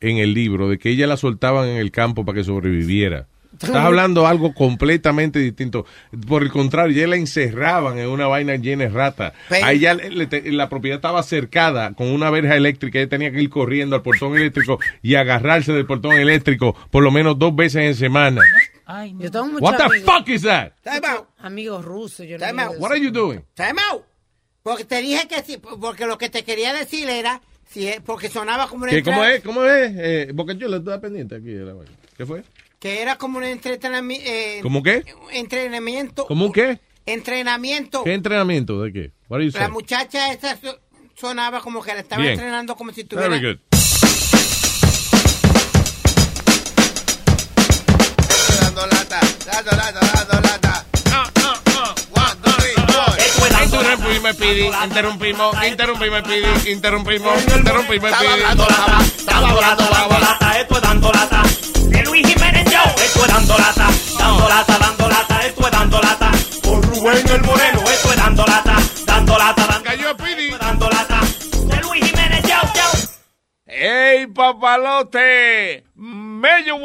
en 0.00 0.18
el 0.18 0.34
libro, 0.34 0.68
de 0.68 0.78
que 0.78 0.90
ella 0.90 1.06
la 1.06 1.16
soltaban 1.16 1.68
en 1.68 1.76
el 1.78 1.90
campo 1.90 2.24
para 2.24 2.36
que 2.36 2.44
sobreviviera. 2.44 3.28
Estás 3.60 3.76
hablando 3.76 4.26
algo 4.26 4.52
completamente 4.54 5.38
distinto. 5.38 5.86
Por 6.28 6.42
el 6.42 6.50
contrario, 6.50 6.96
ya 7.00 7.06
la 7.06 7.16
encerraban 7.16 7.98
en 7.98 8.08
una 8.08 8.26
vaina 8.26 8.56
llena 8.56 8.84
de 8.84 8.90
ratas. 8.90 9.32
Pero- 9.48 9.64
A 9.66 9.72
ella 9.72 9.94
le- 9.94 10.10
le 10.10 10.26
te- 10.26 10.52
la 10.52 10.68
propiedad 10.68 10.96
estaba 10.96 11.22
cercada 11.22 11.92
con 11.94 12.08
una 12.08 12.30
verja 12.30 12.56
eléctrica. 12.56 12.98
Ella 12.98 13.08
tenía 13.08 13.30
que 13.32 13.40
ir 13.42 13.50
corriendo 13.50 13.96
al 13.96 14.02
portón 14.02 14.36
eléctrico 14.36 14.78
y 15.02 15.14
agarrarse 15.14 15.72
del 15.72 15.86
portón 15.86 16.12
eléctrico 16.12 16.76
por 16.90 17.02
lo 17.02 17.10
menos 17.10 17.38
dos 17.38 17.54
veces 17.56 17.82
en 17.82 17.94
semana. 17.94 18.42
Yo 19.18 19.30
tengo 19.30 19.46
muchos 19.46 19.62
What 19.62 19.76
the 19.78 20.00
fuck 20.00 20.28
is 20.28 20.42
that? 20.42 20.72
Time 20.84 21.06
out. 21.08 21.26
Amigos 21.38 21.84
rusos. 21.84 22.26
Yo 22.26 22.38
no 22.38 22.46
Time 22.46 22.62
out. 22.62 22.74
What 22.78 22.92
are 22.92 23.00
you 23.00 23.10
doing? 23.10 23.40
Time 23.54 23.74
out. 23.92 24.02
Porque 24.62 24.84
te 24.84 25.00
dije 25.00 25.26
que 25.28 25.42
sí, 25.42 25.58
porque 25.58 26.06
lo 26.06 26.18
que 26.18 26.28
te 26.28 26.42
quería 26.44 26.72
decir 26.72 27.08
era, 27.08 27.40
si 27.68 27.86
es- 27.88 28.00
porque 28.00 28.28
sonaba 28.28 28.68
como 28.68 28.84
un 28.84 28.90
¿Qué, 28.90 29.02
¿Cómo 29.02 29.24
es? 29.24 29.40
¿Cómo 29.42 29.64
es? 29.64 29.92
Eh, 29.96 30.32
porque 30.36 30.56
yo 30.56 30.68
le 30.68 30.76
estoy 30.78 30.98
pendiente 31.00 31.36
aquí 31.36 31.46
de 31.52 31.64
la 31.64 31.72
vaina. 31.74 31.92
¿Qué 32.16 32.26
fue? 32.26 32.42
Que 32.86 33.02
era 33.02 33.16
como 33.16 33.38
un 33.38 33.44
entretenimiento. 33.44 34.24
Eh, 34.30 34.60
¿Cómo 34.62 34.80
qué? 34.80 35.02
Entrenamiento. 35.32 36.24
¿Cómo 36.26 36.52
qué? 36.52 36.78
Entrenamiento. 37.04 38.04
¿Qué 38.04 38.14
entrenamiento? 38.14 38.80
¿De 38.80 38.92
qué? 38.92 39.12
What 39.28 39.40
you 39.40 39.50
La 39.58 39.68
muchacha 39.68 40.32
esa 40.32 40.56
so- 40.56 40.78
sonaba 41.16 41.60
como 41.60 41.82
que 41.82 41.92
la 41.94 42.00
estaba 42.00 42.22
Bien. 42.22 42.34
entrenando 42.34 42.76
como 42.76 42.92
si 42.92 43.02
tuviera. 43.02 43.28
Very 43.28 43.44
good. 43.44 43.58
Dando 48.60 48.86
lata, 48.86 49.20
dando 49.46 49.70
lata, 49.72 50.00
dando 50.28 50.48
lata. 50.48 50.84
Interrumpimos, 53.64 54.36
Pidi. 54.36 54.70
Interrumpimos, 54.84 55.56
interrumpimos, 55.66 56.22
Pidi. 56.22 56.70
Interrumpimos, 56.70 57.42
interrumpimos, 57.56 58.10
Estaba 58.10 58.22
Pidi. 58.22 58.42
hablando 58.44 58.66
lata, 58.68 59.04
estaba 59.04 59.48
hablando 59.50 59.84
lata. 60.20 60.60
esto 60.60 60.76
es 60.76 60.82
dando 60.82 61.12
lata. 61.12 61.42
Esto 63.06 63.24
es 63.24 63.32
dando 63.32 63.56
lata. 63.58 63.88
Dando 64.18 64.48
lata, 64.48 64.78
dando 64.78 65.08
lata, 65.08 65.46
esto 65.46 65.66
es 65.66 65.70
dando 65.70 66.00
lata. 66.00 66.30
Con 66.62 66.82
Rubén 66.82 67.28
el 67.28 67.42
Moreno, 67.42 67.80
esto 67.82 68.10
es 68.10 68.16
dando 68.16 68.44
lata. 68.44 68.76
Dando 69.06 69.38
lata, 69.38 69.66
dando 69.66 69.84
Cayó 69.84 70.16
Pidi. 70.16 70.50
dando 70.50 70.88
lata. 70.90 71.20
De 71.66 71.76
Luis 71.82 72.04
Jiménez 72.04 72.42
Show, 72.44 72.68
show. 72.74 73.10
¡Ey, 73.66 74.26
papalote! 74.26 75.84
Mello 75.94 76.78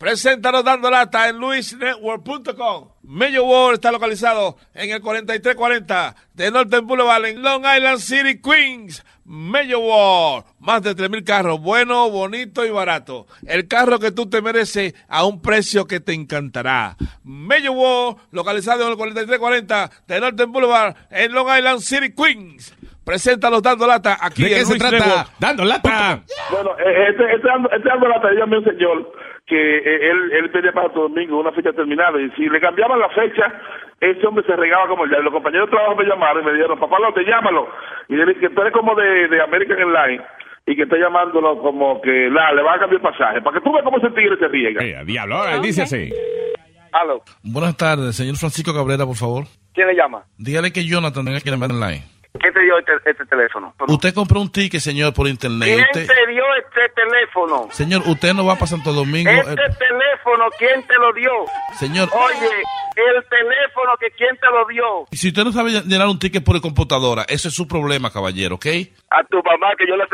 Los 0.00 0.64
dando 0.64 0.90
lata 0.90 1.28
en 1.28 1.38
luisnetwork.com. 1.38 2.88
Mello 3.02 3.44
World 3.44 3.74
está 3.74 3.90
localizado 3.90 4.56
en 4.74 4.90
el 4.90 5.00
4340 5.00 6.14
de 6.34 6.50
Northern 6.50 6.86
Boulevard 6.86 7.24
en 7.26 7.42
Long 7.42 7.64
Island 7.64 7.98
City, 7.98 8.40
Queens. 8.40 9.04
Mello 9.24 9.80
World, 9.80 10.44
más 10.60 10.82
de 10.82 10.96
3.000 10.96 11.22
carros, 11.22 11.60
bueno, 11.60 12.08
bonito 12.10 12.64
y 12.64 12.70
barato. 12.70 13.26
El 13.46 13.68
carro 13.68 13.98
que 13.98 14.10
tú 14.10 14.30
te 14.30 14.40
mereces 14.40 14.94
a 15.06 15.26
un 15.26 15.42
precio 15.42 15.86
que 15.86 16.00
te 16.00 16.14
encantará. 16.14 16.96
Mello 17.24 17.72
World, 17.72 18.18
localizado 18.30 18.84
en 18.84 18.92
el 18.92 18.96
4340 18.96 19.90
de 20.06 20.20
Northern 20.20 20.50
Boulevard 20.50 20.96
en 21.10 21.32
Long 21.32 21.48
Island 21.54 21.80
City, 21.80 22.14
Queens. 22.14 22.74
Presenta 23.04 23.50
los 23.50 23.62
dando 23.62 23.86
lata 23.86 24.16
aquí 24.20 24.44
¿De 24.44 24.48
qué 24.48 24.60
en 24.60 24.66
se 24.66 24.72
Luis 24.72 24.82
trata? 24.82 24.96
Network. 24.98 25.30
Dando 25.38 25.64
lata. 25.64 26.22
Bueno, 26.50 26.70
eh, 26.78 27.08
este, 27.10 27.34
este, 27.34 27.50
ando, 27.50 27.70
este 27.70 27.90
ando 27.90 28.08
la 28.08 28.20
tarea 28.22 28.44
un 28.44 28.64
señor 28.64 29.12
que 29.48 29.78
eh, 29.78 30.10
él, 30.10 30.32
él 30.32 30.50
pedía 30.50 30.72
para 30.72 30.86
Santo 30.88 31.08
Domingo 31.08 31.40
una 31.40 31.52
fecha 31.52 31.72
terminada 31.72 32.20
y 32.20 32.30
si 32.32 32.48
le 32.48 32.60
cambiaban 32.60 33.00
la 33.00 33.08
fecha, 33.08 33.52
ese 34.00 34.26
hombre 34.26 34.44
se 34.46 34.54
regaba 34.54 34.88
como 34.88 35.04
el 35.04 35.10
diablo. 35.10 35.30
Los 35.30 35.34
compañeros 35.34 35.68
de 35.68 35.76
trabajo 35.76 35.96
me 35.96 36.04
llamaron 36.04 36.42
y 36.42 36.46
me 36.46 36.52
dijeron, 36.52 36.78
papá, 36.78 36.96
te 37.14 37.24
llámalo. 37.24 37.68
Y 38.08 38.16
le 38.16 38.26
dije 38.26 38.40
que 38.40 38.50
tú 38.50 38.60
eres 38.60 38.72
como 38.72 38.94
de, 38.94 39.28
de 39.28 39.42
American 39.42 39.78
Airlines 39.78 40.22
y 40.66 40.76
que 40.76 40.82
está 40.82 40.96
llamándolo 40.96 41.58
como 41.60 42.00
que 42.02 42.28
la, 42.30 42.52
le 42.52 42.62
va 42.62 42.74
a 42.74 42.78
cambiar 42.78 43.00
el 43.00 43.08
pasaje, 43.10 43.40
para 43.40 43.58
que 43.58 43.64
tú 43.64 43.72
veas 43.72 43.84
cómo 43.84 43.96
ese 43.96 44.10
tigre 44.10 44.36
se 44.38 44.48
riega. 44.48 44.84
Eh, 44.84 45.02
diablo, 45.06 45.36
ahora 45.36 45.58
dice 45.60 45.82
así. 45.82 46.12
Aló, 46.92 47.22
Buenas 47.42 47.76
tardes, 47.76 48.16
señor 48.16 48.36
Francisco 48.36 48.72
Cabrera, 48.74 49.04
por 49.04 49.16
favor. 49.16 49.44
¿quién 49.74 49.86
le 49.86 49.94
llama? 49.94 50.24
Dígale 50.36 50.72
que 50.72 50.84
Jonathan 50.84 51.24
tenga 51.24 51.40
que 51.40 51.50
llamar 51.50 51.70
online. 51.70 52.02
¿Quién 52.40 52.52
te 52.54 52.60
dio 52.60 52.78
este, 52.78 52.92
este 53.10 53.24
teléfono? 53.26 53.74
Usted 53.88 54.14
compró 54.14 54.40
un 54.40 54.52
ticket, 54.52 54.80
señor, 54.80 55.12
por 55.12 55.26
internet. 55.26 55.68
¿Quién 55.68 55.80
Usted- 55.80 56.06
te 56.14 56.30
dio 56.30 56.42
este 56.56 56.88
teléfono? 56.94 57.68
Señor, 57.72 58.02
usted 58.06 58.32
no 58.34 58.44
va 58.44 58.54
para 58.54 58.66
Santo 58.66 58.92
Domingo. 58.92 59.30
Este 59.30 59.52
eh, 59.52 59.56
teléfono, 59.56 60.44
¿quién 60.58 60.86
te 60.86 60.94
lo 60.94 61.12
dio? 61.14 61.30
señor, 61.78 62.08
Oye, 62.12 62.46
el 62.96 63.24
teléfono 63.28 63.92
que 63.98 64.10
quién 64.12 64.36
te 64.36 64.46
lo 64.46 64.66
dio. 64.68 65.06
si 65.10 65.28
usted 65.28 65.42
no 65.44 65.52
sabe 65.52 65.70
llenar 65.82 66.06
un 66.06 66.18
ticket 66.18 66.44
por 66.44 66.60
computadora, 66.60 67.24
ese 67.28 67.48
es 67.48 67.54
su 67.54 67.66
problema, 67.66 68.10
caballero, 68.12 68.54
¿ok? 68.56 68.66
A 69.10 69.24
tu 69.24 69.38
mamá 69.42 69.68
que 69.76 69.86
yo 69.88 69.96
le. 69.96 70.04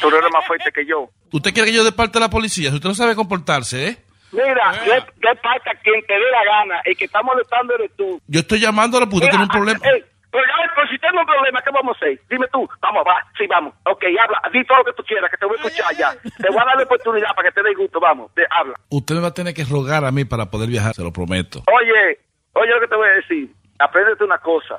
Tú 0.00 0.10
no 0.10 0.16
eres 0.16 0.30
más 0.32 0.46
fuerte 0.46 0.70
que 0.72 0.86
yo. 0.86 1.10
Usted 1.32 1.52
quiere 1.52 1.70
que 1.70 1.76
yo 1.76 1.84
de 1.84 1.92
parte 1.92 2.18
de 2.18 2.24
la 2.24 2.30
policía, 2.30 2.70
si 2.70 2.76
usted 2.76 2.88
no 2.88 2.94
sabe 2.94 3.14
comportarse, 3.14 3.88
¿eh? 3.88 3.96
Mira, 4.32 4.70
¿qué, 4.84 5.02
qué 5.20 5.28
pasa? 5.42 5.72
Quien 5.82 6.00
te 6.06 6.12
dé 6.14 6.30
la 6.30 6.44
gana, 6.44 6.80
el 6.84 6.96
que 6.96 7.04
está 7.06 7.20
molestando 7.22 7.74
eres 7.74 7.90
tú. 7.96 8.20
Yo 8.28 8.40
estoy 8.40 8.60
llamándolo 8.60 9.06
porque 9.08 9.24
usted 9.26 9.30
tiene 9.30 9.44
un 9.44 9.48
problema. 9.50 9.80
Ey, 9.82 10.04
pero, 10.30 10.44
ya, 10.44 10.72
pero 10.74 10.88
si 10.88 10.98
tengo 10.98 11.20
un 11.20 11.26
problema, 11.26 11.60
¿qué 11.62 11.70
vamos 11.70 11.96
a 11.96 11.98
hacer? 11.98 12.20
Dime 12.28 12.46
tú, 12.52 12.68
vamos, 12.80 13.04
va, 13.06 13.24
sí, 13.36 13.46
vamos. 13.46 13.74
Ok, 13.84 14.04
habla, 14.22 14.40
di 14.52 14.64
todo 14.64 14.78
lo 14.78 14.84
que 14.84 14.92
tú 14.92 15.02
quieras, 15.04 15.30
que 15.30 15.36
te 15.36 15.46
voy 15.46 15.56
a 15.58 15.66
escuchar 15.66 15.96
ya. 15.96 16.12
Te 16.38 16.48
voy 16.48 16.60
a 16.60 16.64
dar 16.64 16.76
la 16.76 16.84
oportunidad 16.84 17.34
para 17.34 17.48
que 17.48 17.54
te 17.54 17.62
dé 17.62 17.74
gusto, 17.74 18.00
vamos, 18.00 18.34
de, 18.34 18.46
habla. 18.50 18.74
Usted 18.88 19.14
me 19.14 19.20
va 19.20 19.28
a 19.28 19.34
tener 19.34 19.54
que 19.54 19.64
rogar 19.64 20.04
a 20.04 20.12
mí 20.12 20.24
para 20.24 20.50
poder 20.50 20.68
viajar, 20.68 20.94
se 20.94 21.02
lo 21.02 21.12
prometo. 21.12 21.62
Oye, 21.66 22.18
oye 22.54 22.70
lo 22.70 22.80
que 22.80 22.88
te 22.88 22.96
voy 22.96 23.08
a 23.08 23.12
decir. 23.14 23.50
Apréndete 23.78 24.24
una 24.24 24.38
cosa. 24.38 24.78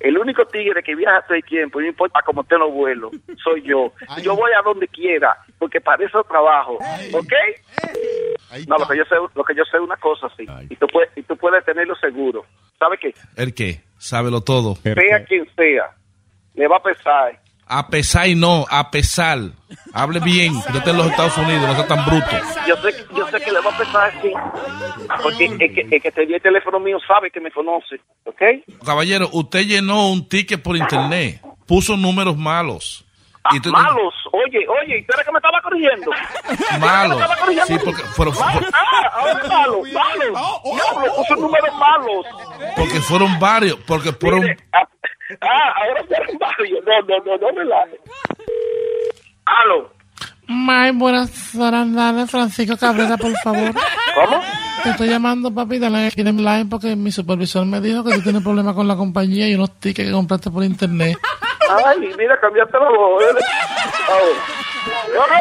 El 0.00 0.18
único 0.18 0.44
tigre 0.46 0.82
que 0.82 0.96
viaja 0.96 1.22
todo 1.22 1.36
el 1.36 1.44
tiempo, 1.44 1.80
no 1.80 1.86
importa 1.86 2.20
cómo 2.26 2.42
te 2.42 2.58
lo 2.58 2.68
vuelo, 2.70 3.12
soy 3.44 3.62
yo. 3.62 3.92
Yo 4.20 4.34
voy 4.34 4.50
a 4.52 4.62
donde 4.62 4.88
quiera, 4.88 5.36
porque 5.58 5.80
para 5.80 6.04
eso 6.04 6.24
trabajo, 6.24 6.78
¿ok? 7.12 7.32
No, 8.66 8.76
lo 8.76 8.88
que 8.88 8.96
yo 8.96 9.04
sé, 9.04 9.14
lo 9.34 9.44
que 9.44 9.54
yo 9.54 9.64
sé 9.64 9.76
es 9.76 9.82
una 9.82 9.96
cosa, 9.98 10.28
sí. 10.36 10.46
Y 10.68 10.74
tú 10.74 10.88
puedes, 10.88 11.16
y 11.16 11.22
tú 11.22 11.36
puedes 11.36 11.64
tenerlo 11.64 11.94
seguro. 11.94 12.44
¿Sabes 12.76 12.98
qué? 13.00 13.14
¿El 13.36 13.54
qué? 13.54 13.82
Sábelo 13.98 14.40
todo. 14.40 14.76
Sea 14.76 15.24
quien 15.24 15.46
sea, 15.56 15.90
le 16.54 16.68
va 16.68 16.76
a 16.76 16.82
pesar 16.82 17.40
A 17.66 17.88
pesar 17.88 18.28
y 18.28 18.34
no, 18.34 18.66
a 18.70 18.90
pesar. 18.90 19.38
Hable 19.92 20.20
bien, 20.20 20.54
usted 20.56 20.76
está 20.76 20.90
en 20.90 20.96
los 20.98 21.06
Estados 21.06 21.36
Unidos, 21.38 21.62
no 21.62 21.74
sea 21.74 21.86
tan 21.86 22.04
bruto. 22.04 22.26
Yo 22.68 22.76
sé, 22.76 23.04
yo 23.16 23.26
sé 23.28 23.40
que 23.40 23.50
le 23.52 23.60
va 23.60 23.74
a 23.74 23.78
pesar 23.78 24.12
así. 24.16 24.32
Porque 25.22 25.46
el 25.46 25.58
que, 25.58 25.80
el 25.90 26.02
que 26.02 26.12
te 26.12 26.26
dio 26.26 26.36
el 26.36 26.42
teléfono 26.42 26.78
mío 26.78 26.98
sabe 27.06 27.30
que 27.30 27.40
me 27.40 27.50
conoce, 27.50 28.00
¿ok? 28.24 28.84
Caballero, 28.84 29.28
usted 29.32 29.66
llenó 29.66 30.10
un 30.10 30.28
ticket 30.28 30.62
por 30.62 30.76
internet, 30.76 31.40
puso 31.66 31.96
números 31.96 32.36
malos. 32.36 33.05
Y 33.52 33.68
Malos, 33.70 34.14
oye, 34.32 34.66
oye, 34.68 34.98
¿y 34.98 35.04
tú 35.06 35.12
eres 35.14 35.26
que 35.26 35.32
me 35.32 35.38
estaba 35.38 35.60
corrigiendo? 35.62 36.10
Malos. 36.80 37.16
¿Me 37.18 37.22
estaba 37.22 37.36
corrigiendo? 37.36 37.66
Sí, 37.66 37.78
porque 37.84 38.02
fueron, 38.02 38.34
Ah, 38.42 39.10
ahora 39.14 39.40
es 39.42 39.48
malo, 39.48 39.82
malo. 39.92 40.62
Diablo, 40.64 41.14
puso 41.16 41.36
números 41.36 41.74
malos. 41.78 42.26
porque 42.76 43.00
fueron 43.00 43.38
varios, 43.38 43.76
porque 43.86 44.12
fueron... 44.12 44.44
Ah, 44.72 45.72
ahora 45.76 46.04
fueron 46.06 46.38
varios. 46.38 46.84
No, 46.84 47.00
no, 47.00 47.24
no, 47.24 47.36
no 47.38 47.58
relaje. 47.58 48.00
Aló. 49.44 49.90
May, 50.48 50.92
buenas 50.92 51.52
tardes, 51.52 52.30
Francisco 52.30 52.76
Cabrera, 52.76 53.16
por 53.16 53.32
favor. 53.42 53.72
¿Cómo? 54.14 54.40
Te 54.84 54.90
estoy 54.90 55.08
llamando, 55.08 55.52
papi, 55.52 55.78
de 55.78 55.90
la 55.90 56.06
en 56.06 56.36
line 56.44 56.66
porque 56.70 56.94
mi 56.94 57.10
supervisor 57.10 57.66
me 57.66 57.80
dijo 57.80 58.04
que 58.04 58.14
tú 58.14 58.22
tienes 58.22 58.42
problemas 58.42 58.74
con 58.74 58.86
la 58.86 58.94
compañía 58.94 59.48
y 59.48 59.56
unos 59.56 59.80
tickets 59.80 60.06
que 60.08 60.12
compraste 60.14 60.50
por 60.50 60.62
internet. 60.62 61.18
Ay, 61.68 62.14
mira, 62.16 62.38
cambiaste 62.40 62.78
la 62.78 62.88
voz. 62.90 63.22
¿eh? 63.22 63.26
Ahora. 64.08 64.40
No, 65.14 65.26
no, 65.26 65.36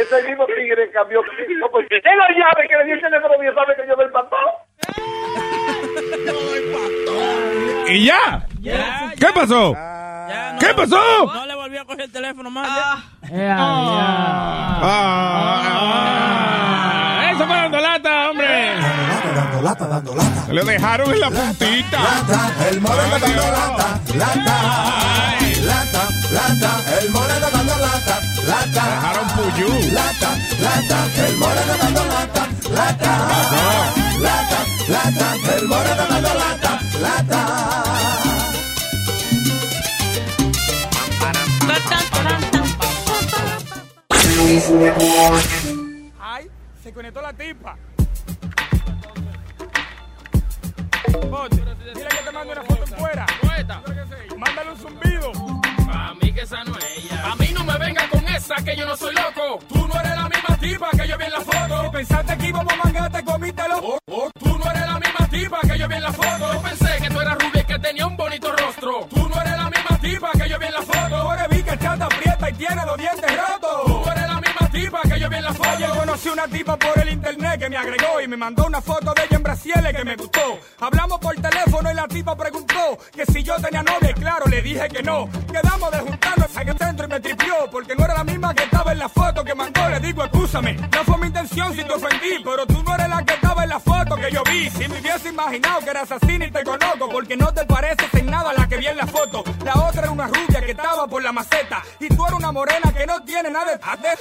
ese 0.00 0.22
mismo 0.28 0.44
tigre 0.46 0.90
cambió. 0.92 1.20
No, 1.58 1.68
porque 1.70 1.96
él 1.96 2.02
la 2.18 2.28
llave 2.28 2.68
que 2.68 2.76
le 2.76 2.84
dio 2.84 2.94
el 2.94 3.00
teléfono 3.00 3.38
mío 3.38 3.52
sabe 3.54 3.74
que 3.76 3.86
yo 3.88 3.96
me 3.96 4.04
empató. 4.04 4.36
¿Y 7.88 8.04
ya? 8.04 8.46
¿Qué 9.18 9.26
pasó? 9.34 9.74
¿Qué 10.60 10.74
pasó? 10.74 11.00
No 11.32 11.46
le 11.46 11.54
volvió 11.54 11.80
a 11.80 11.84
coger 11.84 12.02
el 12.02 12.12
teléfono 12.12 12.50
más. 12.50 12.68
Ah, 12.72 13.02
¡Eso 17.32 17.46
fue 17.46 17.56
dando 17.56 17.80
lata, 17.80 18.30
hombre! 18.30 18.74
Dando 19.34 19.62
lata, 19.62 19.86
dando 19.86 20.14
lata. 20.14 20.42
Se 20.46 20.52
le 20.52 20.62
dejaron 20.64 21.10
en 21.12 21.20
la 21.20 21.30
puntita. 21.30 21.98
El 22.70 22.80
moreno 22.80 23.18
dando 23.18 23.42
lata, 23.50 24.00
lata, 24.14 24.60
lata, 25.70 26.02
lata, 26.32 26.70
el 26.98 27.10
moreno 27.10 27.46
dando 27.50 27.76
lata, 27.86 28.16
lata. 28.46 28.82
Dejaron 28.90 29.28
puyú. 29.36 29.70
Lata, 29.92 30.30
lata, 30.64 30.98
el 31.26 31.36
moreno 31.36 31.74
dando 31.82 32.04
lata, 32.14 32.42
lata, 32.78 33.12
lata, 34.26 34.60
lata, 34.94 35.26
el 35.56 35.68
moreno 35.68 36.04
dando 36.12 36.34
lata, 36.42 36.72
lata. 37.00 37.40
Ay, 46.20 46.50
se 46.82 46.92
conectó 46.92 47.20
la 47.22 47.32
tipa. 47.32 47.76
Bote, 51.30 51.56
dile 51.94 52.08
que 52.08 52.22
te 52.24 52.32
mande 52.32 52.52
una 52.52 52.62
foto 52.62 52.84
en 52.84 52.98
fuera. 52.98 53.26
Mándale 54.36 54.70
un 54.70 54.78
zumbido. 54.78 55.49
A 56.00 56.14
mí 56.14 56.32
que 56.32 56.40
esa 56.40 56.64
no 56.64 56.76
es 56.78 56.84
ella. 56.96 57.32
A 57.32 57.36
mí 57.36 57.48
no 57.52 57.62
me 57.62 57.76
venga 57.78 58.08
con 58.08 58.26
esa 58.28 58.56
que 58.64 58.74
yo 58.74 58.86
no 58.86 58.96
soy 58.96 59.14
loco. 59.14 59.58
Tú 59.68 59.86
no 59.86 60.00
eres 60.00 60.16
la 60.16 60.28
misma 60.28 60.56
tipa 60.58 60.90
que 60.92 61.06
yo 61.06 61.18
vi 61.18 61.24
en 61.24 61.32
la 61.32 61.40
foto. 61.40 61.84
Si 61.84 61.90
pensaste 61.90 62.38
que 62.38 62.46
íbamos 62.48 62.72
a 62.72 62.76
mangar, 62.84 63.12
te 63.12 63.24
comiste 63.24 63.62
los... 63.68 63.80
Tú 63.80 64.58
no 64.58 64.70
eres 64.70 64.79
por 76.78 76.98
el 76.98 77.10
internet 77.10 77.58
que 77.58 77.68
me 77.68 77.76
agregó 77.76 78.20
y 78.20 78.28
me 78.28 78.36
mandó 78.36 78.66
una 78.66 78.80
foto 78.80 79.12
de 79.14 79.24
ella 79.24 79.36
en 79.36 79.42
Brasiles 79.42 79.96
que 79.96 80.04
me 80.04 80.16
gustó. 80.16 80.58
Hablamos 80.80 81.18
por 81.18 81.34
teléfono 81.34 81.90
y 81.90 81.94
la 81.94 82.06
tipa 82.06 82.36
preguntó 82.36 82.98
que 83.12 83.26
si 83.26 83.42
yo 83.42 83.56
tenía 83.56 83.82
novia 83.82 84.10
y 84.10 84.14
claro, 84.14 84.46
le 84.46 84.62
dije 84.62 84.88
que 84.88 85.02
no. 85.02 85.28
Quedamos 85.50 85.90
de 85.90 85.98
juntarnos 85.98 86.56
en 86.56 86.68
el 86.68 86.78
centro 86.78 87.06
y 87.06 87.08
me 87.08 87.20
tripió 87.20 87.54
porque 87.70 87.94
no 87.96 88.04
era 88.04 88.14
la 88.14 88.24
misma 88.24 88.54
que 88.54 88.64
estaba 88.64 88.92
en 88.92 88.98
la 88.98 89.08
foto 89.08 89.44
que 89.44 89.54
mandó. 89.54 89.88
Le 89.88 90.00
digo, 90.00 90.24
escúchame, 90.24 90.74
no 90.74 91.04
fue 91.04 91.18
mi 91.18 91.26
intención 91.26 91.74
si 91.74 91.84
te 91.84 91.92
ofendí, 91.92 92.42
pero 92.44 92.66
tú 92.66 92.82
no 92.82 92.94
eres 92.94 93.08
la 93.08 93.24
que 93.24 93.34
estaba 93.34 93.64
en 93.64 93.68
la 93.70 93.80
foto 93.80 94.16
que 94.16 94.30
yo 94.30 94.42
vi. 94.44 94.70
Si 94.70 94.88
me 94.88 95.00
hubiese 95.00 95.28
imaginado 95.30 95.80
que 95.80 95.90
eras 95.90 96.12
así 96.12 96.38
ni 96.38 96.50
te 96.50 96.62
conozco 96.62 97.08
porque 97.10 97.36
no 97.36 97.52
te 97.52 97.64
pareces 97.64 98.12
en 98.14 98.26
nada 98.26 98.52
la 98.52 98.68
que 98.68 98.76
vi 98.76 98.86
en 98.86 98.96
la 98.96 99.06
foto. 99.06 99.42
Una 100.20 100.28
rubia 100.28 100.60
que 100.60 100.72
estaba 100.72 101.06
por 101.06 101.22
la 101.22 101.32
maceta 101.32 101.82
y 101.98 102.06
tú 102.08 102.26
eres 102.26 102.38
una 102.38 102.52
morena 102.52 102.92
que 102.94 103.06
no 103.06 103.22
tiene 103.22 103.48
nada 103.48 103.72
de... 103.72 103.80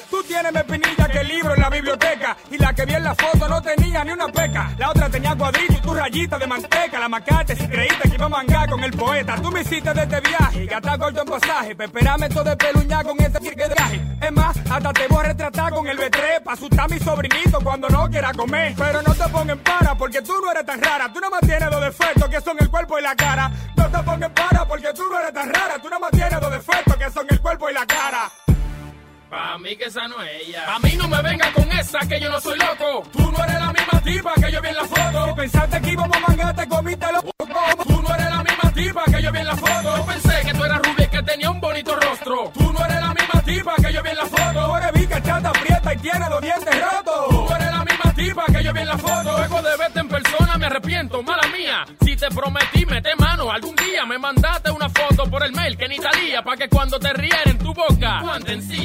Tú 0.10 0.24
tienes 0.24 0.54
más 0.54 0.64
espinilla 0.64 1.10
que 1.10 1.24
libro 1.26 1.54
en 1.54 1.62
la 1.62 1.70
biblioteca 1.70 2.38
y 2.50 2.58
la 2.58 2.74
que 2.74 2.86
vi 2.86 2.94
en 2.94 3.04
la 3.04 3.14
foto 3.14 3.50
no 3.50 3.62
tenía 3.62 4.06
ni 4.06 4.14
una 4.14 4.28
peca. 4.28 4.72
La 4.78 4.92
otra 4.92 5.10
tenía 5.10 5.36
cuadrito 5.36 5.74
y 5.74 5.82
tu 5.82 5.94
rayita 5.94 6.38
de 6.38 6.48
manteca. 6.48 7.00
La 7.02 7.10
macate 7.10 7.54
si 7.54 7.68
creíste 7.68 8.08
que 8.08 8.16
iba 8.16 8.28
a 8.28 8.30
mangar 8.30 8.70
con 8.70 8.82
el 8.82 8.92
poeta. 8.94 9.36
Tú 9.42 9.52
me 9.52 9.60
hiciste 9.60 9.94
de 9.94 10.04
este 10.04 10.22
viaje 10.22 10.64
y 10.64 10.68
gastar 10.68 11.00
corto 11.00 11.22
en 11.22 11.28
pasaje. 11.28 11.76
Pero 11.76 11.88
esperame 11.88 12.30
todo 12.30 12.44
de 12.46 12.56
peluña 12.56 13.04
con 13.04 13.20
ese 13.20 13.40
tique 13.42 13.68
hasta 14.70 14.94
te 14.94 15.08
voy 15.08 15.20
a 15.20 15.24
retratar 15.30 15.74
con 15.74 15.88
el 15.88 15.98
B3 15.98 16.44
pa' 16.44 16.54
asustar 16.54 16.82
a 16.82 16.88
mi 16.88 17.00
sobrinito 17.00 17.60
cuando 17.64 17.90
no 17.90 18.10
quiera 18.10 18.32
comer. 18.34 18.74
Pero 18.78 19.02
no 19.02 19.14
te 19.14 19.28
pongas 19.30 19.58
en 19.58 19.64
para 19.64 19.96
porque 19.96 20.22
tú 20.22 20.34
no 20.42 20.52
eres 20.52 20.66
tan 20.66 20.82
rara. 20.82 21.12
Tú 21.12 21.20
no 21.20 21.30
más 21.30 21.42
tienes 21.42 21.70
dos 21.70 21.82
defectos 21.82 22.30
que 22.30 22.42
son 22.42 22.58
el 22.60 22.70
cuerpo 22.70 23.00
y 23.00 23.02
la 23.02 23.16
cara. 23.16 23.52
No 23.76 23.90
te 23.90 23.98
pongas 24.04 24.30
en 24.30 24.34
para 24.34 24.66
porque 24.66 24.94
tú 24.94 25.04
no 25.10 25.20
eres 25.20 25.34
tan 25.34 25.50
rara. 25.52 25.82
Tú 25.82 25.90
no 25.90 26.00
más 26.00 26.12
tienes 26.12 26.40
dos 26.40 26.52
defectos 26.52 26.96
que 26.98 27.12
son 27.12 27.26
el 27.30 27.42
cuerpo 27.42 27.70
y 27.70 27.74
la 27.74 27.86
cara. 27.86 28.32
Pa' 29.30 29.58
mí 29.60 29.76
que 29.76 29.86
esa 29.86 30.08
no 30.08 30.22
es 30.24 30.48
ella. 30.48 30.76
A 30.76 30.80
mí 30.80 30.94
no 30.98 31.08
me 31.08 31.22
venga 31.22 31.52
con 31.54 31.72
esa 31.72 32.00
que 32.00 32.20
yo 32.20 32.30
no 32.30 32.40
soy 32.40 32.58
loco. 32.58 33.04
Tú 33.12 33.32
no 33.32 33.44
eres 33.44 33.60
la 33.60 33.74
misma 33.74 34.02
tipa 34.04 34.34
que 34.36 34.52
yo 34.52 34.62
vi 34.62 34.70
en 34.70 34.76
la 34.76 34.86
foto. 34.86 35.26
Si 35.28 35.34
pensaste 35.34 35.82
que 35.82 35.92
íbamos 35.92 36.18
a 36.18 36.20
mangar, 36.20 36.56
te 36.56 36.68
comiste 36.68 37.06
los... 37.12 37.24
Tú 37.24 38.02
no 38.02 38.16
eres 38.16 38.30
la 38.30 38.44
misma 38.44 38.72
tipa 38.74 39.04
que 39.06 39.22
yo 39.22 39.32
vi 39.32 39.40
en 39.40 39.48
la 39.48 39.56
foto. 39.56 39.98
Yo 39.98 40.06
pensé 40.06 40.42
que 40.46 40.54
tú 40.54 40.64
eras 40.64 40.80
rubia 40.80 41.06
y 41.06 41.08
que 41.10 41.24
tenía 41.24 41.52
un 41.52 41.62
bonito 41.62 41.96
rostro. 41.96 42.52
Tú 42.56 42.74
no 42.74 42.86
eres 42.86 43.02
la 43.02 43.14
misma 43.14 43.19
tipa 43.50 43.76
que 43.76 43.94
yo 43.94 44.04
vi 44.04 44.10
en 44.10 44.18
la 44.18 44.26
foto. 44.26 44.60
Ahora 44.60 44.92
vi 44.92 45.08
que 45.08 45.22
chata 45.22 45.50
aprieta 45.50 45.94
y 45.94 45.98
tiene 45.98 46.30
los 46.30 46.42
dientes 46.42 46.76
rotos. 46.82 47.79
Tipa 48.20 48.46
que 48.46 48.64
yo 48.64 48.74
vi 48.74 48.82
en 48.82 48.88
la 48.88 48.98
foto. 48.98 49.38
Luego 49.38 49.62
de 49.62 49.78
verte 49.78 50.00
en 50.00 50.10
persona 50.10 50.58
me 50.58 50.66
arrepiento, 50.66 51.24
mala 51.24 51.48
mía. 51.48 51.86
Si 52.02 52.16
te 52.16 52.28
prometí, 52.30 52.86
mete 52.86 53.16
mano. 53.18 53.52
Algún 53.52 53.76
día 53.76 54.06
me 54.06 54.18
mandaste 54.18 54.72
una 54.72 54.90
foto 54.90 55.30
por 55.30 55.44
el 55.44 55.54
mail 55.54 55.78
que 55.78 55.88
ni 55.88 55.98
salía. 55.98 56.42
Pa' 56.44 56.58
que 56.58 56.68
cuando 56.68 57.00
te 57.00 57.14
riera 57.14 57.44
en 57.46 57.58
tu 57.58 57.74
boca. 57.74 58.22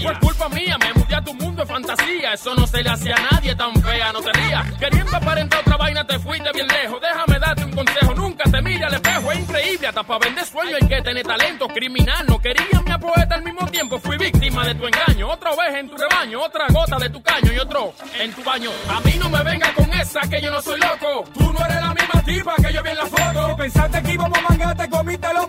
Fue 0.03 0.19
culpa 0.21 0.49
mía, 0.49 0.77
me 0.79 0.93
mudé 0.95 1.15
a 1.15 1.23
tu 1.23 1.35
mundo 1.35 1.63
de 1.63 1.69
fantasía. 1.69 2.33
Eso 2.35 2.55
no 2.55 2.67
se 2.67 2.83
le 2.83 2.91
hace 2.91 3.13
a 3.13 3.17
nadie 3.31 3.55
tan 3.55 3.75
fea, 3.83 4.13
no 4.13 4.21
te 4.21 4.33
rías. 4.33 4.73
Queriendo 4.79 5.17
aparentar 5.17 5.61
otra 5.61 5.77
vaina, 5.77 6.07
te 6.07 6.19
fuiste 6.19 6.51
bien 6.53 6.69
lejos. 6.69 7.01
Déjame 7.01 7.39
darte 7.39 7.65
un 7.65 7.73
consejo, 7.73 8.15
nunca 8.15 8.45
te 8.51 8.63
mire 8.63 8.85
al 8.85 8.95
espejo. 8.95 9.33
Es 9.33 9.39
increíble, 9.41 9.87
hasta 9.89 10.03
para 10.03 10.19
vender 10.21 10.45
sueño 10.45 10.77
hay 10.81 10.89
que 10.89 11.03
tener 11.03 11.27
talento. 11.27 11.69
Criminal, 11.69 12.27
no 12.27 12.39
quería 12.39 12.81
mi 12.85 12.99
poeta 12.99 13.35
al 13.35 13.43
mismo 13.43 13.67
tiempo. 13.67 13.99
Fui 13.99 14.17
víctima 14.17 14.65
de 14.65 14.75
tu 14.75 14.87
engaño. 14.87 15.29
Otra 15.29 15.51
vez 15.51 15.75
en 15.75 15.89
tu 15.89 15.97
rebaño, 15.97 16.41
otra 16.43 16.67
gota 16.69 16.97
de 16.99 17.11
tu 17.11 17.23
caño 17.23 17.53
y 17.53 17.59
otro 17.59 17.95
en 18.19 18.33
tu 18.33 18.43
baño. 18.45 18.71
A 18.89 19.01
mí 19.01 19.15
me 19.31 19.43
venga 19.43 19.75
con 19.75 19.93
esa 19.93 20.21
que 20.29 20.41
yo 20.41 20.51
no 20.51 20.61
soy 20.63 20.81
loco. 20.81 21.25
Tú 21.35 21.53
no 21.53 21.65
eres 21.65 21.81
la 21.81 21.95
misma 21.95 22.23
tipa 22.25 22.55
que 22.57 22.73
yo 22.73 22.83
vi 22.83 22.91
en 22.91 22.97
la 22.97 23.07
foto. 23.07 23.49
Si 23.49 23.55
pensaste 23.55 24.03
que 24.03 24.13
íbamos 24.13 24.39
a 24.39 24.43
mangar, 24.43 24.77
te 24.77 24.89
comiste 24.89 25.29
los... 25.35 25.47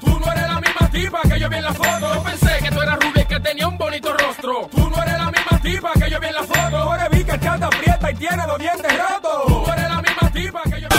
Tú 0.00 0.20
no 0.20 0.32
eres 0.32 0.46
la 0.48 0.60
misma 0.60 0.90
tipa 0.90 1.20
que 1.22 1.40
yo 1.40 1.48
vi 1.48 1.56
en 1.56 1.62
la 1.64 1.74
foto. 1.74 2.14
Yo 2.14 2.22
pensé 2.22 2.58
que 2.62 2.70
tú 2.70 2.80
eras 2.80 2.98
rubia 2.98 3.22
y 3.22 3.26
que 3.26 3.40
tenía 3.40 3.68
un 3.68 3.78
bonito 3.78 4.12
rostro. 4.16 4.68
Tú 4.70 4.90
no 4.90 5.02
eres 5.02 5.18
la 5.18 5.30
misma 5.30 5.60
tipa 5.62 5.92
que 5.94 6.10
yo 6.10 6.20
vi 6.20 6.26
en 6.26 6.34
la 6.34 6.42
foto. 6.44 6.76
Ahora 6.76 7.08
vi 7.08 7.24
que 7.24 7.40
chata 7.40 7.66
aprieta 7.66 8.10
y 8.10 8.14
tiene 8.14 8.46
los 8.46 8.58
dientes 8.58 8.92
rotos. 8.98 9.46
Tú 9.46 9.72
eres 9.72 9.88
la 9.88 10.02
misma 10.02 10.30
tipa 10.32 10.62
que 10.64 10.80
yo 10.80 10.88
vi 10.88 10.96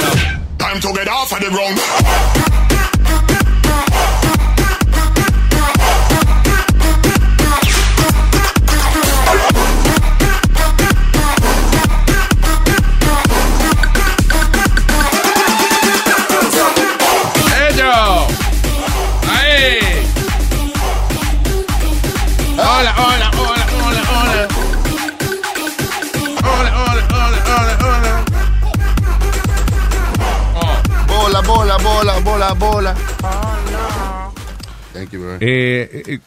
Time 0.58 0.80
to 0.80 0.94
get 0.94 1.08
off 1.08 1.32
of 1.34 1.40
the 1.40 1.50
ground. 1.50 3.01
Hola, 22.82 22.96
hola, 22.98 23.32
hola, 23.38 23.66
hola, 23.86 24.02
hola. 24.10 24.48
Hola, 26.42 26.72
hola, 26.82 27.04
hola, 27.12 27.40
hola, 27.46 27.74
hola. 27.86 28.12
Bola, 31.08 31.42
bola, 31.42 31.78
bola, 31.78 32.20
bola, 32.22 32.54
bola. 32.56 32.96
Thank 34.94 35.12
you. 35.12 35.22
Eh, 35.40 36.04
eh, 36.08 36.20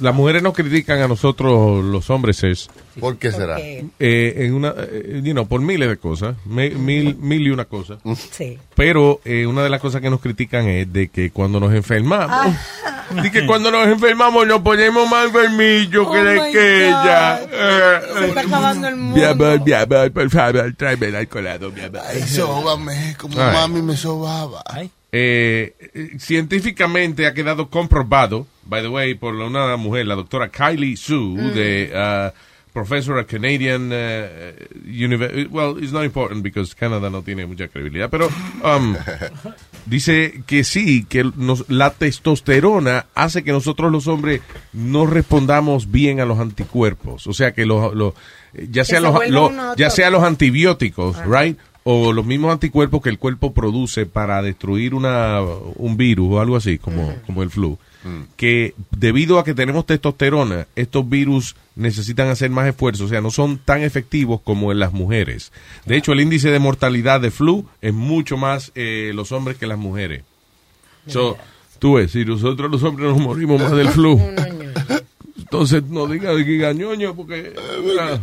Las 0.00 0.14
mujeres 0.14 0.42
nos 0.42 0.54
critican 0.54 0.98
a 1.02 1.08
nosotros 1.08 1.84
los 1.84 2.08
hombres 2.08 2.42
es 2.42 2.70
¿Por 2.98 3.18
qué 3.18 3.30
será? 3.30 3.58
eh, 3.60 3.84
en 3.98 4.54
una, 4.54 4.74
eh, 4.78 5.20
you 5.22 5.32
know, 5.32 5.46
por 5.46 5.60
miles 5.60 5.90
de 5.90 5.98
cosas, 5.98 6.36
me- 6.46 6.70
mil, 6.70 7.16
mil 7.16 7.46
y 7.46 7.50
una 7.50 7.66
cosas. 7.66 7.98
Sí. 8.30 8.58
Pero 8.74 9.20
eh, 9.26 9.46
una 9.46 9.62
de 9.62 9.68
las 9.68 9.80
cosas 9.82 10.00
que 10.00 10.08
nos 10.08 10.20
critican 10.20 10.66
es 10.68 10.90
de 10.90 11.08
que 11.08 11.30
cuando 11.32 11.60
nos 11.60 11.72
enfermamos, 11.74 12.56
Y 13.24 13.30
que 13.30 13.46
cuando 13.46 13.70
nos 13.70 13.86
enfermamos 13.88 14.46
nos 14.46 14.60
ponemos 14.62 15.08
más 15.10 15.26
enfermillos 15.26 16.10
que 16.10 16.18
Oh 16.18 16.24
de 16.24 16.34
my 16.34 16.40
aquella. 16.48 17.40
God. 17.40 18.18
Se 18.18 18.24
está 18.26 18.40
acabando 18.40 18.88
el 18.88 18.96
mundo. 18.96 19.16
Mi 19.16 19.24
amor, 19.24 19.60
mi 19.64 19.72
amor, 19.72 20.12
por 20.12 20.30
favor, 20.30 20.74
tráeme 20.76 21.06
el 21.06 21.16
alcoholado, 21.16 21.70
mi 21.72 21.80
amor. 21.80 22.02
Ay, 22.06 22.22
sóbame, 22.22 23.14
como 23.18 23.40
Ay. 23.40 23.52
mami 23.54 23.82
me 23.82 23.96
sobaba. 23.96 24.62
Eh, 25.10 25.74
eh, 25.94 26.10
científicamente 26.18 27.26
ha 27.26 27.32
quedado 27.32 27.68
comprobado, 27.70 28.46
by 28.66 28.82
the 28.82 28.88
way, 28.88 29.14
por 29.14 29.34
una 29.34 29.76
mujer, 29.76 30.06
la 30.06 30.14
doctora 30.14 30.48
Kylie 30.50 30.96
Sue, 30.96 31.16
Mm. 31.38 31.52
de 31.54 31.92
uh, 31.94 32.30
professor 32.74 33.18
at 33.18 33.26
Canadian 33.26 33.90
uh, 33.90 34.52
University. 34.86 35.46
Well, 35.50 35.78
it's 35.82 35.92
not 35.92 36.04
important 36.04 36.42
because 36.42 36.74
Canadá 36.74 37.08
no 37.10 37.22
tiene 37.22 37.46
mucha 37.46 37.68
credibilidad, 37.68 38.10
pero 38.10 38.28
um, 38.62 38.94
dice 39.88 40.42
que 40.46 40.64
sí, 40.64 41.04
que 41.08 41.24
nos- 41.36 41.64
la 41.68 41.90
testosterona 41.90 43.06
hace 43.14 43.42
que 43.44 43.52
nosotros 43.52 43.90
los 43.90 44.06
hombres 44.06 44.40
no 44.72 45.06
respondamos 45.06 45.90
bien 45.90 46.20
a 46.20 46.24
los 46.24 46.38
anticuerpos. 46.38 47.26
O 47.26 47.32
sea 47.32 47.52
que 47.52 47.66
los, 47.66 47.94
los- 47.94 48.14
ya 48.70 48.84
sea 48.84 48.96
se 48.98 49.00
los, 49.02 49.12
ya 49.76 49.90
sea 49.90 50.10
los 50.10 50.22
antibióticos, 50.22 51.16
right? 51.26 51.58
O 51.90 52.12
los 52.12 52.26
mismos 52.26 52.52
anticuerpos 52.52 53.00
que 53.00 53.08
el 53.08 53.18
cuerpo 53.18 53.54
produce 53.54 54.04
para 54.04 54.42
destruir 54.42 54.92
una, 54.92 55.40
un 55.40 55.96
virus 55.96 56.28
o 56.32 56.38
algo 56.38 56.56
así, 56.56 56.76
como, 56.76 57.14
como 57.24 57.42
el 57.42 57.48
flu. 57.48 57.78
Que 58.36 58.74
debido 58.90 59.38
a 59.38 59.44
que 59.44 59.54
tenemos 59.54 59.86
testosterona, 59.86 60.66
estos 60.76 61.08
virus 61.08 61.56
necesitan 61.76 62.28
hacer 62.28 62.50
más 62.50 62.68
esfuerzo, 62.68 63.06
o 63.06 63.08
sea, 63.08 63.22
no 63.22 63.30
son 63.30 63.56
tan 63.56 63.80
efectivos 63.80 64.42
como 64.42 64.70
en 64.70 64.80
las 64.80 64.92
mujeres. 64.92 65.50
De 65.86 65.96
hecho, 65.96 66.12
el 66.12 66.20
índice 66.20 66.50
de 66.50 66.58
mortalidad 66.58 67.22
de 67.22 67.30
flu 67.30 67.66
es 67.80 67.94
mucho 67.94 68.36
más 68.36 68.70
eh, 68.74 69.12
los 69.14 69.32
hombres 69.32 69.56
que 69.56 69.66
las 69.66 69.78
mujeres. 69.78 70.24
So, 71.06 71.38
tú 71.78 71.94
ves, 71.94 72.12
si 72.12 72.22
nosotros 72.22 72.70
los 72.70 72.82
hombres 72.82 73.08
nos 73.08 73.18
morimos 73.18 73.62
más 73.62 73.72
del 73.72 73.88
flu, 73.88 74.20
entonces 75.50 75.82
no 75.84 76.06
diga 76.06 76.34
de 76.34 76.44
que 76.44 76.74
ñoño, 76.74 77.16
porque, 77.16 77.54
ah, 77.56 78.18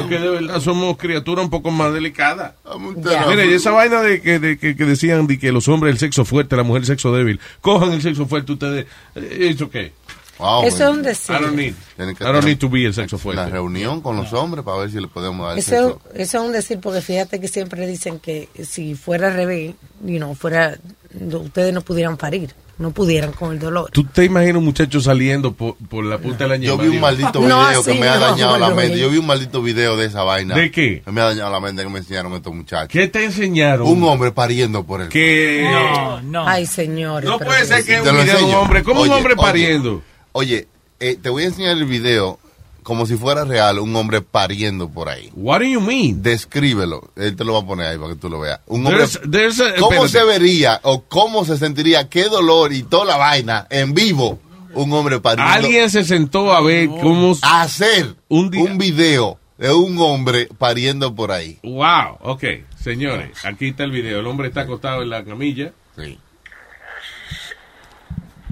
porque 0.00 0.18
de 0.18 0.30
verdad 0.30 0.60
somos 0.60 0.96
criaturas 0.96 1.44
un 1.44 1.50
poco 1.50 1.70
más 1.70 1.92
delicadas. 1.92 2.54
Ya. 2.96 3.26
Mira, 3.26 3.44
y 3.44 3.52
esa 3.52 3.70
vaina 3.70 4.00
de 4.00 4.22
que, 4.22 4.38
de 4.38 4.56
que, 4.56 4.74
que 4.74 4.84
decían 4.86 5.26
de 5.26 5.38
que 5.38 5.52
los 5.52 5.68
hombres 5.68 5.92
el 5.92 5.98
sexo 5.98 6.24
fuerte, 6.24 6.56
la 6.56 6.62
mujer 6.62 6.80
el 6.82 6.86
sexo 6.86 7.14
débil, 7.14 7.38
cojan 7.60 7.92
el 7.92 8.00
sexo 8.00 8.24
fuerte 8.26 8.52
ustedes, 8.52 8.86
eh, 9.14 9.50
¿eso 9.54 9.68
qué? 9.68 9.92
Wow, 10.38 10.64
Eso 10.64 10.88
es 10.88 10.96
un 10.96 11.02
decir. 11.02 11.36
I 11.36 11.42
don't 11.42 11.54
need, 11.54 11.74
I 11.98 12.32
don't 12.32 12.44
need 12.44 12.58
to 12.58 12.68
be 12.70 12.86
el 12.86 12.94
sexo 12.94 13.18
fuerte. 13.18 13.42
Una 13.42 13.50
reunión 13.50 14.00
con 14.00 14.16
los 14.16 14.32
hombres 14.32 14.64
para 14.64 14.78
ver 14.78 14.90
si 14.90 15.00
le 15.00 15.06
podemos 15.06 15.46
dar 15.46 15.58
Eso, 15.58 15.70
sexo. 15.70 16.00
eso 16.14 16.38
es 16.38 16.44
un 16.46 16.52
decir, 16.52 16.80
porque 16.80 17.02
fíjate 17.02 17.40
que 17.40 17.46
siempre 17.46 17.86
dicen 17.86 18.18
que 18.18 18.48
si 18.64 18.94
fuera 18.94 19.28
al 19.28 19.34
revés, 19.34 19.74
you 20.02 20.16
know, 20.16 20.34
fuera, 20.34 20.78
ustedes 21.20 21.72
no 21.72 21.80
pudieran 21.82 22.16
parir, 22.16 22.54
no 22.78 22.90
pudieran 22.90 23.32
con 23.32 23.52
el 23.52 23.58
dolor. 23.58 23.90
¿Tú 23.92 24.04
te 24.04 24.24
imaginas 24.24 24.56
un 24.56 24.64
muchacho 24.64 25.00
saliendo 25.00 25.52
por, 25.52 25.76
por 25.88 26.04
la 26.04 26.18
punta 26.18 26.44
de 26.44 26.50
la 26.50 26.56
Yo 26.56 26.72
ñema, 26.76 26.82
vi 26.82 26.88
un 26.96 27.00
maldito 27.00 27.40
No, 27.40 27.66
video 27.68 27.84
que 27.84 27.94
me 27.94 28.08
ha 28.08 28.14
no, 28.16 28.20
dañado 28.20 28.58
la 28.58 28.70
mente. 28.70 28.98
Yo 28.98 29.10
vi 29.10 29.18
un 29.18 29.26
maldito 29.26 29.62
video 29.62 29.96
de 29.96 30.06
esa 30.06 30.22
vaina. 30.24 30.54
¿De 30.54 30.70
qué? 30.70 31.02
Me 31.06 31.20
ha 31.20 31.24
dañado 31.24 31.50
la 31.52 31.60
mente 31.60 31.82
que 31.82 31.88
me 31.88 31.98
enseñaron 32.00 32.32
estos 32.34 32.54
muchachos. 32.54 32.88
¿Qué 32.88 33.08
te 33.08 33.24
enseñaron? 33.24 33.86
Un 33.86 34.02
hombre 34.04 34.32
pariendo 34.32 34.84
por 34.84 35.00
él. 35.02 35.08
Que 35.08 35.68
No, 35.70 36.20
no. 36.22 36.46
Ay, 36.48 36.66
señores. 36.66 37.28
no 37.28 37.38
puede 37.38 37.64
ser 37.64 37.84
que 37.84 38.00
un 38.00 38.16
video 38.16 38.38
de 38.38 38.44
un 38.44 38.54
hombre, 38.54 38.82
¿cómo 38.82 39.02
un 39.02 39.08
Oye, 39.08 39.16
hombre 39.18 39.34
oye. 39.34 39.42
pariendo? 39.42 40.02
Oye, 40.32 40.66
eh, 41.00 41.16
te 41.20 41.28
voy 41.28 41.44
a 41.44 41.46
enseñar 41.46 41.76
el 41.76 41.84
video 41.84 42.38
como 42.84 43.04
si 43.06 43.16
fuera 43.16 43.44
real, 43.44 43.80
un 43.80 43.96
hombre 43.96 44.20
pariendo 44.20 44.88
por 44.88 45.08
ahí. 45.08 45.30
What 45.34 45.58
do 45.58 45.64
you 45.64 45.80
mean? 45.80 46.22
Descríbelo. 46.22 47.10
Él 47.16 47.34
te 47.34 47.44
lo 47.44 47.54
va 47.54 47.58
a 47.60 47.66
poner 47.66 47.86
ahí 47.88 47.98
para 47.98 48.10
que 48.10 48.16
tú 48.20 48.28
lo 48.30 48.38
veas. 48.38 48.60
Un 48.66 48.86
hombre, 48.86 49.02
There's- 49.04 49.30
there's 49.30 49.60
a- 49.60 49.74
¿Cómo 49.74 50.04
espérate. 50.04 50.08
se 50.10 50.24
vería 50.40 50.80
o 50.84 51.02
cómo 51.04 51.44
se 51.44 51.58
sentiría, 51.58 52.08
qué 52.08 52.28
dolor 52.28 52.72
y 52.72 52.84
toda 52.84 53.04
la 53.06 53.16
vaina 53.16 53.66
en 53.70 53.92
vivo 53.94 54.38
un 54.74 54.92
hombre 54.92 55.18
pariendo? 55.18 55.52
Alguien 55.52 55.90
se 55.90 56.04
sentó 56.04 56.52
a 56.52 56.60
ver 56.60 56.88
cómo... 56.88 57.34
a 57.42 57.62
hacer 57.62 58.14
Un 58.28 58.50
día- 58.50 58.62
un 58.62 58.78
video 58.78 59.38
de 59.58 59.72
un 59.72 59.96
hombre 59.98 60.48
pariendo 60.58 61.14
por 61.14 61.32
ahí. 61.32 61.58
Wow, 61.62 62.18
ok, 62.20 62.44
señores, 62.82 63.44
aquí 63.44 63.68
está 63.68 63.84
el 63.84 63.90
video. 63.92 64.20
El 64.20 64.26
hombre 64.26 64.48
está 64.48 64.60
acostado 64.62 65.02
en 65.02 65.10
la 65.10 65.24
camilla. 65.24 65.72
Sí. 65.96 66.18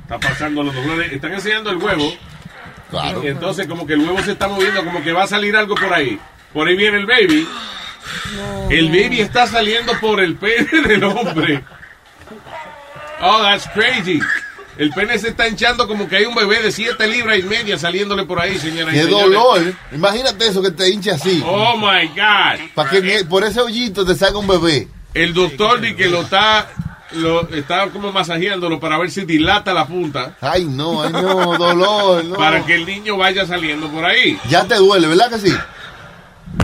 Está 0.03 0.19
pasando 0.21 0.63
los 0.63 0.75
dolores. 0.75 1.13
Están 1.13 1.33
enseñando 1.33 1.71
el 1.71 1.77
huevo. 1.79 2.13
Claro. 2.93 3.25
Y 3.25 3.29
entonces 3.29 3.67
como 3.67 3.87
que 3.87 3.95
el 3.95 4.01
huevo 4.01 4.23
se 4.23 4.33
está 4.33 4.47
moviendo, 4.47 4.85
como 4.85 5.03
que 5.03 5.13
va 5.13 5.25
a 5.25 5.27
salir 5.27 5.57
algo 5.57 5.75
por 5.75 5.93
ahí. 5.93 6.21
Por 6.53 6.69
ahí 6.69 6.77
viene 6.77 6.99
el 6.99 7.07
baby. 7.07 7.49
El 8.71 8.89
baby 8.89 9.21
está 9.21 9.47
saliendo 9.47 9.93
por 9.99 10.21
el 10.21 10.37
pene 10.37 10.83
del 10.87 11.03
hombre. 11.05 11.65
Oh, 13.21 13.41
that's 13.43 13.67
crazy. 13.73 14.21
El 14.77 14.91
pene 14.91 15.19
se 15.19 15.29
está 15.29 15.49
hinchando 15.49 15.89
como 15.89 16.09
que 16.09 16.17
hay 16.17 16.25
un 16.27 16.35
bebé 16.35 16.61
de 16.63 16.71
7 16.71 17.07
libras 17.07 17.39
y 17.39 17.43
media 17.45 17.79
saliéndole 17.79 18.25
por 18.25 18.41
ahí, 18.41 18.59
señora. 18.59 18.93
Qué 18.93 19.07
dolor. 19.07 19.75
Imagínate 19.93 20.47
eso 20.49 20.63
que 20.63 20.71
te 20.71 20.91
hinche 20.91 21.13
así. 21.13 21.43
Oh 21.47 21.77
my 21.77 22.09
God. 22.09 22.69
Para 22.75 22.91
que 22.91 23.25
por 23.25 23.45
ese 23.45 23.61
hoyito 23.61 24.05
te 24.05 24.15
salga 24.15 24.39
un 24.39 24.47
bebé. 24.49 24.89
El 25.15 25.33
doctor 25.35 25.81
di 25.81 25.95
que 25.95 26.09
lo 26.09 26.23
está, 26.23 26.69
lo 27.15 27.49
está 27.49 27.89
como 27.89 28.13
masajeándolo 28.13 28.81
para 28.81 28.99
ver 28.99 29.11
si 29.11 29.25
dilata 29.25 29.73
la 29.73 29.87
punta. 29.87 30.37
Ay, 30.41 30.65
no, 30.65 31.03
ay, 31.03 31.13
no, 31.13 31.57
dolor. 31.59 32.25
no. 32.25 32.37
Para 32.37 32.65
que 32.65 32.75
el 32.75 32.87
niño 32.87 33.17
vaya 33.17 33.47
saliendo 33.47 33.89
por 33.89 34.05
ahí. 34.05 34.39
Ya 34.49 34.65
te 34.65 34.77
duele, 34.77 35.09
¿verdad 35.09 35.31
que 35.31 35.39
sí? 35.39 35.57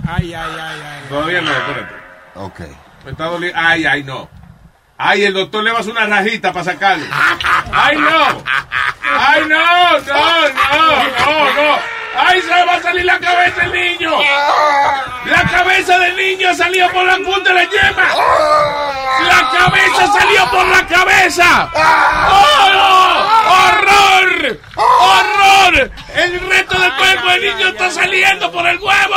Ay, 0.06 0.34
ay, 0.34 0.50
ay, 0.60 0.80
ay. 0.84 1.08
Todavía 1.08 1.40
no, 1.40 1.50
espérate. 1.50 1.94
Ok. 2.34 2.60
Me 3.04 3.10
está 3.12 3.24
doliendo. 3.26 3.58
Ay, 3.60 3.84
ay, 3.84 4.04
no. 4.04 4.28
Ay, 4.96 5.22
el 5.22 5.32
doctor 5.32 5.62
le 5.62 5.70
va 5.70 5.78
a 5.78 5.80
hacer 5.80 5.92
una 5.92 6.06
rajita 6.06 6.52
para 6.52 6.64
sacarlo. 6.64 7.06
Ay, 7.72 7.96
no. 7.96 8.44
Ay, 9.20 9.42
no, 9.48 9.58
no, 9.58 10.48
no, 10.48 11.04
no, 11.24 11.54
no. 11.54 11.97
Ay, 12.16 12.40
se 12.40 12.48
va 12.64 12.74
a 12.74 12.82
salir 12.82 13.04
la 13.04 13.18
cabeza 13.18 13.60
del 13.62 13.72
niño. 13.72 14.10
La 15.26 15.42
cabeza 15.50 15.98
del 15.98 16.16
niño 16.16 16.54
salió 16.54 16.90
por 16.90 17.04
la 17.04 17.16
punta 17.16 17.50
de 17.50 17.54
la 17.54 17.64
yema. 17.64 18.14
La 19.26 19.50
cabeza 19.58 20.12
salió 20.18 20.50
por 20.50 20.66
la 20.66 20.86
cabeza. 20.86 21.70
¡Oh, 21.74 22.70
no! 22.72 23.18
¡Horror! 23.52 24.60
¡Horror! 24.76 25.90
El 26.14 26.40
resto 26.48 26.78
del 26.78 26.96
cuerpo 26.96 27.28
del 27.28 27.42
niño 27.42 27.68
está 27.68 27.90
saliendo 27.90 28.50
por 28.50 28.66
el 28.66 28.78
huevo. 28.78 29.14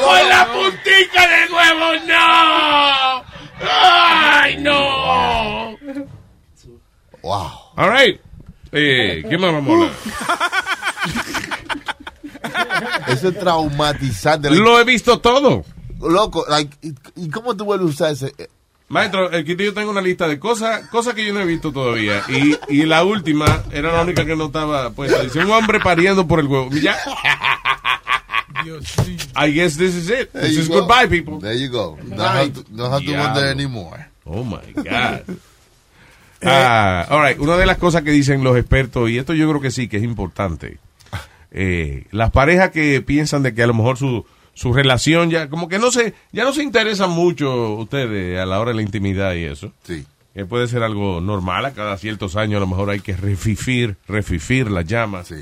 ¡Por 0.00 0.24
la 0.26 0.46
puntica 0.46 1.26
del 1.26 1.52
huevo! 1.52 1.92
¡No! 2.06 3.24
¡Ay, 3.64 4.56
no! 4.58 5.76
Wow. 7.22 7.50
All 7.76 7.90
right. 7.90 8.20
Eh, 8.72 9.22
¿Qué 9.28 9.38
más 9.38 9.52
vamos 9.52 9.68
a 9.68 9.72
hablar? 9.72 9.92
Eso 13.08 13.28
es 13.28 13.38
traumatizante. 13.38 14.50
Lo 14.50 14.78
he 14.80 14.84
visto 14.84 15.20
todo. 15.20 15.64
Loco, 16.00 16.44
like, 16.48 16.76
¿y, 17.16 17.28
cómo 17.30 17.56
tú 17.56 17.64
vuelves 17.64 17.86
a 17.88 17.90
usar 17.90 18.12
ese? 18.12 18.34
eh, 18.38 18.48
Maestro, 18.88 19.26
aquí 19.34 19.54
yo 19.56 19.72
tengo 19.72 19.90
una 19.90 20.00
lista 20.02 20.26
de 20.28 20.38
cosas 20.38 20.86
cosas 20.88 21.14
que 21.14 21.24
yo 21.24 21.32
no 21.32 21.40
he 21.40 21.46
visto 21.46 21.72
todavía. 21.72 22.22
Y, 22.28 22.56
y 22.68 22.84
la 22.84 23.04
última 23.04 23.62
era 23.72 23.92
la 23.92 24.02
única 24.02 24.26
que 24.26 24.36
no 24.36 24.46
estaba 24.46 24.90
puesta. 24.90 25.22
Dice 25.22 25.38
un 25.38 25.50
hombre 25.50 25.80
pariendo 25.80 26.26
por 26.26 26.40
el 26.40 26.46
huevo. 26.46 26.68
Ya. 26.72 26.96
I 29.36 29.50
guess 29.52 29.76
this 29.78 29.94
is 29.94 30.10
it. 30.10 30.30
There 30.32 30.46
This 30.48 30.58
is 30.58 30.68
go. 30.68 30.80
goodbye, 30.80 31.08
people. 31.08 31.38
There 31.40 31.56
you 31.58 31.70
go. 31.70 31.96
Don't 32.02 32.20
have 32.20 32.52
to, 32.52 32.62
don't 32.70 32.92
have 32.92 33.00
to 33.00 33.06
Diablo. 33.10 33.24
wonder 33.32 33.46
anymore. 33.50 34.06
Oh 34.24 34.44
my 34.44 34.60
God. 34.74 35.22
Ah, 36.42 37.06
all 37.08 37.20
right. 37.20 37.38
Una 37.38 37.56
de 37.56 37.66
las 37.66 37.78
cosas 37.78 38.02
que 38.02 38.10
dicen 38.10 38.44
los 38.44 38.56
expertos, 38.58 39.08
y 39.08 39.16
esto 39.18 39.32
yo 39.32 39.48
creo 39.48 39.60
que 39.60 39.70
sí, 39.70 39.88
que 39.88 39.96
es 39.96 40.02
importante. 40.02 40.78
Eh, 41.52 42.06
las 42.10 42.30
parejas 42.30 42.70
que 42.70 43.00
piensan 43.02 43.42
de 43.42 43.54
que 43.54 43.62
a 43.62 43.66
lo 43.66 43.74
mejor 43.74 43.98
su, 43.98 44.24
su 44.54 44.72
relación 44.72 45.30
ya, 45.30 45.48
como 45.48 45.68
que 45.68 45.78
no 45.78 45.90
se, 45.90 46.14
ya 46.32 46.44
no 46.44 46.52
se 46.52 46.62
interesan 46.62 47.10
mucho 47.10 47.74
ustedes 47.74 48.38
a 48.40 48.46
la 48.46 48.60
hora 48.60 48.70
de 48.70 48.76
la 48.76 48.82
intimidad 48.82 49.34
y 49.34 49.44
eso. 49.44 49.72
Sí. 49.84 50.04
Que 50.34 50.46
puede 50.46 50.66
ser 50.66 50.82
algo 50.82 51.20
normal, 51.20 51.66
a 51.66 51.72
cada 51.72 51.98
ciertos 51.98 52.36
años 52.36 52.56
a 52.56 52.60
lo 52.60 52.66
mejor 52.66 52.88
hay 52.90 53.00
que 53.00 53.14
refifir, 53.14 53.96
refifir 54.08 54.70
las 54.70 54.86
llamas. 54.86 55.32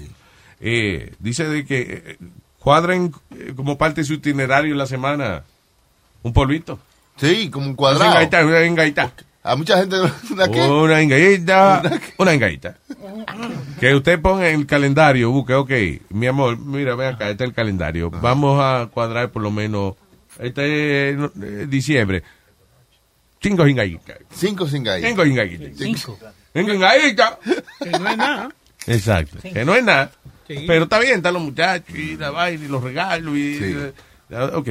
Eh, 0.61 1.15
dice 1.21 1.49
de 1.49 1.65
que 1.65 2.03
eh, 2.05 2.19
cuadren 2.59 3.13
eh, 3.37 3.53
como 3.55 3.79
parte 3.79 4.01
de 4.01 4.07
su 4.07 4.15
itinerario 4.15 4.73
en 4.73 4.79
la 4.79 4.87
semana 4.87 5.45
un 6.23 6.33
polvito. 6.33 6.79
Sí, 7.17 7.51
como 7.51 7.67
un 7.67 7.75
cuadrado. 7.75 8.11
Una 8.11 8.23
engaita, 8.23 8.45
una 8.45 8.63
engaita. 8.63 9.13
A 9.43 9.57
mucha 9.57 9.79
gente, 9.79 9.97
¿una 10.31 10.49
qué? 10.49 10.61
Una 10.61 11.01
engaita, 11.01 11.83
una. 12.19 12.35
Que 13.79 13.95
usted 13.95 14.21
ponga 14.21 14.51
en 14.51 14.61
el 14.61 14.67
calendario, 14.67 15.31
busque, 15.31 15.55
ok, 15.55 15.71
mi 16.11 16.27
amor, 16.27 16.59
mira, 16.59 16.95
ven 16.95 17.15
acá, 17.15 17.31
este 17.31 17.45
es 17.45 17.49
el 17.49 17.55
calendario. 17.55 18.11
Vamos 18.11 18.61
a 18.63 18.89
cuadrar 18.93 19.31
por 19.31 19.43
lo 19.43 19.51
menos, 19.51 19.95
este 20.39 21.11
es 21.11 21.19
eh, 21.43 21.67
diciembre. 21.69 22.23
Cinco 23.43 23.65
engaitas. 23.65 24.19
Cinco 24.31 24.67
gallo. 24.71 25.07
Cinco 25.07 25.23
engaitas. 25.23 25.71
Cinco. 25.79 26.19
Cinco. 26.53 27.39
Que 27.83 27.91
no 27.99 28.11
es 28.11 28.17
nada. 28.19 28.51
Exacto. 28.87 29.39
Que 29.41 29.65
no 29.65 29.75
es 29.75 29.83
nada. 29.83 30.11
Sí. 30.47 30.65
Pero 30.67 30.85
está 30.85 30.99
bien, 30.99 31.17
están 31.17 31.35
los 31.35 31.43
muchachos 31.43 31.97
y 31.97 32.17
la 32.19 32.31
vaina 32.31 32.65
y 32.65 32.69
los 32.69 32.83
regalos 32.83 33.35
y... 33.37 33.59
eh, 33.63 34.51
ok. 34.53 34.69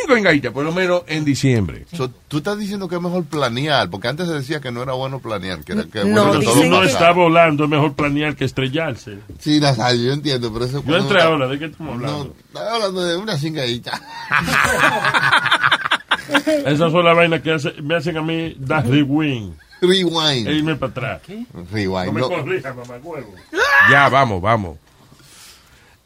Cinco 0.00 0.16
engaitas, 0.16 0.52
por 0.52 0.64
lo 0.64 0.72
menos 0.72 1.02
en 1.06 1.24
diciembre. 1.24 1.86
So, 1.92 2.10
tú 2.28 2.38
estás 2.38 2.58
diciendo 2.58 2.88
que 2.88 2.96
es 2.96 3.00
mejor 3.02 3.24
planear, 3.24 3.88
porque 3.90 4.08
antes 4.08 4.26
se 4.28 4.34
decía 4.34 4.60
que 4.60 4.70
no 4.72 4.82
era 4.82 4.92
bueno 4.92 5.18
planear, 5.20 5.60
que 5.64 5.72
era 5.72 5.84
que 5.84 6.00
Cuando 6.00 6.24
bueno 6.26 6.40
que 6.40 6.46
todo 6.46 6.60
uno 6.60 6.82
está 6.82 7.12
volando, 7.12 7.64
es 7.64 7.70
mejor 7.70 7.94
planear 7.94 8.36
que 8.36 8.44
estrellarse. 8.44 9.18
Sí, 9.38 9.60
Nazario, 9.60 10.02
yo 10.06 10.12
entiendo, 10.12 10.52
pero 10.52 10.64
eso... 10.64 10.82
Yo 10.86 10.96
entré 10.96 11.20
ahora, 11.22 11.46
¿de 11.48 11.58
qué 11.58 11.64
estamos 11.66 11.94
hablando? 11.96 12.24
No, 12.24 12.32
estaba 12.48 12.74
hablando 12.74 13.04
de 13.04 13.16
una 13.16 13.36
cingadita. 13.38 14.00
Esas 16.66 16.90
son 16.92 17.04
las 17.04 17.16
vainas 17.16 17.40
que 17.40 17.52
hace- 17.52 17.74
me 17.82 17.94
hacen 17.96 18.16
a 18.16 18.22
mí 18.22 18.56
dar 18.58 18.86
rewind. 18.86 19.54
Rewind. 19.80 20.48
E 20.48 20.52
irme 20.54 20.74
para 20.76 20.90
atrás. 20.90 21.20
Rewind. 21.70 22.06
No 22.06 22.12
me 22.12 22.20
No. 22.20 22.28
corrija, 22.28 22.72
mamá 22.74 22.94
huevo. 23.02 23.34
Ya, 23.90 24.08
vamos, 24.08 24.40
vamos. 24.42 24.78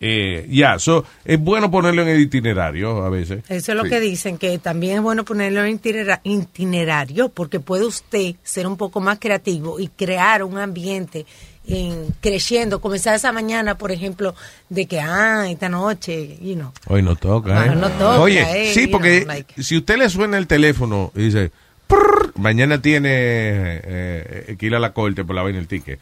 Eh, 0.03 0.47
ya, 0.51 0.79
so, 0.79 1.05
es 1.27 1.39
bueno 1.39 1.71
ponerlo 1.71 2.01
en 2.03 2.09
el 2.09 2.21
itinerario 2.21 3.05
a 3.05 3.11
veces. 3.11 3.45
Eso 3.51 3.73
es 3.73 3.77
lo 3.77 3.85
Sí. 3.85 3.91
que 3.91 4.01
dicen, 4.01 4.39
que 4.39 4.59
también 4.59 4.97
es 4.97 5.03
bueno 5.03 5.25
ponerlo 5.27 5.63
en 5.63 5.75
itinera- 5.79 6.21
itinerario, 6.25 7.29
porque 7.29 7.61
puede 7.61 7.85
usted 7.85 8.35
ser 8.43 8.67
un 8.67 8.77
poco 8.79 9.01
más 9.01 9.19
creativo 9.19 9.79
y 9.79 9.89
crear 9.89 10.43
un 10.43 10.57
ambiente 10.59 11.27
en, 11.67 12.07
creciendo, 12.23 12.81
comenzar 12.81 13.15
esa 13.15 13.31
mañana, 13.31 13.77
por 13.77 13.93
ejemplo, 13.93 14.35
de 14.71 14.87
que, 14.87 15.01
ah, 15.01 15.47
esta 15.51 15.69
noche, 15.69 16.39
you 16.41 16.55
know. 16.55 16.73
Hoy 16.87 17.03
no 17.03 17.15
toca, 17.15 17.67
¿eh? 17.67 17.77
No 17.77 17.91
toca, 17.91 18.21
Oye, 18.21 18.71
eh, 18.71 18.73
sí, 18.75 18.87
porque 18.87 19.19
know, 19.21 19.29
like- 19.29 19.63
si 19.63 19.77
usted 19.77 19.99
le 19.99 20.09
suena 20.09 20.39
el 20.39 20.47
teléfono 20.47 21.13
y 21.15 21.25
dice, 21.25 21.51
"Prrr", 21.87 22.33
mañana 22.37 22.81
tiene 22.81 23.11
eh, 23.13 24.57
que 24.59 24.67
ir 24.67 24.75
a 24.75 24.79
la 24.81 24.93
corte 24.95 25.25
por 25.25 25.37
la 25.37 25.43
vaina 25.43 25.59
del 25.59 25.69
ticket. 25.69 26.01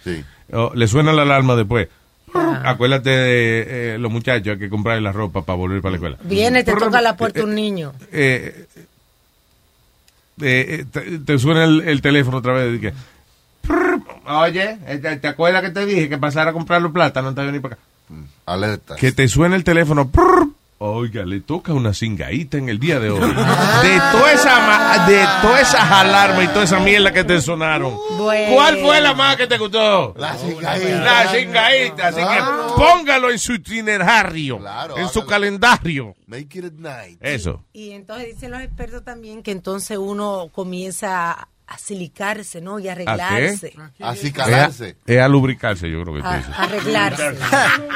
O 0.53 0.71
le 0.75 0.87
suena 0.87 1.13
la 1.13 1.23
alarma 1.23 1.57
después. 1.57 1.89
"Prrr", 2.33 2.67
Acuérdate 2.67 3.11
de 3.11 3.95
eh, 3.95 3.99
los 3.99 4.11
muchachos, 4.11 4.49
hay 4.55 4.59
que 4.59 4.69
comprarle 4.69 5.01
la 5.03 5.13
ropa 5.13 5.43
para 5.45 5.57
volver 5.57 5.81
para 5.81 5.91
la 5.93 5.97
escuela. 5.97 6.19
Viene, 6.25 6.65
te 6.65 6.75
toca 6.75 7.01
la 7.01 7.17
puerta 7.17 7.45
un 7.45 7.55
niño. 7.55 7.93
eh, 8.13 8.67
eh, 10.41 10.85
te, 10.91 11.19
te 11.19 11.39
suena 11.39 11.65
el, 11.65 11.81
el 11.83 12.01
teléfono 12.01 12.39
otra 12.39 12.53
vez 12.53 12.77
y 12.77 12.81
que, 12.81 12.93
"Prrr", 13.63 14.01
oye, 14.27 14.79
eh, 14.87 14.99
¿te, 14.99 15.17
te 15.17 15.29
acuerdas 15.29 15.63
que 15.63 15.71
te 15.71 15.85
dije 15.87 16.09
que 16.09 16.19
pasara 16.19 16.51
a 16.51 16.53
comprar 16.55 16.81
los 16.81 16.93
plátanos? 16.93 17.35
No 17.35 17.45
te 17.45 17.53
ni 17.53 17.59
para 17.59 17.75
acá. 17.75 17.83
Alerta. 18.47 18.97
Que 18.97 19.13
te 19.13 19.29
suena 19.29 19.57
el 19.57 19.65
teléfono. 19.65 20.11
Oiga, 20.81 21.25
le 21.25 21.41
toca 21.41 21.73
una 21.73 21.93
cingaíta 21.93 22.57
en 22.57 22.69
el 22.69 22.79
día 22.79 23.01
de 23.01 23.11
hoy. 23.11 23.21
De 23.83 23.99
toda 24.13 24.33
esa, 24.33 25.07
de 25.09 25.25
todas 25.43 25.63
esas 25.63 25.91
alarmas 25.91 26.45
y 26.45 26.49
toda 26.49 26.63
esa 26.65 26.79
mierda 26.79 27.13
que 27.13 27.25
te 27.25 27.41
sonaron. 27.41 27.97
Bueno. 28.17 28.55
¿Cuál 28.55 28.79
fue 28.79 29.01
la 29.01 29.13
más 29.13 29.37
que 29.37 29.49
te 29.49 29.59
gustó? 29.59 30.15
La 30.17 30.37
cingaíta. 30.37 30.89
La 31.03 31.29
cingaíta. 31.33 32.07
Así 32.09 32.21
Claro. 32.21 32.67
que 32.69 32.75
póngalo 32.83 33.31
en 33.31 33.39
su 33.41 33.55
itinerario, 33.55 34.61
en 34.97 35.09
su 35.09 35.27
calendario. 35.27 36.15
Make 36.27 36.59
it 36.61 36.65
at 36.67 36.73
night. 36.75 37.19
Eso. 37.21 37.65
Y 37.73 37.91
entonces 37.91 38.35
dicen 38.35 38.53
los 38.53 38.61
expertos 38.61 39.03
también 39.05 39.43
que 39.43 39.51
entonces 39.51 39.99
uno 39.99 40.49
comienza 40.53 41.49
a, 41.69 41.79
silicarse, 41.79 42.61
¿no? 42.61 42.79
Y 42.79 42.89
a 42.89 42.93
arreglarse. 42.93 43.73
A, 44.01 44.13
es 44.15 45.19
a 45.21 45.29
lubricarse, 45.29 45.91
yo 45.91 46.03
creo 46.03 46.15
que 46.17 46.21
A, 46.23 46.31
a 46.35 46.63
arreglarse, 46.65 47.37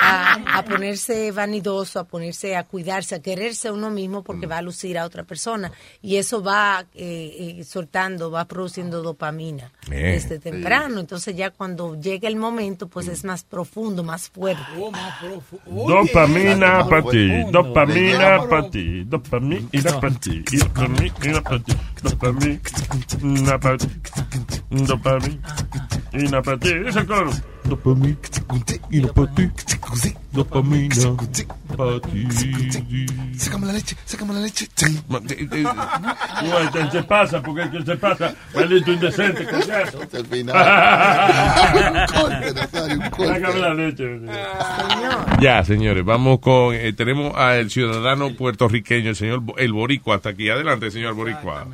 a, 0.00 0.58
a 0.58 0.64
ponerse 0.64 1.30
vanidoso, 1.32 1.98
a 2.00 2.04
ponerse 2.04 2.54
a 2.56 2.64
cuidarse, 2.64 3.14
a 3.14 3.20
quererse 3.22 3.68
a 3.68 3.72
uno 3.72 3.90
mismo 3.90 4.20
Mm. 4.20 4.24
porque 4.24 4.46
va 4.46 4.58
a 4.58 4.62
lucir 4.62 4.98
a 4.98 5.04
otra 5.04 5.22
persona. 5.24 5.70
Y 6.02 6.16
eso 6.16 6.42
va 6.42 6.84
eh, 6.94 7.56
eh, 7.60 7.64
soltando, 7.64 8.30
va 8.30 8.44
produciendo 8.44 9.02
dopamina 9.02 9.70
Eh. 9.90 10.12
desde 10.12 10.38
temprano. 10.38 11.00
Entonces 11.00 11.34
ya 11.36 11.50
cuando 11.50 11.98
llega 12.00 12.28
el 12.28 12.36
momento, 12.36 12.88
pues 12.88 13.08
es 13.08 13.24
más 13.24 13.42
profundo, 13.44 14.02
más 14.02 14.28
fuerte. 14.28 14.62
Dopamina 15.66 16.86
para 16.88 17.02
ti, 17.10 17.28
dopamina 17.50 18.46
para 18.48 18.70
ti, 18.70 19.04
dopamina 19.04 20.00
para 20.00 20.18
ti, 20.18 20.42
dopamina 20.42 21.42
para 21.42 21.58
ti, 21.60 21.74
dopamina 22.02 22.22
para 22.22 22.38
ti, 22.38 22.60
dopamina 23.10 23.58
para 23.62 23.78
ti. 26.58 26.70
Es 26.86 26.96
el 26.96 27.06
coro. 27.06 27.30
Dopamina 27.64 28.14
ti, 29.36 29.50
dopamina. 30.32 30.94
Sácame 33.36 33.66
la 33.66 33.72
leche, 33.72 33.96
sácame 34.04 34.34
la 34.34 34.40
leche. 34.40 34.68
Uy, 34.80 36.68
¿qué 36.72 36.90
se 36.90 37.02
pasa? 37.04 37.40
¿Por 37.42 37.54
qué 37.70 37.84
se 37.84 37.96
pasa? 37.96 38.34
Maldito 38.54 38.92
indecente, 38.92 39.44
coñazo. 39.44 40.00
Al 40.12 40.26
final. 40.26 40.56
Un 41.92 42.06
corte, 42.20 42.52
Nazario, 42.54 42.98
un 42.98 43.10
corte. 43.10 43.40
Sácame 43.40 43.60
la 43.60 43.74
leche. 43.74 44.20
Ya, 45.40 45.64
señores, 45.64 46.04
vamos 46.04 46.40
con. 46.40 46.74
eh, 46.74 46.92
tenemos 46.92 47.34
al 47.36 47.70
ciudadano 47.70 48.34
puertorriqueño, 48.34 49.10
el 49.10 49.16
señor 49.16 49.40
Bo- 49.40 49.56
El 49.56 49.72
Boricua, 49.72 50.16
hasta 50.16 50.30
aquí. 50.30 50.50
Adelante, 50.50 50.90
señor 50.90 51.14
Boricua. 51.14 51.66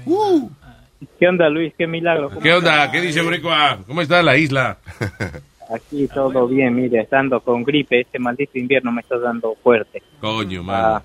¿Qué 1.18 1.28
onda, 1.28 1.48
Luis? 1.48 1.72
Qué 1.76 1.86
milagro. 1.86 2.30
¿Qué 2.42 2.52
onda? 2.52 2.90
¿Qué 2.90 3.00
dice 3.00 3.22
Boricua? 3.22 3.78
¿Cómo 3.86 4.00
está 4.02 4.22
la 4.22 4.36
isla? 4.36 4.78
Aquí 5.74 6.08
todo 6.08 6.48
bien, 6.48 6.74
mire, 6.74 7.00
estando 7.00 7.40
con 7.40 7.62
gripe, 7.62 8.00
este 8.00 8.18
maldito 8.18 8.58
invierno 8.58 8.90
me 8.90 9.02
está 9.02 9.18
dando 9.18 9.54
fuerte. 9.62 10.02
Coño, 10.20 10.62
mano. 10.62 11.02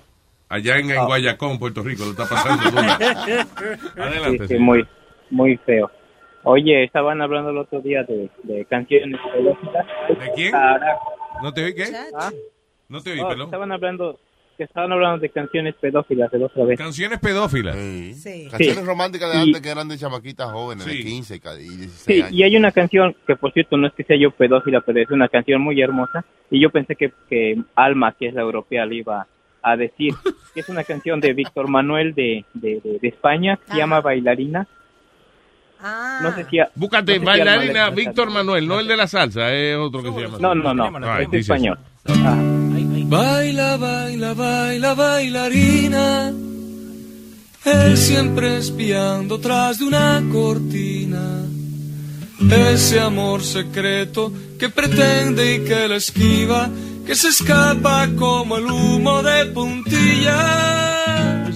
Allá 0.48 0.78
en, 0.78 0.90
en 0.90 1.04
Guayacón, 1.04 1.58
Puerto 1.58 1.82
Rico, 1.82 2.04
lo 2.04 2.10
está 2.12 2.26
pasando. 2.26 2.78
Adelante, 4.02 4.48
Sí, 4.48 4.54
sí, 4.54 4.58
muy, 4.58 4.86
muy 5.30 5.56
feo. 5.58 5.90
Oye, 6.44 6.84
estaban 6.84 7.20
hablando 7.20 7.50
el 7.50 7.58
otro 7.58 7.80
día 7.80 8.04
de, 8.04 8.30
de 8.42 8.64
canciones. 8.66 9.20
¿De 10.08 10.30
quién? 10.34 10.52
Carajo. 10.52 11.12
¿No 11.42 11.52
te 11.52 11.64
oí 11.64 11.74
qué? 11.74 11.84
¿Ah? 12.18 12.30
No 12.88 13.00
te 13.02 13.12
oí, 13.12 13.20
perdón. 13.22 13.46
estaban 13.46 13.72
hablando 13.72 14.18
que 14.56 14.64
estaban 14.64 14.92
hablando 14.92 15.18
de 15.18 15.28
canciones 15.30 15.74
pedófilas 15.80 16.30
de 16.30 16.38
la 16.38 16.46
otra 16.46 16.64
vez. 16.64 16.78
Canciones 16.78 17.18
pedófilas. 17.18 17.74
Canciones 17.74 18.58
Sí. 18.58 18.74
románticas 18.84 19.32
de 19.32 19.38
Y- 19.38 19.42
antes 19.42 19.60
que 19.62 19.68
eran 19.68 19.88
de 19.88 19.98
chamaquitas 19.98 20.50
jóvenes, 20.52 20.84
de 20.86 20.92
Sí. 20.92 21.04
15 21.04 21.40
ca- 21.40 21.54
y 21.54 21.68
16 21.68 21.90
Sí, 22.06 22.20
años. 22.22 22.32
y 22.32 22.42
hay 22.42 22.56
una 22.56 22.70
canción 22.72 23.14
que 23.26 23.36
por 23.36 23.52
cierto 23.52 23.76
no 23.76 23.86
es 23.86 23.92
que 23.94 24.04
sea 24.04 24.16
yo 24.16 24.30
pedófila, 24.30 24.80
pero 24.80 25.00
es 25.00 25.10
una 25.10 25.28
canción 25.28 25.60
muy 25.60 25.80
hermosa 25.80 26.24
y 26.50 26.60
yo 26.60 26.70
pensé 26.70 26.94
que, 26.96 27.12
que 27.28 27.60
Alma, 27.74 28.14
que 28.18 28.28
es 28.28 28.34
la 28.34 28.42
europea, 28.42 28.86
le 28.86 28.96
iba 28.96 29.26
a 29.62 29.76
decir 29.76 30.12
que 30.54 30.60
es 30.60 30.68
una 30.68 30.84
canción 30.84 31.20
de 31.20 31.32
Víctor 31.32 31.68
Manuel 31.68 32.14
de, 32.14 32.44
de, 32.54 32.80
de- 32.84 32.98
de 33.00 33.08
España, 33.08 33.58
se 33.70 33.76
llama 33.76 34.00
Bailarina. 34.00 34.66
No 36.22 36.32
sé 36.34 36.44
si... 36.48 36.58
Búscate, 36.76 37.12
no 37.12 37.14
sé 37.14 37.18
si 37.20 37.24
bailarina 37.26 37.84
Alma 37.86 37.96
le- 37.96 38.02
Víctor 38.04 38.30
Manuel, 38.30 38.66
no 38.66 38.80
el 38.80 38.88
de 38.88 38.96
la 38.96 39.06
salsa, 39.06 39.52
es 39.52 39.76
otro 39.76 40.02
que 40.02 40.12
se 40.12 40.20
llama. 40.22 40.38
No, 40.40 40.54
no, 40.54 40.72
no, 40.74 41.12
Ay, 41.12 41.24
es 41.24 41.30
dice 41.30 41.52
español. 41.52 41.78
Baila, 43.08 43.76
baila, 43.76 44.34
baila, 44.34 44.94
bailarina. 44.94 46.32
Él 47.64 47.96
siempre 47.96 48.58
espiando 48.58 49.38
tras 49.40 49.78
de 49.78 49.84
una 49.86 50.22
cortina. 50.32 51.40
Ese 52.50 53.00
amor 53.00 53.42
secreto 53.42 54.32
que 54.58 54.68
pretende 54.68 55.54
y 55.54 55.60
que 55.64 55.88
la 55.88 55.96
esquiva, 55.96 56.68
que 57.06 57.14
se 57.14 57.28
escapa 57.28 58.08
como 58.16 58.58
el 58.58 58.66
humo 58.66 59.22
de 59.22 59.46
puntilla. 59.46 60.40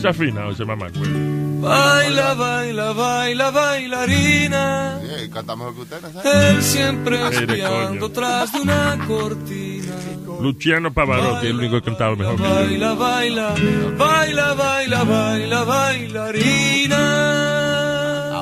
Se 0.01 0.09
afina 0.09 0.49
ese 0.49 0.65
mamá, 0.65 0.89
güey. 0.91 1.39
Baila, 1.61 2.35
baila, 2.35 2.93
baila, 2.93 3.51
bailarina. 3.51 5.01
Sí, 5.03 5.29
canta 5.29 5.57
mejor 5.57 5.75
que 5.75 5.81
usted, 5.81 6.01
Nazario. 6.01 6.33
Él 6.33 6.63
siempre 6.63 7.29
espiando 7.29 8.11
tras 8.11 8.53
de 8.53 8.61
una 8.61 8.99
cortina. 9.07 9.95
Luciano 10.41 10.93
Pavarotti 10.93 11.47
el 11.49 11.57
único 11.59 11.77
que 11.77 11.83
cantaba 11.83 12.15
mejor 12.17 12.37
que 12.37 12.43
yo. 12.43 12.49
Baila, 12.49 12.95
baila, 12.95 13.55
baila, 13.97 14.55
baila, 14.55 15.05
baila, 15.05 15.65
bailarina. 15.65 16.99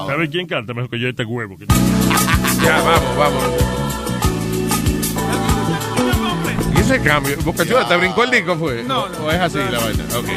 ¿Sabe 0.07 0.29
quién 0.31 0.47
canta 0.47 0.73
mejor 0.75 0.91
que 0.91 0.99
yo 1.01 1.09
este 1.09 1.25
huevo? 1.25 1.57
que- 1.59 1.67
Ya, 1.67 2.81
vamos, 2.83 3.17
vamos. 3.17 3.43
¿Y 6.75 6.79
ese 6.81 7.01
cambio? 7.03 7.37
Boca 7.45 7.65
Chula, 7.67 7.87
¿te 7.89 7.97
brincó 7.97 8.25
el 8.25 8.31
disco, 8.31 8.57
fue? 8.57 8.83
No, 8.85 9.05
¿O 9.05 9.31
es 9.31 9.41
así 9.41 9.59
la 9.59 9.79
vaina? 9.79 10.05
Ok. 10.17 10.29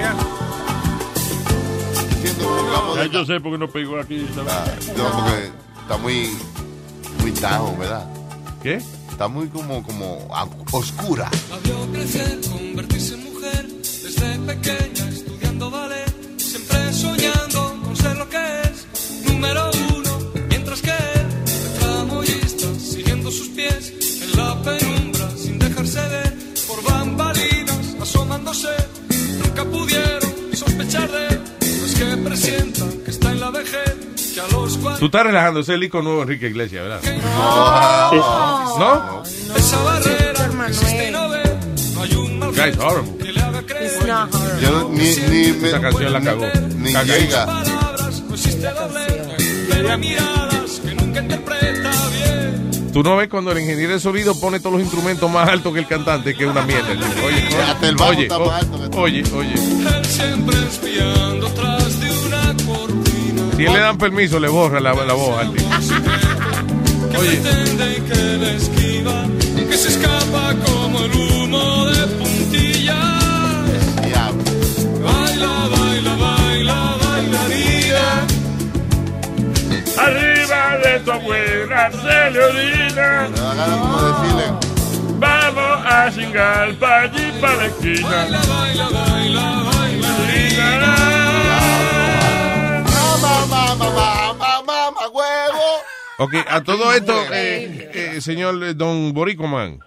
Ya 2.95 3.05
yo 3.05 3.25
sé 3.25 3.39
por 3.39 3.51
qué 3.53 3.57
no 3.57 3.67
pegó 3.69 3.99
aquí. 3.99 4.25
¿sabes? 4.35 4.97
No, 4.97 5.03
porque 5.11 5.51
está 5.81 5.97
muy, 5.97 6.29
muy 7.21 7.31
down, 7.31 7.79
¿verdad? 7.79 8.05
¿Qué? 8.61 8.81
Está 9.19 9.27
muy 9.27 9.49
como, 9.49 9.83
como 9.83 10.29
oscura. 10.71 11.29
La 11.49 11.57
vio 11.57 11.91
crecer, 11.91 12.39
convertirse 12.49 13.15
en 13.15 13.23
mujer, 13.25 13.67
desde 13.67 14.39
pequeña 14.47 15.09
estudiando 15.09 15.69
ballet, 15.69 16.13
siempre 16.37 16.93
soñando 16.93 17.81
con 17.83 17.97
ser 17.97 18.15
lo 18.15 18.29
que 18.29 18.61
es, 18.61 18.87
número 19.25 19.71
uno, 19.93 20.31
mientras 20.47 20.81
que 20.81 20.91
él, 20.91 21.27
tramoyista, 21.81 22.67
siguiendo 22.79 23.29
sus 23.29 23.49
pies, 23.49 23.91
en 24.23 24.37
la 24.37 24.55
penumbra, 24.63 25.29
sin 25.35 25.59
dejarse 25.59 25.99
ver, 25.99 26.37
por 26.65 26.81
bambalinas, 26.81 27.95
asomándose, 28.01 28.73
nunca 29.43 29.65
pudieron 29.65 30.31
sospechar 30.55 31.11
de 31.11 31.27
él, 31.27 31.41
no 31.59 31.85
es 31.85 31.93
que 31.93 32.17
presienta 32.23 32.85
que 33.03 33.11
está 33.11 33.31
en 33.33 33.39
la 33.41 33.49
vejez, 33.51 34.18
Tú 34.99 35.05
estás 35.05 35.23
relajando, 35.23 35.59
ese 35.61 35.71
es 35.71 35.75
el 35.75 35.81
disco 35.81 36.01
nuevo 36.01 36.21
Enrique 36.21 36.47
Iglesias, 36.47 36.83
¿verdad? 36.83 37.01
No. 37.23 38.79
¿No? 38.79 39.23
Esa 39.55 39.77
barrera 39.83 40.67
existe 40.67 41.09
y 41.09 41.11
no 41.11 41.29
ve, 41.29 41.41
no 41.95 42.01
hay 42.03 42.13
un 42.15 42.39
mal 42.39 42.51
Guys, 42.51 42.77
horrible. 42.77 43.29
It's 43.85 44.05
not 44.05 44.33
horrible. 44.33 44.61
Yo 44.61 44.71
no- 44.71 44.89
ni, 44.89 44.97
ni 45.15 45.51
me- 45.53 45.67
Esa 45.69 45.81
canción 45.81 46.13
la 46.13 46.21
cagó. 46.21 46.45
Ni 46.77 46.93
Cagadísima. 46.93 47.17
llega. 47.17 47.45
No 48.27 48.35
existe 48.35 48.67
doblez, 48.71 49.67
pero 49.69 49.91
hay 49.91 49.97
miradas 49.97 50.81
que 50.83 50.95
nunca 50.95 51.19
interpreta 51.21 51.91
bien. 52.13 52.91
Tú 52.93 53.03
no 53.03 53.15
ves 53.17 53.29
cuando 53.29 53.51
el 53.51 53.59
ingeniero 53.59 53.93
de 53.93 53.99
sonido 53.99 54.39
pone 54.39 54.59
todos 54.59 54.73
los 54.73 54.81
instrumentos 54.81 55.29
más 55.31 55.47
altos 55.49 55.73
que 55.73 55.79
el 55.79 55.87
cantante, 55.87 56.35
que 56.35 56.43
es 56.45 56.49
una 56.51 56.61
mierda. 56.63 56.87
Oye, 57.25 57.47
oye, 57.99 58.27
oye, 58.95 59.23
oye. 59.33 59.53
Él 59.53 60.05
siempre 60.05 60.55
espiando. 60.67 61.78
Si 63.59 63.65
él 63.65 63.73
le 63.73 63.79
dan 63.79 63.97
permiso, 63.97 64.39
le 64.39 64.47
borra 64.47 64.79
la, 64.79 64.93
la 64.93 65.13
voz 65.13 65.37
al 65.37 65.51
tipo. 65.51 65.69
que 67.11 67.17
pretende 67.17 67.97
y 67.97 68.01
que 68.09 68.37
le 68.37 68.55
esquiva, 68.55 69.25
que 69.69 69.77
se 69.77 69.89
escapa 69.89 70.55
como 70.65 71.03
el 71.03 71.11
humo 71.11 71.85
de 71.87 72.07
puntillas. 72.07 72.95
Baila, 75.03 75.67
baila, 75.75 76.15
baila, 76.15 76.97
bailarina. 77.03 78.27
Arriba 79.97 80.77
de 80.81 80.99
tu 81.01 81.11
abuela 81.11 81.91
se 81.91 82.31
le 82.31 82.39
orina. 82.41 83.27
Vamos 85.19 85.85
a 85.85 86.09
cingar 86.13 86.73
pa' 86.75 87.01
allí, 87.01 87.29
pa' 87.41 87.55
la 87.55 87.65
esquina. 87.65 88.09
Baila, 88.09 88.39
baila, 88.39 88.89
baila, 88.89 89.41
bailarina. 89.41 89.78
Mamá, 93.93 94.61
mamá, 94.65 95.07
huevo. 95.09 95.63
Ok, 96.19 96.33
a 96.47 96.61
todo 96.63 96.93
esto, 96.93 97.13
eh, 97.33 97.89
eh, 97.93 98.21
señor 98.21 98.61
eh, 98.63 98.73
Don 98.73 99.13
Boricoman. 99.13 99.79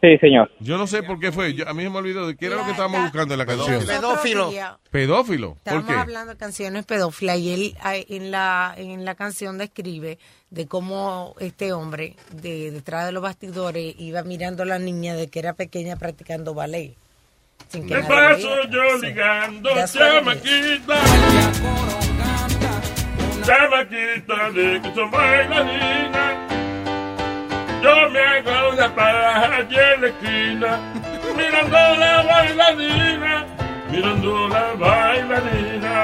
Sí, 0.00 0.16
señor. 0.18 0.50
Yo 0.60 0.78
no 0.78 0.86
sé 0.86 1.02
por 1.02 1.20
qué 1.20 1.30
fue. 1.30 1.52
Yo- 1.52 1.68
a 1.68 1.74
mí 1.74 1.82
se 1.82 1.90
me 1.90 1.98
olvidó 1.98 2.26
de 2.26 2.34
qué 2.34 2.46
era 2.46 2.56
lo 2.56 2.64
que 2.64 2.70
estábamos 2.70 3.02
buscando 3.02 3.34
en 3.34 3.38
la 3.38 3.44
canción. 3.46 3.84
Pedófilo. 3.86 4.50
Pedófilo. 4.90 5.48
¿Por 5.50 5.58
Estábamos 5.58 5.90
qué? 5.90 5.94
hablando 5.98 6.32
de 6.32 6.38
canciones 6.38 6.86
pedófilas 6.86 7.38
y 7.38 7.52
él 7.52 7.76
ah, 7.82 7.94
en 7.96 8.30
la, 8.30 8.74
en 8.78 9.04
la 9.04 9.14
canción 9.14 9.58
describe 9.58 10.18
de 10.48 10.66
cómo 10.66 11.34
este 11.38 11.74
hombre 11.74 12.16
de 12.32 12.70
detrás 12.70 13.04
de 13.04 13.12
los 13.12 13.22
bastidores 13.22 13.94
iba 13.98 14.22
mirando 14.22 14.62
a 14.62 14.66
la 14.66 14.78
niña 14.78 15.14
de 15.14 15.28
que 15.28 15.38
era 15.38 15.52
pequeña 15.52 15.96
practicando 15.96 16.54
ballet. 16.54 16.94
Sin 17.68 17.86
que 17.86 17.94
Me 17.96 18.00
nadie 18.00 18.08
paso 18.08 18.48
viera. 18.48 18.70
yo 18.70 18.98
ligando, 19.02 19.70
That's 19.74 19.94
what 19.94 20.06
it 20.06 20.42
chamaquita. 20.42 22.19
Chamaquita 23.44 24.50
de 24.54 24.80
que 24.82 24.94
son 24.94 25.10
bailarinas. 25.10 26.34
Yo 27.82 28.10
me 28.10 28.20
hago 28.20 28.70
una 28.72 29.56
allí 29.56 29.76
en 29.76 30.00
la 30.02 30.08
esquina. 30.08 30.78
Mirando 31.36 31.96
la 31.96 32.22
bailarina. 32.22 33.46
Mirando 33.90 34.48
la 34.48 34.74
bailarina. 34.74 35.94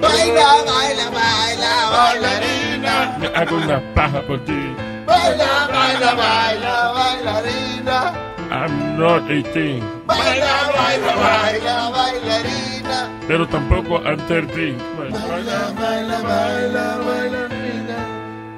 Baila, 0.00 0.48
baila, 0.68 1.10
baila, 1.10 1.72
bailarina. 1.90 3.18
Me 3.18 3.26
hago 3.28 3.56
una 3.56 3.80
paja 3.94 4.20
por 4.22 4.44
ti. 4.44 4.74
Baila, 5.06 5.68
baila, 5.72 6.14
baila, 6.14 6.92
bailarina. 6.92 8.29
I'm 8.50 8.98
not 8.98 9.30
18, 9.30 9.80
Baila, 10.06 10.72
baila, 10.76 11.14
baila, 11.16 11.90
bailarina. 11.90 13.10
pero 13.28 13.46
tampoco 13.46 14.00
I'm 14.04 14.18
13. 14.26 14.74
Baila, 14.98 15.72
baila, 15.78 16.18
baila, 16.22 16.96
bailarina. 17.06 18.06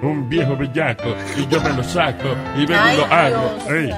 Un 0.03 0.29
viejo 0.29 0.57
bellaco 0.57 1.15
y 1.37 1.47
yo 1.47 1.61
me 1.61 1.71
lo 1.75 1.85
saco 1.85 2.35
y 2.57 2.67
vengo 2.67 2.89
y 2.93 2.97
lo 2.97 3.05
hago. 3.05 3.59
Ey. 3.71 3.91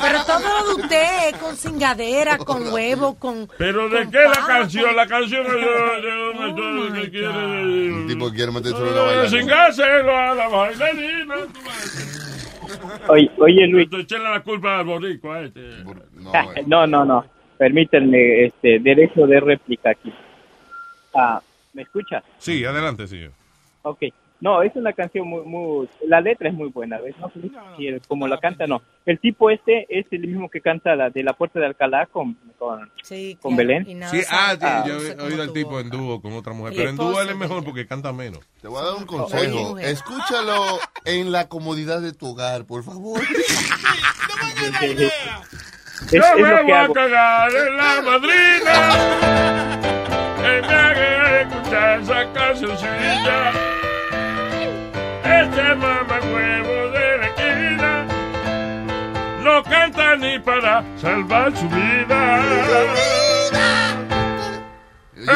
Pero 0.00 0.24
todo 0.24 0.38
lo 0.38 0.68
de 0.76 0.82
usted 0.82 1.28
es 1.30 1.36
con 1.38 1.56
cingadera, 1.56 2.38
con 2.38 2.72
huevo, 2.72 3.14
con... 3.18 3.48
Pero 3.58 3.88
de 3.88 4.04
con 4.04 4.12
qué 4.12 4.18
la 4.22 4.46
canción, 4.46 4.94
la 4.94 5.06
canción 5.08 5.44
es 5.46 5.52
de, 5.52 5.58
de, 5.58 6.12
de- 6.52 6.90
de- 6.92 7.02
que 7.02 7.10
quiere 7.10 8.00
El 8.02 8.06
tipo 8.06 8.30
quiere 8.30 8.52
meterse 8.52 8.76
en 8.78 8.82
una 8.84 8.90
eh, 9.00 9.04
bailarina. 9.06 9.28
cingárselo 9.40 10.16
a 10.16 10.34
la 10.36 10.48
bailarina. 10.48 11.34
Oye, 13.08 13.30
oye 13.38 13.66
Luis. 13.66 13.88
Echenle 13.92 14.30
la 14.30 14.40
culpa 14.40 14.78
al 14.78 14.84
boricua 14.84 15.36
a 15.36 15.42
este. 15.44 15.60
No, 16.66 16.86
no, 16.86 17.04
no. 17.04 17.24
Permítanme 17.56 18.44
este 18.44 18.78
derecho 18.78 19.26
de 19.26 19.40
réplica 19.40 19.90
aquí. 19.90 20.12
Ah, 21.14 21.40
¿Me 21.72 21.82
escuchas? 21.82 22.22
Sí, 22.38 22.64
adelante, 22.64 23.06
señor. 23.06 23.32
Ok. 23.82 24.04
No, 24.40 24.62
es 24.62 24.74
una 24.76 24.92
canción 24.92 25.26
muy, 25.26 25.42
muy... 25.44 25.88
La 26.06 26.20
letra 26.20 26.48
es 26.48 26.54
muy 26.54 26.68
buena, 26.68 26.98
¿ves? 27.00 27.16
No, 27.18 27.30
Sí, 27.76 27.98
como 28.06 28.28
la 28.28 28.38
canta, 28.38 28.66
no. 28.68 28.82
El 29.04 29.18
tipo 29.18 29.50
este 29.50 29.86
es 29.88 30.06
el 30.12 30.20
mismo 30.28 30.48
que 30.48 30.60
canta 30.60 30.94
la 30.94 31.10
de 31.10 31.24
La 31.24 31.32
Puerta 31.32 31.58
de 31.58 31.66
Alcalá 31.66 32.06
con, 32.06 32.36
con, 32.58 32.88
con 33.40 33.56
Belén. 33.56 33.84
Sí, 34.10 34.22
ah, 34.30 34.52
sí, 34.52 34.58
Ah. 34.62 34.84
yo 34.86 34.94
he 34.98 35.20
oído 35.22 35.42
al 35.42 35.52
tipo 35.52 35.80
en 35.80 35.90
dúo 35.90 36.22
con 36.22 36.32
otra 36.34 36.52
mujer. 36.52 36.72
Y 36.74 36.76
Pero 36.76 36.90
en 36.90 36.96
dúo 36.96 37.20
él 37.20 37.30
es 37.30 37.36
mejor 37.36 37.64
porque 37.64 37.86
canta 37.86 38.12
menos. 38.12 38.40
Te 38.62 38.68
voy 38.68 38.80
a 38.80 38.84
dar 38.86 38.94
un 38.94 39.06
consejo. 39.06 39.76
Escúchalo 39.78 40.78
en 41.04 41.32
la 41.32 41.48
comodidad 41.48 42.00
de 42.00 42.12
tu 42.12 42.28
hogar, 42.28 42.64
por 42.64 42.84
favor. 42.84 43.20
Yo 46.12 46.22
me 46.36 46.62
voy 46.62 46.72
a 46.72 46.88
cagar 46.92 47.50
en 47.50 47.76
la 47.76 48.02
madrina. 48.02 48.76
Que 50.36 50.60
me 50.60 50.74
haga 50.74 51.40
escuchar 51.40 52.00
esa 52.00 53.77
Este 55.30 55.74
mamacuevo 55.74 56.90
de 56.90 57.18
la 57.18 57.26
esquina 57.26 58.06
no 59.42 59.62
canta 59.62 60.16
ni 60.16 60.38
para 60.38 60.82
salvar 60.98 61.54
su 61.56 61.68
vida. 61.68 62.42
Yo, 65.16 65.32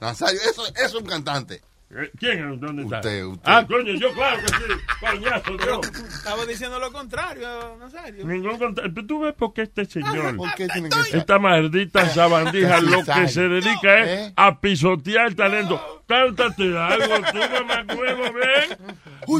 Nazario, 0.00 0.40
eso, 0.40 0.66
eso 0.66 0.84
es 0.84 0.94
un 0.94 1.06
cantante. 1.06 1.62
Eh, 1.88 2.10
¿Quién 2.18 2.52
es? 2.52 2.60
¿Dónde 2.60 2.82
está? 2.82 2.96
Usted, 2.98 3.24
usted. 3.24 3.42
Ah, 3.44 3.64
coño, 3.66 3.92
yo 3.94 4.12
claro 4.12 4.38
que 4.42 4.48
sí. 4.48 4.54
Coñazo, 5.00 5.56
yo. 5.56 5.80
Estaba 6.08 6.44
diciendo 6.44 6.80
lo 6.80 6.90
contrario, 6.90 7.76
Nazario. 7.78 8.26
Ningún 8.26 8.58
contra- 8.58 8.88
Pero 8.92 9.06
tú 9.06 9.20
ves 9.20 9.34
por 9.34 9.52
qué 9.54 9.62
este 9.62 9.84
señor, 9.84 10.36
¿Por 10.36 10.52
qué 10.54 10.66
tiene 10.66 10.88
que 10.88 11.02
ser? 11.04 11.20
esta 11.20 11.38
maldita 11.38 12.08
sabandija, 12.08 12.80
lo 12.80 13.04
que 13.04 13.28
se 13.28 13.42
dedica 13.48 13.98
es 14.00 14.08
¿Eh? 14.08 14.32
a 14.36 14.60
pisotear 14.60 15.28
el 15.28 15.36
talento. 15.36 16.02
Cántate 16.08 16.76
algo, 16.76 17.14
tú, 17.32 17.38
mamacuevo, 17.52 18.22
ven. 18.32 18.78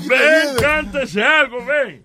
Ven, 0.09 0.57
cántese 0.61 1.23
algo, 1.23 1.59
ven. 1.65 2.03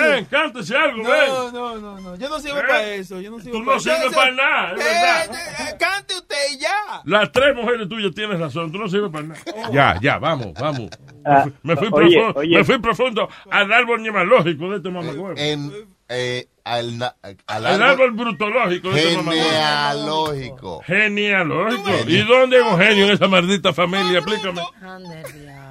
Ven, 0.00 0.24
cántese 0.26 0.76
algo, 0.76 1.02
No, 1.02 1.10
ven. 1.10 1.28
no, 1.52 1.76
no, 1.78 2.00
no. 2.00 2.16
Yo 2.16 2.28
no 2.28 2.38
sirvo 2.40 2.58
¿Eh? 2.58 2.62
para 2.66 2.86
eso. 2.94 3.20
Yo 3.20 3.30
no 3.30 3.40
sirvo 3.40 3.58
Tú 3.58 3.64
para 3.64 3.76
no 3.76 3.80
sirves 3.80 4.14
para 4.14 4.30
nada, 4.32 4.70
es 4.72 4.78
verdad. 4.78 5.34
Eh, 5.34 5.76
cante 5.78 6.14
usted 6.14 6.36
y 6.54 6.58
ya. 6.58 7.02
Las 7.04 7.32
tres 7.32 7.54
mujeres 7.54 7.88
tuyas 7.88 8.14
tienes 8.14 8.38
razón, 8.38 8.70
tú 8.72 8.78
no 8.78 8.88
sirves 8.88 9.10
para 9.10 9.24
nada. 9.24 9.40
Ya, 9.72 9.98
ya, 10.00 10.18
vamos, 10.18 10.52
vamos. 10.54 10.90
Ah, 11.24 11.46
Me 11.62 11.76
fui, 11.76 11.88
oye, 11.92 12.16
profundo, 12.16 12.40
oye. 12.40 12.56
me 12.56 12.64
fui 12.64 12.78
profundo 12.78 13.28
al 13.50 13.72
árbol 13.72 14.02
nemalógico 14.02 14.70
de 14.70 14.76
este 14.78 14.90
mamacuevo. 14.90 15.34
En, 15.36 15.70
eh, 16.08 16.46
al, 16.64 17.02
al 17.02 17.66
Al 17.66 17.82
árbol 17.82 18.12
brutológico 18.12 18.90
de 18.90 19.00
este 19.12 19.22
genealógico. 19.22 20.82
Genealógico. 20.86 21.90
¿Y 22.06 22.22
dónde 22.22 22.56
hay 22.56 22.62
un 22.62 22.78
genio 22.78 23.04
en 23.06 23.10
esa 23.12 23.28
maldita 23.28 23.72
familia? 23.72 24.18
Explícame. 24.18 24.60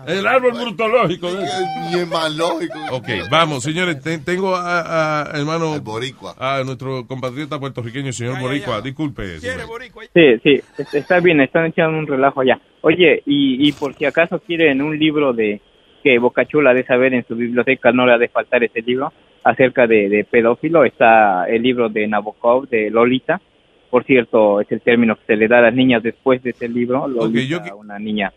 El 0.08 0.26
árbol 0.28 0.54
brutológico. 0.54 1.32
De 1.34 1.44
Y 1.92 1.96
es 2.00 2.08
más 2.08 2.36
lógico. 2.36 2.78
Ok, 2.92 3.08
vamos, 3.30 3.64
señores. 3.64 4.02
te- 4.02 4.18
tengo 4.20 4.56
a, 4.56 5.22
a 5.34 5.38
hermano. 5.38 5.80
Boricua. 5.82 6.36
A 6.38 6.64
nuestro 6.64 7.06
compatriota 7.08 7.60
puertorriqueño, 7.60 8.12
señor 8.12 8.40
Boricua. 8.40 8.82
Disculpe. 8.82 9.40
señor. 9.40 9.68
Sí, 10.14 10.40
sí, 10.44 10.62
es- 10.78 10.94
está 10.94 11.20
bien, 11.20 11.42
están 11.42 11.66
echando 11.66 11.98
un 11.98 12.08
relajo 12.08 12.42
allá. 12.42 12.60
Oye, 12.82 13.22
y, 13.26 13.68
y 13.68 13.72
por 13.74 13.94
si 13.96 14.06
acaso 14.06 14.40
quieren 14.40 14.82
un 14.82 14.98
libro 14.98 15.34
de 15.34 15.62
que 16.04 16.18
Bocachula 16.18 16.74
de 16.74 16.86
saber 16.86 17.14
en 17.14 17.26
su 17.28 17.36
biblioteca, 17.36 17.92
no 17.92 18.06
le 18.06 18.14
ha 18.14 18.18
de 18.18 18.30
faltar 18.30 18.64
ese 18.64 18.82
libro, 18.82 19.12
acerca 19.44 19.86
de, 19.86 20.08
de 20.10 20.24
pedófilo, 20.24 20.86
está 20.86 21.46
el 21.50 21.62
libro 21.62 21.90
de 21.90 22.08
Nabokov, 22.08 22.70
de 22.70 22.90
Lolita. 22.90 23.42
Por 23.90 24.06
cierto, 24.06 24.62
es 24.62 24.72
el 24.72 24.82
término 24.82 25.16
que 25.18 25.26
se 25.26 25.36
le 25.36 25.48
da 25.48 25.58
a 25.58 25.62
las 25.64 25.74
niñas 25.74 26.02
después 26.04 26.42
de 26.44 26.52
ese 26.52 26.70
libro, 26.70 27.08
Lolita, 27.08 27.42
yo 27.42 27.60
qui- 27.60 27.76
una 27.78 28.00
niña. 28.00 28.32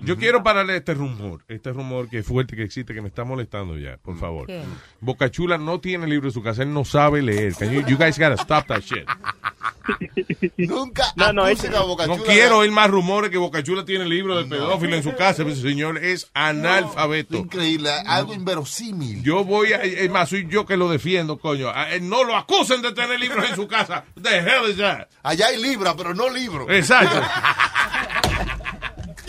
Yo 0.00 0.16
quiero 0.16 0.42
pararle 0.42 0.76
este 0.76 0.94
rumor, 0.94 1.44
este 1.48 1.72
rumor 1.72 2.08
que 2.08 2.18
es 2.18 2.26
fuerte 2.26 2.54
que 2.56 2.62
existe, 2.62 2.94
que 2.94 3.02
me 3.02 3.08
está 3.08 3.24
molestando 3.24 3.76
ya, 3.76 3.96
por 3.98 4.18
favor. 4.18 4.46
¿Qué? 4.46 4.62
Bocachula 5.00 5.58
no 5.58 5.80
tiene 5.80 6.06
libro 6.06 6.28
en 6.28 6.32
su 6.32 6.42
casa, 6.42 6.62
él 6.62 6.72
no 6.72 6.84
sabe 6.84 7.20
leer. 7.22 7.54
Can 7.54 7.70
you, 7.70 7.80
you 7.86 7.96
guys 7.96 8.18
gotta 8.18 8.36
stop 8.36 8.66
that 8.68 8.80
shit. 8.80 9.06
Nunca 10.56 11.04
No, 11.16 11.32
no, 11.32 11.44
a 11.44 11.54
quiero 12.26 12.58
oír 12.58 12.70
más 12.70 12.90
rumores 12.90 13.30
que 13.30 13.38
Bocachula 13.38 13.84
tiene 13.84 14.04
libro 14.04 14.36
de 14.36 14.44
pedófilo 14.44 14.96
en 14.96 15.02
su 15.02 15.14
casa. 15.14 15.42
Ese 15.42 15.62
señor 15.62 15.98
es 15.98 16.30
analfabeto. 16.34 17.36
Increíble, 17.36 17.90
algo 18.06 18.34
inverosímil. 18.34 19.22
Yo 19.22 19.44
voy 19.44 19.72
a, 19.72 19.82
es 19.82 20.10
más, 20.10 20.28
soy 20.28 20.46
yo 20.48 20.66
que 20.66 20.76
lo 20.76 20.90
defiendo, 20.90 21.38
coño. 21.38 21.70
A 21.70 21.90
él 21.90 22.08
no 22.08 22.24
lo 22.24 22.36
acusen 22.36 22.82
de 22.82 22.92
tener 22.92 23.18
libros 23.18 23.48
en 23.48 23.56
su 23.56 23.66
casa. 23.66 24.04
The 24.20 24.38
hell 24.38 24.70
is 24.70 24.76
that? 24.76 25.08
Allá 25.22 25.46
hay 25.48 25.60
libra, 25.60 25.96
pero 25.96 26.14
no 26.14 26.28
libro. 26.28 26.70
Exacto. 26.70 27.20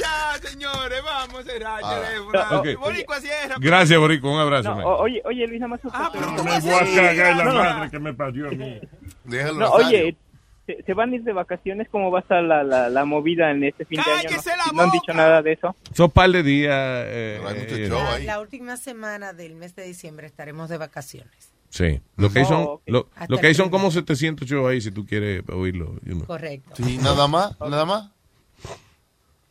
Ya, 0.10 0.50
señores, 0.50 1.02
vamos 1.04 1.40
a 1.40 1.44
cerrar 1.44 1.82
Ah. 1.84 2.02
teléfono. 2.02 2.60
Ok. 2.60 2.80
Boricua 2.80 3.20
cierra. 3.20 3.56
Gracias, 3.60 4.00
Borico. 4.00 4.32
Un 4.32 4.40
abrazo. 4.40 4.76
No, 4.76 4.88
oye, 4.98 5.22
oye, 5.26 5.48
Luis, 5.48 5.60
nada 5.60 5.70
más 5.70 5.80
Ah, 5.94 6.10
pero 6.14 6.32
Me 6.32 6.38
¿cómo 6.38 6.60
voy 6.60 6.74
a 6.74 6.96
cagar 6.96 7.36
la 7.38 7.44
No, 7.44 7.54
no. 7.54 7.60
madre 7.64 7.90
que 7.92 8.00
me 8.00 8.14
parió 8.14 8.48
a 8.48 8.52
mí. 8.52 8.80
Déjalo, 9.26 9.54
No, 9.60 9.66
Rosario. 9.78 9.88
oye, 10.00 10.18
¿se, 10.66 10.84
se 10.84 10.94
van 10.94 11.12
a 11.12 11.16
ir 11.16 11.24
de 11.24 11.34
vacaciones? 11.34 11.88
¿Cómo 11.92 12.12
va 12.12 12.20
a 12.20 12.22
estar 12.22 12.44
la, 12.44 12.64
la, 12.64 12.90
la 12.90 13.06
movida 13.06 13.52
en 13.52 13.64
este 13.64 13.86
fin 13.86 14.00
de 14.06 14.12
año? 14.12 14.38
¿No, 14.68 14.72
¿No 14.74 14.82
han 14.84 14.92
dicho 14.92 15.14
nada 15.14 15.42
de 15.42 15.54
eso? 15.54 15.76
Son 15.94 16.10
par 16.12 16.30
de 16.32 16.44
días. 16.44 16.74
eh, 16.74 17.42
eh, 17.70 17.90
La, 17.90 18.20
la 18.20 18.40
última 18.40 18.78
semana 18.78 19.34
del 19.34 19.56
mes 19.56 19.76
de 19.76 19.84
diciembre 19.84 20.28
estaremos 20.28 20.70
de 20.70 20.78
vacaciones. 20.78 21.54
Sí. 21.70 22.02
Lo 22.18 22.32
que 22.32 22.40
hay 22.40 22.46
son, 22.46 22.62
Oh, 22.64 22.72
ok. 22.74 22.82
lo, 22.88 23.10
lo 23.28 23.38
que 23.38 23.48
hay 23.48 23.54
son 23.54 23.70
como 23.70 23.92
700 23.92 24.48
shows 24.48 24.72
ahí 24.72 24.82
si 24.82 24.90
tú 24.92 25.06
quieres 25.06 25.44
oírlo. 25.50 25.94
you 26.04 26.14
know. 26.16 26.26
Correcto. 26.26 26.72
Sí, 26.76 26.98
nada 26.98 27.28
más, 27.28 27.60
nada 27.60 27.86
más. 27.86 28.10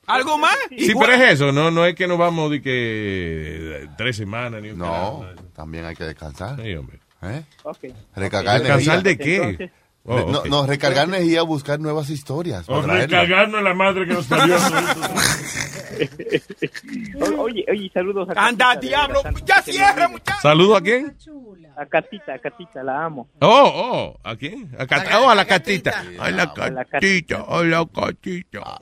¿Algo 0.08 0.38
más? 0.38 0.56
Sí, 0.70 0.92
pero 0.98 1.12
es 1.12 1.32
eso, 1.34 1.52
no, 1.52 1.70
no 1.70 1.84
es 1.86 1.94
que 1.94 2.06
nos 2.08 2.18
vamos 2.18 2.50
de 2.50 2.60
que 2.62 3.82
eh, 3.84 3.88
tres 3.96 4.16
semanas 4.16 4.60
ni 4.62 4.70
un 4.70 4.78
No, 4.78 4.84
carajo. 4.86 5.26
también 5.54 5.84
hay 5.84 5.94
que 5.94 6.04
descansar. 6.04 6.60
Sí, 6.62 6.74
hombre. 6.74 6.98
¿Eh? 7.22 7.42
Ok. 7.64 7.78
Recargar 8.16 8.60
¿Descansar 8.60 9.00
energía. 9.00 9.02
de 9.02 9.18
qué? 9.18 9.36
Entonces- 9.36 9.70
Oh, 10.10 10.30
no, 10.30 10.38
ok. 10.38 10.46
no, 10.46 10.66
recargar 10.66 11.06
energía, 11.08 11.42
buscar 11.42 11.78
nuevas 11.80 12.08
historias. 12.10 12.64
O 12.68 12.80
traerlas. 12.80 13.10
recagarnos 13.10 13.58
en 13.58 13.64
la 13.64 13.74
madre 13.74 14.06
que 14.06 14.14
nos 14.14 14.26
parió. 14.26 14.56
O- 17.20 17.42
Oye, 17.42 17.64
oye, 17.68 17.90
saludos 17.92 18.28
a 18.28 18.46
Anda, 18.46 18.66
Catita 18.74 18.80
diablo, 18.80 19.22
ya 19.44 19.62
cierra, 19.62 19.94
que 19.94 20.00
nos- 20.02 20.10
muchacho. 20.12 20.40
¿Saludo 20.42 20.76
a 20.76 20.80
quién? 20.80 21.16
A 21.76 21.86
Catita, 21.86 22.34
a 22.34 22.38
Catita, 22.38 22.82
la 22.82 23.04
amo. 23.04 23.28
Oh, 23.40 23.72
oh, 23.74 24.20
¿a 24.28 24.36
quién? 24.36 24.70
A, 24.78 24.86
Cat- 24.86 25.08
oh, 25.20 25.28
a 25.30 25.34
la 25.34 25.44
catita. 25.44 26.04
A 26.18 26.30
la 26.30 26.42
A 26.44 26.70
la 26.70 26.84
catita, 26.84 27.44
a 27.48 27.62
la 27.64 27.84
catita. 27.84 28.78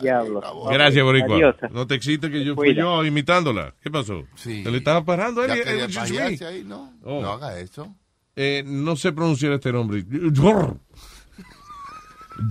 Diablo. 0.00 0.42
Gracias, 0.70 1.04
Boricua. 1.04 1.36
Adiós. 1.36 1.54
No 1.70 1.86
te 1.86 1.94
excites 1.94 2.30
que 2.30 2.44
yo 2.44 2.54
fui 2.54 2.74
yo 2.74 3.04
imitándola. 3.04 3.74
¿Qué 3.80 3.90
pasó? 3.90 4.24
Sí. 4.34 4.62
¿Se 4.64 4.70
le 4.70 4.78
estaba 4.78 5.04
parando 5.04 5.42
a 5.42 5.46
él? 5.46 5.62
Me. 5.64 5.88
pajearse 5.94 6.46
ahí, 6.46 6.64
¿no? 6.64 6.92
Oh. 7.04 7.22
No 7.22 7.32
haga 7.32 7.58
eso. 7.58 7.94
Eh, 8.36 8.62
no 8.66 8.96
sé 8.96 9.12
pronunciar 9.12 9.52
este 9.52 9.72
nombre. 9.72 10.04
Jor. 10.34 10.76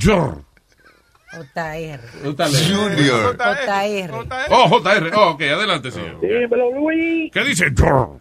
Jor. 0.02 0.44
JR. 1.56 2.00
Junior. 2.24 3.36
JR. 3.38 4.12
Oh, 4.52 4.80
JR. 4.80 5.12
Oh, 5.16 5.30
ok, 5.32 5.42
adelante, 5.42 5.92
señor. 5.92 6.22
Dímelo, 6.22 6.72
Luis. 6.80 7.32
¿Qué 7.32 7.44
dice 7.44 7.66
Jor? 7.78 8.20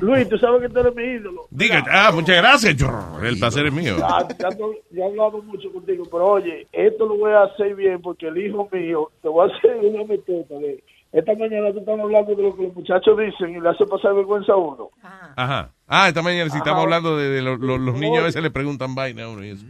Luis, 0.00 0.28
tú 0.28 0.36
sabes 0.38 0.60
que 0.62 0.68
tú 0.68 0.78
eres 0.80 0.94
mi 0.94 1.02
ídolo. 1.04 1.46
Diga, 1.50 1.82
ah, 1.90 2.10
muchas 2.12 2.36
gracias, 2.36 2.76
Jor. 2.80 3.24
El 3.26 3.38
placer 3.38 3.66
es 3.66 3.72
mío. 3.72 3.96
Ya, 3.98 4.28
ya, 4.38 4.48
no- 4.56 4.72
ya 4.92 5.04
he 5.04 5.08
hablado 5.08 5.42
mucho 5.42 5.72
contigo, 5.72 6.04
pero 6.10 6.26
oye, 6.26 6.66
esto 6.72 7.06
lo 7.06 7.16
voy 7.18 7.32
a 7.32 7.44
hacer 7.44 7.74
bien 7.74 8.00
porque 8.02 8.28
el 8.28 8.36
hijo 8.38 8.68
mío, 8.70 9.10
te 9.22 9.28
voy 9.28 9.50
a 9.50 9.56
hacer 9.56 9.76
una 9.82 10.04
metota 10.04 10.54
de... 10.54 10.82
Esta 11.18 11.32
mañana 11.34 11.72
tú 11.72 11.78
estás 11.78 11.98
hablando 11.98 12.34
de 12.34 12.42
lo 12.42 12.54
que 12.54 12.62
los 12.64 12.74
muchachos 12.74 13.16
dicen 13.18 13.56
y 13.56 13.60
le 13.60 13.68
hace 13.70 13.86
pasar 13.86 14.14
vergüenza 14.14 14.52
a 14.52 14.56
uno. 14.56 14.90
Ajá. 15.02 15.72
Ah, 15.86 16.08
esta 16.08 16.20
mañana 16.20 16.50
sí 16.50 16.58
estamos 16.58 16.82
hablando 16.82 17.16
de, 17.16 17.28
de 17.30 17.40
lo- 17.42 17.56
lo- 17.56 17.78
los 17.78 17.94
niños 17.94 18.20
a 18.20 18.24
veces 18.26 18.42
le 18.42 18.50
preguntan 18.50 18.94
vaina 18.94 19.24
a 19.24 19.28
uno 19.30 19.42
y 19.42 19.50
eso. 19.50 19.64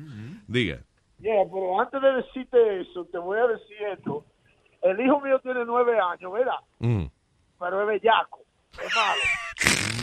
Diga. 0.48 0.78
Yeah, 1.20 1.44
pero 1.52 1.80
antes 1.80 2.02
de 2.02 2.12
decirte 2.14 2.80
eso, 2.80 3.04
te 3.12 3.18
voy 3.18 3.38
a 3.38 3.46
decir 3.46 3.76
esto. 3.96 4.24
El 4.82 5.00
hijo 5.00 5.20
mío 5.20 5.38
tiene 5.40 5.64
nueve 5.64 5.96
años, 5.98 6.32
¿verdad? 6.32 6.58
Mm. 6.80 7.04
Pero 7.60 7.80
es 7.82 7.86
bellaco, 7.86 8.40
es 8.72 8.96
malo. 8.96 9.22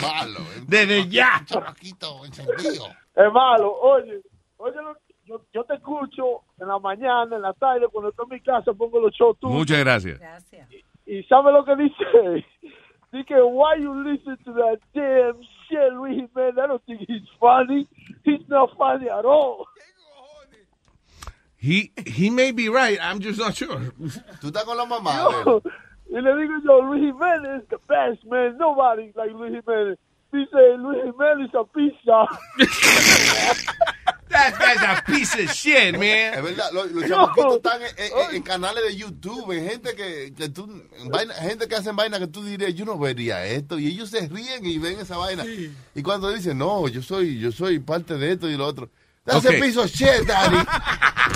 Malo. 0.02 0.40
Desde 0.66 1.08
ya. 1.08 1.44
Es 1.48 3.32
malo, 3.32 3.72
oye, 3.80 4.20
oye, 4.56 4.76
yo, 5.24 5.40
yo 5.52 5.64
te 5.64 5.74
escucho 5.74 6.42
en 6.58 6.68
la 6.68 6.78
mañana, 6.78 7.36
en 7.36 7.42
la 7.42 7.52
tarde, 7.52 7.86
cuando 7.92 8.10
estoy 8.10 8.26
en 8.30 8.34
mi 8.34 8.40
casa 8.40 8.72
pongo 8.72 8.98
los 9.00 9.12
shows 9.14 9.38
tuyos. 9.38 9.56
Muchas 9.56 9.78
gracias. 9.78 10.20
¿Y 11.06 11.22
sabe 11.24 11.52
lo 11.52 11.64
que 11.64 11.76
dice? 11.76 12.44
Dice, 13.12 13.36
why 13.44 13.76
you 13.76 13.94
listen 14.02 14.36
to 14.44 14.52
that 14.54 14.78
damn 14.92 15.40
shit, 15.68 15.92
Luis 15.92 16.28
man? 16.34 16.58
I 16.58 16.66
don't 16.66 16.84
think 16.84 17.00
he's 17.06 17.22
funny. 17.38 17.86
He's 18.24 18.40
not 18.48 18.76
funny 18.76 19.08
at 19.08 19.24
all. 19.24 19.66
He, 21.56 21.92
he 22.06 22.28
may 22.30 22.50
be 22.50 22.68
right, 22.68 22.98
I'm 23.00 23.20
just 23.20 23.38
not 23.38 23.54
sure. 23.54 23.78
Tú 24.40 24.50
estás 24.50 24.64
con 24.64 24.76
la 24.76 24.84
mamá. 24.84 25.44
Yo, 25.44 25.62
y 26.10 26.20
le 26.20 26.34
digo 26.34 26.58
yo, 26.64 26.80
Luis 26.80 27.02
Jiménez 27.02 27.62
is 27.62 27.68
the 27.70 27.78
best, 27.88 28.24
man. 28.26 28.58
Nobody 28.58 29.12
like 29.14 29.30
Luis 29.32 29.52
Jiménez. 29.52 29.96
Dice, 30.32 30.76
Luis 30.78 31.04
Jiménez 31.04 31.46
is 31.46 31.54
a 31.54 31.64
pizza. 31.64 32.26
That 34.30 34.54
guy's 34.58 34.82
a 34.82 35.02
piece 35.06 35.34
of 35.44 35.50
shit, 35.52 35.92
man. 35.92 36.34
Es 36.34 36.42
verdad, 36.42 36.70
los, 36.72 36.90
los 36.92 37.06
chamaquitos 37.08 37.56
están 37.56 37.80
en, 37.82 37.88
en- 37.98 38.36
en 38.36 38.42
canales 38.42 38.82
de 38.84 38.96
YouTube, 38.96 39.52
en 39.52 39.68
gente 39.68 39.94
que, 39.94 40.32
que 40.36 40.48
tú, 40.48 40.64
en 40.98 41.08
vaina, 41.08 41.34
gente 41.34 41.68
que 41.68 41.74
hacen 41.76 41.94
vaina 41.94 42.18
que 42.18 42.26
tú 42.26 42.42
dirías, 42.44 42.74
yo 42.74 42.84
no 42.84 42.98
vería 42.98 43.44
esto, 43.46 43.78
y 43.78 43.86
ellos 43.88 44.10
se 44.10 44.26
ríen 44.28 44.64
y 44.66 44.78
ven 44.78 44.98
esa 44.98 45.16
vaina. 45.18 45.44
Y 45.94 46.02
cuando 46.02 46.32
dicen, 46.32 46.58
no, 46.58 46.88
yo 46.88 47.02
soy, 47.02 47.38
yo 47.38 47.52
soy 47.52 47.78
parte 47.78 48.14
de 48.14 48.32
esto 48.32 48.48
y 48.48 48.56
lo 48.56 48.66
otro. 48.66 48.90
That's 49.24 49.44
Ok. 49.46 49.54
a 49.54 49.60
piece 49.60 49.78
of 49.78 49.90
shit, 49.90 50.26
daddy. 50.26 50.56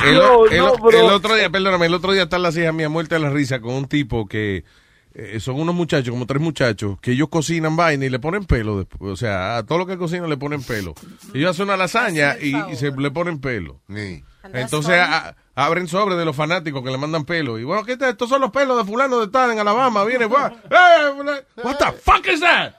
El, 0.04 0.14
No, 0.16 0.46
el- 0.46 0.58
no, 0.58 0.74
el 0.74 0.80
bro. 0.80 1.14
otro 1.14 1.34
día, 1.34 1.48
perdóname, 1.50 1.86
el 1.86 1.94
otro 1.94 2.12
día 2.12 2.24
están 2.24 2.42
las 2.42 2.56
hijas 2.56 2.74
mías 2.74 2.90
muertas 2.90 3.20
de 3.20 3.26
la 3.26 3.32
risa 3.32 3.60
con 3.60 3.74
un 3.74 3.86
tipo 3.88 4.26
que 4.26 4.64
eh, 5.14 5.40
son 5.40 5.60
unos 5.60 5.74
muchachos, 5.74 6.10
como 6.10 6.26
tres 6.26 6.40
muchachos, 6.42 6.98
que 7.00 7.12
ellos 7.12 7.28
cocinan 7.28 7.76
vaina 7.76 8.04
y 8.04 8.10
le 8.10 8.18
ponen 8.18 8.44
pelo 8.44 8.78
después. 8.78 9.10
O 9.12 9.16
sea, 9.16 9.56
a 9.58 9.66
todo 9.66 9.78
lo 9.78 9.86
que 9.86 9.96
cocinan 9.98 10.28
le 10.30 10.36
ponen 10.36 10.62
pelo. 10.62 10.94
Ellos 11.34 11.50
hacen 11.50 11.64
una 11.64 11.76
lasaña 11.76 12.36
y, 12.40 12.54
y 12.72 12.76
se 12.76 12.90
le 12.92 13.10
ponen 13.10 13.40
pelo. 13.40 13.80
Entonces 14.52 14.94
a- 14.98 15.34
abren 15.54 15.88
sobre 15.88 16.14
de 16.16 16.24
los 16.24 16.34
fanáticos 16.36 16.82
que 16.84 16.90
le 16.90 16.98
mandan 16.98 17.24
pelo. 17.24 17.58
Y 17.58 17.64
bueno, 17.64 17.84
¿qué 17.84 17.96
tal? 17.96 18.10
Estos 18.10 18.28
son 18.28 18.40
los 18.40 18.50
pelos 18.50 18.78
de 18.78 18.84
fulano 18.90 19.18
de 19.20 19.28
tal 19.28 19.50
en 19.50 19.58
Alabama. 19.58 20.04
Viene, 20.04 20.26
va. 20.26 20.52
¡Eh! 20.70 21.42
What 21.62 21.76
the 21.78 21.92
fuck 22.00 22.26
is 22.32 22.40
that? 22.40 22.72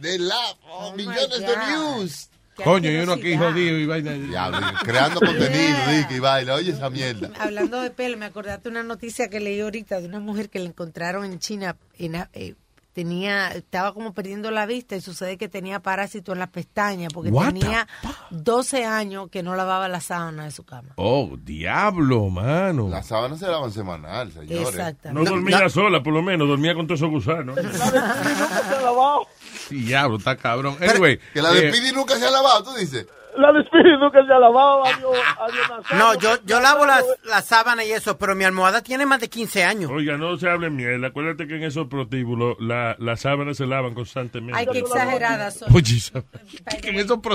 De 0.00 0.18
la, 0.18 0.36
oh, 0.70 0.92
millones 0.94 1.40
de 1.40 1.46
views. 1.66 2.27
Coño, 2.64 2.90
y 2.90 2.96
uno 2.96 3.12
aquí 3.12 3.36
jodido 3.36 3.78
y 3.78 3.86
vaina. 3.86 4.12
Diablo, 4.12 4.58
creando 4.82 5.20
contenido, 5.20 5.78
Ricky, 5.86 6.14
y 6.14 6.18
baila, 6.18 6.54
oye 6.54 6.72
esa 6.72 6.90
mierda. 6.90 7.30
Hablando 7.38 7.80
de 7.80 7.90
pelo, 7.90 8.16
me 8.16 8.26
acordaste 8.26 8.68
una 8.68 8.82
noticia 8.82 9.28
que 9.28 9.40
leí 9.40 9.60
ahorita 9.60 10.00
de 10.00 10.06
una 10.06 10.20
mujer 10.20 10.50
que 10.50 10.58
la 10.58 10.66
encontraron 10.66 11.24
en 11.24 11.38
China. 11.38 11.76
En, 11.98 12.14
eh, 12.32 12.54
tenía, 12.98 13.52
estaba 13.52 13.94
como 13.94 14.12
perdiendo 14.12 14.50
la 14.50 14.66
vista 14.66 14.96
y 14.96 15.00
sucede 15.00 15.38
que 15.38 15.48
tenía 15.48 15.78
parásito 15.78 16.32
en 16.32 16.40
las 16.40 16.48
pestañas 16.48 17.12
porque 17.12 17.30
What 17.30 17.52
tenía 17.52 17.86
12 18.30 18.84
años 18.84 19.30
que 19.30 19.44
no 19.44 19.54
lavaba 19.54 19.86
la 19.86 20.00
sábana 20.00 20.46
de 20.46 20.50
su 20.50 20.64
cama. 20.64 20.94
Oh, 20.96 21.36
diablo, 21.44 22.28
mano. 22.28 22.88
Las 22.88 23.06
sábanas 23.06 23.38
se 23.38 23.46
lavan 23.46 23.70
semanal, 23.70 24.32
señores. 24.32 24.70
Exactamente. 24.70 25.12
No 25.12 25.30
dormía 25.30 25.68
sola, 25.68 26.02
por 26.02 26.12
lo 26.12 26.22
menos, 26.22 26.48
dormía 26.48 26.74
con 26.74 26.88
todos 26.88 26.98
esos 26.98 27.10
gusanos. 27.10 27.56
Diablo, 29.70 30.16
está 30.18 30.36
cabrón. 30.36 30.76
Anyway. 30.80 31.18
Que 31.32 31.42
la 31.42 31.52
eh, 31.52 31.60
de 31.62 31.72
Speedy 31.72 31.92
nunca 31.94 32.16
se 32.16 32.26
ha 32.26 32.30
lavado, 32.30 32.64
tú 32.64 32.74
dices. 32.74 33.06
La 33.36 33.52
de 33.52 33.62
Speedy 33.64 33.96
nunca 33.98 34.24
se 34.26 34.32
ha 34.32 34.38
lavado. 34.38 34.84
Adiós, 34.84 35.16
adiós, 35.38 35.70
Nazario. 35.70 36.04
No, 36.04 36.14
yo, 36.18 36.42
yo 36.44 36.60
lavo 36.60 36.86
la, 36.86 37.00
la 37.24 37.40
sábana 37.42 37.84
y 37.84 37.92
eso, 37.92 38.18
pero 38.18 38.34
mi 38.34 38.42
almohada 38.44 38.82
tiene 38.82 39.06
más 39.06 39.20
de 39.20 39.28
15 39.28 39.62
años. 39.64 39.90
Oiga, 39.94 40.16
no 40.16 40.36
se 40.38 40.48
hable 40.50 40.70
mierda. 40.70 41.08
Acuérdate 41.08 41.46
que 41.46 41.56
en 41.56 41.62
esos 41.64 41.86
prostíbulos 41.86 42.56
la- 42.58 42.96
las 42.98 43.20
sábanas 43.20 43.56
se 43.58 43.66
lavan 43.66 43.94
constantemente. 43.94 44.58
Ay, 44.58 44.66
qué 44.72 44.78
exagerada 44.80 45.50
son. 45.52 45.68
Oye, 45.74 45.98
en 46.82 46.94
esos 46.96 47.20
te, 47.20 47.30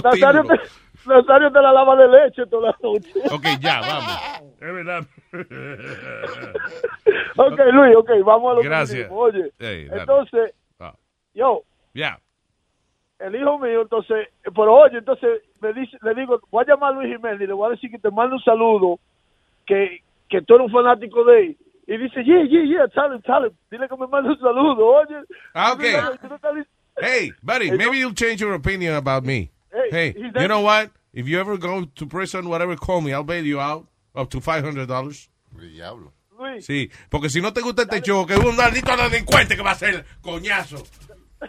Nazario 1.05 1.51
te 1.51 1.61
la 1.61 1.71
lava 1.73 1.95
de 1.95 2.07
leche 2.07 2.45
toda 2.49 2.69
la 2.71 2.77
noche. 2.81 3.11
Ok, 3.31 3.45
ya, 3.61 3.79
vamos. 3.81 4.19
Es 4.59 4.73
verdad. 4.73 5.05
ok, 7.37 7.59
Luis, 7.71 7.95
ok, 7.97 8.09
vamos 8.25 8.51
a 8.51 8.55
lo 8.55 8.61
Gracias. 8.61 8.89
que 8.89 9.03
dijimos. 9.03 9.29
Oye, 9.33 9.51
entonces, 9.91 10.53
Ah. 10.79 10.93
yo, 11.33 11.61
Ya. 11.93 12.19
el 13.19 13.35
hijo 13.35 13.57
mío, 13.59 13.83
entonces, 13.83 14.27
pero 14.43 14.73
oye, 14.75 14.97
entonces 14.97 15.41
me 15.61 15.71
dice, 15.73 15.97
le 16.01 16.13
digo, 16.15 16.41
voy 16.51 16.63
a 16.65 16.71
llamar 16.73 16.91
a 16.93 16.95
Luis 16.97 17.15
Jiménez 17.15 17.41
y 17.41 17.47
le 17.47 17.53
voy 17.53 17.67
a 17.67 17.71
decir 17.71 17.89
que 17.89 17.99
te 17.99 18.11
mando 18.11 18.35
un 18.35 18.43
saludo, 18.43 18.99
que, 19.65 20.03
que 20.29 20.41
tú 20.41 20.55
eres 20.55 20.67
un 20.67 20.73
fanático 20.73 21.23
de 21.23 21.39
él. 21.39 21.57
Y 21.87 21.97
dice, 21.97 22.23
yeah, 22.23 22.43
yeah, 22.43 22.63
yeah, 22.65 22.87
tell 22.87 23.45
him. 23.45 23.53
Dile 23.71 23.87
que 23.87 23.95
me 23.97 24.07
mande 24.07 24.29
un 24.29 24.39
saludo, 24.39 24.85
oye. 24.87 25.15
Ah, 25.53 25.73
ok. 25.73 25.83
Tú 26.21 26.27
no 26.27 26.35
estás- 26.35 26.67
Hey, 26.97 27.31
buddy, 27.41 27.71
maybe 27.71 27.97
you'll 27.97 28.13
change 28.13 28.37
your 28.39 28.53
opinion 28.53 28.93
about 28.95 29.23
me. 29.25 29.49
Hey, 29.91 30.13
you 30.17 30.47
know 30.47 30.61
what? 30.61 30.89
If 31.13 31.27
you 31.27 31.39
ever 31.39 31.57
go 31.57 31.85
to 31.85 32.07
prison, 32.07 32.47
whatever, 32.47 32.75
call 32.75 33.01
me. 33.01 33.11
I'll 33.11 33.23
bail 33.23 33.45
you 33.45 33.59
out 33.59 33.87
up 34.15 34.29
to 34.31 34.39
$500. 34.39 35.29
Diablo. 35.59 36.11
Sí, 36.59 36.89
porque 37.09 37.29
si 37.29 37.41
no 37.41 37.53
te 37.53 37.61
gusta 37.61 37.83
este 37.83 38.01
show, 38.01 38.25
que 38.25 38.33
es 38.33 38.39
un 38.43 38.55
maldito 38.55 38.95
delincuente 38.97 39.55
que 39.55 39.61
va 39.63 39.71
a 39.71 39.75
ser 39.75 40.05
coñazo. 40.21 40.77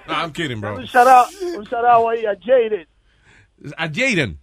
No, 0.06 0.14
I'm 0.14 0.32
kidding, 0.32 0.60
bro. 0.60 0.76
un 0.76 0.86
shout 0.86 1.06
out, 1.06 1.28
un 1.42 1.64
shout 1.66 1.84
out 1.84 2.06
ahí 2.08 2.24
a 2.26 2.34
Jaden. 2.36 2.86
A 3.78 3.88
Jaden. 3.88 4.38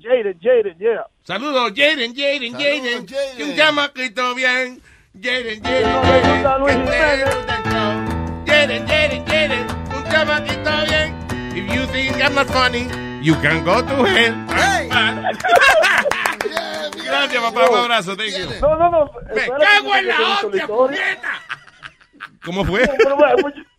Jaden, 0.00 0.38
Jaden, 0.40 0.78
yeah. 0.78 1.04
Saludos, 1.24 1.72
Jaden, 1.74 2.14
Jaden, 2.14 2.52
Jaden. 2.54 3.06
Que 3.06 3.44
un 3.44 3.56
chamaquito 3.56 4.34
bien. 4.34 4.80
Jaden, 5.20 5.62
Jaden, 5.62 5.88
Jaden. 5.96 7.28
Jaden, 8.46 8.86
Jaden, 8.86 9.24
Jaden. 9.26 9.66
Un 9.96 10.04
chamaquito 10.10 10.70
bien. 10.86 11.14
If 11.56 11.74
you 11.74 11.86
think 11.86 12.22
I'm 12.22 12.34
not 12.34 12.46
funny, 12.48 12.86
you 13.22 13.34
can 13.36 13.64
go 13.64 13.82
to 13.82 14.04
hell. 14.04 14.34
Gracias, 17.04 17.42
papá. 17.42 17.68
Un 17.70 17.78
abrazo. 17.78 18.16
Thank 18.16 18.36
you. 18.36 18.46
No, 18.60 18.76
no, 18.76 18.90
no. 18.90 19.10
Me 19.34 19.46
cago 19.46 19.96
en 19.96 20.06
la 20.08 20.20
hostia, 20.20 20.60
historia. 20.60 21.20
¿Cómo 22.44 22.64
fue? 22.64 22.82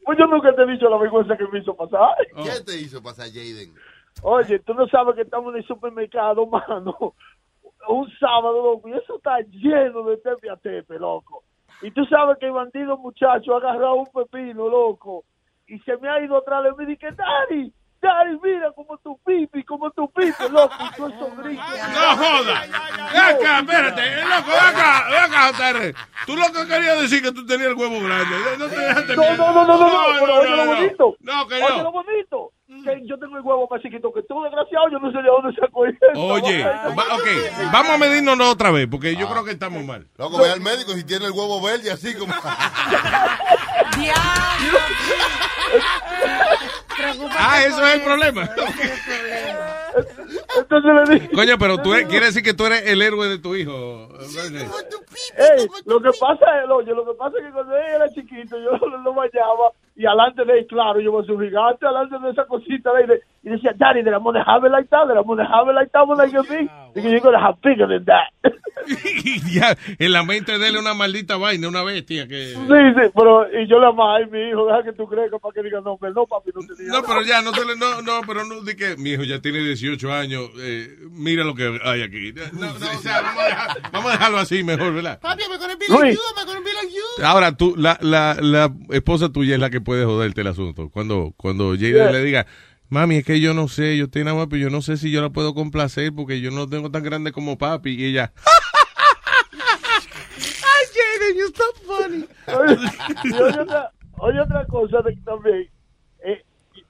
Pues, 0.09 0.17
yo 0.17 0.25
nunca 0.25 0.51
te 0.55 0.63
he 0.63 0.65
dicho 0.65 0.89
la 0.89 0.97
vergüenza 0.97 1.37
que 1.37 1.47
me 1.49 1.59
hizo 1.59 1.75
pasar. 1.75 2.15
¿Qué 2.35 2.63
te 2.65 2.81
hizo 2.81 2.99
pasar, 2.99 3.27
Jaden? 3.27 3.75
Oye, 4.23 4.57
tú 4.57 4.73
no 4.73 4.87
sabes 4.87 5.13
que 5.13 5.21
estamos 5.21 5.53
en 5.53 5.59
el 5.59 5.67
supermercado, 5.67 6.47
mano. 6.47 7.13
Un 7.87 8.09
sábado, 8.19 8.59
loco, 8.59 8.89
y 8.89 8.93
eso 8.93 9.17
está 9.17 9.39
lleno 9.41 10.01
de 10.05 10.17
tepe 10.17 10.49
a 10.49 10.55
tepe, 10.55 10.97
loco. 10.97 11.43
Y 11.83 11.91
tú 11.91 12.03
sabes 12.05 12.39
que 12.39 12.47
el 12.47 12.53
bandido 12.53 12.97
muchacho 12.97 13.53
ha 13.53 13.57
agarrado 13.57 13.97
un 13.97 14.07
pepino, 14.07 14.67
loco, 14.67 15.25
y 15.67 15.77
se 15.81 15.95
me 15.97 16.09
ha 16.09 16.19
ido 16.25 16.37
atrás 16.37 16.63
de 16.63 16.71
mí 16.71 16.85
y 16.85 16.95
dije, 16.95 17.11
Dari, 17.11 17.71
Dari, 18.01 18.39
mira 18.41 18.71
como 18.71 18.97
tu 18.99 19.17
pipi, 19.25 19.63
como 19.63 19.91
tu 19.91 20.09
pipi, 20.11 20.47
loco, 20.49 20.75
tú 20.95 21.07
esos 21.07 21.37
gritos. 21.37 21.65
No 21.93 22.15
joda. 22.17 22.61
Ven 22.61 23.21
acá, 23.21 23.59
espérate. 23.59 24.01
eh, 24.01 24.23
Loco, 24.23 24.49
ven 24.51 24.59
acá, 24.75 25.05
ven 25.09 25.19
acá, 25.33 25.51
JR. 25.53 25.93
Tú 26.25 26.35
lo 26.37 26.45
que 26.53 26.67
querías 26.67 27.01
decir 27.01 27.21
que 27.21 27.31
tú 27.33 27.45
tenías 27.45 27.69
el 27.71 27.75
huevo 27.75 27.99
grande. 27.99 28.35
No 28.57 28.67
te 28.67 28.75
dejaste 28.79 29.15
No, 29.17 29.23
no, 29.35 29.51
no, 29.53 29.65
no, 29.65 29.77
no, 29.77 29.77
no, 29.77 30.19
pero 30.19 30.35
oye 30.35 30.49
lo 30.49 30.65
no. 30.65 30.65
bonito. 30.75 31.15
No, 31.19 31.47
que 31.47 31.55
Oye 31.55 31.77
no. 31.77 31.83
lo 31.83 31.91
bonito. 31.91 32.51
Que 32.83 33.01
yo 33.05 33.17
tengo 33.17 33.35
el 33.35 33.41
huevo 33.43 33.67
más 33.69 33.81
chiquito 33.81 34.13
que 34.13 34.21
tú, 34.23 34.43
desgraciado, 34.43 34.89
yo 34.91 34.99
no 34.99 35.11
sé 35.11 35.17
de 35.17 35.27
dónde 35.27 35.53
sacó 35.59 35.85
eso. 35.87 35.97
Oye, 36.15 36.63
va- 36.63 37.15
ok, 37.15 37.71
vamos 37.73 37.91
a 37.93 37.97
medirnos 37.97 38.39
otra 38.41 38.69
vez, 38.69 38.87
porque 38.89 39.15
yo 39.15 39.27
creo 39.27 39.43
que 39.43 39.51
estamos 39.51 39.83
mal. 39.83 40.07
Loco, 40.17 40.37
ve 40.37 40.51
al 40.51 40.61
médico 40.61 40.91
si 40.93 41.03
tiene 41.03 41.25
el 41.25 41.31
huevo 41.31 41.59
verde 41.61 41.91
así 41.91 42.13
como. 42.15 42.31
Ah, 47.37 47.63
eso 47.65 47.85
es 47.87 47.95
el 47.95 48.01
problema. 48.01 48.49
Entonces 50.57 50.91
le 51.09 51.13
dije. 51.15 51.29
Coño, 51.33 51.57
pero 51.57 51.77
tú 51.81 51.93
eres- 51.93 52.07
quiere 52.07 52.25
decir 52.27 52.43
que 52.43 52.53
tú 52.53 52.65
eres 52.65 52.83
el 52.87 53.01
héroe 53.01 53.27
de 53.29 53.39
tu 53.39 53.55
hijo. 53.55 54.09
Ey, 55.37 55.67
lo 55.85 56.01
que 56.01 56.09
pasa 56.19 56.45
es, 56.63 56.69
oye, 56.69 56.93
lo 56.93 57.05
que 57.05 57.13
pasa 57.17 57.37
es 57.39 57.45
que 57.45 57.51
cuando 57.51 57.75
él 57.77 57.83
era 57.95 58.09
chiquito, 58.09 58.57
yo 58.59 58.71
lo, 58.85 58.97
lo 58.97 59.13
bañaba 59.13 59.71
y 59.99 60.05
alante 60.05 60.45
de 60.45 60.65
claro, 60.65 61.01
yo 61.01 61.11
soy 61.25 61.35
un 61.35 61.41
gigante, 61.43 61.85
alante 61.85 62.17
de 62.19 62.29
esa 62.29 62.45
cosita 62.45 62.93
de 62.93 63.21
y 63.43 63.49
decía, 63.49 63.71
Daddy, 63.77 64.01
de 64.03 64.11
la 64.11 64.19
money 64.19 64.41
have 64.45 64.65
it 64.67 64.71
like 64.71 64.89
that, 64.89 65.07
de 65.07 65.15
la 65.15 65.23
money 65.23 65.45
have 65.45 65.69
it 65.69 65.75
like 65.75 65.91
that, 65.91 66.05
like 66.17 66.35
a 66.37 66.41
big. 66.43 66.69
Digo, 66.95 67.09
you're 67.09 67.19
gonna 67.21 67.39
have 67.39 67.55
bigger 67.61 67.87
than 67.87 68.03
that. 68.05 68.27
Y 69.23 69.39
ya, 69.53 69.77
en 69.99 70.11
la 70.11 70.23
mente 70.23 70.57
de 70.57 70.67
él 70.67 70.77
una 70.77 70.95
maldita 70.95 71.37
vaina, 71.37 71.67
una 71.67 71.83
bestia 71.83 72.27
que... 72.27 72.53
Sí, 72.53 72.55
sí, 72.57 73.11
pero, 73.13 73.45
y 73.51 73.67
yo 73.67 73.77
le 73.79 73.85
amaba, 73.87 74.15
ay, 74.17 74.25
mi 74.31 74.49
hijo, 74.49 74.65
deja 74.65 74.81
que 74.83 74.93
tú 74.93 75.05
crezcas 75.07 75.39
para 75.39 75.53
que 75.53 75.61
diga, 75.61 75.79
no, 75.81 75.95
pero 75.99 76.13
no, 76.13 76.25
papi, 76.25 76.49
no 76.55 76.61
te 76.61 76.81
digas. 76.81 76.95
No, 76.99 77.07
pero 77.07 77.21
ya, 77.21 77.41
no 77.43 77.51
te 77.51 77.65
le, 77.65 77.75
no, 77.75 78.01
no, 78.01 78.21
pero 78.25 78.45
no, 78.45 78.61
di 78.61 78.75
que 78.75 78.95
mi 78.97 79.11
hijo 79.11 79.23
ya 79.23 79.39
tiene 79.41 79.59
18 79.59 80.11
años, 80.11 80.49
eh, 80.59 80.87
mira 81.11 81.43
lo 81.43 81.53
que 81.53 81.79
hay 81.83 82.01
aquí. 82.01 82.33
No, 82.53 82.65
no, 82.67 82.73
o 82.75 82.79
sea, 83.01 83.21
vamos 83.21 83.43
a, 83.43 83.45
dejar- 83.45 83.91
vamos 83.91 84.09
a 84.09 84.11
dejarlo 84.13 84.37
así 84.39 84.63
mejor, 84.63 84.93
¿verdad? 84.95 85.19
Papi, 85.19 85.43
I'm 85.43 85.59
gonna 85.59 85.75
be 85.75 85.85
like 85.87 86.13
you, 86.15 86.21
I'm 86.37 86.47
gonna 86.47 86.59
be 86.61 86.73
like 86.73 86.91
you. 86.95 87.23
Ahora, 87.25 87.55
tú, 87.55 87.75
la, 87.77 87.97
la, 88.01 88.37
la 88.41 88.71
esposa 88.89 89.29
tuya 89.29 89.53
es 89.53 89.59
la 89.61 89.69
que 89.69 89.81
puede 89.81 90.05
joderte 90.05 90.41
el 90.41 90.47
asunto. 90.47 90.89
Cuando, 90.89 91.33
cuando 91.37 91.71
Jada 91.75 91.77
Yeah. 91.89 92.11
le 92.11 92.23
diga, 92.23 92.45
mami, 92.89 93.17
es 93.17 93.25
que 93.25 93.39
yo 93.39 93.53
no 93.53 93.67
sé, 93.67 93.97
yo 93.97 94.05
estoy 94.05 94.21
enamorado, 94.23 94.49
pero 94.49 94.63
yo 94.63 94.69
no 94.69 94.81
sé 94.81 94.97
si 94.97 95.11
yo 95.11 95.21
la 95.21 95.29
puedo 95.29 95.53
complacer 95.53 96.11
porque 96.15 96.41
yo 96.41 96.51
no 96.51 96.67
tengo 96.67 96.89
tan 96.91 97.03
grande 97.03 97.31
como 97.31 97.57
papi. 97.57 97.91
Y 97.95 98.05
ella, 98.05 98.31
Ay, 99.51 100.85
Jaden, 100.93 101.37
you're 101.37 101.53
so 101.55 101.63
funny. 101.85 102.25
Oye, 102.47 103.61
otra, 103.61 103.91
oye 104.17 104.39
otra 104.41 104.65
cosa 104.65 105.01
de 105.01 105.15
también. 105.17 105.69
eh, 106.23 106.41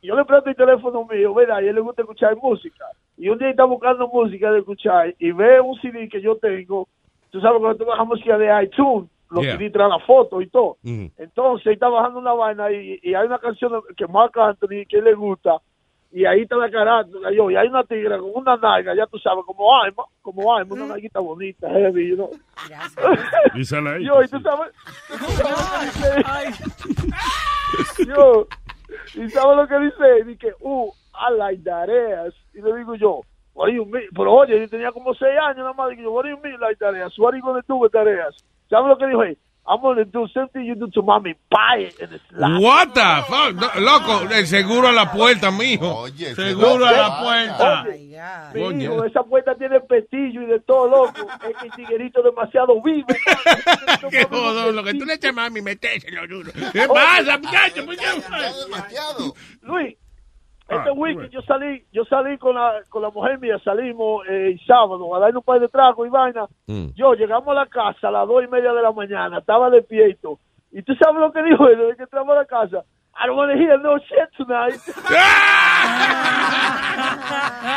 yo 0.02 0.16
le 0.16 0.24
presto 0.26 0.50
el 0.50 0.56
teléfono 0.56 1.06
mío, 1.06 1.34
¿verdad? 1.34 1.62
Y 1.62 1.66
a 1.66 1.70
él 1.70 1.76
le 1.76 1.82
gusta 1.82 2.02
escuchar 2.04 2.36
música. 2.38 2.86
Y 3.18 3.28
un 3.30 3.38
día 3.38 3.50
está 3.50 3.66
buscando 3.66 4.08
música 4.08 4.50
de 4.52 4.60
escuchar 4.60 5.14
y 5.20 5.32
ve 5.32 5.60
un 5.60 5.80
CD 5.82 6.08
que 6.08 6.22
yo 6.22 6.38
tengo. 6.38 6.88
Tú 7.32 7.42
sabes 7.42 7.60
cuando 7.60 7.78
tú 7.78 7.86
bajas 7.86 8.08
música 8.08 8.38
de 8.38 8.64
iTunes, 8.64 9.10
los 9.30 9.44
Yeah. 9.44 9.58
CD 9.58 9.70
traen 9.70 9.90
la 9.90 10.00
foto 10.00 10.42
y 10.42 10.48
todo. 10.48 10.78
Entonces 10.84 11.68
él 11.68 11.74
está 11.74 11.90
bajando 11.90 12.20
una 12.20 12.34
vaina 12.34 12.72
y, 12.72 13.00
y 13.04 13.14
hay 13.14 13.28
una 13.28 13.40
canción 13.40 13.74
que 13.98 14.08
Mark 14.08 14.32
Anthony 14.40 14.86
que 14.88 15.02
le 15.02 15.14
gusta. 15.14 15.58
Y 16.12 16.26
ahí 16.26 16.42
está 16.42 16.56
la 16.56 16.72
carátula, 16.72 17.32
yo, 17.32 17.52
y 17.52 17.56
hay 17.56 17.68
una 17.68 17.84
tigra 17.84 18.18
con 18.18 18.32
una 18.34 18.58
nalga, 18.58 18.96
ya 18.96 19.06
tú 19.06 19.20
sabes, 19.20 19.46
como 19.46 19.80
alma, 19.80 20.04
como 20.24 20.56
alma, 20.56 20.74
una 20.74 20.88
nalguita 20.88 21.20
bonita, 21.20 21.70
heavy, 21.70 22.10
you 22.10 22.16
know. 22.16 22.32
y 23.54 23.64
sale 23.64 23.90
ahí. 23.92 24.06
Yo, 24.06 24.24
y 24.24 24.28
tú 24.28 24.40
sabes, 24.40 24.72
tú 25.08 25.18
sabes 25.18 25.86
lo 25.86 26.02
que 26.02 26.48
dice. 27.86 28.06
yo, 28.08 28.48
y 29.14 29.30
sabes 29.30 29.58
lo 29.58 29.68
que 29.68 29.80
dice, 29.80 30.24
dice, 30.26 30.56
uh, 30.62 30.92
I 31.14 31.38
like 31.38 31.64
that 31.64 31.90
ass. 31.90 32.34
Y 32.56 32.62
le 32.62 32.76
digo 32.78 32.96
yo, 32.96 33.22
what 33.54 33.68
do 33.68 33.74
you 33.74 33.86
mean? 33.86 34.08
Pero 34.16 34.34
oye, 34.34 34.60
yo 34.60 34.68
tenía 34.68 34.92
como 34.92 35.14
seis 35.14 35.38
años 35.40 35.58
nada 35.58 35.74
más, 35.74 35.90
digo 35.92 36.04
yo, 36.04 36.12
what 36.12 36.24
do 36.24 36.30
you 36.30 36.40
mean 36.40 36.60
like 36.60 36.80
that 36.80 36.96
ass? 36.96 37.20
What 37.20 37.34
are 37.34 37.38
you 37.38 37.44
gonna 37.44 37.62
do 37.68 37.76
with 37.76 37.92
that 37.92 38.08
ass? 38.08 38.36
¿Sabes 38.68 38.90
lo 38.90 38.98
que 38.98 39.06
dijo 39.06 39.24
él? 39.24 39.38
I'm 39.72 39.82
gonna 39.82 40.04
do 40.04 40.28
something 40.34 40.66
you 40.66 40.74
do 40.74 40.90
to 40.90 41.02
mommy, 41.04 41.36
buy 41.48 41.78
it 41.88 41.96
and 42.02 42.20
slap. 42.30 42.60
what 42.60 42.94
the 42.96 43.24
fuck, 43.28 43.54
No, 43.54 43.80
loco, 43.80 44.28
el 44.34 44.48
seguro 44.48 44.88
a 44.88 44.92
la 44.92 45.12
puerta, 45.12 45.52
mijo. 45.52 46.08
seguro 46.36 46.88
a 46.88 46.92
la 46.92 47.20
puerta. 47.22 47.86
Mi 48.54 48.62
Coño. 48.64 48.82
hijo, 48.96 49.04
esa 49.06 49.22
puerta 49.24 49.54
tiene 49.56 49.80
pestillo 49.82 50.42
y 50.42 50.46
de 50.48 50.60
todo, 50.62 50.88
loco. 50.90 51.28
Es 51.48 51.56
que 51.58 51.68
el 51.68 51.72
tiguerito 51.74 52.20
es 52.22 52.26
demasiado 52.26 52.82
vivo. 52.82 53.08
Qué 54.10 54.24
jodón, 54.26 54.76
lo 54.76 54.84
que 54.84 54.94
tú 54.96 55.06
le 55.06 55.14
echas 55.14 55.34
mami, 55.36 55.62
metéselo 55.62 56.28
duro. 56.28 56.52
¿Qué 56.74 56.88
pasa, 56.88 57.38
muchacho? 57.38 57.86
¿Por 57.86 57.96
qué? 57.96 58.06
Luis, 59.62 59.96
este 60.70 60.90
Ah, 60.90 60.94
weekend 60.94 61.30
yo 61.32 61.42
salí, 61.42 61.84
yo 61.92 62.04
salí 62.06 62.38
con 62.38 62.56
la, 62.56 62.74
con 62.90 63.02
la 63.02 63.10
mujer 63.10 63.40
mía, 63.40 63.58
salimos 63.64 64.26
eh, 64.28 64.52
el 64.52 64.60
sábado 64.66 65.14
a 65.16 65.20
darle 65.20 65.38
un 65.38 65.44
par 65.44 65.60
de 65.60 65.68
tragos 65.68 66.08
y 66.08 66.10
vaina. 66.10 66.46
Mm. 66.68 66.88
Yo 66.96 67.14
llegamos 67.14 67.48
a 67.50 67.54
la 67.54 67.66
casa 67.66 68.08
a 68.08 68.12
las 68.12 68.28
dos 68.28 68.44
y 68.44 68.48
media 68.48 68.72
de 68.74 68.82
la 68.82 68.92
mañana, 68.92 69.40
estaba 69.40 69.70
despierto. 69.70 70.40
Y 70.72 70.82
tú 70.84 70.94
sabes 70.96 71.20
lo 71.20 71.32
que 71.32 71.44
dijo 71.44 71.68
él 71.68 71.78
desde 71.80 71.96
que 71.98 72.04
entramos 72.04 72.34
a 72.36 72.40
la 72.42 72.46
casa. 72.46 72.84
I 73.22 73.28
don't 73.28 73.38
want 73.38 73.52
to 73.52 73.58
hear 73.58 73.78
no 73.80 73.98
shit 73.98 74.30
tonight. 74.38 74.80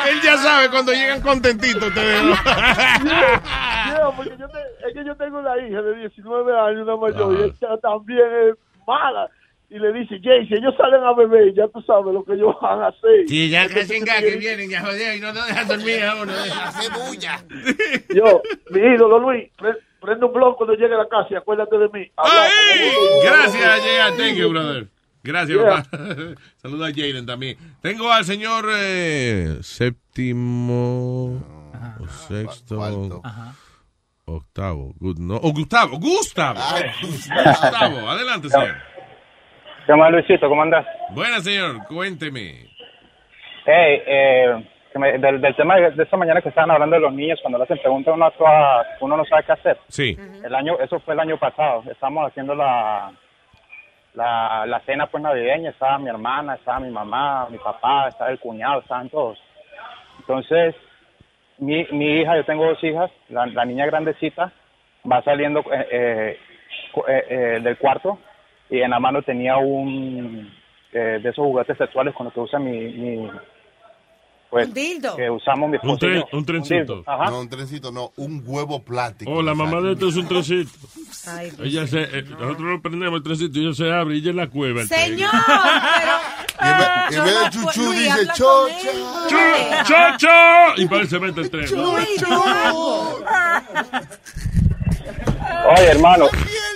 Él 0.09 0.21
ya 0.23 0.37
sabe 0.37 0.69
cuando 0.71 0.93
llegan 0.93 1.21
contentitos 1.21 1.83
ustedes. 1.85 2.23
¿no? 2.25 2.35
Yeah, 2.35 4.11
porque 4.17 4.37
yo 4.39 4.49
te- 4.49 4.89
es 4.89 4.95
que 4.95 5.05
yo 5.05 5.17
tengo 5.17 5.39
una 5.39 5.57
hija 5.59 5.83
de 5.83 5.95
19 5.97 6.61
años, 6.61 6.83
una 6.87 6.97
mayor, 6.97 7.35
y 7.39 7.43
ella 7.45 7.77
también 7.83 8.27
es 8.51 8.57
mala. 8.87 9.29
Y 9.75 9.79
le 9.79 9.91
dice, 9.95 10.21
Jay, 10.23 10.47
si 10.49 10.55
ellos 10.55 10.75
salen 10.77 11.03
a 11.03 11.15
beber, 11.15 11.55
ya 11.55 11.67
tú 11.69 11.81
sabes 11.83 12.13
lo 12.13 12.23
que 12.25 12.35
ellos 12.35 12.55
van 12.61 12.83
a 12.83 12.89
hacer. 12.89 13.27
Sí, 13.27 13.49
ya 13.49 13.67
casi 13.69 14.01
que 14.01 14.05
que 14.05 14.37
vienen, 14.37 14.69
ya 14.69 14.83
joder, 14.83 15.17
y 15.17 15.21
no 15.21 15.33
te 15.33 15.41
dejan 15.41 15.67
dormir 15.67 16.05
a 16.05 16.15
uno. 16.17 16.33
Hace 16.63 16.91
bulla. 16.91 17.43
Yo, 18.15 18.43
mi 18.71 18.81
ídolo 18.81 19.19
Luis, 19.19 19.49
pre- 19.57 19.79
prende 19.99 20.27
un 20.27 20.33
blog 20.35 20.57
cuando 20.59 20.75
llegue 20.75 20.95
a 20.95 20.99
la 20.99 21.09
casa 21.09 21.29
y 21.31 21.37
acuérdate 21.37 21.79
de 21.79 21.89
mí. 21.89 22.11
¡Ay! 22.19 22.91
Gracias, 23.25 23.81
Jay. 23.81 24.17
Thank 24.19 24.37
you, 24.37 24.51
brother. 24.51 24.89
Gracias, 25.23 25.57
Yeah. 25.59 25.83
papá. 25.85 25.89
Saluda 26.57 26.89
a 26.89 26.91
Jaden 26.91 27.25
también. 27.25 27.57
Tengo 27.81 28.11
al 28.13 28.25
señor 28.27 28.67
eh, 28.77 29.57
séptimo, 29.63 31.41
o 31.99 32.09
sexto, 32.29 33.23
octavo. 34.27 34.93
Good- 35.01 35.19
no, 35.19 35.37
oh, 35.43 35.53
Gustavo, 35.53 35.99
Gustavo. 35.99 36.61
Gustavo, 37.01 38.11
adelante, 38.11 38.51
señor. 38.51 38.77
¿Qué 39.87 39.95
más, 39.95 40.11
Luisito? 40.13 40.49
¿Cómo 40.49 40.63
andas? 40.63 40.87
Buenas, 41.11 41.45
señor, 41.45 41.85
cuénteme. 41.89 42.67
Hey, 43.65 44.03
eh, 44.07 44.65
del, 45.19 45.41
del 45.41 45.57
tema 45.57 45.77
de, 45.77 46.03
esta 46.03 46.17
mañana 46.17 46.41
que 46.41 46.49
estaban 46.51 46.71
hablando 46.71 46.95
de 46.97 47.03
los 47.03 47.13
niños, 47.13 47.39
cuando 47.43 47.59
le 47.59 47.65
hacen 47.65 47.79
preguntas 47.79 48.15
uno, 48.15 48.27
a 48.27 48.31
toda- 48.33 48.87
uno 49.01 49.17
no 49.17 49.25
sabe 49.25 49.45
qué 49.45 49.53
hacer. 49.53 49.79
Sí. 49.89 50.17
El 50.45 50.55
año, 50.55 50.79
eso 50.81 51.01
fue 51.01 51.15
el 51.15 51.21
año 51.21 51.37
pasado. 51.39 51.83
Estábamos 51.91 52.29
haciendo 52.29 52.55
la, 52.55 53.11
la, 54.15 54.67
la 54.67 54.81
cena 54.81 55.07
pues 55.07 55.23
navideña. 55.23 55.71
Estaba 55.71 55.99
mi 55.99 56.09
hermana, 56.09 56.55
estaba 56.55 56.81
mi 56.81 56.91
mamá, 56.91 57.49
mi 57.51 57.59
papá, 57.59 58.09
estaba 58.09 58.31
el 58.31 58.39
cuñado, 58.39 58.81
estaban 58.81 59.09
todos. 59.09 59.39
Entonces, 60.21 60.75
mi, 61.59 61.87
mi 61.91 62.21
hija, 62.21 62.37
yo 62.37 62.45
tengo 62.45 62.67
dos 62.67 62.83
hijas, 62.85 63.11
la, 63.29 63.47
la 63.47 63.65
niña 63.65 63.87
grandecita 63.87 64.53
va 65.11 65.23
saliendo 65.23 65.65
eh, 65.73 66.39
eh, 67.09 67.61
del 67.63 67.77
cuarto 67.79 68.19
y 68.73 68.81
en 68.81 68.91
la 68.91 68.99
mano 68.99 69.23
tenía 69.23 69.57
un 69.59 70.51
eh, 70.93 71.21
de 71.23 71.29
esos 71.29 71.45
juguetes 71.45 71.77
sexuales 71.79 72.15
con 72.15 72.25
los 72.25 72.35
que 72.35 72.41
usa 72.41 72.59
mi, 72.59 72.71
mi 72.73 73.29
pues 74.51 74.67
Un 74.69 74.75
dildo. 74.75 75.17
que 75.17 75.31
usamos 75.31 75.71
mi 75.71 75.77
Un 75.83 75.91
esposo 75.91 76.07
y 76.07 76.11
tren- 76.11 76.27
un 76.33 76.45
trencito. 76.45 76.75
dildo, 76.97 77.03
ajá. 77.07 77.31
No, 77.31 77.41
un 77.41 77.49
trencito, 77.49 77.91
no, 77.91 78.13
un 78.17 78.43
huevo 78.45 78.83
plástico. 78.83 79.31
Oh, 79.33 79.41
la 79.43 79.55
mamá 79.55 79.81
de 79.81 79.93
esto 79.93 80.09
es 80.09 80.17
un 80.17 80.29
trencito. 80.29 80.71
Ay, 81.27 81.51
Dios. 81.51 81.61
Ella 81.67 81.87
se, 81.87 82.03
eh, 82.03 82.23
nosotros 82.25 82.61
lo 82.61 82.83
prendemos 82.83 83.17
el 83.19 83.23
trencito 83.23 83.59
y 83.59 83.65
ella 83.65 83.75
se 83.75 83.91
abre 83.91 84.17
y 84.17 84.19
ella 84.19 84.31
es 84.31 84.37
la 84.37 84.47
cueva. 84.49 84.83
el 84.83 84.89
tren. 84.91 85.01
Señor, 85.17 85.31
pero... 85.33 86.13
Ah, 86.65 87.09
En 87.11 87.25
vez 87.25 87.35
de 87.41 87.51
chuchu 87.51 87.93
dice 87.93 88.21
él. 88.21 88.29
¡Chocho! 89.85 90.29
Y 90.77 90.87
parece 90.87 91.19
mete 91.19 91.41
el 91.41 91.51
tren. 91.51 91.67
Oye, 95.77 95.87
hermano, 95.91 96.27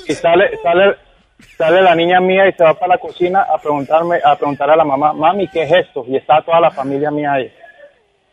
y 0.07 0.15
sale, 0.15 0.51
sale, 0.63 0.97
sale 1.59 1.83
la 1.83 1.95
niña 1.95 2.21
mía 2.21 2.49
y 2.49 2.53
se 2.53 2.65
va 2.65 2.75
para 2.75 2.95
la 2.95 2.99
cocina 2.99 3.43
a 3.43 3.59
preguntarme, 3.59 4.17
a 4.25 4.37
preguntar 4.37 4.71
a 4.71 4.77
la 4.77 4.85
mamá, 4.85 5.13
mami, 5.13 5.49
¿qué 5.49 5.63
es 5.63 5.73
esto? 5.73 6.05
Y 6.09 6.17
está 6.17 6.43
toda 6.43 6.61
la 6.61 6.71
familia 6.71 7.11
mía 7.11 7.33
ahí. 7.33 7.53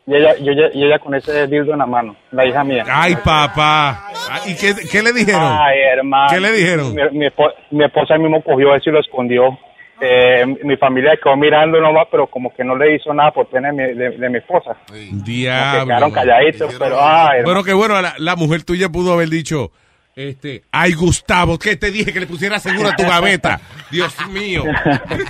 Y 0.06 0.16
ella, 0.16 0.36
y 0.38 0.50
ella, 0.50 0.70
y 0.74 0.84
ella 0.84 1.00
con 1.00 1.16
ese 1.16 1.48
dildo 1.48 1.72
en 1.72 1.80
la 1.80 1.86
mano, 1.86 2.16
la 2.32 2.46
hija 2.46 2.64
mía. 2.66 2.84
Ay, 2.92 3.16
papá. 3.24 4.10
¿Y 4.46 4.54
qué, 4.56 4.74
qué 4.92 5.02
le 5.02 5.14
dijeron? 5.14 5.42
Ay, 5.42 5.80
hermano. 5.94 6.28
¿Qué 6.30 6.42
le 6.42 6.52
dijeron? 6.52 6.94
Mi, 6.94 7.20
mi 7.20 7.26
espo- 7.28 7.54
mi 7.72 7.86
esposa 7.86 8.18
mismo 8.18 8.42
cogió 8.44 8.76
eso 8.76 8.90
y 8.90 8.94
lo 8.94 9.00
escondió. 9.00 9.58
eh, 10.02 10.44
mi 10.64 10.76
familia 10.76 11.18
quedó 11.24 11.38
mirando 11.38 11.80
nomás, 11.80 12.08
pero 12.12 12.28
como 12.28 12.54
que 12.54 12.66
no 12.66 12.76
le 12.76 12.96
hizo 12.96 13.14
nada 13.14 13.32
por 13.32 13.46
tener 13.46 13.72
mi- 13.72 13.94
de, 13.94 14.10
de 14.10 14.30
mi 14.30 14.40
esposa. 14.40 14.76
Diablo. 15.24 15.86
quedaron 15.86 16.12
calladitos, 16.12 16.76
pero 16.78 16.98
ay, 17.02 17.44
Bueno, 17.46 17.64
que 17.64 17.72
bueno, 17.74 18.02
la, 18.02 18.14
la 18.18 18.36
mujer 18.36 18.64
tuya 18.64 18.90
pudo 18.90 19.14
haber 19.14 19.30
dicho, 19.30 19.72
este, 20.16 20.64
ay 20.72 20.94
Gustavo, 20.94 21.58
que 21.58 21.76
te 21.76 21.92
dije 21.92 22.14
que 22.14 22.20
le 22.20 22.28
pusiera 22.28 22.60
seguro 22.60 22.90
a 22.90 22.96
tu 22.96 23.04
gaveta. 23.04 23.60
Dios 23.92 24.16
mío. 24.30 24.64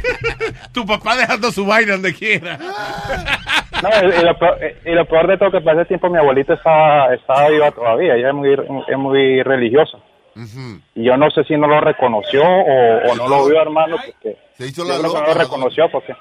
tu 0.74 0.86
papá 0.86 1.16
dejando 1.16 1.52
su 1.52 1.66
vaina 1.66 1.94
donde 1.94 2.14
quiera. 2.14 2.58
No, 3.82 3.90
y, 3.90 4.20
y 4.20 4.24
lo 4.24 4.38
peor, 4.38 4.58
y 4.86 4.92
lo 4.92 5.06
peor 5.06 5.28
de 5.28 5.38
todo 5.38 5.52
que 5.52 5.62
para 5.62 5.82
ese 5.82 5.88
tiempo 5.90 6.10
mi 6.10 6.18
abuelito 6.18 6.54
estaba, 6.54 7.14
estaba 7.14 7.50
viva 7.50 7.72
todavía, 7.72 8.16
ella 8.16 8.30
es 8.30 8.34
muy, 8.34 8.54
es 8.54 8.98
muy 8.98 9.42
religiosa. 9.44 9.98
Y 10.96 11.04
yo 11.06 11.16
no 11.16 11.30
sé 11.30 11.44
si 11.44 11.56
no 11.56 11.68
lo 11.68 11.80
reconoció 11.80 12.44
o, 12.44 13.12
o 13.12 13.16
no 13.16 13.28
lo 13.28 13.46
vio, 13.48 13.62
hermano, 13.62 13.98
porque 13.98 14.38
Se 14.58 14.68
hizo 14.68 14.84
yo 14.84 14.92
la 14.92 15.00
creo 15.00 15.14
que 15.14 15.20
no 15.20 15.28
lo 15.28 15.34
reconoció 15.36 15.90
porque... 15.92 16.16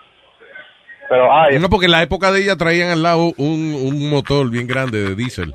Pero, 1.09 1.33
ay, 1.35 1.59
No, 1.59 1.69
porque 1.69 1.87
en 1.87 1.93
la 1.93 2.03
época 2.03 2.31
de 2.31 2.43
ella 2.43 2.57
traían 2.57 2.91
al 2.91 3.03
lado 3.03 3.33
un, 3.37 3.75
un 3.75 4.11
motor 4.11 4.51
bien 4.51 4.67
grande 4.67 5.03
de 5.03 5.15
diésel. 5.15 5.55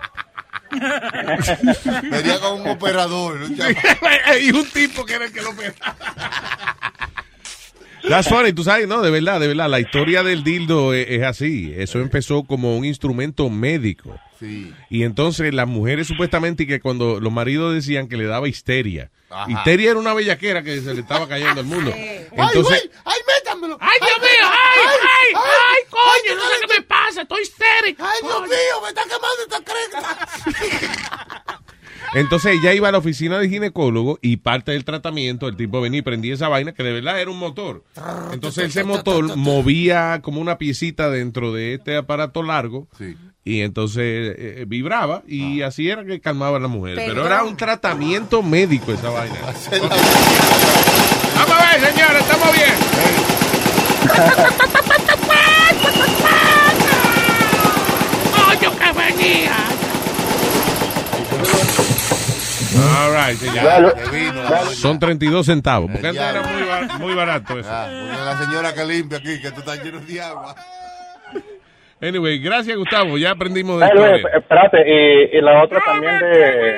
Venía 2.03 2.39
con 2.39 2.61
un 2.61 2.67
operador. 2.69 3.41
un 3.43 3.57
y 4.41 4.51
un 4.51 4.69
tipo 4.69 5.05
que 5.05 5.13
era 5.15 5.25
el 5.25 5.31
que 5.31 5.41
lo 5.41 5.51
operaba. 5.51 6.76
That's 8.09 8.29
funny, 8.29 8.53
tú 8.53 8.63
sabes, 8.63 8.87
no, 8.87 9.01
de 9.01 9.11
verdad, 9.11 9.39
de 9.39 9.47
verdad, 9.47 9.69
la 9.69 9.79
historia 9.79 10.23
del 10.23 10.43
dildo 10.43 10.93
es, 10.93 11.07
es 11.09 11.23
así. 11.23 11.73
Eso 11.75 11.99
empezó 11.99 12.43
como 12.43 12.77
un 12.77 12.85
instrumento 12.85 13.49
médico. 13.49 14.17
Sí. 14.39 14.73
Y 14.89 15.03
entonces 15.03 15.53
las 15.53 15.67
mujeres 15.67 16.07
supuestamente 16.07 16.67
que 16.67 16.79
cuando 16.79 17.19
los 17.19 17.33
maridos 17.33 17.73
decían 17.73 18.07
que 18.07 18.17
le 18.17 18.25
daba 18.25 18.47
histeria. 18.47 19.09
Ajá. 19.29 19.51
Histeria 19.51 19.91
era 19.91 19.99
una 19.99 20.13
bellaquera 20.13 20.63
que 20.63 20.79
se 20.79 20.93
le 20.93 21.01
estaba 21.01 21.27
cayendo 21.27 21.59
al 21.59 21.65
mundo. 21.65 21.91
¡Ay, 21.93 22.27
Entonces, 22.31 22.63
güey! 22.63 22.91
¡Ay, 23.03 23.19
métamelo! 23.27 23.77
¡Ay, 23.81 23.97
Dios 23.99 24.19
mío! 24.19 24.45
¡Ay, 24.45 24.79
ay, 24.85 25.33
ay, 25.35 25.81
coño! 25.89 26.35
No 26.35 26.49
sé 26.49 26.55
qué 26.61 26.79
me 26.79 26.81
pasa, 26.83 27.21
estoy 27.23 27.41
histérico. 27.41 28.03
¡Ay, 28.05 28.19
Dios 28.21 28.41
mío! 28.41 28.81
¡Me 28.83 28.87
está 28.89 29.03
quemando 29.03 29.43
esta 29.43 29.63
cresta! 29.63 31.36
entonces 32.15 32.57
ella 32.59 32.73
iba 32.73 32.89
a 32.89 32.91
la 32.91 32.97
oficina 32.97 33.39
del 33.39 33.49
ginecólogo 33.49 34.19
y 34.21 34.37
parte 34.37 34.71
del 34.71 34.85
tratamiento, 34.85 35.47
el 35.47 35.55
tipo 35.55 35.81
venía 35.81 35.99
y 35.99 36.03
prendía 36.03 36.33
esa 36.33 36.47
vaina 36.47 36.73
que 36.73 36.83
de 36.83 36.93
verdad 36.93 37.19
era 37.21 37.31
un 37.31 37.39
motor. 37.39 37.83
Entonces 38.31 38.69
ese 38.69 38.83
motor 38.83 39.35
movía 39.37 40.21
como 40.21 40.41
una 40.41 40.57
piecita 40.57 41.09
dentro 41.09 41.53
de 41.53 41.75
este 41.75 41.97
aparato 41.97 42.43
largo 42.43 42.87
y 43.43 43.61
entonces 43.61 44.35
eh, 44.37 44.65
vibraba 44.67 45.23
y 45.27 45.61
así 45.61 45.89
era 45.89 46.03
que 46.03 46.19
calmaba 46.19 46.57
a 46.57 46.59
la 46.59 46.67
mujer. 46.67 46.95
Pero 46.95 47.25
era 47.25 47.43
un 47.43 47.55
tratamiento 47.55 48.43
médico 48.43 48.91
esa 48.91 49.09
vaina. 49.09 49.35
Vamos 51.35 51.51
a 51.51 51.71
ver, 51.71 51.79
señores, 51.91 52.21
estamos 52.21 52.53
bien. 52.53 52.73
¡Coño, 58.35 58.71
que 58.77 58.91
venía! 58.93 59.55
Right, 63.27 63.37
sí, 63.37 63.49
ya. 63.53 63.63
Dale, 63.63 63.93
dale. 64.49 64.65
Son 64.75 64.99
32 64.99 65.45
centavos. 65.45 65.91
Porque 65.91 66.07
antes 66.07 66.21
Ya. 66.21 66.29
era 66.31 66.41
muy, 66.41 66.63
ba- 66.63 66.97
muy 66.99 67.13
barato 67.15 67.59
eso. 67.59 67.69
Ah, 67.71 67.87
porque 67.89 68.23
la 68.25 68.37
señora 68.37 68.73
que 68.73 68.85
limpia 68.85 69.17
aquí, 69.17 69.41
que 69.41 69.51
tú 69.51 69.59
estás 69.59 69.83
lleno 69.83 69.99
de 69.99 70.21
agua. 70.21 70.55
Anyway, 71.99 72.37
gracias 72.39 72.77
Gustavo, 72.77 73.17
ya 73.17 73.31
aprendimos 73.31 73.79
de 73.79 73.85
Ay, 73.85 74.21
espérate, 74.37 74.77
y, 74.87 75.35
y 75.37 75.41
la 75.41 75.63
otra 75.63 75.79
también 75.83 76.19
de, 76.19 76.77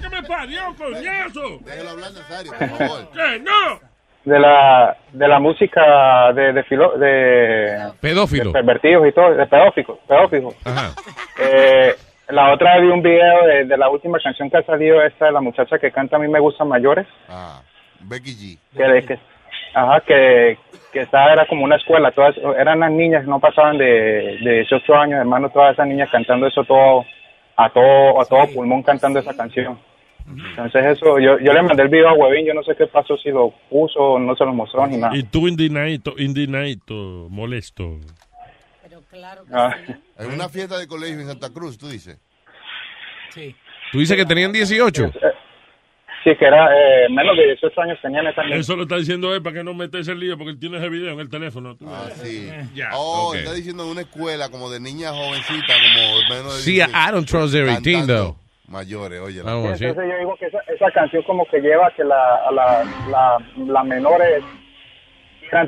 que 0.00 0.08
me 0.08 0.22
parió, 0.22 0.62
coñazo! 0.78 1.58
Déjalo 1.64 1.90
hablar, 1.90 2.12
Nazario, 2.12 2.52
por 2.56 2.68
favor. 2.78 3.08
¿Qué? 3.12 3.40
¡No! 3.40 3.92
de 4.24 4.38
la 4.38 4.96
de 5.12 5.26
la 5.26 5.40
música 5.40 6.32
de 6.32 6.52
de, 6.52 6.62
filo- 6.62 6.96
de 6.96 7.90
Pedófilo. 8.00 8.44
de 8.44 8.52
pervertidos 8.52 9.08
y 9.08 9.12
todo, 9.12 9.34
de 9.34 9.46
pedófilos, 9.48 9.98
pedófilos. 10.06 10.54
Ajá. 10.64 10.90
Eh, 11.40 11.96
la 12.32 12.52
otra 12.52 12.78
vi 12.80 12.88
un 12.88 13.02
video 13.02 13.46
de, 13.46 13.64
de 13.66 13.76
la 13.76 13.88
última 13.88 14.18
canción 14.18 14.50
que 14.50 14.56
ha 14.56 14.62
salido, 14.64 15.02
esta 15.02 15.26
de 15.26 15.32
la 15.32 15.40
muchacha 15.40 15.78
que 15.78 15.90
canta 15.92 16.16
A 16.16 16.18
mí 16.18 16.28
me 16.28 16.40
gustan 16.40 16.68
mayores, 16.68 17.06
Ah, 17.28 17.62
Becky 18.00 18.30
G. 18.32 18.58
que, 18.76 19.06
que 19.06 19.18
ajá, 19.74 20.00
que, 20.00 20.58
que 20.92 21.00
esta 21.00 21.32
era 21.32 21.46
como 21.46 21.64
una 21.64 21.76
escuela, 21.76 22.10
todas 22.12 22.36
eran 22.58 22.80
las 22.80 22.90
niñas, 22.90 23.26
no 23.26 23.38
pasaban 23.40 23.78
de, 23.78 24.38
de 24.42 24.52
18 24.60 24.94
años, 24.94 25.20
hermano, 25.20 25.50
todas 25.50 25.74
esas 25.74 25.86
niñas 25.86 26.08
cantando 26.10 26.46
eso 26.46 26.64
todo, 26.64 27.04
a 27.56 27.70
todo, 27.70 28.20
a 28.20 28.24
todo 28.24 28.46
pulmón 28.52 28.82
cantando 28.82 29.20
esa 29.20 29.34
canción. 29.36 29.78
Entonces 30.26 30.84
eso, 30.84 31.18
yo, 31.18 31.38
yo 31.40 31.52
le 31.52 31.62
mandé 31.62 31.82
el 31.82 31.88
video 31.88 32.08
a 32.08 32.12
Huevín, 32.14 32.46
yo 32.46 32.54
no 32.54 32.62
sé 32.62 32.76
qué 32.76 32.86
pasó, 32.86 33.16
si 33.16 33.30
lo 33.30 33.52
puso, 33.68 34.18
no 34.18 34.36
se 34.36 34.44
lo 34.44 34.52
mostró 34.54 34.86
ni 34.86 34.96
nada. 34.96 35.16
Y 35.16 35.24
tú 35.24 35.48
indignadito, 35.48 36.14
indignadito, 36.16 36.94
molesto. 37.28 37.98
Ah. 39.52 39.74
En 40.18 40.32
una 40.32 40.48
fiesta 40.48 40.78
de 40.78 40.86
colegio 40.86 41.20
en 41.20 41.26
Santa 41.26 41.50
Cruz, 41.52 41.76
tú 41.78 41.88
dices. 41.88 42.18
Tú 43.92 43.98
dices 43.98 44.16
que 44.16 44.24
tenían 44.26 44.52
18. 44.52 45.10
Sí, 46.24 46.30
que 46.36 46.44
era 46.46 46.68
eh, 46.72 47.08
menos 47.10 47.36
de 47.36 47.46
18 47.46 47.80
años 47.80 47.98
tenían 48.00 48.26
esa 48.28 48.44
niña. 48.44 48.56
Eso 48.56 48.76
lo 48.76 48.82
está 48.84 48.96
diciendo 48.96 49.34
él 49.34 49.42
para 49.42 49.56
que 49.56 49.64
no 49.64 49.74
metes 49.74 50.06
el 50.06 50.20
lío, 50.20 50.38
porque 50.38 50.52
él 50.52 50.58
tiene 50.60 50.78
ese 50.78 50.88
video 50.88 51.12
en 51.14 51.18
el 51.20 51.28
teléfono. 51.28 51.76
tú 51.76 51.84
Ah, 51.88 52.08
sí. 52.14 52.48
Ya. 52.74 52.90
Oh, 52.94 53.30
ok. 53.30 53.36
está 53.36 53.54
diciendo 53.54 53.82
en 53.84 53.90
una 53.90 54.02
escuela 54.02 54.48
como 54.48 54.70
de 54.70 54.78
niñas 54.78 55.10
jovencitas, 55.12 55.76
como 55.76 56.34
menos 56.34 56.56
de 56.56 56.62
Sí, 56.62 56.72
18, 56.74 56.92
I 56.96 57.10
don't 57.12 57.28
trust 57.28 57.54
every 57.54 57.82
teen, 57.82 58.00
cantando. 58.06 58.24
though. 58.24 58.36
Mayores, 58.68 59.20
oye. 59.20 59.40
A 59.40 59.52
Entonces 59.52 59.96
yo 59.96 60.16
digo 60.18 60.36
que 60.38 60.46
esa, 60.46 60.58
esa 60.68 60.90
canción 60.92 61.22
como 61.24 61.44
que 61.46 61.58
lleva 61.60 61.88
a 61.88 61.90
que 61.90 62.04
la, 62.04 62.36
a 62.46 62.52
la, 62.52 62.84
la, 63.10 63.38
las 63.66 63.84
menores 63.84 64.44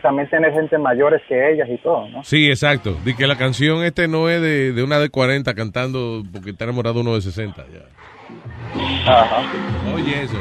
también 0.02 0.28
tener 0.28 0.52
gente 0.52 0.78
mayores 0.78 1.23
que 1.28 1.52
ellas 1.52 1.69
y 1.70 1.77
todo, 1.78 2.09
¿no? 2.09 2.24
Sí, 2.24 2.48
exacto. 2.48 2.97
Di 3.05 3.15
que 3.15 3.27
la 3.27 3.36
canción 3.36 3.85
este 3.85 4.09
no 4.09 4.28
es 4.28 4.40
de, 4.40 4.73
de 4.73 4.82
una 4.82 4.98
de 4.98 5.11
40 5.11 5.55
cantando 5.55 6.23
porque 6.32 6.51
está 6.51 6.65
enamorado 6.65 7.01
uno 7.01 7.15
de 7.15 7.20
60. 7.20 7.65
Ya. 7.73 9.12
Ajá. 9.12 9.43
Oye 9.94 10.23
eso. 10.23 10.39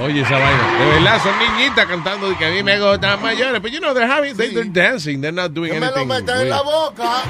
Oye 0.00 0.22
esa 0.22 0.38
vaina. 0.38 0.78
De 0.78 0.86
verdad, 0.94 1.18
son 1.22 1.32
niñitas 1.38 1.86
cantando 1.86 2.30
de 2.30 2.36
que 2.36 2.46
a 2.46 2.50
mí 2.50 2.62
me 2.62 2.80
gustan 2.80 3.20
mayores. 3.20 3.60
Pero 3.60 3.68
you 3.74 3.80
know, 3.80 3.92
they're 3.94 4.10
having, 4.10 4.34
they- 4.36 4.50
they're 4.54 4.64
dancing. 4.70 5.20
They're 5.20 5.30
not 5.32 5.52
doing 5.52 5.72
Que 5.72 5.80
me 5.80 5.86
lo 5.90 6.04
metan 6.06 6.40
en 6.40 6.48
la 6.50 6.62
boca. 6.62 7.22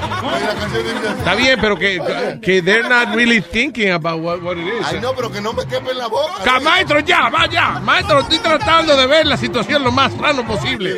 Está 1.17 1.35
bien, 1.35 1.59
pero 1.59 1.77
que, 1.77 1.99
que 2.41 2.61
they're 2.61 2.87
not 2.87 3.13
really 3.13 3.41
thinking 3.41 3.91
about 3.91 4.21
what, 4.21 4.41
what 4.41 4.57
it 4.57 4.65
is. 4.67 4.85
Ay, 4.87 4.99
no, 5.01 5.13
pero 5.13 5.31
que 5.31 5.41
no 5.41 5.53
me 5.53 5.65
quepe 5.65 5.91
en 5.91 5.97
la 5.97 6.07
boca. 6.07 6.43
Ca- 6.43 6.59
maestro, 6.59 6.99
ya, 7.01 7.29
vaya. 7.29 7.79
Maestro, 7.81 8.19
estoy 8.19 8.39
tratando 8.39 8.95
de 8.95 9.05
ver 9.07 9.25
la 9.27 9.37
situación 9.37 9.83
lo 9.83 9.91
más 9.91 10.13
plano 10.13 10.45
posible. 10.47 10.95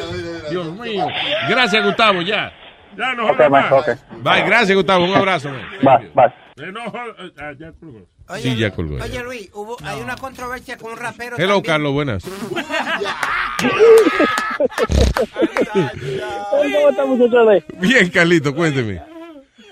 Dios 0.49 0.67
mío. 0.73 1.07
Gracias, 1.49 1.83
Gustavo, 1.83 2.21
ya. 2.21 2.51
Ya 2.95 3.13
no 3.15 3.25
Ok, 3.25 3.37
jodas 3.37 3.49
maestro, 3.51 3.77
más. 3.77 3.87
ok. 3.89 3.97
Bye, 4.23 4.43
gracias, 4.45 4.75
Gustavo. 4.75 5.05
Un 5.05 5.15
abrazo. 5.15 5.49
man. 5.49 5.67
Bye, 5.81 6.11
bye. 6.13 6.33
Eh, 6.67 6.71
no 6.71 6.81
jodas- 6.91 7.15
ah, 7.39 7.51
ya 7.59 7.71
colgó. 8.41 8.49
Sí, 8.55 8.57
ya 8.57 8.71
colgó. 8.71 8.97
ya. 8.97 9.03
Oye, 9.05 9.23
Luis, 9.23 9.49
hubo, 9.53 9.77
hay 9.83 10.01
una 10.01 10.15
controversia 10.15 10.77
con 10.77 10.91
un 10.93 10.97
rapero. 10.97 11.35
Hello, 11.37 11.55
también. 11.55 11.63
Carlos, 11.73 11.93
buenas. 11.93 12.23
¿Cómo 16.97 17.25
están? 17.25 17.79
Bien, 17.79 18.09
Carlito, 18.09 18.53
cuénteme. 18.53 19.01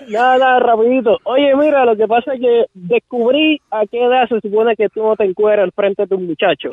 Nada, 0.08 0.36
nada, 0.38 0.58
rapidito. 0.58 1.18
Oye, 1.24 1.54
mira, 1.56 1.84
lo 1.84 1.96
que 1.96 2.06
pasa 2.06 2.34
es 2.34 2.40
que 2.40 2.64
descubrí 2.74 3.60
a 3.70 3.86
qué 3.90 4.04
edad 4.04 4.28
se 4.28 4.40
supone 4.40 4.74
que 4.76 4.88
tú 4.88 5.02
no 5.02 5.14
te 5.16 5.24
encueras 5.24 5.64
al 5.64 5.72
frente 5.72 6.06
de 6.06 6.14
un 6.14 6.26
muchacho. 6.26 6.70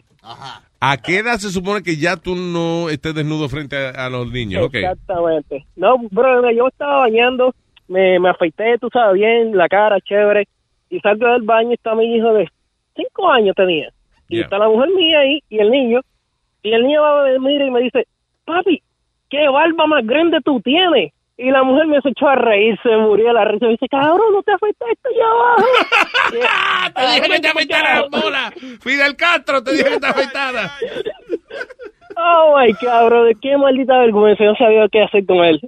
¿A 0.80 0.98
qué 0.98 1.20
edad 1.20 1.38
se 1.38 1.52
supone 1.52 1.84
que 1.84 1.98
ya 1.98 2.18
tú 2.18 2.36
no 2.36 2.90
estés 2.90 3.14
desnudo 3.14 3.48
frente 3.49 3.78
a, 3.78 4.06
a 4.06 4.10
los 4.10 4.32
niños? 4.32 4.66
Ok. 4.66 4.76
Exactamente. 4.76 5.66
No, 5.76 5.98
bro, 6.10 6.49
yo 6.52 6.68
estaba 6.68 6.99
bañando, 6.99 7.53
me, 7.88 8.20
me 8.20 8.30
afeité, 8.30 8.78
tú 8.80 8.90
sabes, 8.91 9.14
bien, 9.16 9.56
la 9.56 9.68
cara, 9.68 9.99
chévere, 10.02 10.48
y 10.90 10.99
salgo 10.99 11.28
del 11.32 11.44
baño 11.44 11.72
y 11.72 11.74
está 11.74 11.95
mi 11.95 12.16
hijo 12.16 12.34
de 12.34 12.48
cinco 12.95 13.30
años 13.32 13.56
tenía. 13.56 13.90
Y 14.28 14.36
Yeah. 14.38 14.44
está 14.45 14.57
la 14.60 14.70
mujer 14.70 14.90
mía 14.95 15.20
ahí 15.20 15.41
y 15.49 15.57
el 15.60 15.72
niño, 15.72 16.02
y 16.61 16.72
el 16.72 16.84
niño 16.86 17.02
va, 17.02 17.24
me 17.24 17.40
mira 17.40 17.66
y 17.66 17.72
me 17.72 17.82
dice, 17.82 18.06
papi, 18.45 18.82
¿qué 19.30 19.48
barba 19.49 19.88
más 19.88 20.06
grande 20.06 20.38
tú 20.44 20.61
tienes? 20.61 21.11
Y 21.38 21.49
la 21.52 21.64
mujer 21.64 21.88
me 21.88 21.98
echó 22.03 22.28
a 22.28 22.36
reír, 22.36 22.78
se 22.84 22.90
murió 22.98 23.32
la 23.32 23.45
risa. 23.45 23.66
Me 23.66 23.72
dice, 23.72 23.88
cabrón, 23.88 24.34
no 24.34 24.44
te 24.44 24.52
afeitaste 24.52 25.10
allá 25.10 25.26
abajo. 25.32 25.64
Te 26.94 27.02
dije 27.14 27.30
que 27.34 27.40
te 27.40 27.48
afeitara 27.48 28.02
la 28.02 28.07
bola. 28.10 28.52
Fidel 28.82 29.16
Castro, 29.16 29.64
te 29.64 29.72
dije 29.72 29.90
que 29.90 29.99
te 29.99 30.07
afeitara. 30.07 30.70
Oh, 32.22 32.57
my 32.60 32.74
cabrón, 32.74 33.32
qué 33.41 33.56
maldita 33.56 33.98
vergüenza. 33.99 34.44
Yo 34.44 34.49
no 34.52 34.57
sabía 34.57 34.88
qué 34.91 35.03
hacer 35.03 35.26
con 35.26 35.38
él. 35.38 35.61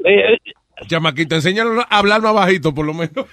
Eh, 0.82 0.88
Chamaquito, 0.88 1.36
enséñalo 1.36 1.82
a 1.82 1.98
hablar 1.98 2.22
más 2.22 2.34
bajito, 2.34 2.74
por 2.74 2.86
lo 2.86 2.94
menos. 2.94 3.12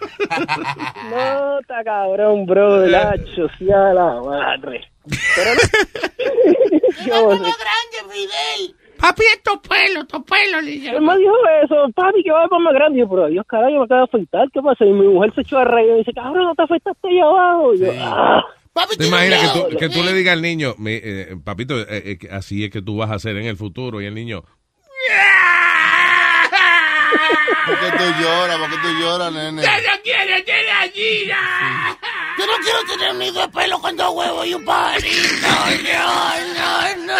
No, 1.10 1.60
está 1.60 1.82
cabrón, 1.82 2.44
bro, 2.46 2.86
la 2.86 3.16
social, 3.34 3.94
la 3.94 4.20
madre. 4.20 4.90
Pero 5.34 5.54
no. 5.54 5.60
Yo 7.06 7.28
grande, 7.28 8.12
Fidel. 8.12 8.76
Papi, 8.98 9.22
estos 9.32 9.58
pelos, 9.60 10.02
estos 10.02 10.22
pelos, 10.24 10.62
le 10.64 11.00
me 11.00 11.18
dijo 11.18 11.32
eso, 11.62 11.88
papi, 11.94 12.22
que 12.24 12.32
va 12.32 12.44
a 12.44 12.58
más 12.58 12.74
grande. 12.74 12.98
Yo, 12.98 13.08
pero 13.08 13.28
Dios, 13.28 13.46
carajo, 13.46 13.78
me 13.78 13.84
acaba 13.84 14.00
de 14.00 14.04
afeitar, 14.04 14.48
¿qué 14.52 14.60
pasa? 14.60 14.84
Y 14.84 14.92
mi 14.92 15.06
mujer 15.06 15.32
se 15.34 15.42
echó 15.42 15.58
a 15.58 15.64
reír 15.64 15.88
y 15.88 15.92
me 15.92 15.98
dice, 15.98 16.12
cabrón, 16.12 16.44
no 16.44 16.54
te 16.54 16.62
afeitaste 16.62 17.08
allá 17.08 17.24
abajo. 17.24 17.74
Y 17.74 17.78
yo, 17.78 17.92
ah. 18.00 18.44
Papi, 18.72 18.96
¿Te 18.96 19.06
imaginas 19.06 19.40
que 19.40 19.60
tú, 19.60 19.76
que 19.78 19.88
tú 19.88 20.02
le 20.02 20.12
digas 20.12 20.34
al 20.34 20.42
niño, 20.42 20.74
eh, 20.84 21.36
papito, 21.44 21.78
eh, 21.80 21.86
eh, 21.88 22.18
que 22.18 22.28
así 22.30 22.64
es 22.64 22.70
que 22.70 22.82
tú 22.82 22.96
vas 22.96 23.10
a 23.10 23.14
hacer 23.14 23.36
en 23.36 23.46
el 23.46 23.56
futuro? 23.56 24.00
Y 24.00 24.06
el 24.06 24.14
niño, 24.14 24.42
¿Por 27.66 27.78
qué 27.80 27.90
tú 27.98 28.04
lloras? 28.22 28.56
¿Por 28.58 28.70
qué 28.70 28.76
tú 28.82 28.88
lloras, 29.00 29.32
nene? 29.32 29.62
¡Ya 29.62 29.76
no 29.76 30.02
quiero 30.02 30.44
tener 30.44 30.66
gallina! 30.66 31.98
Yo 32.38 32.46
no 32.46 32.52
quiero 32.62 32.78
tener 32.92 33.10
un 33.12 33.18
nido 33.18 33.40
de 33.40 33.48
pelo 33.48 33.78
con 33.80 33.96
dos 33.96 34.14
huevos 34.14 34.46
y 34.46 34.54
un 34.54 34.64
pajarito. 34.64 35.08
No, 35.42 37.06
no, 37.06 37.06
no. 37.06 37.14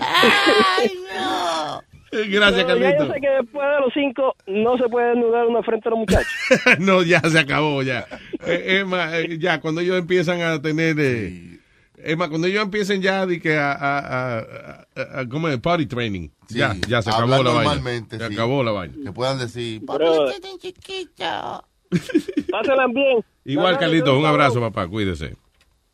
Ay, 0.00 0.90
no. 1.14 1.82
Gracias, 2.12 2.64
Pero 2.64 2.78
ya 2.78 2.90
yo 2.92 2.96
Carlito. 2.96 3.12
sé 3.14 3.20
que 3.20 3.28
después 3.28 3.66
de 3.68 3.80
los 3.80 3.92
cinco 3.92 4.34
no 4.46 4.78
se 4.78 4.84
puede 4.88 5.08
desnudar 5.10 5.46
una 5.46 5.62
frente 5.62 5.88
a 5.88 5.90
los 5.90 5.98
muchachos. 6.00 6.32
no, 6.78 7.02
ya 7.02 7.20
se 7.20 7.38
acabó, 7.38 7.82
ya. 7.82 8.06
Eh, 8.46 8.78
es 8.80 8.86
más, 8.86 9.12
eh, 9.14 9.36
ya, 9.38 9.60
cuando 9.60 9.80
ellos 9.80 9.98
empiezan 9.98 10.40
a 10.40 10.60
tener... 10.62 10.96
eh, 10.98 11.55
es 12.02 12.16
más, 12.16 12.28
cuando 12.28 12.46
ellos 12.46 12.62
empiecen 12.62 13.00
ya 13.02 13.26
de 13.26 13.40
que 13.40 13.56
a, 13.58 13.72
a, 13.72 13.98
a, 13.98 14.38
a- 14.94 15.20
a- 15.20 15.28
¿cómo 15.28 15.48
es? 15.48 15.58
Party 15.58 15.86
training. 15.86 16.28
Sí, 16.48 16.58
ya, 16.58 16.74
ya 16.88 17.02
se 17.02 17.10
hablar 17.10 17.40
acabó 17.40 17.42
la 17.42 17.50
vaina. 17.50 17.74
normalmente, 17.74 18.18
Se 18.18 18.28
sí. 18.28 18.34
acabó 18.34 18.62
la 18.64 18.72
vaina. 18.72 18.94
Que 19.04 19.12
puedan 19.12 19.38
decir, 19.38 19.82
tan 19.86 20.58
chiquito. 20.58 21.64
pásenla 22.50 22.86
bien. 22.92 23.24
Igual, 23.44 23.66
Bye, 23.66 23.72
bye, 23.74 23.78
Carlito, 23.80 24.18
un 24.18 24.26
abrazo, 24.26 24.60
papá. 24.60 24.86
Cuídese. 24.88 25.36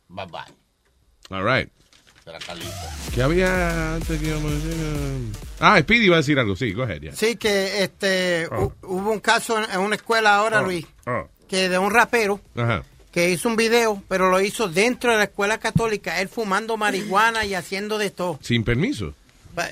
bye 0.09 0.25
bye. 0.25 0.41
All 1.29 1.43
right. 1.45 1.69
¿Qué 3.13 3.21
había 3.21 3.95
antes 3.95 4.19
que 4.19 4.27
íbamos 4.27 4.51
a 4.51 4.55
decir? 4.55 5.33
Ah, 5.59 5.79
Speedy 5.81 6.05
iba 6.05 6.15
a 6.15 6.19
decir 6.19 6.39
algo. 6.39 6.55
Sí, 6.55 6.71
go 6.71 6.83
ahead, 6.83 7.01
ya. 7.01 7.11
Sí, 7.13 7.35
que 7.35 7.83
este 7.83 8.47
Oh. 8.49 8.69
hu- 8.69 8.73
hubo 8.83 9.11
un 9.11 9.19
caso 9.19 9.57
en, 9.61 9.69
en 9.69 9.79
una 9.81 9.95
escuela 9.95 10.35
ahora, 10.37 10.61
Oh, 10.61 10.63
Luis, 10.65 10.85
oh. 11.05 11.27
que 11.49 11.67
de 11.69 11.77
un 11.77 11.91
rapero 11.91 12.39
Ajá. 12.55 12.83
Que 13.13 13.29
hizo 13.29 13.47
un 13.47 13.55
video, 13.55 14.01
pero 14.09 14.31
lo 14.31 14.41
hizo 14.41 14.67
dentro 14.67 15.11
de 15.11 15.17
la 15.17 15.23
escuela 15.25 15.59
católica, 15.59 16.19
él 16.19 16.29
fumando 16.29 16.77
marihuana 16.77 17.45
y 17.45 17.53
haciendo 17.53 17.99
de 17.99 18.09
todo. 18.09 18.39
Sin 18.41 18.63
permiso. 18.63 19.13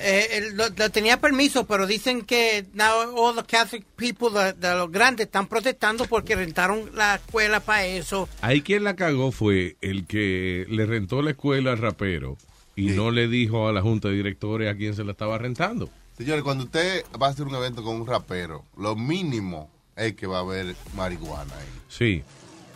Eh, 0.00 0.28
él 0.30 0.56
lo, 0.56 0.68
lo 0.68 0.90
tenía 0.90 1.20
permiso, 1.20 1.66
pero 1.66 1.88
dicen 1.88 2.22
que 2.22 2.64
now 2.72 3.16
all 3.16 3.34
the 3.34 3.42
Catholic 3.42 3.84
people 3.96 4.28
de, 4.30 4.52
de 4.52 4.76
los 4.76 4.92
grandes 4.92 5.26
están 5.26 5.48
protestando 5.48 6.04
porque 6.04 6.36
rentaron 6.36 6.90
la 6.94 7.16
escuela 7.16 7.58
para 7.58 7.84
eso. 7.84 8.28
Ahí 8.42 8.62
quien 8.62 8.84
la 8.84 8.94
cagó 8.94 9.32
fue 9.32 9.76
el 9.80 10.06
que 10.06 10.64
le 10.68 10.86
rentó 10.86 11.20
la 11.20 11.32
escuela 11.32 11.72
al 11.72 11.78
rapero 11.78 12.38
y 12.76 12.90
no 12.90 13.10
le 13.10 13.26
dijo 13.26 13.66
a 13.66 13.72
la 13.72 13.82
junta 13.82 14.06
de 14.06 14.14
directores 14.14 14.72
a 14.72 14.76
quién 14.76 14.94
se 14.94 15.02
la 15.02 15.10
estaba 15.10 15.36
rentando. 15.36 15.90
Señores, 16.16 16.44
cuando 16.44 16.62
usted 16.62 17.04
va 17.20 17.26
a 17.26 17.30
hacer 17.30 17.46
un 17.46 17.56
evento 17.56 17.82
con 17.82 17.96
un 18.00 18.06
rapero, 18.06 18.64
lo 18.76 18.94
mínimo 18.94 19.68
es 19.96 20.14
que 20.14 20.28
va 20.28 20.38
a 20.38 20.42
haber 20.42 20.76
marihuana 20.94 21.56
ahí. 21.56 21.66
Sí. 21.88 22.22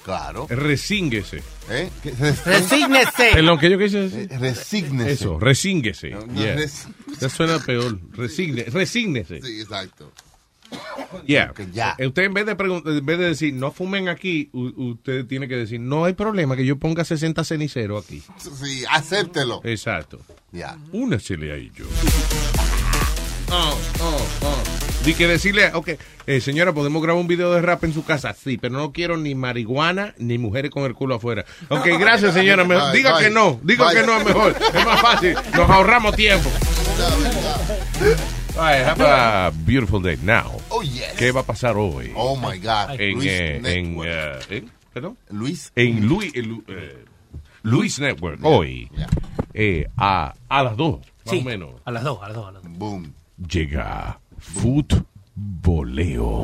Claro. 0.07 0.47
Resínguese. 0.49 1.43
¿Eh? 1.69 1.91
¿Qué? 2.01 2.13
Resígnese. 2.47 3.31
Es 3.31 3.43
lo 3.45 3.59
que 3.59 3.69
yo 3.69 3.77
quise 3.77 4.03
decir. 4.09 4.29
Eh, 4.33 4.39
resígnese. 4.39 5.11
Eso, 5.13 5.41
resínguese. 5.41 6.11
no, 6.11 6.25
Yeah. 6.33 6.55
res- 6.55 6.87
Eso 7.17 7.29
suena 7.29 7.59
peor. 7.59 7.99
Resigne, 8.13 8.63
resígnese. 8.71 9.43
Sí, 9.43 9.61
exacto. 9.63 10.13
Yeah. 11.27 11.53
Ya. 11.73 11.97
Eh, 11.99 12.07
Usted 12.07 12.23
en 12.23 12.35
vez 12.35 12.47
de 12.47 12.53
en 12.53 13.05
vez 13.07 13.19
de 13.19 13.25
decir 13.25 13.53
no 13.55 13.73
fumen 13.73 14.09
aquí, 14.09 14.49
usted 14.53 15.27
tiene 15.27 15.49
que 15.49 15.57
decir 15.57 15.81
no 15.81 16.05
hay 16.05 16.13
problema 16.15 16.55
que 16.57 16.65
yo 16.65 16.77
ponga 16.77 17.05
60 17.05 17.43
ceniceros 17.43 18.05
aquí. 18.05 18.23
Sí, 18.39 18.85
acéptelo. 18.89 19.61
Exacto. 19.65 20.21
Ya. 20.53 20.79
Únasele 20.93 21.53
a 21.53 21.57
ellos. 21.57 21.89
Oh, 23.51 23.79
oh, 24.01 24.27
oh. 24.43 25.05
Di 25.05 25.15
que 25.15 25.29
decirle, 25.29 25.71
ok, 25.73 25.91
eh, 26.27 26.41
señora, 26.41 26.73
¿podemos 26.73 27.01
grabar 27.01 27.21
un 27.21 27.29
video 27.29 27.53
de 27.53 27.63
rap 27.63 27.85
en 27.85 27.93
su 27.95 28.05
casa? 28.05 28.35
Sí, 28.35 28.59
pero 28.59 28.75
no 28.77 28.93
quiero 28.93 29.17
ni 29.17 29.35
marihuana 29.37 30.15
ni 30.19 30.37
mujeres 30.37 30.71
con 30.73 30.83
el 30.85 30.95
culo 30.95 31.15
afuera. 31.17 31.45
Ok, 31.69 31.87
gracias, 32.01 32.35
señora. 32.35 32.65
Me- 32.65 32.75
Bye, 32.75 32.93
diga 32.93 33.13
bye. 33.15 33.25
que 33.25 33.31
no, 33.31 33.61
diga 33.63 33.87
Bye. 33.87 34.01
que 34.01 34.07
no 34.07 34.17
es 34.19 34.25
mejor. 34.27 34.57
Es 34.75 34.85
más 34.85 35.01
fácil. 35.01 35.35
Nos 35.55 35.71
ahorramos 35.71 36.17
tiempo. 36.17 36.51
All 38.59 38.63
right, 38.65 38.85
have 38.87 39.01
a 39.03 39.53
beautiful 39.65 40.01
day 40.03 40.17
now. 40.23 40.51
Oh, 40.71 40.83
yes. 40.83 41.13
¿Qué 41.19 41.31
va 41.31 41.41
a 41.43 41.47
pasar 41.47 41.77
hoy? 41.77 42.13
Oh, 42.17 42.37
my 42.37 42.59
God. 42.59 42.99
En, 42.99 43.13
Luis 43.15 43.27
eh, 43.31 43.57
en, 43.57 43.63
Network. 43.97 44.09
eh, 44.51 44.57
¿en? 44.57 44.71
¿Perdón? 44.93 45.19
Luis. 45.31 45.73
En 45.77 46.07
Luis, 46.07 46.33
eh, 46.35 47.05
Luis 47.63 48.01
Network, 48.01 48.41
hoy, 48.43 48.91
eh, 49.53 49.87
a, 49.97 50.35
a 50.49 50.63
las 50.63 50.77
2, 50.77 50.99
más 51.01 51.07
Sí, 51.27 51.41
o 51.41 51.43
menos, 51.45 51.71
a 51.85 51.91
las 51.91 52.03
dos, 52.03 52.19
a 52.23 52.29
las 52.29 52.35
dos, 52.37 52.49
a 52.49 52.53
las 52.53 52.63
dos. 52.63 52.73
Boom. 52.79 53.13
Llega 53.37 54.21
Futboleo. 54.39 56.35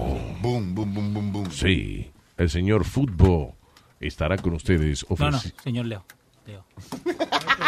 Boom, 0.41 0.75
boom, 0.75 0.95
boom, 0.95 1.15
boom, 1.15 1.33
boom. 1.33 1.51
Sí, 1.51 2.11
el 2.37 2.51
señor 2.51 2.85
Fútbol 2.85 3.53
estará 4.01 4.37
con 4.37 4.55
ustedes 4.55 5.07
No, 5.19 5.31
no, 5.31 5.39
señor 5.39 5.87
Leo. 5.87 6.05
Leo. 6.47 6.65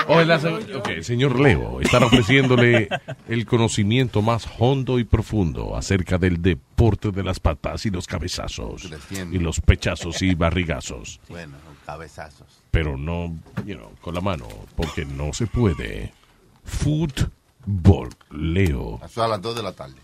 Oh, 0.07 0.21
ok, 0.21 0.89
el 0.89 1.05
señor 1.05 1.41
Leo 1.41 1.81
estará 1.81 2.07
ofreciéndole 2.07 2.89
el 3.27 3.47
conocimiento 3.47 4.21
más 4.21 4.47
hondo 4.59 4.99
y 4.99 5.05
profundo 5.05 5.77
acerca 5.77 6.19
del 6.19 6.43
deporte 6.43 7.11
de 7.11 7.23
las 7.23 7.41
patas 7.41 7.87
y 7.87 7.91
los 7.91 8.07
cabezazos 8.07 8.87
y 9.33 9.39
los 9.39 9.61
pechazos 9.61 10.21
y 10.21 10.35
barrigazos. 10.35 11.21
Bueno, 11.31 11.57
cabezazos. 11.87 12.47
pero 12.71 12.99
no, 12.99 13.35
you 13.65 13.77
know, 13.77 13.93
con 14.03 14.15
la 14.15 14.21
mano, 14.21 14.47
porque 14.77 15.07
no 15.07 15.33
se 15.33 15.47
puede. 15.47 16.13
Fútbol, 16.65 17.31
Leo. 18.31 19.01
Eso 19.05 19.23
a 19.23 19.29
las 19.29 19.41
2 19.41 19.57
de 19.57 19.63
la 19.63 19.73
tarde. 19.73 19.97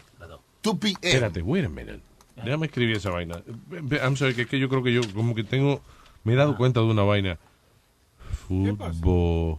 2 0.62 0.78
p.m. 0.78 0.98
Espérate, 1.02 1.42
wait 1.42 1.64
a 1.64 1.68
minute. 1.68 2.00
Déjame 2.36 2.66
escribir 2.66 2.96
esa 2.96 3.10
vaina. 3.10 3.42
I'm 4.02 4.16
sorry, 4.16 4.34
que 4.34 4.42
es 4.42 4.48
que 4.48 4.58
yo 4.58 4.68
creo 4.68 4.82
que 4.82 4.92
yo 4.92 5.00
como 5.14 5.34
que 5.34 5.44
tengo, 5.44 5.80
me 6.24 6.34
he 6.34 6.36
dado 6.36 6.56
cuenta 6.56 6.80
de 6.80 6.86
una 6.86 7.02
vaina. 7.02 7.38
Fútbol. 8.48 9.58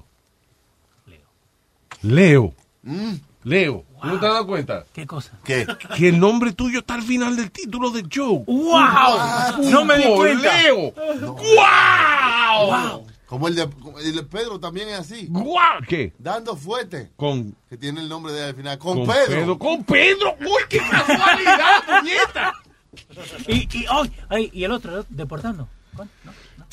Leo. 2.02 2.54
Mm. 2.84 3.14
Leo. 3.44 3.86
¿tú 4.02 4.08
¿No 4.08 4.20
te 4.20 4.26
has 4.26 4.34
dado 4.34 4.48
cuenta? 4.48 4.86
¿Qué 4.94 5.06
cosa? 5.06 5.38
¿Qué? 5.44 5.68
Que 5.96 6.10
el 6.10 6.20
nombre 6.20 6.54
tuyo 6.54 6.80
está 6.80 6.96
al 6.96 7.04
final 7.04 7.36
del 7.36 7.52
título 7.52 7.92
del 7.92 8.08
show. 8.08 8.44
¡Wow! 8.46 9.72
No 9.72 9.86
me 9.86 9.98
di 9.98 10.04
cuenta. 10.16 10.62
Leo. 10.62 10.92
¡Wow! 10.92 13.06
Como 13.32 13.48
el 13.48 13.56
de, 13.56 13.66
el 14.04 14.14
de 14.14 14.24
Pedro 14.24 14.60
también 14.60 14.90
es 14.90 15.00
así. 15.00 15.28
¡Guau! 15.30 15.80
¿Qué? 15.88 16.12
Dando 16.20 16.54
fuerte. 16.54 17.14
Con, 17.16 17.56
Que 17.70 17.78
tiene 17.78 18.02
el 18.02 18.10
nombre 18.10 18.34
de 18.34 18.44
al 18.44 18.56
final. 18.56 18.78
Con, 18.78 19.06
con 19.06 19.16
Pedro. 19.16 19.58
Con 19.58 19.86
Pedro. 19.86 20.36
¡Uy, 20.42 20.64
qué 20.68 20.80
casualidad, 20.80 21.82
puñeta! 21.88 22.54
Y, 23.48 23.70
y, 23.78 23.86
ay, 24.28 24.50
y 24.52 24.66
el 24.66 24.72
otro, 24.74 25.06
deportando. 25.08 25.70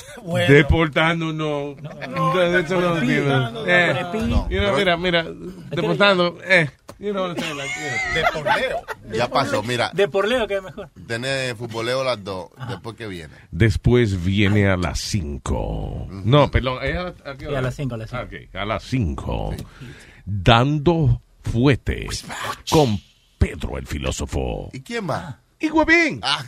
Deportando, 0.49 1.33
no. 1.33 1.75
No, 1.77 2.43
eso 2.59 2.81
no 2.81 2.99
entiendo. 2.99 3.65
Eh, 3.67 3.95
you 4.51 4.61
know, 4.61 4.77
mira, 4.77 4.97
mira, 4.97 5.25
deportando, 5.71 6.39
eh. 6.45 6.69
You 7.01 7.13
know 7.13 7.29
what 7.29 7.37
I'm 7.39 7.45
saying, 7.45 7.57
like, 7.57 7.71
yeah. 8.15 9.17
Ya 9.17 9.29
pasó, 9.29 9.63
mira. 9.63 9.91
De 9.95 10.09
por 10.09 10.27
Leo, 10.27 10.49
que 10.49 10.57
es 10.57 10.63
mejor. 10.63 10.91
Tener 11.07 11.55
futboleo 11.55 12.01
a 12.01 12.05
las 12.05 12.25
2. 12.25 12.49
Después 12.69 12.97
que 12.97 13.07
viene. 13.07 13.35
Después 13.53 14.25
viene 14.25 14.69
a 14.69 14.77
las 14.77 14.99
5. 14.99 16.09
No, 16.25 16.51
perdón. 16.51 16.79
¿es 16.83 16.97
a, 16.97 17.07
a 17.31 17.37
qué 17.37 17.45
Sí, 17.45 17.47
hora? 17.47 17.59
a 17.61 17.63
las 17.63 17.77
cinco, 17.77 17.95
a 17.95 17.99
las 17.99 18.11
cinco. 18.11 18.23
Ah, 18.23 18.27
ok, 18.27 18.55
a 18.57 18.65
las 18.65 18.83
5. 18.83 19.55
Dando 20.25 21.23
fuete 21.43 22.09
con 22.71 22.99
Pedro 23.39 23.79
el 23.79 23.87
filósofo. 23.87 24.69
¿Y 24.73 24.81
quién 24.81 25.05
más? 25.07 25.37
Y 25.61 25.71
Huevín. 25.71 26.21
Ah. 26.23 26.45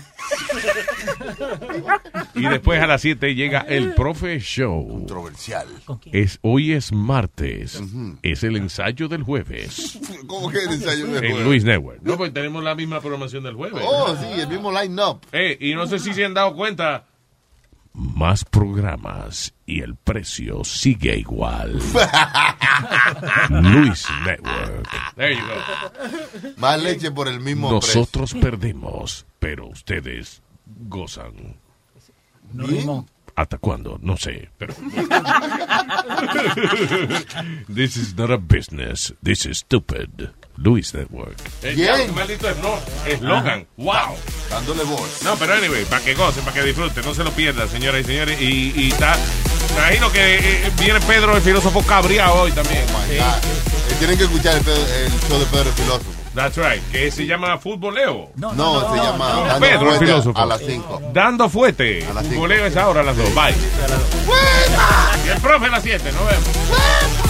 Y 2.34 2.42
después 2.46 2.80
a 2.80 2.86
las 2.86 3.00
7 3.00 3.34
llega 3.34 3.60
el 3.60 3.94
Profe 3.94 4.38
Show. 4.38 4.86
Controversial. 4.88 5.66
Es, 6.12 6.38
hoy 6.42 6.72
es 6.72 6.92
martes. 6.92 7.82
Es 8.22 8.44
el 8.44 8.56
ensayo 8.56 9.08
del 9.08 9.22
jueves. 9.24 9.98
¿Cómo 10.26 10.48
que 10.50 10.58
el 10.62 10.70
ensayo 10.74 11.06
de 11.08 11.18
En 11.18 11.32
jueves? 11.32 11.46
Luis 11.46 11.64
Network. 11.64 12.00
No, 12.02 12.16
pues 12.16 12.32
tenemos 12.32 12.62
la 12.62 12.74
misma 12.74 13.00
programación 13.00 13.42
del 13.42 13.54
jueves. 13.54 13.82
Oh, 13.84 14.16
sí, 14.16 14.40
el 14.40 14.48
mismo 14.48 14.70
line-up. 14.70 15.20
Eh, 15.32 15.56
y 15.60 15.74
no 15.74 15.86
sé 15.86 15.98
si 15.98 16.14
se 16.14 16.24
han 16.24 16.34
dado 16.34 16.54
cuenta. 16.54 17.06
Más 17.92 18.44
programas 18.44 19.52
y 19.66 19.82
el 19.82 19.96
precio 19.96 20.62
sigue 20.64 21.18
igual. 21.18 21.80
Luis 23.50 24.06
Network. 24.24 24.88
There 25.16 25.34
you 25.34 25.42
go. 25.42 25.56
Más 26.56 26.80
leche 26.80 27.10
por 27.10 27.26
el 27.28 27.40
mismo 27.40 27.70
Nosotros 27.70 28.32
perdemos, 28.34 29.26
pero 29.38 29.66
ustedes 29.66 30.40
gozan. 30.66 31.58
¿Hasta 33.34 33.58
cuándo? 33.58 33.98
No 34.02 34.16
sé, 34.16 34.50
pero... 34.58 34.74
This 37.74 37.96
is 37.96 38.14
not 38.16 38.30
a 38.30 38.36
business. 38.36 39.12
This 39.22 39.46
is 39.46 39.58
stupid. 39.58 40.30
Luis 40.56 40.92
Network. 40.94 41.36
Eh, 41.62 41.74
ya, 41.76 41.96
maldito 42.12 42.48
eslo- 42.48 42.78
eslogan. 43.06 43.66
Wow. 43.76 44.16
Dándole 44.50 44.84
voz. 44.84 45.22
No, 45.22 45.36
pero 45.36 45.54
anyway, 45.54 45.84
para 45.86 46.02
que 46.04 46.14
gocen, 46.14 46.42
para 46.44 46.54
que 46.60 46.62
disfruten, 46.66 47.04
no 47.04 47.14
se 47.14 47.24
lo 47.24 47.30
pierdan, 47.30 47.68
señoras 47.68 48.02
y 48.02 48.04
señores. 48.04 48.40
Y, 48.40 48.72
y 48.76 48.88
está, 48.90 49.16
imagino 49.78 50.10
que 50.12 50.36
eh, 50.66 50.70
viene 50.78 51.00
Pedro, 51.00 51.36
el 51.36 51.42
filósofo 51.42 51.82
cabreado 51.82 52.34
hoy 52.42 52.52
también. 52.52 52.84
Oh 52.94 52.98
my 53.08 53.16
God. 53.16 53.24
Eh, 53.24 53.94
Tienen 53.98 54.18
que 54.18 54.24
escuchar 54.24 54.56
el, 54.56 54.62
show 55.28 55.38
de 55.38 55.46
Pedro 55.46 55.68
el 55.68 55.74
Filósofo. 55.74 56.10
That's 56.34 56.56
right. 56.58 56.80
Que 56.92 57.10
se 57.10 57.26
llama 57.26 57.58
futboleo. 57.58 58.30
No, 58.36 58.50
se 58.94 58.96
llama 59.02 59.28
Dando 59.48 59.60
Pedro, 59.66 59.92
el 59.94 59.98
filósofo. 59.98 60.38
a 60.38 60.46
las 60.46 60.60
5. 60.60 61.02
Dando 61.12 61.48
fuete. 61.48 62.06
A 62.06 62.12
las 62.14 62.22
cinco. 62.22 62.34
Futboleo 62.36 62.66
es 62.66 62.76
ahora 62.76 63.00
a 63.00 63.04
las 63.04 63.16
2. 63.16 63.34
Bye. 63.34 63.54
Y 65.26 65.28
el 65.28 65.40
profe 65.40 65.66
a 65.66 65.70
las 65.70 65.82
7. 65.82 66.12
Nos 66.12 66.26
vemos. 66.26 67.29